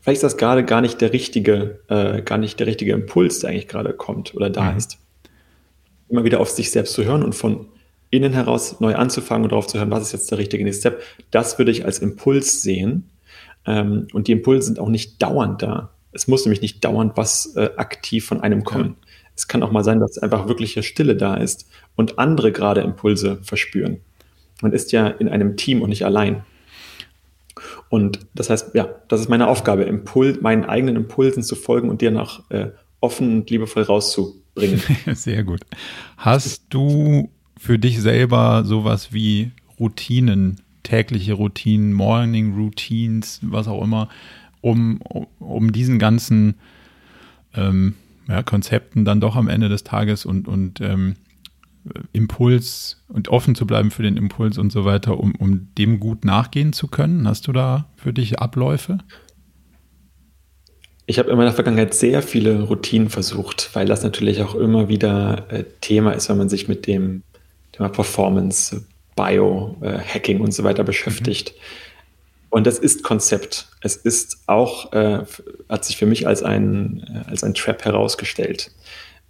Vielleicht 0.00 0.18
ist 0.18 0.22
das 0.24 0.36
gerade 0.36 0.64
gar 0.64 0.80
nicht 0.80 1.00
der 1.00 1.12
richtige, 1.12 1.80
äh, 1.88 2.22
gar 2.22 2.38
nicht 2.38 2.58
der 2.58 2.66
richtige 2.66 2.92
Impuls, 2.92 3.40
der 3.40 3.50
eigentlich 3.50 3.68
gerade 3.68 3.92
kommt 3.92 4.34
oder 4.34 4.50
da 4.50 4.70
mhm. 4.70 4.78
ist. 4.78 4.98
Immer 6.08 6.24
wieder 6.24 6.40
auf 6.40 6.50
sich 6.50 6.70
selbst 6.70 6.94
zu 6.94 7.04
hören 7.04 7.22
und 7.22 7.34
von 7.34 7.68
innen 8.10 8.32
heraus 8.32 8.80
neu 8.80 8.94
anzufangen 8.94 9.44
und 9.44 9.52
darauf 9.52 9.66
zu 9.66 9.78
hören, 9.78 9.90
was 9.90 10.02
ist 10.02 10.12
jetzt 10.12 10.30
der 10.30 10.38
richtige 10.38 10.64
nächste 10.64 10.90
Step, 10.90 11.02
das 11.30 11.58
würde 11.58 11.70
ich 11.70 11.84
als 11.84 12.00
Impuls 12.00 12.62
sehen. 12.62 13.08
Ähm, 13.66 14.08
und 14.12 14.28
die 14.28 14.32
Impulse 14.32 14.66
sind 14.66 14.78
auch 14.78 14.88
nicht 14.88 15.22
dauernd 15.22 15.62
da. 15.62 15.90
Es 16.12 16.26
muss 16.26 16.44
nämlich 16.44 16.60
nicht 16.60 16.84
dauernd 16.84 17.16
was 17.16 17.54
äh, 17.56 17.70
aktiv 17.76 18.26
von 18.26 18.40
einem 18.40 18.64
kommen. 18.64 18.96
Ja. 19.00 19.06
Es 19.36 19.48
kann 19.48 19.62
auch 19.62 19.70
mal 19.70 19.84
sein, 19.84 20.00
dass 20.00 20.18
einfach 20.18 20.48
wirkliche 20.48 20.82
Stille 20.82 21.16
da 21.16 21.34
ist 21.34 21.68
und 21.96 22.18
andere 22.18 22.52
gerade 22.52 22.80
Impulse 22.80 23.38
verspüren. 23.42 24.00
Man 24.60 24.72
ist 24.72 24.92
ja 24.92 25.06
in 25.06 25.28
einem 25.28 25.56
Team 25.56 25.80
und 25.80 25.88
nicht 25.88 26.04
allein. 26.04 26.44
Und 27.88 28.20
das 28.34 28.50
heißt, 28.50 28.74
ja, 28.74 28.88
das 29.08 29.20
ist 29.20 29.28
meine 29.28 29.48
Aufgabe, 29.48 29.84
Impul 29.84 30.38
meinen 30.40 30.64
eigenen 30.64 30.96
Impulsen 30.96 31.42
zu 31.42 31.56
folgen 31.56 31.88
und 31.88 32.00
dir 32.00 32.10
noch 32.10 32.50
äh, 32.50 32.70
offen 33.00 33.32
und 33.32 33.50
liebevoll 33.50 33.84
rauszubringen. 33.84 34.82
Sehr 35.14 35.44
gut. 35.44 35.60
Hast 36.16 36.64
du 36.70 37.30
für 37.60 37.78
dich 37.78 38.00
selber 38.00 38.64
sowas 38.64 39.12
wie 39.12 39.50
Routinen, 39.78 40.62
tägliche 40.82 41.34
Routinen, 41.34 41.92
Morning 41.92 42.54
Routines, 42.54 43.38
was 43.42 43.68
auch 43.68 43.82
immer, 43.82 44.08
um, 44.62 44.98
um 45.38 45.70
diesen 45.70 45.98
ganzen 45.98 46.54
ähm, 47.54 47.96
ja, 48.28 48.42
Konzepten 48.42 49.04
dann 49.04 49.20
doch 49.20 49.36
am 49.36 49.46
Ende 49.46 49.68
des 49.68 49.84
Tages 49.84 50.24
und, 50.24 50.48
und 50.48 50.80
ähm, 50.80 51.16
Impuls 52.14 53.04
und 53.08 53.28
offen 53.28 53.54
zu 53.54 53.66
bleiben 53.66 53.90
für 53.90 54.02
den 54.02 54.16
Impuls 54.16 54.56
und 54.56 54.72
so 54.72 54.86
weiter, 54.86 55.20
um, 55.20 55.34
um 55.34 55.68
dem 55.76 56.00
gut 56.00 56.24
nachgehen 56.24 56.72
zu 56.72 56.88
können? 56.88 57.28
Hast 57.28 57.46
du 57.46 57.52
da 57.52 57.90
für 57.94 58.14
dich 58.14 58.38
Abläufe? 58.38 58.98
Ich 61.04 61.18
habe 61.18 61.28
in 61.30 61.36
meiner 61.36 61.52
Vergangenheit 61.52 61.92
sehr 61.92 62.22
viele 62.22 62.62
Routinen 62.62 63.10
versucht, 63.10 63.68
weil 63.74 63.84
das 63.84 64.02
natürlich 64.02 64.40
auch 64.40 64.54
immer 64.54 64.88
wieder 64.88 65.52
äh, 65.52 65.64
Thema 65.82 66.12
ist, 66.12 66.30
wenn 66.30 66.38
man 66.38 66.48
sich 66.48 66.66
mit 66.66 66.86
dem 66.86 67.22
Performance, 67.88 68.84
Biohacking 69.16 70.38
äh, 70.38 70.42
und 70.42 70.52
so 70.52 70.64
weiter 70.64 70.84
beschäftigt. 70.84 71.54
Mhm. 71.54 71.60
Und 72.50 72.66
das 72.66 72.78
ist 72.78 73.04
Konzept. 73.04 73.68
Es 73.80 73.96
ist 73.96 74.38
auch, 74.46 74.92
äh, 74.92 75.24
hat 75.68 75.84
sich 75.84 75.96
für 75.96 76.06
mich 76.06 76.26
als 76.26 76.42
ein, 76.42 77.04
äh, 77.08 77.30
als 77.30 77.44
ein 77.44 77.54
Trap 77.54 77.84
herausgestellt. 77.84 78.72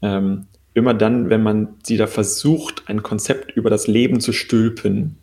Ähm, 0.03 0.47
immer 0.73 0.95
dann, 0.95 1.29
wenn 1.29 1.43
man 1.43 1.77
sie 1.83 1.99
da 1.99 2.07
versucht, 2.07 2.85
ein 2.87 3.03
Konzept 3.03 3.53
über 3.53 3.69
das 3.69 3.87
Leben 3.87 4.21
zu 4.21 4.33
stülpen, 4.33 5.19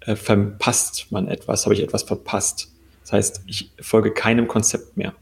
äh, 0.00 0.14
verpasst 0.14 1.06
man 1.10 1.28
etwas, 1.28 1.64
habe 1.64 1.74
ich 1.74 1.82
etwas 1.82 2.02
verpasst. 2.02 2.70
Das 3.02 3.12
heißt, 3.12 3.42
ich 3.46 3.70
folge 3.80 4.12
keinem 4.12 4.46
Konzept 4.46 4.98
mehr 4.98 5.14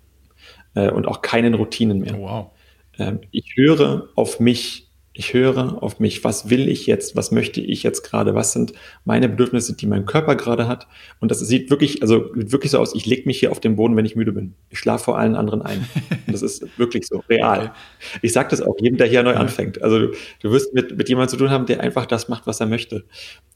äh, 0.75 0.91
und 0.91 1.07
auch 1.07 1.23
keinen 1.23 1.55
Routinen 1.55 2.01
mehr. 2.01 2.19
Oh, 2.19 2.23
wow. 2.23 2.51
Ähm, 2.99 3.21
ich 3.31 3.53
höre 3.55 4.09
auf 4.17 4.41
mich 4.41 4.86
Ich 5.19 5.33
höre 5.33 5.83
auf 5.83 5.99
mich, 5.99 6.25
was 6.25 6.51
will 6.51 6.69
ich 6.69 6.87
jetzt, 6.87 7.17
was 7.17 7.31
möchte 7.31 7.63
ich 7.63 7.83
jetzt 7.83 8.03
gerade, 8.03 8.35
was 8.35 8.53
sind 8.53 8.75
meine 9.07 9.31
Bedürfnisse, 9.31 9.75
die 9.75 9.87
mein 9.87 10.05
Körper 10.05 10.37
gerade 10.37 10.69
hat. 10.69 10.87
Und 11.21 11.31
das 11.31 11.41
sieht 11.41 11.71
wirklich, 11.71 12.03
also 12.03 12.31
wirklich 12.35 12.71
so 12.71 12.79
aus, 12.79 12.95
ich 12.95 13.07
lege 13.07 13.23
mich 13.25 13.39
hier 13.39 13.51
auf 13.51 13.59
den 13.59 13.77
Boden, 13.77 13.97
wenn 13.97 14.05
ich 14.05 14.15
müde 14.15 14.33
bin. 14.33 14.55
Ich 14.69 14.79
schlafe 14.79 15.05
vor 15.05 15.19
allen 15.19 15.35
anderen 15.35 15.63
ein. 15.63 15.89
Und 16.27 16.35
das 16.35 16.43
ist 16.43 16.67
wirklich 16.79 17.07
so, 17.07 17.23
real. 17.31 17.73
Ich 18.21 18.35
sage 18.35 18.51
das 18.51 18.61
auch 18.61 18.77
jedem, 18.79 18.99
der 18.99 19.07
hier 19.07 19.23
neu 19.23 19.35
anfängt. 19.35 19.81
Also 19.81 19.99
du, 19.99 20.13
du 20.41 20.53
wirst 20.53 20.75
mit, 20.75 20.97
mit 20.97 21.09
jemandem 21.09 21.31
zu 21.31 21.37
tun 21.39 21.51
haben, 21.51 21.65
der 21.65 21.81
einfach 21.81 22.05
das 22.05 22.29
macht, 22.29 22.47
was 22.47 22.61
er 22.61 22.67
möchte. 22.67 23.05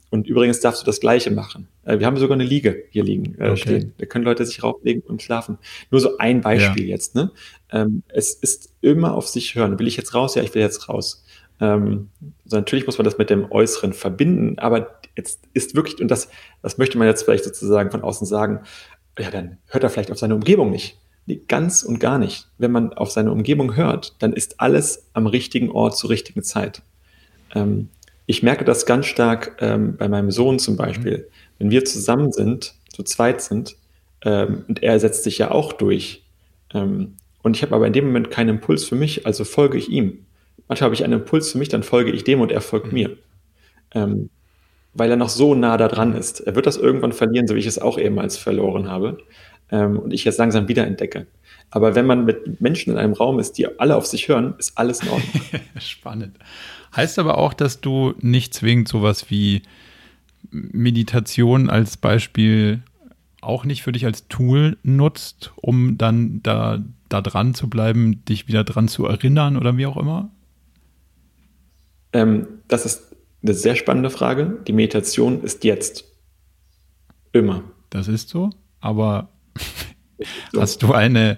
Und 0.09 0.27
übrigens 0.27 0.59
darfst 0.59 0.81
du 0.81 0.85
das 0.85 0.99
Gleiche 0.99 1.31
machen. 1.31 1.67
Äh, 1.85 1.99
wir 1.99 2.05
haben 2.05 2.17
sogar 2.17 2.35
eine 2.35 2.43
Liege 2.43 2.83
hier 2.89 3.03
liegen 3.03 3.35
äh, 3.39 3.49
okay. 3.49 3.57
stehen. 3.57 3.93
Da 3.97 4.05
können 4.05 4.25
Leute 4.25 4.45
sich 4.45 4.61
rauflegen 4.61 5.01
und 5.03 5.21
schlafen. 5.21 5.57
Nur 5.89 6.01
so 6.01 6.17
ein 6.17 6.41
Beispiel 6.41 6.83
ja. 6.83 6.89
jetzt. 6.89 7.15
Ne? 7.15 7.31
Ähm, 7.71 8.03
es 8.09 8.33
ist 8.33 8.73
immer 8.81 9.15
auf 9.15 9.27
sich 9.27 9.55
hören. 9.55 9.79
Will 9.79 9.87
ich 9.87 9.95
jetzt 9.95 10.13
raus? 10.13 10.35
Ja, 10.35 10.43
ich 10.43 10.53
will 10.53 10.61
jetzt 10.61 10.89
raus. 10.89 11.23
Ähm, 11.61 12.09
also 12.43 12.57
natürlich 12.57 12.85
muss 12.85 12.97
man 12.97 13.05
das 13.05 13.17
mit 13.17 13.29
dem 13.29 13.49
Äußeren 13.49 13.93
verbinden, 13.93 14.59
aber 14.59 14.99
jetzt 15.15 15.41
ist 15.53 15.75
wirklich, 15.75 16.01
und 16.01 16.09
das, 16.09 16.29
das 16.61 16.77
möchte 16.77 16.97
man 16.97 17.07
jetzt 17.07 17.23
vielleicht 17.23 17.43
sozusagen 17.43 17.91
von 17.91 18.01
außen 18.01 18.27
sagen, 18.27 18.61
ja, 19.17 19.29
dann 19.29 19.57
hört 19.67 19.83
er 19.83 19.89
vielleicht 19.89 20.11
auf 20.11 20.19
seine 20.19 20.35
Umgebung 20.35 20.71
nicht. 20.71 20.97
Nee, 21.27 21.41
ganz 21.47 21.83
und 21.83 21.99
gar 21.99 22.17
nicht. 22.17 22.47
Wenn 22.57 22.71
man 22.71 22.93
auf 22.93 23.11
seine 23.11 23.31
Umgebung 23.31 23.75
hört, 23.75 24.15
dann 24.19 24.33
ist 24.33 24.59
alles 24.59 25.07
am 25.13 25.27
richtigen 25.27 25.69
Ort 25.69 25.95
zur 25.95 26.09
richtigen 26.09 26.41
Zeit. 26.43 26.81
Ähm, 27.53 27.89
ich 28.25 28.41
merke 28.41 28.65
das 28.65 28.85
ganz 28.85 29.05
stark 29.05 29.57
ähm, 29.59 29.97
bei 29.97 30.07
meinem 30.07 30.31
Sohn 30.31 30.57
zum 30.57 30.77
Beispiel. 30.77 31.29
Wenn 31.59 31.69
wir 31.69 31.85
zusammen 31.85 32.31
sind, 32.31 32.73
zu 32.89 33.03
zweit 33.03 33.41
sind, 33.41 33.75
ähm, 34.23 34.65
und 34.67 34.81
er 34.81 34.99
setzt 34.99 35.23
sich 35.23 35.37
ja 35.37 35.51
auch 35.51 35.73
durch, 35.73 36.23
ähm, 36.73 37.17
und 37.43 37.55
ich 37.55 37.63
habe 37.63 37.75
aber 37.75 37.87
in 37.87 37.93
dem 37.93 38.05
Moment 38.05 38.31
keinen 38.31 38.49
Impuls 38.49 38.85
für 38.85 38.95
mich, 38.95 39.25
also 39.25 39.43
folge 39.43 39.77
ich 39.77 39.89
ihm. 39.89 40.25
Manchmal 40.71 40.85
habe 40.85 40.95
ich 40.95 41.03
einen 41.03 41.19
Impuls 41.19 41.51
für 41.51 41.57
mich, 41.57 41.67
dann 41.67 41.83
folge 41.83 42.13
ich 42.13 42.23
dem 42.23 42.39
und 42.39 42.49
er 42.49 42.61
folgt 42.61 42.87
mhm. 42.87 42.93
mir. 42.93 43.17
Ähm, 43.93 44.29
weil 44.93 45.09
er 45.09 45.17
noch 45.17 45.27
so 45.27 45.53
nah 45.53 45.75
da 45.75 45.89
dran 45.89 46.13
ist. 46.15 46.39
Er 46.39 46.55
wird 46.55 46.65
das 46.65 46.77
irgendwann 46.77 47.11
verlieren, 47.11 47.45
so 47.45 47.55
wie 47.55 47.59
ich 47.59 47.65
es 47.65 47.77
auch 47.77 47.97
ehemals 47.97 48.37
verloren 48.37 48.87
habe. 48.87 49.17
Ähm, 49.69 49.99
und 49.99 50.13
ich 50.13 50.23
jetzt 50.23 50.37
langsam 50.37 50.69
wiederentdecke. 50.69 51.27
Aber 51.71 51.93
wenn 51.95 52.05
man 52.05 52.23
mit 52.23 52.61
Menschen 52.61 52.93
in 52.93 52.97
einem 52.97 53.11
Raum 53.11 53.37
ist, 53.37 53.57
die 53.57 53.67
alle 53.81 53.97
auf 53.97 54.05
sich 54.05 54.29
hören, 54.29 54.53
ist 54.59 54.77
alles 54.77 55.01
in 55.01 55.09
Ordnung. 55.09 55.41
Spannend. 55.77 56.37
Heißt 56.95 57.19
aber 57.19 57.37
auch, 57.37 57.53
dass 57.53 57.81
du 57.81 58.13
nicht 58.21 58.53
zwingend 58.53 58.87
sowas 58.87 59.29
wie 59.29 59.63
Meditation 60.51 61.69
als 61.69 61.97
Beispiel 61.97 62.81
auch 63.41 63.65
nicht 63.65 63.83
für 63.83 63.91
dich 63.91 64.05
als 64.05 64.29
Tool 64.29 64.77
nutzt, 64.83 65.51
um 65.57 65.97
dann 65.97 66.41
da, 66.43 66.79
da 67.09 67.19
dran 67.19 67.55
zu 67.55 67.69
bleiben, 67.69 68.23
dich 68.23 68.47
wieder 68.47 68.63
dran 68.63 68.87
zu 68.87 69.05
erinnern 69.05 69.57
oder 69.57 69.75
wie 69.75 69.85
auch 69.85 69.97
immer? 69.97 70.29
Ähm, 72.13 72.47
das 72.67 72.85
ist 72.85 73.15
eine 73.43 73.53
sehr 73.53 73.75
spannende 73.75 74.09
Frage. 74.09 74.59
Die 74.67 74.73
Meditation 74.73 75.43
ist 75.43 75.63
jetzt. 75.63 76.05
Immer. 77.33 77.63
Das 77.89 78.07
ist 78.07 78.29
so, 78.29 78.49
aber 78.79 79.29
so. 80.51 80.59
hast 80.61 80.83
du 80.83 80.93
eine 80.93 81.37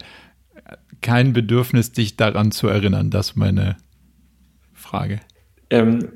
kein 1.01 1.33
Bedürfnis, 1.33 1.91
dich 1.91 2.17
daran 2.17 2.51
zu 2.51 2.67
erinnern? 2.67 3.11
Das 3.11 3.31
ist 3.31 3.35
meine 3.35 3.77
Frage. 4.73 5.19
Ähm, 5.69 6.09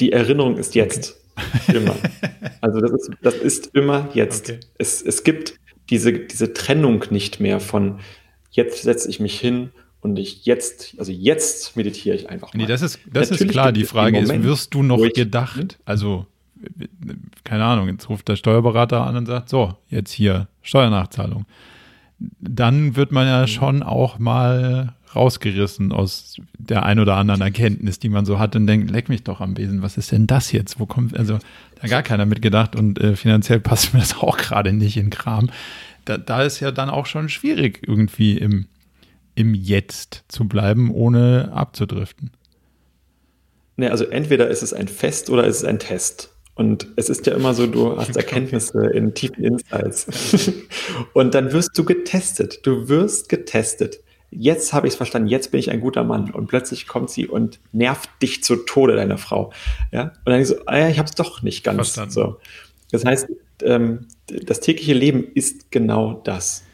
die 0.00 0.12
Erinnerung 0.12 0.56
ist 0.56 0.74
jetzt. 0.74 1.16
Okay. 1.36 1.78
Immer. 1.78 1.96
Also 2.60 2.80
das 2.80 2.90
ist, 2.90 3.10
das 3.22 3.34
ist 3.34 3.66
immer 3.74 4.08
jetzt. 4.14 4.50
Okay. 4.50 4.60
Es, 4.78 5.00
es 5.00 5.22
gibt 5.22 5.60
diese, 5.90 6.12
diese 6.12 6.52
Trennung 6.54 7.04
nicht 7.10 7.38
mehr 7.38 7.60
von 7.60 8.00
jetzt 8.50 8.82
setze 8.82 9.08
ich 9.08 9.20
mich 9.20 9.38
hin 9.38 9.70
und 10.00 10.18
ich 10.18 10.44
jetzt, 10.44 10.94
also 10.98 11.12
jetzt 11.12 11.76
meditiere 11.76 12.14
ich 12.14 12.30
einfach 12.30 12.54
mal. 12.54 12.60
Nee, 12.60 12.66
das 12.66 12.82
ist, 12.82 13.00
das 13.12 13.30
ist 13.30 13.48
klar. 13.48 13.72
Die 13.72 13.84
Frage 13.84 14.18
ist, 14.18 14.42
wirst 14.42 14.74
du 14.74 14.82
noch 14.82 15.02
gedacht? 15.12 15.78
Also, 15.84 16.26
keine 17.44 17.64
Ahnung, 17.64 17.88
jetzt 17.88 18.08
ruft 18.08 18.28
der 18.28 18.36
Steuerberater 18.36 19.04
an 19.04 19.16
und 19.16 19.26
sagt, 19.26 19.48
so, 19.48 19.74
jetzt 19.88 20.12
hier 20.12 20.48
Steuernachzahlung. 20.62 21.46
Dann 22.40 22.96
wird 22.96 23.12
man 23.12 23.26
ja 23.26 23.42
mhm. 23.42 23.46
schon 23.46 23.82
auch 23.82 24.18
mal 24.18 24.94
rausgerissen 25.14 25.92
aus 25.92 26.36
der 26.58 26.84
ein 26.84 26.98
oder 26.98 27.16
anderen 27.16 27.40
Erkenntnis, 27.40 27.98
die 27.98 28.08
man 28.08 28.26
so 28.26 28.38
hat 28.38 28.54
und 28.56 28.66
denkt, 28.66 28.90
leck 28.90 29.08
mich 29.08 29.22
doch 29.22 29.40
am 29.40 29.54
Besen, 29.54 29.82
was 29.82 29.96
ist 29.96 30.12
denn 30.12 30.26
das 30.26 30.52
jetzt? 30.52 30.78
Wo 30.78 30.86
kommt, 30.86 31.16
also 31.16 31.38
da 31.80 31.88
gar 31.88 32.02
keiner 32.02 32.26
mitgedacht 32.26 32.76
und 32.76 33.00
äh, 33.00 33.16
finanziell 33.16 33.60
passt 33.60 33.94
mir 33.94 34.00
das 34.00 34.18
auch 34.18 34.36
gerade 34.36 34.72
nicht 34.72 34.96
in 34.96 35.10
Kram. 35.10 35.50
Da, 36.04 36.18
da 36.18 36.42
ist 36.42 36.60
ja 36.60 36.70
dann 36.70 36.90
auch 36.90 37.06
schon 37.06 37.28
schwierig, 37.28 37.82
irgendwie 37.86 38.38
im, 38.38 38.66
im 39.38 39.54
Jetzt 39.54 40.24
zu 40.28 40.46
bleiben, 40.48 40.92
ohne 40.92 41.50
abzudriften. 41.52 42.30
Ne, 43.76 43.90
also 43.90 44.04
entweder 44.04 44.48
ist 44.48 44.62
es 44.62 44.72
ein 44.72 44.88
Fest 44.88 45.30
oder 45.30 45.46
ist 45.46 45.58
es 45.58 45.64
ein 45.64 45.78
Test. 45.78 46.34
Und 46.54 46.88
es 46.96 47.08
ist 47.08 47.26
ja 47.26 47.34
immer 47.34 47.54
so, 47.54 47.68
du 47.68 47.96
hast 47.96 48.16
Erkenntnisse 48.16 48.86
in 48.86 49.14
tiefen 49.14 49.44
Insights. 49.44 50.52
und 51.12 51.34
dann 51.34 51.52
wirst 51.52 51.78
du 51.78 51.84
getestet. 51.84 52.66
Du 52.66 52.88
wirst 52.88 53.28
getestet 53.28 54.00
jetzt 54.30 54.72
habe 54.72 54.86
ich 54.86 54.92
es 54.92 54.96
verstanden, 54.96 55.28
jetzt 55.28 55.50
bin 55.50 55.60
ich 55.60 55.70
ein 55.70 55.80
guter 55.80 56.04
Mann. 56.04 56.30
Und 56.30 56.48
plötzlich 56.48 56.86
kommt 56.86 57.10
sie 57.10 57.26
und 57.26 57.60
nervt 57.72 58.10
dich 58.22 58.44
zu 58.44 58.56
Tode, 58.56 58.96
deine 58.96 59.18
Frau. 59.18 59.52
Ja? 59.90 60.12
Und 60.24 60.32
dann 60.32 60.44
so, 60.44 60.56
ah 60.66 60.78
ja, 60.78 60.88
ich 60.88 60.98
habe 60.98 61.08
es 61.08 61.14
doch 61.14 61.42
nicht 61.42 61.64
ganz 61.64 61.76
verstanden. 61.76 62.10
so. 62.10 62.36
Das 62.90 63.04
heißt, 63.04 63.28
ähm, 63.62 64.06
das 64.26 64.60
tägliche 64.60 64.94
Leben 64.94 65.24
ist 65.34 65.70
genau 65.70 66.20
das. 66.24 66.64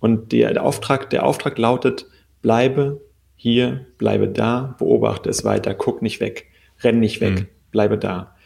Und 0.00 0.32
der, 0.32 0.52
der, 0.52 0.64
Auftrag, 0.64 1.10
der 1.10 1.24
Auftrag 1.24 1.58
lautet, 1.58 2.06
bleibe 2.42 3.00
hier, 3.36 3.86
bleibe 3.98 4.28
da, 4.28 4.76
beobachte 4.78 5.30
es 5.30 5.44
weiter, 5.44 5.74
guck 5.74 6.02
nicht 6.02 6.20
weg, 6.20 6.46
renn 6.82 7.00
nicht 7.00 7.20
weg, 7.20 7.40
mhm. 7.40 7.46
bleibe 7.70 7.98
da. 7.98 8.36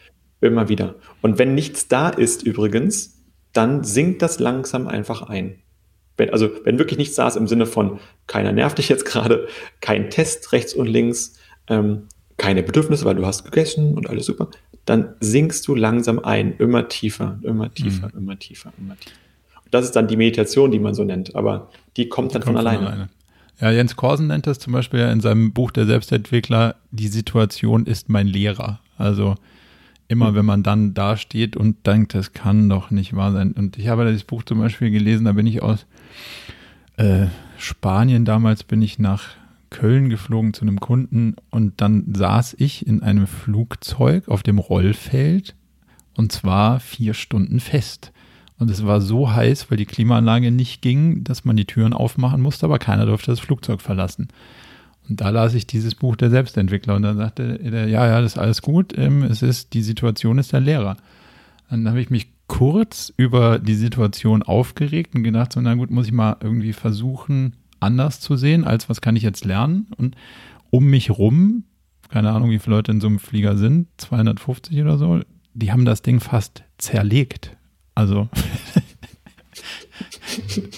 Immer 0.41 0.69
wieder. 0.69 0.95
Und 1.23 1.39
wenn 1.39 1.55
nichts 1.55 1.89
da 1.89 2.09
ist 2.09 2.43
übrigens, 2.43 3.25
dann 3.53 3.85
sinkt 3.85 4.23
das 4.23 4.39
langsam 4.39 4.87
einfach 4.87 5.23
ein. 5.23 5.61
Wenn, 6.17 6.31
also 6.31 6.51
wenn 6.65 6.79
wirklich 6.79 6.99
nichts 6.99 7.17
da 7.17 7.27
ist 7.27 7.37
im 7.37 7.47
Sinne 7.47 7.67
von, 7.67 8.01
keiner 8.27 8.53
nervt 8.53 8.79
dich 8.79 8.89
jetzt 8.89 9.05
gerade, 9.05 9.49
kein 9.81 10.11
Test 10.11 10.53
rechts 10.53 10.75
und 10.75 10.87
links, 10.87 11.39
ähm, 11.69 12.09
keine 12.37 12.63
Bedürfnisse, 12.63 13.05
weil 13.05 13.17
du 13.17 13.27
hast 13.27 13.45
gegessen 13.45 13.95
und 13.95 14.09
alles 14.09 14.27
super, 14.27 14.49
dann 14.85 15.15
sinkst 15.21 15.67
du 15.67 15.75
langsam 15.75 16.19
ein, 16.19 16.57
immer 16.59 16.89
tiefer, 16.89 17.39
immer 17.43 17.73
tiefer, 17.73 18.09
mhm. 18.09 18.19
immer 18.19 18.39
tiefer, 18.39 18.73
immer 18.79 18.97
tiefer. 18.97 19.17
Und 19.65 19.75
das 19.75 19.85
ist 19.85 19.97
dann 19.97 20.07
die 20.07 20.17
Meditation, 20.17 20.71
die 20.71 20.79
man 20.79 20.95
so 20.95 21.05
nennt, 21.05 21.35
aber 21.35 21.71
die 21.97 22.09
kommt 22.09 22.35
dann 22.35 22.43
die 22.43 22.47
kommt 22.47 22.59
von, 22.59 22.67
alleine. 22.67 22.79
von 22.79 22.87
alleine. 22.87 23.09
Ja, 23.61 23.71
Jens 23.71 23.97
Korsen 23.97 24.27
nennt 24.27 24.47
das 24.47 24.59
zum 24.59 24.73
Beispiel 24.73 25.01
in 25.01 25.21
seinem 25.21 25.53
Buch 25.53 25.71
Der 25.71 25.87
Selbstentwickler, 25.87 26.77
die 26.91 27.09
Situation 27.09 27.87
ist 27.87 28.09
mein 28.09 28.27
Lehrer. 28.27 28.81
Also 28.99 29.37
immer 30.09 30.35
wenn 30.35 30.45
man 30.45 30.63
dann 30.63 30.95
da 30.95 31.17
steht 31.17 31.57
und 31.57 31.87
denkt, 31.87 32.15
das 32.15 32.33
kann 32.33 32.69
doch 32.69 32.91
nicht 32.91 33.17
wahr 33.17 33.33
sein. 33.33 33.53
Und 33.53 33.79
ich 33.79 33.89
habe 33.89 34.11
das 34.11 34.25
Buch 34.25 34.43
zum 34.45 34.59
Beispiel 34.59 34.91
gelesen, 34.91 35.25
da 35.25 35.33
bin 35.33 35.47
ich 35.47 35.63
aus 35.63 35.87
äh, 36.97 37.27
Spanien 37.59 38.25
damals, 38.25 38.63
bin 38.63 38.83
ich 38.83 38.99
nach 38.99 39.31
Köln 39.71 40.09
geflogen 40.11 40.55
zu 40.55 40.63
einem 40.63 40.81
Kunden 40.81 41.35
und 41.51 41.81
dann 41.81 42.15
saß 42.15 42.57
ich 42.59 42.87
in 42.87 43.03
einem 43.03 43.27
Flugzeug 43.27 44.29
auf 44.29 44.43
dem 44.43 44.59
Rollfeld 44.59 45.55
und 46.15 46.31
zwar 46.31 46.79
vier 46.81 47.15
Stunden 47.15 47.61
fest. 47.61 48.13
Und 48.59 48.71
es 48.71 48.87
war 48.87 49.01
so 49.01 49.33
heiß, 49.33 49.71
weil 49.71 49.79
die 49.79 49.87
Klimaanlage 49.87 50.51
nicht 50.51 50.81
ging, 50.81 51.25
dass 51.25 51.45
man 51.45 51.57
die 51.57 51.67
Türen 51.67 51.93
aufmachen 51.93 52.41
musste, 52.41 52.67
aber 52.67 52.79
keiner 52.79 53.07
durfte 53.07 53.31
das 53.31 53.41
Flugzeug 53.41 53.83
verlassen. 53.83 54.29
Und 55.09 55.21
da 55.21 55.31
las 55.31 55.55
ich 55.55 55.67
dieses 55.67 55.95
Buch 55.95 56.17
der 56.17 56.31
Selbstentwickler 56.31 56.97
und 56.97 57.03
dann 57.03 57.17
sagte 57.17 57.61
er, 57.63 57.87
ja, 57.87 58.07
ja, 58.07 58.21
das 58.21 58.33
ist 58.33 58.39
alles 58.39 58.63
gut, 58.63 58.97
ähm, 58.97 59.23
es 59.23 59.43
ist, 59.43 59.75
die 59.75 59.83
Situation 59.83 60.39
ist 60.39 60.53
der 60.53 60.61
Lehrer. 60.61 60.97
Dann 61.71 61.89
habe 61.89 62.01
ich 62.01 62.11
mich 62.11 62.29
kurz 62.47 63.13
über 63.17 63.59
die 63.59 63.75
Situation 63.75 64.43
aufgeregt 64.43 65.15
und 65.15 65.23
gedacht, 65.23 65.53
so, 65.53 65.61
na 65.61 65.75
gut, 65.75 65.91
muss 65.91 66.07
ich 66.07 66.13
mal 66.13 66.37
irgendwie 66.41 66.73
versuchen, 66.73 67.57
anders 67.81 68.21
zu 68.21 68.37
sehen, 68.37 68.65
als 68.65 68.89
was 68.89 69.01
kann 69.01 69.17
ich 69.17 69.23
jetzt 69.23 69.45
lernen. 69.45 69.89
Und 69.97 70.17
um 70.71 70.85
mich 70.87 71.11
rum, 71.11 71.65
keine 72.09 72.31
Ahnung, 72.31 72.51
wie 72.51 72.59
viele 72.59 72.77
Leute 72.77 72.93
in 72.93 73.01
so 73.01 73.09
einem 73.09 73.19
Flieger 73.19 73.57
sind, 73.57 73.89
250 73.99 74.81
oder 74.81 74.99
so, 74.99 75.21
die 75.55 75.73
haben 75.73 75.85
das 75.85 76.03
Ding 76.03 76.21
fast 76.21 76.65
zerlegt. 76.79 77.56
Also. 77.97 78.29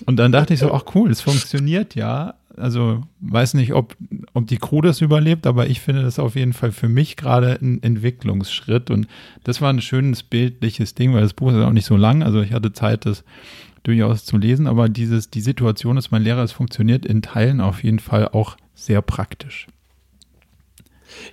und 0.06 0.16
dann 0.16 0.32
dachte 0.32 0.54
ich 0.54 0.60
so, 0.60 0.72
ach 0.72 0.84
cool, 0.94 1.10
es 1.10 1.20
funktioniert 1.20 1.94
ja 1.94 2.34
also 2.58 3.02
weiß 3.20 3.54
nicht, 3.54 3.72
ob, 3.72 3.96
ob 4.34 4.46
die 4.46 4.58
Crew 4.58 4.80
das 4.80 5.00
überlebt, 5.00 5.46
aber 5.46 5.68
ich 5.68 5.80
finde 5.80 6.02
das 6.02 6.18
auf 6.18 6.36
jeden 6.36 6.52
Fall 6.52 6.72
für 6.72 6.88
mich 6.88 7.16
gerade 7.16 7.58
ein 7.60 7.82
Entwicklungsschritt. 7.82 8.90
Und 8.90 9.08
das 9.44 9.60
war 9.60 9.70
ein 9.72 9.80
schönes 9.80 10.22
bildliches 10.22 10.94
Ding, 10.94 11.14
weil 11.14 11.22
das 11.22 11.34
Buch 11.34 11.50
ist 11.50 11.56
auch 11.56 11.72
nicht 11.72 11.86
so 11.86 11.96
lang. 11.96 12.22
Also 12.22 12.42
ich 12.42 12.52
hatte 12.52 12.72
Zeit, 12.72 13.06
das 13.06 13.24
durchaus 13.84 14.24
zu 14.24 14.36
lesen, 14.36 14.66
aber 14.66 14.88
dieses, 14.88 15.30
die 15.30 15.40
Situation, 15.40 15.96
dass 15.96 16.10
mein 16.10 16.22
Lehrer 16.22 16.42
es 16.42 16.52
funktioniert, 16.52 17.06
in 17.06 17.22
Teilen 17.22 17.60
auf 17.60 17.82
jeden 17.82 18.00
Fall 18.00 18.28
auch 18.28 18.56
sehr 18.74 19.02
praktisch. 19.02 19.66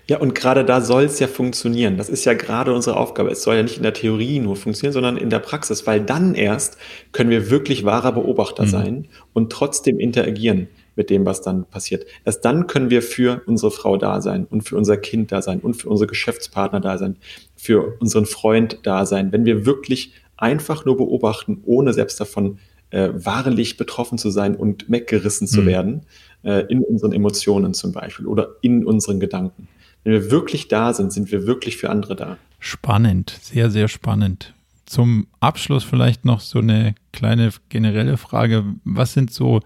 Ja, 0.08 0.20
und 0.20 0.36
gerade 0.36 0.66
da 0.66 0.82
soll 0.82 1.04
es 1.04 1.20
ja 1.20 1.28
funktionieren. 1.28 1.98
Das 1.98 2.10
ist 2.10 2.26
ja 2.26 2.34
gerade 2.34 2.74
unsere 2.74 2.98
Aufgabe. 2.98 3.30
Es 3.32 3.44
soll 3.44 3.56
ja 3.56 3.64
nicht 3.64 3.78
in 3.78 3.84
der 3.84 3.94
Theorie 3.94 4.40
nur 4.40 4.56
funktionieren, 4.56 4.94
sondern 4.94 5.18
in 5.18 5.30
der 5.30 5.40
Praxis, 5.40 5.88
weil 5.88 6.02
dann 6.02 6.36
erst 6.36 6.78
können 7.12 7.30
wir 7.30 7.50
wirklich 7.50 7.86
wahrer 7.86 8.12
Beobachter 8.12 8.64
mhm. 8.64 8.70
sein 8.70 9.08
und 9.34 9.52
trotzdem 9.52 10.00
interagieren. 10.00 10.68
mit 10.96 11.10
dem, 11.10 11.26
was 11.26 11.42
dann 11.42 11.66
passiert. 11.66 12.06
Erst 12.24 12.46
dann 12.46 12.68
können 12.68 12.90
wir 12.90 13.02
für 13.02 13.42
unsere 13.46 13.72
Frau 13.72 13.98
da 13.98 14.22
sein 14.22 14.46
und 14.50 14.62
für 14.62 14.78
unser 14.78 14.98
Kind 14.98 15.32
da 15.32 15.42
sein 15.42 15.60
und 15.60 15.74
für 15.74 15.90
unsere 15.90 16.08
Geschäftspartner 16.08 16.80
da 16.80 16.98
sein, 16.98 17.18
für 17.56 17.98
unseren 18.00 18.26
Freund 18.26 18.80
da 18.84 19.06
sein, 19.06 19.32
wenn 19.32 19.46
wir 19.46 19.66
wirklich 19.66 20.14
einfach 20.38 20.86
nur 20.86 20.98
beobachten, 20.98 21.62
ohne 21.66 21.94
selbst 21.94 22.20
davon 22.20 22.60
äh, 22.92 23.10
wahrlich 23.14 23.78
betroffen 23.78 24.18
zu 24.18 24.30
sein 24.30 24.56
und 24.56 24.90
weggerissen 24.90 25.48
zu 25.48 25.62
mhm. 25.62 25.66
werden, 25.66 26.02
äh, 26.44 26.66
in 26.70 26.82
unseren 26.82 27.12
Emotionen 27.12 27.74
zum 27.74 27.92
Beispiel 27.92 28.26
oder 28.26 28.56
in 28.62 28.86
unseren 28.86 29.20
Gedanken. 29.20 29.68
Wenn 30.06 30.14
wir 30.14 30.32
wirklich 30.32 30.68
da 30.68 30.94
sind, 30.94 31.12
sind 31.12 31.32
wir 31.32 31.48
wirklich 31.48 31.78
für 31.78 31.90
andere 31.90 32.16
da. 32.16 32.38
Spannend, 32.60 33.38
sehr, 33.42 33.72
sehr 33.72 33.88
spannend. 33.88 34.54
Zum 34.86 35.26
Abschluss 35.40 35.84
vielleicht 35.84 36.26
noch 36.26 36.42
so 36.42 36.60
eine 36.60 36.94
kleine 37.12 37.52
generelle 37.70 38.18
Frage. 38.18 38.64
Was 38.84 39.14
sind 39.14 39.34
so 39.34 39.62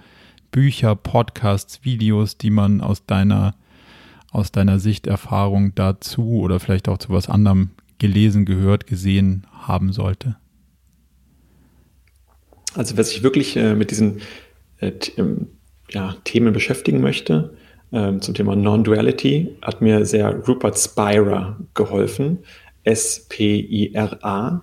Bücher, 0.49 0.95
Podcasts, 0.95 1.83
Videos, 1.83 2.37
die 2.37 2.51
man 2.51 2.79
aus 2.79 3.05
deiner, 3.05 3.53
aus 4.31 4.53
deiner 4.53 4.79
Sicht, 4.79 5.07
Erfahrung 5.07 5.75
dazu 5.75 6.39
oder 6.39 6.61
vielleicht 6.61 6.87
auch 6.87 6.99
zu 6.99 7.09
was 7.09 7.27
anderem 7.27 7.71
gelesen, 7.97 8.45
gehört, 8.45 8.87
gesehen 8.87 9.45
haben 9.51 9.91
sollte? 9.91 10.37
Also, 12.75 12.95
wer 12.95 13.03
sich 13.03 13.23
wirklich 13.23 13.57
äh, 13.57 13.75
mit 13.75 13.91
diesen 13.91 14.21
äh, 14.79 14.93
ähm, 15.17 15.47
ja, 15.89 16.15
Themen 16.23 16.53
beschäftigen 16.53 17.01
möchte, 17.01 17.57
ähm, 17.91 18.21
zum 18.21 18.33
Thema 18.33 18.55
Non-Duality, 18.55 19.55
hat 19.61 19.81
mir 19.81 20.05
sehr 20.05 20.35
Rupert 20.47 20.77
Spira 20.77 21.57
geholfen. 21.73 22.39
S-P-I-R-A. 22.83 24.61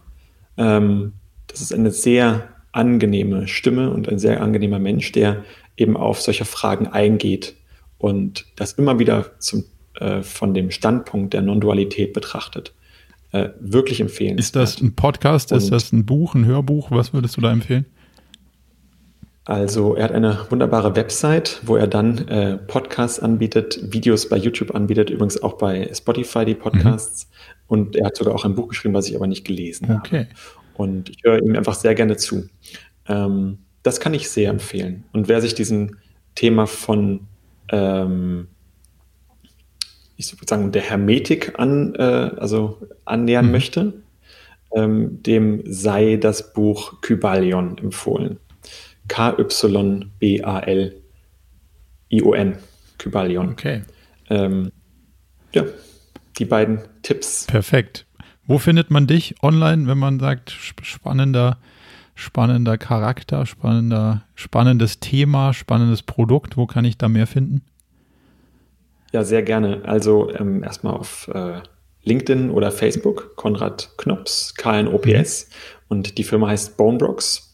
Ähm, 0.57 1.13
das 1.47 1.61
ist 1.61 1.73
eine 1.73 1.91
sehr 1.91 2.49
angenehme 2.73 3.49
Stimme 3.49 3.91
und 3.91 4.09
ein 4.09 4.19
sehr 4.19 4.43
angenehmer 4.43 4.79
Mensch, 4.79 5.13
der 5.13 5.45
eben 5.77 5.97
auf 5.97 6.21
solche 6.21 6.45
Fragen 6.45 6.87
eingeht 6.87 7.55
und 7.99 8.47
das 8.57 8.73
immer 8.73 8.99
wieder 8.99 9.39
zum, 9.39 9.65
äh, 9.95 10.23
von 10.23 10.55
dem 10.55 10.71
Standpunkt 10.71 11.35
der 11.35 11.43
Non-Dualität 11.43 12.13
betrachtet. 12.13 12.75
Äh, 13.33 13.51
wirklich 13.61 14.01
empfehlen. 14.01 14.39
Ist 14.39 14.57
das 14.57 14.81
ein 14.81 14.95
Podcast? 14.95 15.53
Und 15.53 15.59
ist 15.59 15.73
das 15.73 15.93
ein 15.93 16.07
Buch, 16.07 16.35
ein 16.35 16.45
Hörbuch? 16.45 16.91
Was 16.91 17.13
würdest 17.13 17.37
du 17.37 17.41
da 17.41 17.53
empfehlen? 17.53 17.87
Also 19.47 19.95
er 19.95 20.05
hat 20.05 20.13
eine 20.13 20.41
wunderbare 20.51 20.97
Website, 20.97 21.61
wo 21.65 21.77
er 21.77 21.87
dann 21.87 22.27
äh, 22.27 22.59
Podcasts 22.59 23.21
anbietet, 23.21 23.79
Videos 23.93 24.29
bei 24.29 24.37
YouTube 24.37 24.75
anbietet, 24.75 25.09
übrigens 25.09 25.41
auch 25.41 25.55
bei 25.55 25.89
Spotify 25.95 26.45
die 26.45 26.57
Podcasts. 26.57 27.29
Mhm. 27.29 27.63
Und 27.69 27.97
er 27.97 28.07
hat 28.07 28.17
sogar 28.17 28.35
auch 28.35 28.45
ein 28.45 28.57
Buch 28.57 28.69
geschrieben, 28.69 28.95
was 28.95 29.09
ich 29.09 29.15
aber 29.15 29.29
nicht 29.29 29.47
gelesen 29.47 30.01
okay. 30.01 30.19
habe. 30.19 30.29
Und 30.75 31.11
ich 31.11 31.19
höre 31.23 31.41
ihm 31.41 31.55
einfach 31.55 31.75
sehr 31.75 31.95
gerne 31.95 32.17
zu. 32.17 32.49
Ähm, 33.07 33.59
das 33.85 34.01
kann 34.01 34.15
ich 34.15 34.29
sehr 34.29 34.51
empfehlen. 34.51 35.05
Und 35.13 35.29
wer 35.29 35.41
sich 35.41 35.55
diesem 35.55 35.97
Thema 36.35 36.67
von, 36.67 37.29
ähm, 37.71 38.49
ich 40.17 40.33
würde 40.33 40.47
sagen, 40.49 40.73
der 40.73 40.83
Hermetik 40.83 41.57
an, 41.57 41.95
äh, 41.95 42.03
also 42.03 42.79
annähern 43.05 43.47
mhm. 43.47 43.53
möchte, 43.53 43.93
ähm, 44.75 45.23
dem 45.23 45.63
sei 45.67 46.17
das 46.17 46.53
Buch 46.53 47.01
Kybalion 47.01 47.79
empfohlen. 47.79 48.41
K-Y-B-A-L-I-O-N. 49.09 50.09
Kybalion. 52.99 53.51
Okay. 53.51 53.83
Ähm, 54.31 54.73
ja, 55.53 55.65
die 56.39 56.45
beiden 56.45 56.81
Tipps. 57.03 57.47
Perfekt. 57.47 58.07
Wo 58.47 58.59
findet 58.59 58.91
man 58.91 59.07
dich 59.07 59.35
online, 59.43 59.87
wenn 59.87 59.99
man 59.99 60.21
sagt, 60.21 60.51
spannender, 60.51 61.59
spannender 62.15 62.79
Charakter, 62.79 63.45
spannender, 63.45 64.25
spannendes 64.35 65.01
Thema, 65.01 65.53
spannendes 65.53 66.03
Produkt? 66.03 66.57
Wo 66.57 66.67
kann 66.67 66.85
ich 66.85 66.97
da 66.97 67.09
mehr 67.09 67.27
finden? 67.27 67.63
Ja, 69.13 69.25
sehr 69.25 69.43
gerne. 69.43 69.83
Also 69.85 70.33
ähm, 70.35 70.63
erstmal 70.63 70.95
auf 70.95 71.29
äh, 71.29 71.61
LinkedIn 72.05 72.51
oder 72.51 72.71
Facebook, 72.71 73.37
Konrad 73.37 73.91
Knops, 73.97 74.55
KNOPS. 74.57 75.49
Mhm. 75.49 75.53
Und 75.89 76.19
die 76.19 76.25
Firma 76.25 76.49
heißt 76.49 76.77
Bonebrox, 76.77 77.46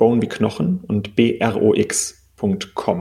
Bone 0.00 0.22
wie 0.22 0.28
Knochen 0.28 0.80
und 0.88 1.14
brox.com. 1.14 3.00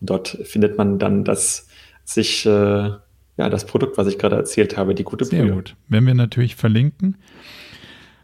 Und 0.00 0.10
dort 0.10 0.36
findet 0.42 0.76
man 0.76 0.98
dann 0.98 1.22
das 1.24 1.68
sich, 2.04 2.44
äh, 2.44 2.50
ja, 2.50 3.00
das 3.36 3.66
Produkt, 3.66 3.96
was 3.96 4.08
ich 4.08 4.18
gerade 4.18 4.34
erzählt 4.34 4.76
habe, 4.76 4.96
die 4.96 5.04
gute 5.04 5.24
Sehr 5.24 5.44
Brühe. 5.44 5.54
gut. 5.54 5.76
Werden 5.88 6.06
wir 6.06 6.14
natürlich 6.14 6.56
verlinken. 6.56 7.18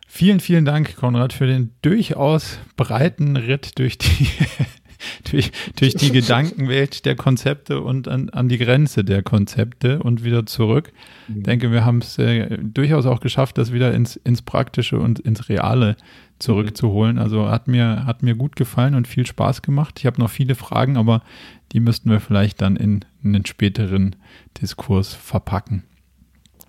Vielen, 0.09 0.41
vielen 0.41 0.65
Dank, 0.65 0.97
Konrad, 0.97 1.33
für 1.33 1.47
den 1.47 1.71
durchaus 1.83 2.59
breiten 2.77 3.37
Ritt 3.37 3.79
durch 3.79 3.97
die 3.97 4.27
durch, 5.31 5.53
durch 5.77 5.95
die 5.95 6.11
Gedankenwelt 6.13 7.05
der 7.05 7.15
Konzepte 7.15 7.81
und 7.81 8.09
an, 8.09 8.31
an 8.31 8.49
die 8.49 8.59
Grenze 8.59 9.05
der 9.05 9.23
Konzepte 9.23 10.01
und 10.01 10.25
wieder 10.25 10.47
zurück. 10.47 10.93
Ich 11.29 11.37
mhm. 11.37 11.43
denke, 11.45 11.71
wir 11.71 11.85
haben 11.85 11.99
es 11.99 12.19
äh, 12.19 12.59
durchaus 12.61 13.07
auch 13.07 13.21
geschafft, 13.21 13.59
das 13.59 13.73
wieder 13.73 13.95
ins, 13.95 14.17
ins 14.17 14.43
Praktische 14.43 14.99
und 14.99 15.21
ins 15.21 15.49
Reale 15.49 15.97
zurückzuholen. 16.39 17.19
Also 17.19 17.49
hat 17.49 17.69
mir, 17.69 18.05
hat 18.07 18.23
mir 18.23 18.35
gut 18.35 18.57
gefallen 18.57 18.95
und 18.95 19.09
viel 19.09 19.27
Spaß 19.27 19.63
gemacht. 19.63 19.99
Ich 19.99 20.07
habe 20.07 20.21
noch 20.21 20.31
viele 20.31 20.55
Fragen, 20.55 20.97
aber 20.97 21.23
die 21.73 21.81
müssten 21.81 22.11
wir 22.11 22.21
vielleicht 22.21 22.61
dann 22.61 22.77
in, 22.77 23.05
in 23.23 23.35
einen 23.35 23.47
späteren 23.47 24.17
Diskurs 24.61 25.15
verpacken. 25.15 25.85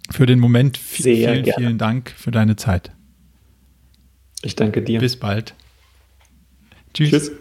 Für 0.09 0.25
den 0.25 0.39
Moment 0.39 0.77
viel, 0.77 1.15
vielen, 1.15 1.43
gerne. 1.43 1.53
vielen 1.57 1.77
Dank 1.77 2.11
für 2.11 2.31
deine 2.31 2.55
Zeit. 2.55 2.91
Ich 4.41 4.55
danke 4.55 4.81
dir. 4.81 4.99
Bis 4.99 5.17
bald. 5.17 5.55
Tschüss. 6.93 7.09
Tschüss. 7.09 7.31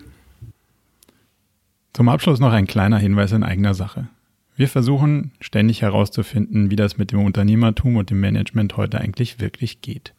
Zum 1.93 2.09
Abschluss 2.09 2.40
noch 2.40 2.53
ein 2.53 2.66
kleiner 2.66 2.98
Hinweis 2.98 3.32
in 3.32 3.43
eigener 3.43 3.74
Sache. 3.74 4.09
Wir 4.57 4.69
versuchen 4.69 5.32
ständig 5.40 5.82
herauszufinden, 5.82 6.70
wie 6.70 6.77
das 6.77 6.98
mit 6.98 7.12
dem 7.12 7.23
Unternehmertum 7.24 7.97
und 7.97 8.11
dem 8.11 8.20
Management 8.20 8.77
heute 8.77 9.01
eigentlich 9.01 9.39
wirklich 9.39 9.81
geht. 9.82 10.15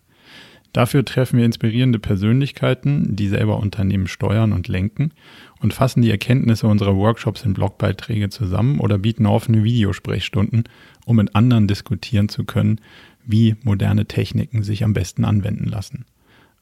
Dafür 0.78 1.04
treffen 1.04 1.40
wir 1.40 1.46
inspirierende 1.46 1.98
Persönlichkeiten, 1.98 3.16
die 3.16 3.30
selber 3.30 3.58
Unternehmen 3.58 4.06
steuern 4.06 4.54
und 4.54 4.68
lenken 4.68 5.12
und 5.60 5.74
fassen 5.74 6.04
die 6.04 6.12
Erkenntnisse 6.12 6.68
unserer 6.68 6.96
Workshops 6.96 7.44
in 7.44 7.56
Blogbeiträge 7.56 8.30
zusammen 8.30 8.80
oder 8.80 9.00
bieten 9.00 9.26
offene 9.26 9.64
Videosprechstunden, 9.64 10.66
um 11.04 11.16
mit 11.16 11.36
anderen 11.36 11.68
diskutieren 11.68 12.30
zu 12.30 12.44
können, 12.44 12.80
wie 13.26 13.56
moderne 13.64 14.06
Techniken 14.06 14.62
sich 14.62 14.84
am 14.84 14.94
besten 14.94 15.26
anwenden 15.26 15.66
lassen. 15.66 16.06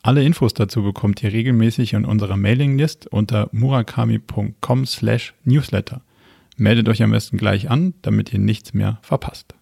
Alle 0.01 0.23
Infos 0.23 0.53
dazu 0.53 0.81
bekommt 0.81 1.21
ihr 1.21 1.33
regelmäßig 1.33 1.91
in 1.91 2.05
unserer 2.05 2.37
Mailinglist 2.37 3.07
unter 3.07 3.49
murakami.com 3.51 4.85
slash 4.85 5.33
newsletter. 5.43 5.99
Meldet 6.55 6.87
euch 6.87 7.03
am 7.03 7.11
besten 7.11 7.35
gleich 7.35 7.69
an, 7.69 7.93
damit 8.01 8.31
ihr 8.31 8.39
nichts 8.39 8.73
mehr 8.73 8.97
verpasst. 9.01 9.54